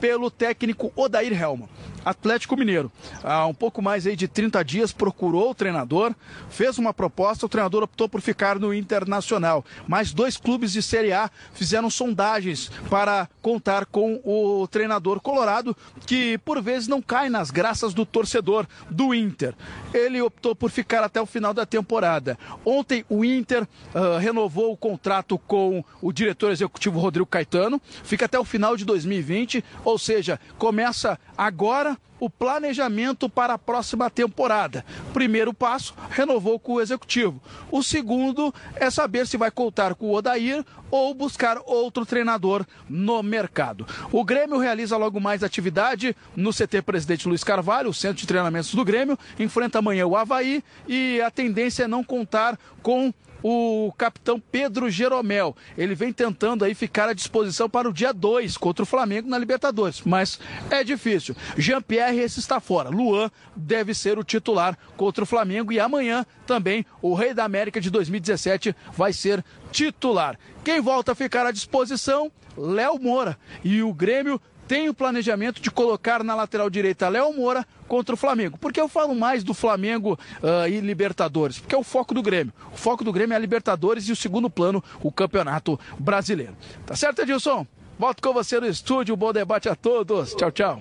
pelo 0.00 0.30
técnico 0.30 0.92
Odair 0.96 1.32
Helman. 1.32 1.68
Atlético 2.04 2.56
Mineiro, 2.56 2.90
há 3.22 3.46
um 3.46 3.54
pouco 3.54 3.80
mais 3.80 4.06
aí 4.06 4.16
de 4.16 4.26
30 4.26 4.64
dias, 4.64 4.92
procurou 4.92 5.50
o 5.50 5.54
treinador, 5.54 6.14
fez 6.50 6.78
uma 6.78 6.92
proposta, 6.92 7.46
o 7.46 7.48
treinador 7.48 7.82
optou 7.82 8.08
por 8.08 8.20
ficar 8.20 8.58
no 8.58 8.74
Internacional. 8.74 9.64
Mas 9.86 10.12
dois 10.12 10.36
clubes 10.36 10.72
de 10.72 10.82
Série 10.82 11.12
A 11.12 11.30
fizeram 11.54 11.90
sondagens 11.90 12.70
para 12.90 13.28
contar 13.40 13.86
com 13.86 14.20
o 14.24 14.66
treinador 14.68 15.20
colorado, 15.20 15.76
que 16.06 16.38
por 16.38 16.60
vezes 16.60 16.88
não 16.88 17.00
cai 17.00 17.28
nas 17.28 17.50
graças 17.50 17.94
do 17.94 18.04
torcedor 18.04 18.66
do 18.90 19.14
Inter. 19.14 19.54
Ele 19.94 20.20
optou 20.20 20.54
por 20.54 20.70
ficar 20.70 21.02
até 21.04 21.20
o 21.20 21.26
final 21.26 21.54
da 21.54 21.66
temporada. 21.66 22.38
Ontem 22.64 23.04
o 23.08 23.24
Inter 23.24 23.66
ah, 23.94 24.18
renovou 24.18 24.72
o 24.72 24.76
contrato 24.76 25.38
com 25.38 25.84
o 26.00 26.12
diretor 26.12 26.50
executivo 26.50 26.98
Rodrigo 26.98 27.26
Caetano, 27.26 27.80
fica 28.02 28.24
até 28.24 28.38
o 28.38 28.44
final 28.44 28.76
de 28.76 28.84
2020, 28.84 29.64
ou 29.84 29.98
seja, 29.98 30.40
começa 30.58 31.18
agora 31.36 31.91
o 32.22 32.30
planejamento 32.30 33.28
para 33.28 33.54
a 33.54 33.58
próxima 33.58 34.08
temporada. 34.08 34.84
Primeiro 35.12 35.52
passo, 35.52 35.92
renovou 36.08 36.56
com 36.56 36.74
o 36.74 36.80
executivo. 36.80 37.42
O 37.68 37.82
segundo 37.82 38.54
é 38.76 38.88
saber 38.90 39.26
se 39.26 39.36
vai 39.36 39.50
contar 39.50 39.96
com 39.96 40.06
o 40.06 40.14
Odair 40.14 40.64
ou 40.88 41.12
buscar 41.14 41.58
outro 41.66 42.06
treinador 42.06 42.64
no 42.88 43.22
mercado. 43.24 43.84
O 44.12 44.24
Grêmio 44.24 44.58
realiza 44.58 44.96
logo 44.96 45.18
mais 45.18 45.42
atividade 45.42 46.14
no 46.36 46.52
CT 46.52 46.82
Presidente 46.82 47.26
Luiz 47.26 47.42
Carvalho, 47.42 47.90
o 47.90 47.94
centro 47.94 48.18
de 48.18 48.26
treinamentos 48.26 48.72
do 48.72 48.84
Grêmio, 48.84 49.18
enfrenta 49.36 49.80
amanhã 49.80 50.06
o 50.06 50.16
Havaí 50.16 50.62
e 50.86 51.20
a 51.20 51.30
tendência 51.30 51.84
é 51.84 51.88
não 51.88 52.04
contar 52.04 52.56
com 52.82 53.12
o 53.42 53.92
capitão 53.96 54.40
Pedro 54.40 54.90
Jeromel. 54.90 55.56
Ele 55.76 55.94
vem 55.94 56.12
tentando 56.12 56.64
aí 56.64 56.74
ficar 56.74 57.08
à 57.08 57.12
disposição 57.12 57.68
para 57.68 57.88
o 57.88 57.92
dia 57.92 58.12
2 58.12 58.56
contra 58.56 58.82
o 58.82 58.86
Flamengo 58.86 59.28
na 59.28 59.38
Libertadores, 59.38 60.02
mas 60.04 60.38
é 60.70 60.84
difícil. 60.84 61.34
Jean-Pierre 61.56 62.20
esse 62.20 62.40
está 62.40 62.60
fora. 62.60 62.88
Luan 62.88 63.30
deve 63.56 63.94
ser 63.94 64.18
o 64.18 64.24
titular 64.24 64.78
contra 64.96 65.24
o 65.24 65.26
Flamengo 65.26 65.72
e 65.72 65.80
amanhã 65.80 66.24
também 66.46 66.86
o 67.00 67.14
Rei 67.14 67.34
da 67.34 67.44
América 67.44 67.80
de 67.80 67.90
2017 67.90 68.74
vai 68.96 69.12
ser 69.12 69.44
titular. 69.70 70.38
Quem 70.64 70.80
volta 70.80 71.12
a 71.12 71.14
ficar 71.14 71.46
à 71.46 71.50
disposição? 71.50 72.30
Léo 72.56 72.98
Moura. 73.00 73.38
E 73.64 73.82
o 73.82 73.92
Grêmio 73.92 74.40
tem 74.72 74.88
o 74.88 74.94
planejamento 74.94 75.60
de 75.60 75.70
colocar 75.70 76.24
na 76.24 76.34
lateral 76.34 76.70
direita 76.70 77.06
Léo 77.06 77.30
Moura 77.34 77.62
contra 77.86 78.14
o 78.14 78.16
Flamengo. 78.16 78.56
Por 78.56 78.72
que 78.72 78.80
eu 78.80 78.88
falo 78.88 79.14
mais 79.14 79.44
do 79.44 79.52
Flamengo 79.52 80.18
ah, 80.42 80.66
e 80.66 80.80
Libertadores? 80.80 81.58
Porque 81.58 81.74
é 81.74 81.78
o 81.78 81.82
foco 81.82 82.14
do 82.14 82.22
Grêmio. 82.22 82.54
O 82.72 82.76
foco 82.78 83.04
do 83.04 83.12
Grêmio 83.12 83.34
é 83.34 83.36
a 83.36 83.38
Libertadores 83.38 84.08
e 84.08 84.12
o 84.12 84.16
segundo 84.16 84.48
plano, 84.48 84.82
o 85.02 85.12
Campeonato 85.12 85.78
Brasileiro. 85.98 86.56
Tá 86.86 86.96
certo, 86.96 87.20
Edilson? 87.20 87.66
Volto 87.98 88.22
com 88.22 88.32
você 88.32 88.58
no 88.60 88.66
estúdio. 88.66 89.14
Bom 89.14 89.30
debate 89.30 89.68
a 89.68 89.74
todos. 89.74 90.34
Tchau, 90.34 90.50
tchau. 90.50 90.78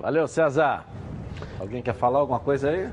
Valeu, 0.00 0.26
César. 0.26 0.84
Alguém 1.60 1.82
quer 1.82 1.94
falar 1.94 2.18
alguma 2.18 2.40
coisa 2.40 2.70
aí? 2.70 2.90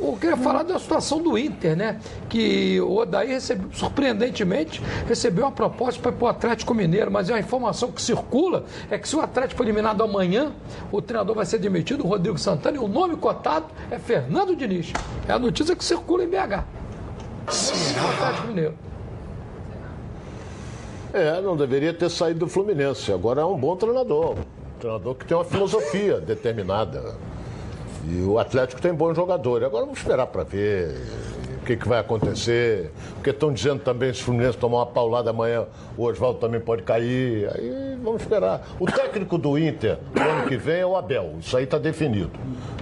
Eu 0.00 0.16
queria 0.16 0.36
falar 0.36 0.62
da 0.62 0.78
situação 0.78 1.20
do 1.20 1.36
Inter, 1.36 1.76
né? 1.76 2.00
Que 2.28 2.80
o 2.80 2.96
Odaí 2.96 3.28
recebeu, 3.28 3.68
surpreendentemente, 3.72 4.82
recebeu 5.06 5.44
uma 5.44 5.52
proposta 5.52 6.00
para 6.00 6.12
ir 6.12 6.14
para 6.14 6.24
o 6.24 6.28
Atlético 6.28 6.74
Mineiro, 6.74 7.10
mas 7.10 7.30
a 7.30 7.38
informação 7.38 7.90
que 7.90 8.00
circula 8.00 8.64
é 8.90 8.98
que 8.98 9.08
se 9.08 9.16
o 9.16 9.20
Atlético 9.20 9.58
for 9.58 9.64
eliminado 9.64 10.02
amanhã, 10.02 10.52
o 10.92 11.02
treinador 11.02 11.34
vai 11.34 11.46
ser 11.46 11.58
demitido, 11.58 12.04
o 12.04 12.08
Rodrigo 12.08 12.38
Santana, 12.38 12.76
e 12.76 12.80
o 12.80 12.88
nome 12.88 13.16
cotado 13.16 13.66
é 13.90 13.98
Fernando 13.98 14.54
Diniz. 14.54 14.92
É 15.26 15.32
a 15.32 15.38
notícia 15.38 15.74
que 15.74 15.84
circula 15.84 16.24
em 16.24 16.28
BH. 16.28 16.64
O 17.48 18.08
Atlético 18.08 18.46
Mineiro. 18.48 18.74
É, 21.12 21.40
não 21.40 21.56
deveria 21.56 21.92
ter 21.92 22.10
saído 22.10 22.40
do 22.40 22.48
Fluminense. 22.48 23.10
Agora 23.12 23.40
é 23.40 23.44
um 23.44 23.56
bom 23.56 23.74
treinador. 23.76 24.36
Um 24.36 24.78
treinador 24.78 25.14
que 25.14 25.24
tem 25.24 25.36
uma 25.36 25.44
filosofia 25.44 26.20
determinada. 26.20 27.16
E 28.06 28.22
o 28.22 28.38
Atlético 28.38 28.80
tem 28.80 28.92
bom 28.92 29.12
jogador. 29.14 29.64
Agora 29.64 29.84
vamos 29.84 29.98
esperar 29.98 30.26
para 30.26 30.44
ver 30.44 30.94
o 31.60 31.64
que, 31.64 31.76
que 31.76 31.88
vai 31.88 31.98
acontecer. 31.98 32.90
Porque 33.14 33.30
estão 33.30 33.52
dizendo 33.52 33.80
também 33.80 34.12
se 34.12 34.20
o 34.22 34.24
Fluminense 34.24 34.56
tomar 34.56 34.78
uma 34.78 34.86
paulada 34.86 35.30
amanhã, 35.30 35.66
o 35.96 36.04
Oswaldo 36.04 36.38
também 36.38 36.60
pode 36.60 36.82
cair. 36.82 37.48
Aí 37.54 37.98
vamos 38.02 38.22
esperar. 38.22 38.62
O 38.78 38.86
técnico 38.86 39.36
do 39.36 39.58
Inter 39.58 39.98
no 40.14 40.22
ano 40.22 40.48
que 40.48 40.56
vem 40.56 40.80
é 40.80 40.86
o 40.86 40.96
Abel. 40.96 41.34
Isso 41.40 41.56
aí 41.56 41.64
está 41.64 41.78
definido. 41.78 42.30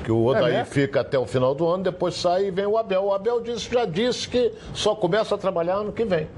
Que 0.05 0.13
o 0.13 0.25
Odaí 0.25 0.55
É, 0.55 0.65
fica 0.65 1.01
até 1.01 1.19
o 1.19 1.27
final 1.27 1.55
do 1.55 1.67
ano, 1.67 1.85
depois 1.85 2.15
sai 2.15 2.47
e 2.47 2.51
vem 2.51 2.67
o 2.67 2.77
Abel. 2.77 3.05
O 3.07 3.13
Abel 3.13 3.41
disse, 3.41 3.73
já 3.73 3.85
disse 3.85 4.29
que 4.29 4.53
só 4.73 4.95
começa 4.95 5.35
a 5.35 5.39
trabalhar 5.39 5.77
ano 5.77 5.93
que 5.93 6.05
vem. 6.05 6.29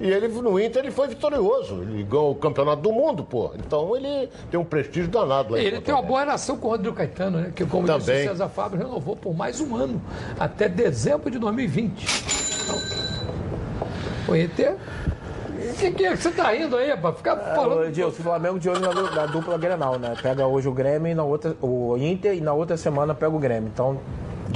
E 0.00 0.10
ele 0.10 0.28
no 0.28 0.60
Inter 0.60 0.82
ele 0.82 0.90
foi 0.90 1.08
vitorioso. 1.08 1.82
Ele 1.82 2.02
ganhou 2.02 2.32
o 2.32 2.34
campeonato 2.34 2.82
do 2.82 2.92
mundo, 2.92 3.24
pô. 3.24 3.52
Então 3.56 3.96
ele 3.96 4.28
tem 4.50 4.60
um 4.60 4.64
prestígio 4.64 5.08
danado 5.08 5.52
lá. 5.52 5.58
Ele 5.58 5.80
tem 5.80 5.94
uma 5.94 6.02
boa 6.02 6.20
relação 6.20 6.56
com 6.58 6.68
o 6.68 6.70
Rodrigo 6.70 6.94
Caetano, 6.94 7.38
né? 7.38 7.52
Que, 7.54 7.64
como 7.64 7.86
disse 7.86 7.96
o 7.98 8.00
Também. 8.00 8.28
César 8.28 8.48
Fábio, 8.48 8.78
renovou 8.78 9.16
por 9.16 9.34
mais 9.34 9.60
um 9.60 9.74
ano, 9.74 10.00
até 10.38 10.68
dezembro 10.68 11.30
de 11.30 11.38
2020. 11.38 12.06
Então, 12.64 12.78
o 14.28 14.36
Inter. 14.36 14.76
O 15.56 15.74
que, 15.78 15.90
que 15.90 16.06
é 16.06 16.10
que 16.10 16.16
você 16.16 16.30
tá 16.30 16.52
rindo 16.52 16.76
aí, 16.76 16.96
para 16.96 17.12
ficar 17.12 17.36
falando? 17.36 17.80
Ô, 17.80 17.84
Edilson, 17.84 18.20
o 18.20 18.24
Flamengo 18.24 18.58
de 18.58 18.68
olho 18.68 18.80
na, 18.80 19.10
na 19.10 19.26
dupla 19.26 19.58
Grenal, 19.58 19.98
né? 19.98 20.14
Pega 20.22 20.46
hoje 20.46 20.68
o 20.68 20.72
Grêmio 20.72 21.10
e 21.10 21.14
na 21.14 21.24
outra, 21.24 21.56
o 21.60 21.96
Inter 21.98 22.34
e 22.34 22.40
na 22.40 22.52
outra 22.52 22.76
semana 22.76 23.14
pega 23.14 23.34
o 23.34 23.38
Grêmio. 23.38 23.70
Então, 23.72 23.98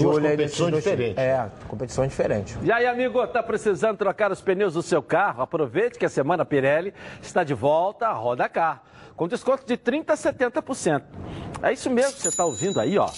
Duas 0.02 0.16
olho 0.16 0.30
competições 0.30 0.74
diferentes. 0.74 1.18
É, 1.18 1.50
competição 1.68 2.06
diferente. 2.06 2.58
E 2.62 2.72
aí, 2.72 2.86
amigo, 2.86 3.26
tá 3.26 3.42
precisando 3.42 3.96
trocar 3.96 4.30
os 4.32 4.40
pneus 4.40 4.74
do 4.74 4.82
seu 4.82 5.02
carro? 5.02 5.42
Aproveite 5.42 5.98
que 5.98 6.04
a 6.04 6.08
semana 6.08 6.44
Pirelli 6.44 6.92
está 7.22 7.44
de 7.44 7.54
volta 7.54 8.08
à 8.08 8.12
Roda 8.12 8.48
Car, 8.48 8.82
com 9.16 9.28
desconto 9.28 9.66
de 9.66 9.76
30% 9.76 10.10
a 10.10 10.16
70%. 10.16 11.02
É 11.62 11.72
isso 11.72 11.90
mesmo 11.90 12.14
que 12.14 12.22
você 12.22 12.28
está 12.28 12.44
ouvindo 12.44 12.80
aí, 12.80 12.98
ó. 12.98 13.08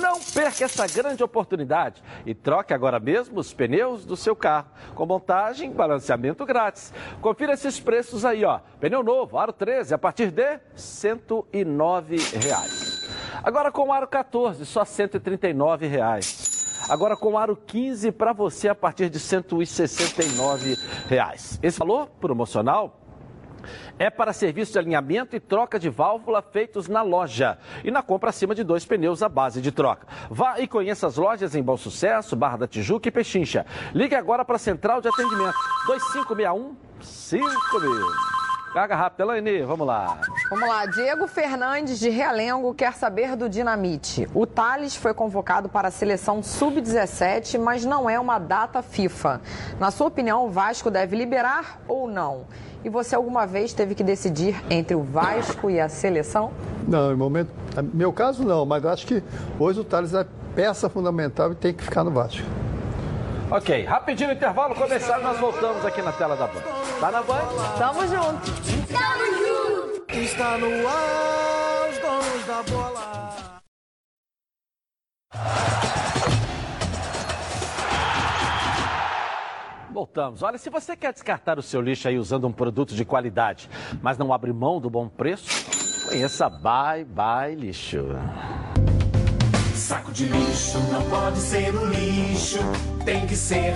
Não 0.00 0.20
perca 0.20 0.64
essa 0.64 0.86
grande 0.86 1.22
oportunidade 1.22 2.02
e 2.26 2.34
troque 2.34 2.74
agora 2.74 2.98
mesmo 2.98 3.38
os 3.38 3.52
pneus 3.52 4.04
do 4.04 4.16
seu 4.16 4.34
carro, 4.34 4.66
com 4.94 5.06
montagem 5.06 5.70
e 5.70 5.74
balanceamento 5.74 6.44
grátis. 6.44 6.92
Confira 7.20 7.52
esses 7.52 7.78
preços 7.78 8.24
aí, 8.24 8.44
ó. 8.44 8.60
Pneu 8.80 9.02
novo, 9.02 9.38
aro 9.38 9.52
13, 9.52 9.94
a 9.94 9.98
partir 9.98 10.30
de 10.30 10.58
109 10.74 12.16
reais. 12.34 12.97
Agora 13.42 13.70
com 13.70 13.88
o 13.88 13.92
aro 13.92 14.06
14, 14.06 14.64
só 14.66 14.84
139 14.84 15.86
reais. 15.86 16.86
Agora 16.88 17.16
com 17.16 17.32
o 17.32 17.38
aro 17.38 17.56
15 17.56 18.12
para 18.12 18.32
você 18.32 18.68
a 18.68 18.74
partir 18.74 19.10
de 19.10 19.18
169 19.18 20.76
reais. 21.08 21.58
Esse 21.62 21.78
valor 21.78 22.08
promocional 22.20 22.98
é 23.98 24.08
para 24.08 24.32
serviço 24.32 24.72
de 24.72 24.78
alinhamento 24.78 25.36
e 25.36 25.40
troca 25.40 25.78
de 25.78 25.88
válvula 25.88 26.40
feitos 26.40 26.88
na 26.88 27.02
loja 27.02 27.58
e 27.84 27.90
na 27.90 28.02
compra 28.02 28.30
acima 28.30 28.54
de 28.54 28.62
dois 28.62 28.84
pneus 28.84 29.22
à 29.22 29.28
base 29.28 29.60
de 29.60 29.72
troca. 29.72 30.06
Vá 30.30 30.60
e 30.60 30.68
conheça 30.68 31.06
as 31.06 31.16
lojas 31.16 31.54
em 31.54 31.62
Bom 31.62 31.76
Sucesso, 31.76 32.36
Barra 32.36 32.58
da 32.58 32.68
Tijuca 32.68 33.08
e 33.08 33.12
Pechincha. 33.12 33.66
Ligue 33.92 34.14
agora 34.14 34.44
para 34.44 34.56
a 34.56 34.60
Central 34.60 35.00
de 35.00 35.08
Atendimento 35.08 35.56
2561 35.86 36.76
5000. 37.00 38.47
Carga 38.72 38.94
rápida, 38.94 39.24
Elaine, 39.24 39.62
vamos 39.62 39.86
lá. 39.86 40.18
Vamos 40.50 40.68
lá, 40.68 40.84
Diego 40.86 41.26
Fernandes 41.26 41.98
de 41.98 42.10
Realengo 42.10 42.74
quer 42.74 42.92
saber 42.94 43.34
do 43.34 43.48
Dinamite. 43.48 44.28
O 44.34 44.46
Thales 44.46 44.94
foi 44.94 45.14
convocado 45.14 45.68
para 45.68 45.88
a 45.88 45.90
seleção 45.90 46.42
sub-17, 46.42 47.58
mas 47.58 47.84
não 47.84 48.08
é 48.10 48.20
uma 48.20 48.38
data 48.38 48.82
FIFA. 48.82 49.40
Na 49.80 49.90
sua 49.90 50.08
opinião, 50.08 50.44
o 50.46 50.50
Vasco 50.50 50.90
deve 50.90 51.16
liberar 51.16 51.80
ou 51.88 52.06
não? 52.06 52.44
E 52.84 52.90
você 52.90 53.14
alguma 53.16 53.46
vez 53.46 53.72
teve 53.72 53.94
que 53.94 54.04
decidir 54.04 54.62
entre 54.70 54.94
o 54.94 55.02
Vasco 55.02 55.70
e 55.70 55.80
a 55.80 55.88
seleção? 55.88 56.52
Não, 56.86 57.10
em 57.10 57.16
momento. 57.16 57.50
Meu 57.94 58.12
caso 58.12 58.44
não, 58.44 58.66
mas 58.66 58.84
acho 58.84 59.06
que 59.06 59.22
hoje 59.58 59.80
o 59.80 59.84
Thales 59.84 60.12
é 60.12 60.26
peça 60.54 60.88
fundamental 60.88 61.52
e 61.52 61.54
tem 61.54 61.72
que 61.72 61.82
ficar 61.82 62.04
no 62.04 62.10
Vasco. 62.10 62.46
Ok, 63.50 63.84
rapidinho 63.84 64.32
intervalo 64.32 64.74
começar, 64.74 65.18
nós 65.20 65.40
voltamos 65.40 65.82
aqui 65.82 66.02
na 66.02 66.12
tela 66.12 66.36
da 66.36 66.46
Band. 66.46 66.60
Tá 67.00 67.10
na 67.10 67.22
Band? 67.22 67.48
Tamo 67.78 68.06
junto. 68.06 68.52
Tamo 68.92 69.24
junto. 69.24 70.12
Está 70.12 70.58
no 70.58 70.66
ar, 70.86 71.88
os 71.90 71.98
donos 71.98 72.46
da 72.46 72.62
bola. 72.64 73.18
Voltamos. 79.90 80.42
Olha, 80.42 80.58
se 80.58 80.68
você 80.68 80.94
quer 80.94 81.14
descartar 81.14 81.58
o 81.58 81.62
seu 81.62 81.80
lixo 81.80 82.06
aí 82.06 82.18
usando 82.18 82.46
um 82.46 82.52
produto 82.52 82.94
de 82.94 83.04
qualidade, 83.06 83.70
mas 84.02 84.18
não 84.18 84.30
abre 84.30 84.52
mão 84.52 84.78
do 84.78 84.90
bom 84.90 85.08
preço, 85.08 86.06
conheça 86.06 86.50
Bye 86.50 87.06
Bye 87.06 87.54
Lixo. 87.54 88.04
Saco 89.88 90.12
de 90.12 90.26
lixo 90.26 90.78
não 90.92 91.02
pode 91.08 91.38
ser 91.38 91.74
um 91.74 91.86
lixo, 91.86 92.58
tem 93.06 93.26
que 93.26 93.34
ser. 93.34 93.74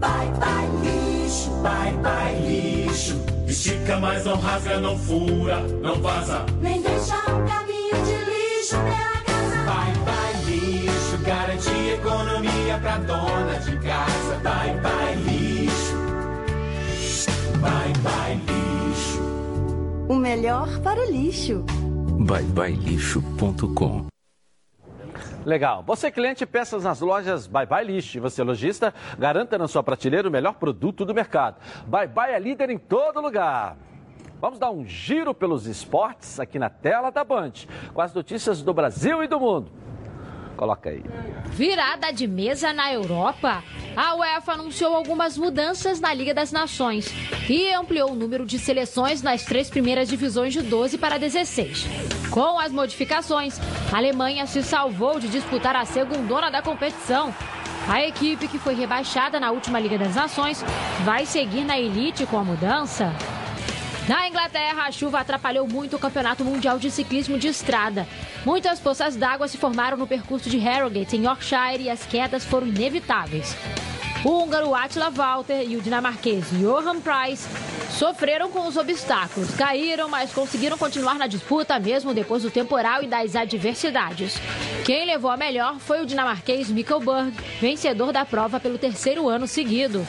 Bye 0.00 0.32
bye 0.40 0.68
lixo, 0.82 1.48
bye 1.62 1.92
bye 2.02 2.34
lixo. 2.40 3.22
Estica, 3.46 4.00
mas 4.00 4.24
não 4.24 4.34
rasga, 4.34 4.80
não 4.80 4.98
fura, 4.98 5.60
não 5.80 6.02
vaza. 6.02 6.44
Nem 6.60 6.82
deixa 6.82 7.14
um 7.18 7.46
caminho 7.46 8.04
de 8.04 8.16
lixo 8.30 8.74
pela 8.74 9.22
casa. 9.24 9.62
Bye 9.62 9.94
bye 10.04 10.34
lixo, 10.44 11.16
garante 11.24 11.70
economia 11.70 12.78
pra 12.78 12.98
dona 12.98 13.60
de 13.60 13.78
casa. 13.78 14.40
Bye 14.42 14.74
bye 14.80 15.14
lixo, 15.22 15.96
bye 17.60 17.92
bye 18.02 18.34
lixo. 18.34 19.22
O 20.08 20.16
melhor 20.16 20.80
para 20.80 21.00
o 21.00 21.08
lixo. 21.12 21.64
byebyelixo.com 22.18 24.11
Legal. 25.44 25.82
Você 25.84 26.10
cliente, 26.10 26.46
peças 26.46 26.84
nas 26.84 27.00
lojas 27.00 27.46
Bye 27.46 27.66
Bye 27.66 27.84
Lixo. 27.84 28.20
Você 28.20 28.42
lojista, 28.42 28.94
garanta 29.18 29.58
na 29.58 29.66
sua 29.66 29.82
prateleira 29.82 30.28
o 30.28 30.32
melhor 30.32 30.54
produto 30.54 31.04
do 31.04 31.12
mercado. 31.12 31.56
Bye 31.86 32.06
Bye 32.06 32.32
é 32.32 32.38
líder 32.38 32.70
em 32.70 32.78
todo 32.78 33.20
lugar. 33.20 33.76
Vamos 34.40 34.58
dar 34.58 34.70
um 34.70 34.84
giro 34.84 35.34
pelos 35.34 35.66
esportes 35.66 36.40
aqui 36.40 36.58
na 36.58 36.68
tela 36.68 37.10
da 37.10 37.22
Band, 37.22 37.52
com 37.94 38.00
as 38.00 38.12
notícias 38.12 38.62
do 38.62 38.74
Brasil 38.74 39.22
e 39.22 39.28
do 39.28 39.38
mundo. 39.38 39.70
Coloca 40.56 40.90
aí. 40.90 41.02
Virada 41.50 42.10
de 42.12 42.26
mesa 42.26 42.72
na 42.72 42.92
Europa. 42.92 43.62
A 43.96 44.14
UEFA 44.14 44.52
anunciou 44.52 44.94
algumas 44.94 45.36
mudanças 45.36 46.00
na 46.00 46.14
Liga 46.14 46.32
das 46.32 46.50
Nações 46.50 47.12
e 47.48 47.72
ampliou 47.72 48.12
o 48.12 48.14
número 48.14 48.46
de 48.46 48.58
seleções 48.58 49.22
nas 49.22 49.44
três 49.44 49.68
primeiras 49.68 50.08
divisões 50.08 50.52
de 50.52 50.62
12 50.62 50.96
para 50.96 51.18
16. 51.18 51.86
Com 52.30 52.58
as 52.58 52.72
modificações, 52.72 53.58
a 53.92 53.96
Alemanha 53.96 54.46
se 54.46 54.62
salvou 54.62 55.20
de 55.20 55.28
disputar 55.28 55.76
a 55.76 55.84
segundona 55.84 56.50
da 56.50 56.62
competição. 56.62 57.34
A 57.88 58.02
equipe 58.02 58.48
que 58.48 58.58
foi 58.58 58.74
rebaixada 58.74 59.40
na 59.40 59.50
última 59.50 59.78
Liga 59.80 59.98
das 59.98 60.14
Nações 60.14 60.64
vai 61.04 61.26
seguir 61.26 61.64
na 61.64 61.78
elite 61.78 62.24
com 62.24 62.38
a 62.38 62.44
mudança. 62.44 63.12
Na 64.08 64.28
Inglaterra, 64.28 64.86
a 64.86 64.90
chuva 64.90 65.20
atrapalhou 65.20 65.66
muito 65.68 65.94
o 65.94 65.98
Campeonato 65.98 66.44
Mundial 66.44 66.76
de 66.76 66.90
Ciclismo 66.90 67.38
de 67.38 67.46
Estrada. 67.46 68.06
Muitas 68.44 68.80
poças 68.80 69.14
d'água 69.14 69.46
se 69.46 69.56
formaram 69.56 69.96
no 69.96 70.08
percurso 70.08 70.50
de 70.50 70.58
Harrogate, 70.58 71.16
em 71.16 71.24
Yorkshire, 71.24 71.84
e 71.84 71.90
as 71.90 72.04
quedas 72.04 72.44
foram 72.44 72.66
inevitáveis. 72.66 73.56
O 74.24 74.42
húngaro 74.42 74.74
Attila 74.74 75.08
Walter 75.08 75.62
e 75.62 75.76
o 75.76 75.80
dinamarquês 75.80 76.46
Johan 76.50 77.00
Price 77.00 77.46
sofreram 77.90 78.50
com 78.50 78.66
os 78.66 78.76
obstáculos. 78.76 79.54
Caíram, 79.54 80.08
mas 80.08 80.32
conseguiram 80.32 80.76
continuar 80.76 81.14
na 81.14 81.28
disputa 81.28 81.78
mesmo 81.78 82.12
depois 82.12 82.42
do 82.42 82.50
temporal 82.50 83.02
e 83.02 83.06
das 83.06 83.36
adversidades. 83.36 84.34
Quem 84.84 85.06
levou 85.06 85.30
a 85.30 85.36
melhor 85.36 85.78
foi 85.78 86.02
o 86.02 86.06
dinamarquês 86.06 86.68
Mikkel 86.68 87.00
Berg, 87.00 87.32
vencedor 87.60 88.12
da 88.12 88.24
prova 88.24 88.58
pelo 88.58 88.78
terceiro 88.78 89.28
ano 89.28 89.46
seguido. 89.46 90.06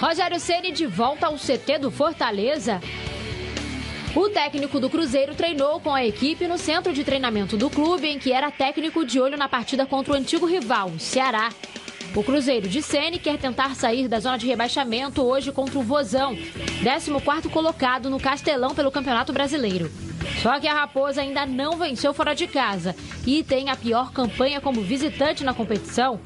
Rogério 0.00 0.38
Ceni 0.38 0.72
de 0.72 0.86
volta 0.86 1.26
ao 1.26 1.36
CT 1.36 1.78
do 1.80 1.90
Fortaleza. 1.90 2.82
O 4.14 4.28
técnico 4.28 4.78
do 4.78 4.90
Cruzeiro 4.90 5.34
treinou 5.34 5.80
com 5.80 5.94
a 5.94 6.04
equipe 6.04 6.46
no 6.46 6.58
centro 6.58 6.92
de 6.92 7.02
treinamento 7.02 7.56
do 7.56 7.70
clube, 7.70 8.06
em 8.06 8.18
que 8.18 8.30
era 8.30 8.50
técnico 8.50 9.06
de 9.06 9.18
olho 9.18 9.38
na 9.38 9.48
partida 9.48 9.86
contra 9.86 10.12
o 10.12 10.16
antigo 10.16 10.44
rival, 10.44 10.90
o 10.90 11.00
Ceará. 11.00 11.50
O 12.14 12.22
Cruzeiro 12.22 12.68
de 12.68 12.82
Sene 12.82 13.18
quer 13.18 13.38
tentar 13.38 13.74
sair 13.74 14.06
da 14.06 14.20
zona 14.20 14.38
de 14.38 14.46
rebaixamento 14.46 15.22
hoje 15.22 15.50
contra 15.50 15.78
o 15.78 15.82
Vozão, 15.82 16.36
14º 16.82 17.50
colocado 17.50 18.10
no 18.10 18.20
Castelão 18.20 18.74
pelo 18.74 18.90
Campeonato 18.90 19.32
Brasileiro. 19.32 19.90
Só 20.42 20.60
que 20.60 20.68
a 20.68 20.74
Raposa 20.74 21.22
ainda 21.22 21.46
não 21.46 21.76
venceu 21.78 22.12
fora 22.12 22.34
de 22.34 22.46
casa 22.46 22.94
e 23.26 23.42
tem 23.42 23.70
a 23.70 23.76
pior 23.76 24.12
campanha 24.12 24.60
como 24.60 24.82
visitante 24.82 25.42
na 25.42 25.54
competição. 25.54 26.20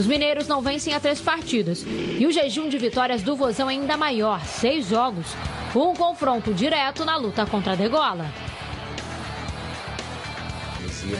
Os 0.00 0.06
mineiros 0.06 0.48
não 0.48 0.62
vencem 0.62 0.94
há 0.94 0.98
três 0.98 1.20
partidas 1.20 1.84
e 2.18 2.26
o 2.26 2.32
jejum 2.32 2.70
de 2.70 2.78
vitórias 2.78 3.20
do 3.20 3.36
Vozão 3.36 3.68
é 3.68 3.74
ainda 3.74 3.98
maior, 3.98 4.42
seis 4.46 4.88
jogos. 4.88 5.26
Um 5.76 5.92
confronto 5.92 6.54
direto 6.54 7.04
na 7.04 7.18
luta 7.18 7.44
contra 7.44 7.74
a 7.74 7.76
Degola. 7.76 8.24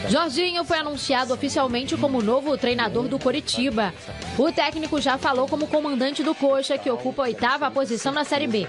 Jorginho 0.09 0.65
foi 0.65 0.78
anunciado 0.78 1.35
oficialmente 1.35 1.94
como 1.98 2.23
novo 2.23 2.57
treinador 2.57 3.07
do 3.07 3.19
Coritiba. 3.19 3.93
O 4.39 4.51
técnico 4.51 4.98
já 4.98 5.19
falou 5.19 5.47
como 5.47 5.66
comandante 5.66 6.23
do 6.23 6.35
Coxa, 6.35 6.78
que 6.78 6.90
ocupa 6.90 7.20
a 7.20 7.27
oitava 7.27 7.70
posição 7.70 8.15
na 8.15 8.24
Série 8.24 8.47
B. 8.47 8.66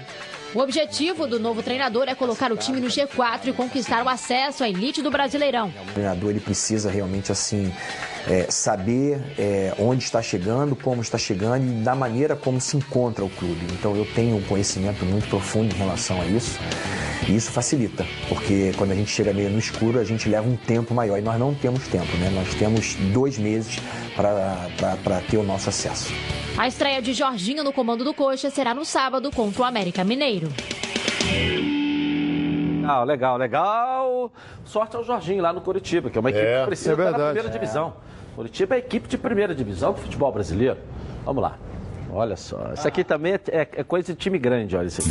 O 0.54 0.60
objetivo 0.60 1.26
do 1.26 1.40
novo 1.40 1.62
treinador 1.62 2.04
é 2.08 2.14
colocar 2.14 2.52
o 2.52 2.56
time 2.58 2.78
no 2.78 2.88
G4 2.88 3.46
e 3.46 3.52
conquistar 3.54 4.04
o 4.04 4.08
acesso 4.08 4.62
à 4.62 4.68
elite 4.68 5.00
do 5.00 5.10
Brasileirão. 5.10 5.72
O 5.88 5.92
treinador 5.94 6.28
ele 6.28 6.40
precisa 6.40 6.90
realmente 6.90 7.32
assim 7.32 7.72
é, 8.28 8.46
saber 8.50 9.18
é, 9.38 9.74
onde 9.78 10.04
está 10.04 10.20
chegando, 10.20 10.76
como 10.76 11.00
está 11.00 11.16
chegando 11.16 11.66
e 11.66 11.82
da 11.82 11.94
maneira 11.94 12.36
como 12.36 12.60
se 12.60 12.76
encontra 12.76 13.24
o 13.24 13.30
clube. 13.30 13.64
Então 13.72 13.96
eu 13.96 14.04
tenho 14.14 14.36
um 14.36 14.42
conhecimento 14.42 15.06
muito 15.06 15.26
profundo 15.26 15.74
em 15.74 15.78
relação 15.78 16.20
a 16.20 16.26
isso. 16.26 16.58
E 17.26 17.34
isso 17.34 17.50
facilita, 17.50 18.04
porque 18.28 18.72
quando 18.76 18.90
a 18.90 18.94
gente 18.94 19.10
chega 19.10 19.32
meio 19.32 19.48
no 19.48 19.58
escuro, 19.58 20.00
a 20.00 20.04
gente 20.04 20.28
leva 20.28 20.46
um 20.46 20.56
tempo 20.56 20.92
maior. 20.92 21.18
E 21.18 21.22
nós 21.22 21.38
não 21.38 21.54
temos 21.54 21.86
tempo, 21.86 22.14
né? 22.16 22.28
Nós 22.34 22.52
temos 22.54 22.94
dois 23.12 23.38
meses 23.38 23.78
para 25.04 25.20
ter 25.22 25.36
o 25.36 25.42
nosso 25.42 25.68
acesso. 25.68 26.12
A 26.56 26.68
estreia 26.68 27.00
de 27.02 27.12
Jorginho 27.12 27.64
no 27.64 27.72
comando 27.72 28.04
do 28.04 28.14
Coxa 28.14 28.50
será 28.50 28.74
no 28.74 28.84
sábado 28.84 29.30
contra 29.30 29.62
o 29.62 29.64
América 29.64 30.04
Mineiro. 30.04 30.48
Legal, 32.80 33.04
legal, 33.04 33.36
legal. 33.36 34.32
Sorte 34.64 34.96
ao 34.96 35.04
Jorginho 35.04 35.42
lá 35.42 35.52
no 35.52 35.60
Curitiba, 35.60 36.10
que 36.10 36.18
é 36.18 36.20
uma 36.20 36.30
equipe 36.30 36.44
É, 36.44 36.60
que 36.60 36.66
precisa 36.66 36.90
é 36.90 36.94
estar 36.94 37.10
na 37.12 37.24
primeira 37.26 37.48
divisão. 37.48 37.94
Curitiba 38.34 38.74
é 38.74 38.76
a 38.76 38.78
equipe 38.78 39.08
de 39.08 39.16
primeira 39.18 39.54
divisão 39.54 39.92
do 39.92 40.00
futebol 40.00 40.32
brasileiro. 40.32 40.78
Vamos 41.24 41.42
lá. 41.42 41.56
Olha 42.12 42.36
só. 42.36 42.72
Isso 42.74 42.86
aqui 42.86 43.04
também 43.04 43.34
é, 43.34 43.40
é- 43.48 43.68
é 43.76 43.84
coisa 43.84 44.12
de 44.12 44.18
time 44.18 44.38
grande, 44.38 44.76
olha 44.76 44.86
isso 44.88 45.00
aqui. 45.00 45.10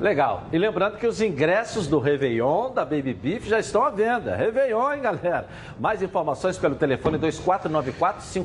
Legal. 0.00 0.44
E 0.50 0.56
lembrando 0.56 0.96
que 0.96 1.06
os 1.06 1.20
ingressos 1.20 1.86
do 1.86 1.98
Réveillon 1.98 2.72
da 2.72 2.86
Baby 2.86 3.12
Beef 3.12 3.46
já 3.46 3.60
estão 3.60 3.84
à 3.84 3.90
venda. 3.90 4.34
Réveillon, 4.34 4.94
hein, 4.94 5.02
galera? 5.02 5.46
Mais 5.78 6.02
informações 6.02 6.56
pelo 6.56 6.74
telefone 6.74 7.18
2494-5929. 7.18 8.40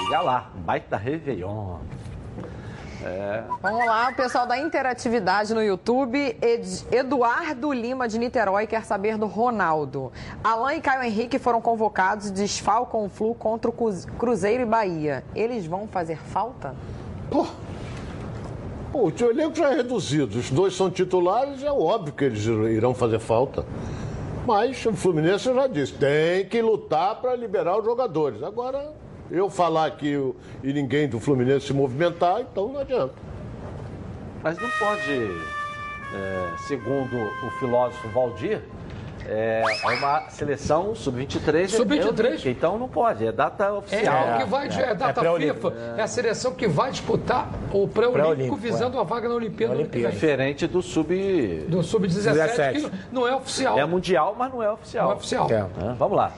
Liga 0.00 0.20
lá, 0.20 0.50
baita 0.54 0.98
Réveillon. 0.98 1.78
É. 3.04 3.42
Vamos 3.60 3.84
lá, 3.86 4.08
o 4.10 4.14
pessoal 4.16 4.46
da 4.46 4.56
interatividade 4.58 5.52
no 5.52 5.62
YouTube. 5.62 6.18
Ed- 6.40 6.86
Eduardo 6.90 7.70
Lima 7.72 8.08
de 8.08 8.18
Niterói 8.18 8.66
quer 8.66 8.84
saber 8.84 9.18
do 9.18 9.26
Ronaldo. 9.26 10.10
Alain 10.42 10.78
e 10.78 10.80
Caio 10.80 11.02
Henrique 11.02 11.38
foram 11.38 11.60
convocados 11.60 12.28
e 12.28 12.32
desfalcam 12.32 13.04
o 13.04 13.08
Flu 13.10 13.34
contra 13.34 13.68
o 13.70 13.72
Cru- 13.72 13.92
Cruzeiro 14.18 14.62
e 14.62 14.66
Bahia. 14.66 15.22
Eles 15.34 15.66
vão 15.66 15.86
fazer 15.86 16.16
falta? 16.16 16.74
Pô, 17.30 17.46
o 18.94 19.10
teu 19.10 19.30
elenco 19.30 19.54
já 19.56 19.70
é 19.72 19.74
reduzido. 19.74 20.38
Os 20.38 20.50
dois 20.50 20.74
são 20.74 20.90
titulares, 20.90 21.62
é 21.62 21.70
óbvio 21.70 22.14
que 22.14 22.24
eles 22.24 22.44
irão 22.46 22.94
fazer 22.94 23.18
falta. 23.18 23.66
Mas 24.46 24.84
o 24.86 24.92
Fluminense 24.92 25.48
eu 25.48 25.54
já 25.54 25.66
disse, 25.66 25.92
tem 25.94 26.46
que 26.48 26.60
lutar 26.62 27.20
para 27.20 27.34
liberar 27.34 27.78
os 27.78 27.84
jogadores. 27.84 28.42
Agora, 28.42 28.92
eu 29.30 29.48
falar 29.50 29.90
o- 30.16 30.36
e 30.62 30.72
ninguém 30.72 31.08
do 31.08 31.18
Fluminense 31.20 31.66
se 31.66 31.72
movimentar, 31.72 32.40
então 32.40 32.68
não 32.68 32.80
adianta. 32.80 33.14
Mas 34.42 34.58
não 34.60 34.68
pode, 34.78 35.12
é, 36.14 36.48
segundo 36.66 37.16
o 37.46 37.50
filósofo 37.58 38.08
Valdir, 38.08 38.60
é 39.26 39.62
uma 39.98 40.28
seleção 40.28 40.94
sub-23. 40.94 41.68
Sub-23? 41.70 42.44
é- 42.46 42.50
Então 42.50 42.78
não 42.78 42.86
pode, 42.88 43.26
é 43.26 43.32
data 43.32 43.64
É, 43.64 43.72
oficial. 43.72 44.34
o 44.34 44.38
que 44.38 44.44
vai, 44.44 44.68
é, 44.68 44.94
data 44.94 45.22
FIFA, 45.34 45.72
é. 45.96 46.02
a 46.02 46.06
seleção 46.06 46.52
que 46.52 46.68
vai 46.68 46.90
disputar 46.90 47.48
o 47.72 47.88
pré-olímpico 47.88 48.54
visando 48.56 49.00
a 49.00 49.02
vaga 49.02 49.26
na 49.30 49.34
Olimpíada. 49.34 49.82
que 49.84 49.98
vem. 50.02 50.10
Diferente 50.10 50.66
do 50.66 50.82
sub... 50.82 51.14
Do 51.68 51.82
sub-17, 51.82 52.72
que 52.82 52.90
não 53.10 53.26
é 53.26 53.34
oficial. 53.34 53.78
É 53.78 53.86
mundial, 53.86 54.36
mas 54.38 54.52
não 54.52 54.62
é 54.62 54.70
oficial. 54.70 55.04
Não 55.06 55.12
é 55.12 55.16
oficial. 55.16 55.48
É. 55.50 55.94
Vamos 55.98 56.16
lá. 56.18 56.32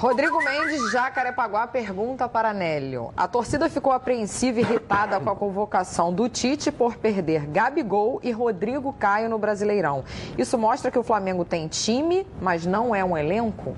Rodrigo 0.00 0.38
Mendes, 0.38 0.80
de 0.80 0.92
Jacarepaguá, 0.92 1.66
pergunta 1.66 2.26
para 2.26 2.54
Nélio. 2.54 3.12
A 3.14 3.28
torcida 3.28 3.68
ficou 3.68 3.92
apreensiva 3.92 4.58
e 4.58 4.62
irritada 4.62 5.20
com 5.20 5.28
a 5.28 5.36
convocação 5.36 6.10
do 6.10 6.26
Tite 6.26 6.72
por 6.72 6.96
perder 6.96 7.44
Gabigol 7.44 8.18
e 8.22 8.32
Rodrigo 8.32 8.94
Caio 8.94 9.28
no 9.28 9.38
Brasileirão. 9.38 10.02
Isso 10.38 10.56
mostra 10.56 10.90
que 10.90 10.98
o 10.98 11.02
Flamengo 11.02 11.44
tem 11.44 11.68
time, 11.68 12.26
mas 12.40 12.64
não 12.64 12.94
é 12.94 13.04
um 13.04 13.14
elenco? 13.14 13.76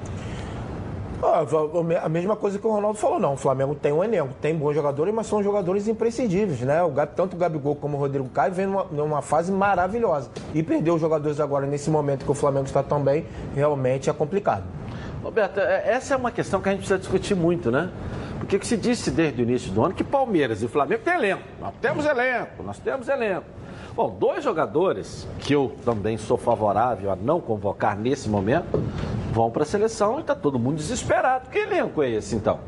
Ah, 1.20 1.44
a 2.05 2.09
mesma 2.09 2.36
coisa 2.36 2.57
que 2.57 2.66
o 2.69 2.70
Ronaldo 2.70 2.99
falou, 2.99 3.19
não. 3.19 3.32
O 3.32 3.36
Flamengo 3.36 3.74
tem 3.74 3.93
um 3.93 4.05
elenco, 4.05 4.32
tem 4.40 4.55
bons 4.55 4.74
jogadores, 4.74 5.12
mas 5.12 5.27
são 5.27 5.43
jogadores 5.43 5.89
imprescindíveis, 5.89 6.61
né? 6.61 6.85
O 6.85 6.93
tanto 7.05 7.35
o 7.35 7.36
Gabigol 7.36 7.74
como 7.74 7.97
o 7.97 8.01
Rodrigo 8.01 8.28
Caio 8.28 8.53
vem 8.53 8.66
numa, 8.66 8.85
numa 8.85 9.23
fase 9.23 9.51
maravilhosa. 9.51 10.31
E 10.55 10.62
perder 10.62 10.93
os 10.93 11.01
jogadores 11.01 11.40
agora, 11.40 11.66
nesse 11.66 11.90
momento 11.90 12.24
que 12.24 12.31
o 12.31 12.35
Flamengo 12.35 12.66
está 12.66 12.81
tão 12.81 13.03
bem, 13.03 13.27
realmente 13.57 14.09
é 14.09 14.12
complicado. 14.12 14.82
Roberto, 15.23 15.59
é- 15.61 15.82
essa 15.93 16.15
é 16.15 16.16
uma 16.16 16.31
questão 16.31 16.61
que 16.61 16.69
a 16.69 16.73
gente 16.73 16.81
precisa 16.81 16.99
discutir 16.99 17.35
muito, 17.35 17.70
né? 17.70 17.90
Porque 18.39 18.59
que 18.59 18.66
se 18.66 18.77
disse 18.77 19.11
desde 19.11 19.40
o 19.40 19.44
início 19.44 19.70
do 19.73 19.85
ano 19.85 19.94
que 19.94 20.03
Palmeiras 20.03 20.62
e 20.62 20.69
Flamengo 20.69 21.03
têm 21.05 21.15
elenco. 21.15 21.43
Nós 21.61 21.73
temos 21.81 22.05
elenco, 22.05 22.62
nós 22.65 22.78
temos 22.78 23.09
elenco. 23.09 23.44
Bom, 23.94 24.11
dois 24.19 24.43
jogadores 24.43 25.28
que 25.39 25.55
eu 25.55 25.73
também 25.85 26.16
sou 26.19 26.36
favorável 26.36 27.11
a 27.12 27.16
não 27.16 27.40
convocar 27.40 27.97
nesse 27.97 28.28
momento 28.28 28.82
vão 29.32 29.51
para 29.51 29.62
a 29.62 29.66
seleção 29.66 30.19
e 30.19 30.23
está 30.23 30.35
todo 30.35 30.59
mundo 30.59 30.77
desesperado. 30.77 31.49
Que 31.51 31.59
elenco 31.59 32.03
é 32.03 32.11
esse, 32.11 32.35
então? 32.35 32.59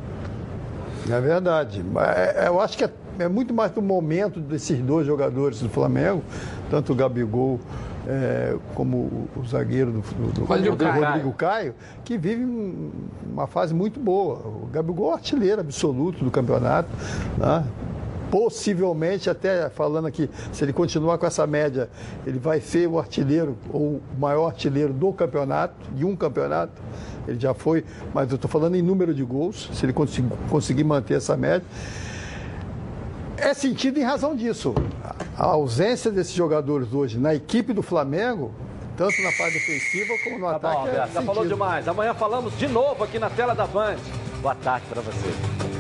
É 1.11 1.21
verdade. 1.21 1.85
É, 2.17 2.47
Eu 2.49 2.61
acho 2.61 2.79
que 2.79 2.85
é, 2.85 2.91
é 3.19 3.29
muito 3.29 3.53
mais 3.53 3.73
do 3.73 3.83
momento 3.83 4.39
desses 4.39 4.79
dois 4.79 5.07
jogadores 5.07 5.61
do 5.61 5.69
Flamengo, 5.69 6.23
tanto 6.71 6.93
o 6.93 6.95
Gabigol 6.95 7.59
é, 8.07 8.57
como 8.75 8.97
o, 9.37 9.45
zagueiro 9.47 9.93
do, 9.93 10.01
do, 10.01 10.33
do 10.33 10.45
Rodrigo 10.45 10.77
Caio. 10.77 11.05
Rodrigo 11.07 11.33
Caio, 11.33 11.75
que 12.05 12.17
vive 12.19 12.45
um- 12.45 12.91
uma 13.33 13.47
fase 13.47 13.73
muito 13.75 13.99
boa. 14.01 14.37
O 14.47 14.69
Gabigol 14.73 15.11
é 15.13 15.15
artilheiro 15.15 15.61
absoluto 15.61 16.25
do 16.25 16.31
campeonato. 16.31 16.89
né? 17.39 17.65
Possivelmente, 18.31 19.31
até 19.31 19.69
falando 19.71 20.07
aqui, 20.07 20.29
se 20.53 20.65
ele 20.65 20.73
continuar 20.73 21.19
com 21.19 21.27
essa 21.27 21.47
média, 21.47 21.89
ele 22.27 22.39
vai 22.39 22.61
ser 22.61 22.89
o 22.89 22.99
artilheiro 22.99 23.57
ou 23.73 23.81
o 23.97 24.03
maior 24.19 24.47
artilheiro 24.47 24.93
do 24.93 25.13
campeonato, 25.13 25.75
de 25.95 26.05
um 26.05 26.17
campeonato. 26.17 26.73
Ele 27.29 27.39
já 27.39 27.55
foi, 27.55 27.85
mas 28.13 28.29
eu 28.31 28.35
estou 28.35 28.51
falando 28.51 28.75
em 28.75 28.83
número 28.83 29.15
de 29.15 29.23
gols, 29.23 29.71
se 29.73 29.87
ele 29.87 29.95
conseguir 30.51 30.83
manter 30.83 31.15
essa 31.15 31.37
média. 31.37 31.65
É 33.37 33.53
sentido 33.55 33.99
em 33.99 34.03
razão 34.03 34.35
disso. 34.37 34.75
A 35.37 35.45
ausência 35.45 36.11
desses 36.11 36.33
jogadores 36.35 36.93
hoje 36.93 37.19
na 37.19 37.35
equipe 37.35 37.73
do 37.73 37.83
Flamengo, 37.83 38.53
tanto 38.97 39.21
na 39.23 39.33
parte 39.33 39.55
defensiva 39.55 40.15
como 40.25 40.39
no 40.39 40.47
Tá 40.47 40.57
ataque. 40.57 40.77
bom, 40.77 40.89
é 40.89 40.95
já 40.95 41.07
falou 41.09 41.35
sentido. 41.37 41.49
demais. 41.49 41.89
Amanhã 41.89 42.15
falamos 42.15 42.57
de 42.57 42.69
novo 42.69 43.03
aqui 43.05 43.19
na 43.19 43.29
tela 43.31 43.55
da 43.55 43.67
Band. 43.67 43.97
Boa 44.41 44.55
tarde 44.55 44.87
para 44.89 45.01
você. 45.03 45.74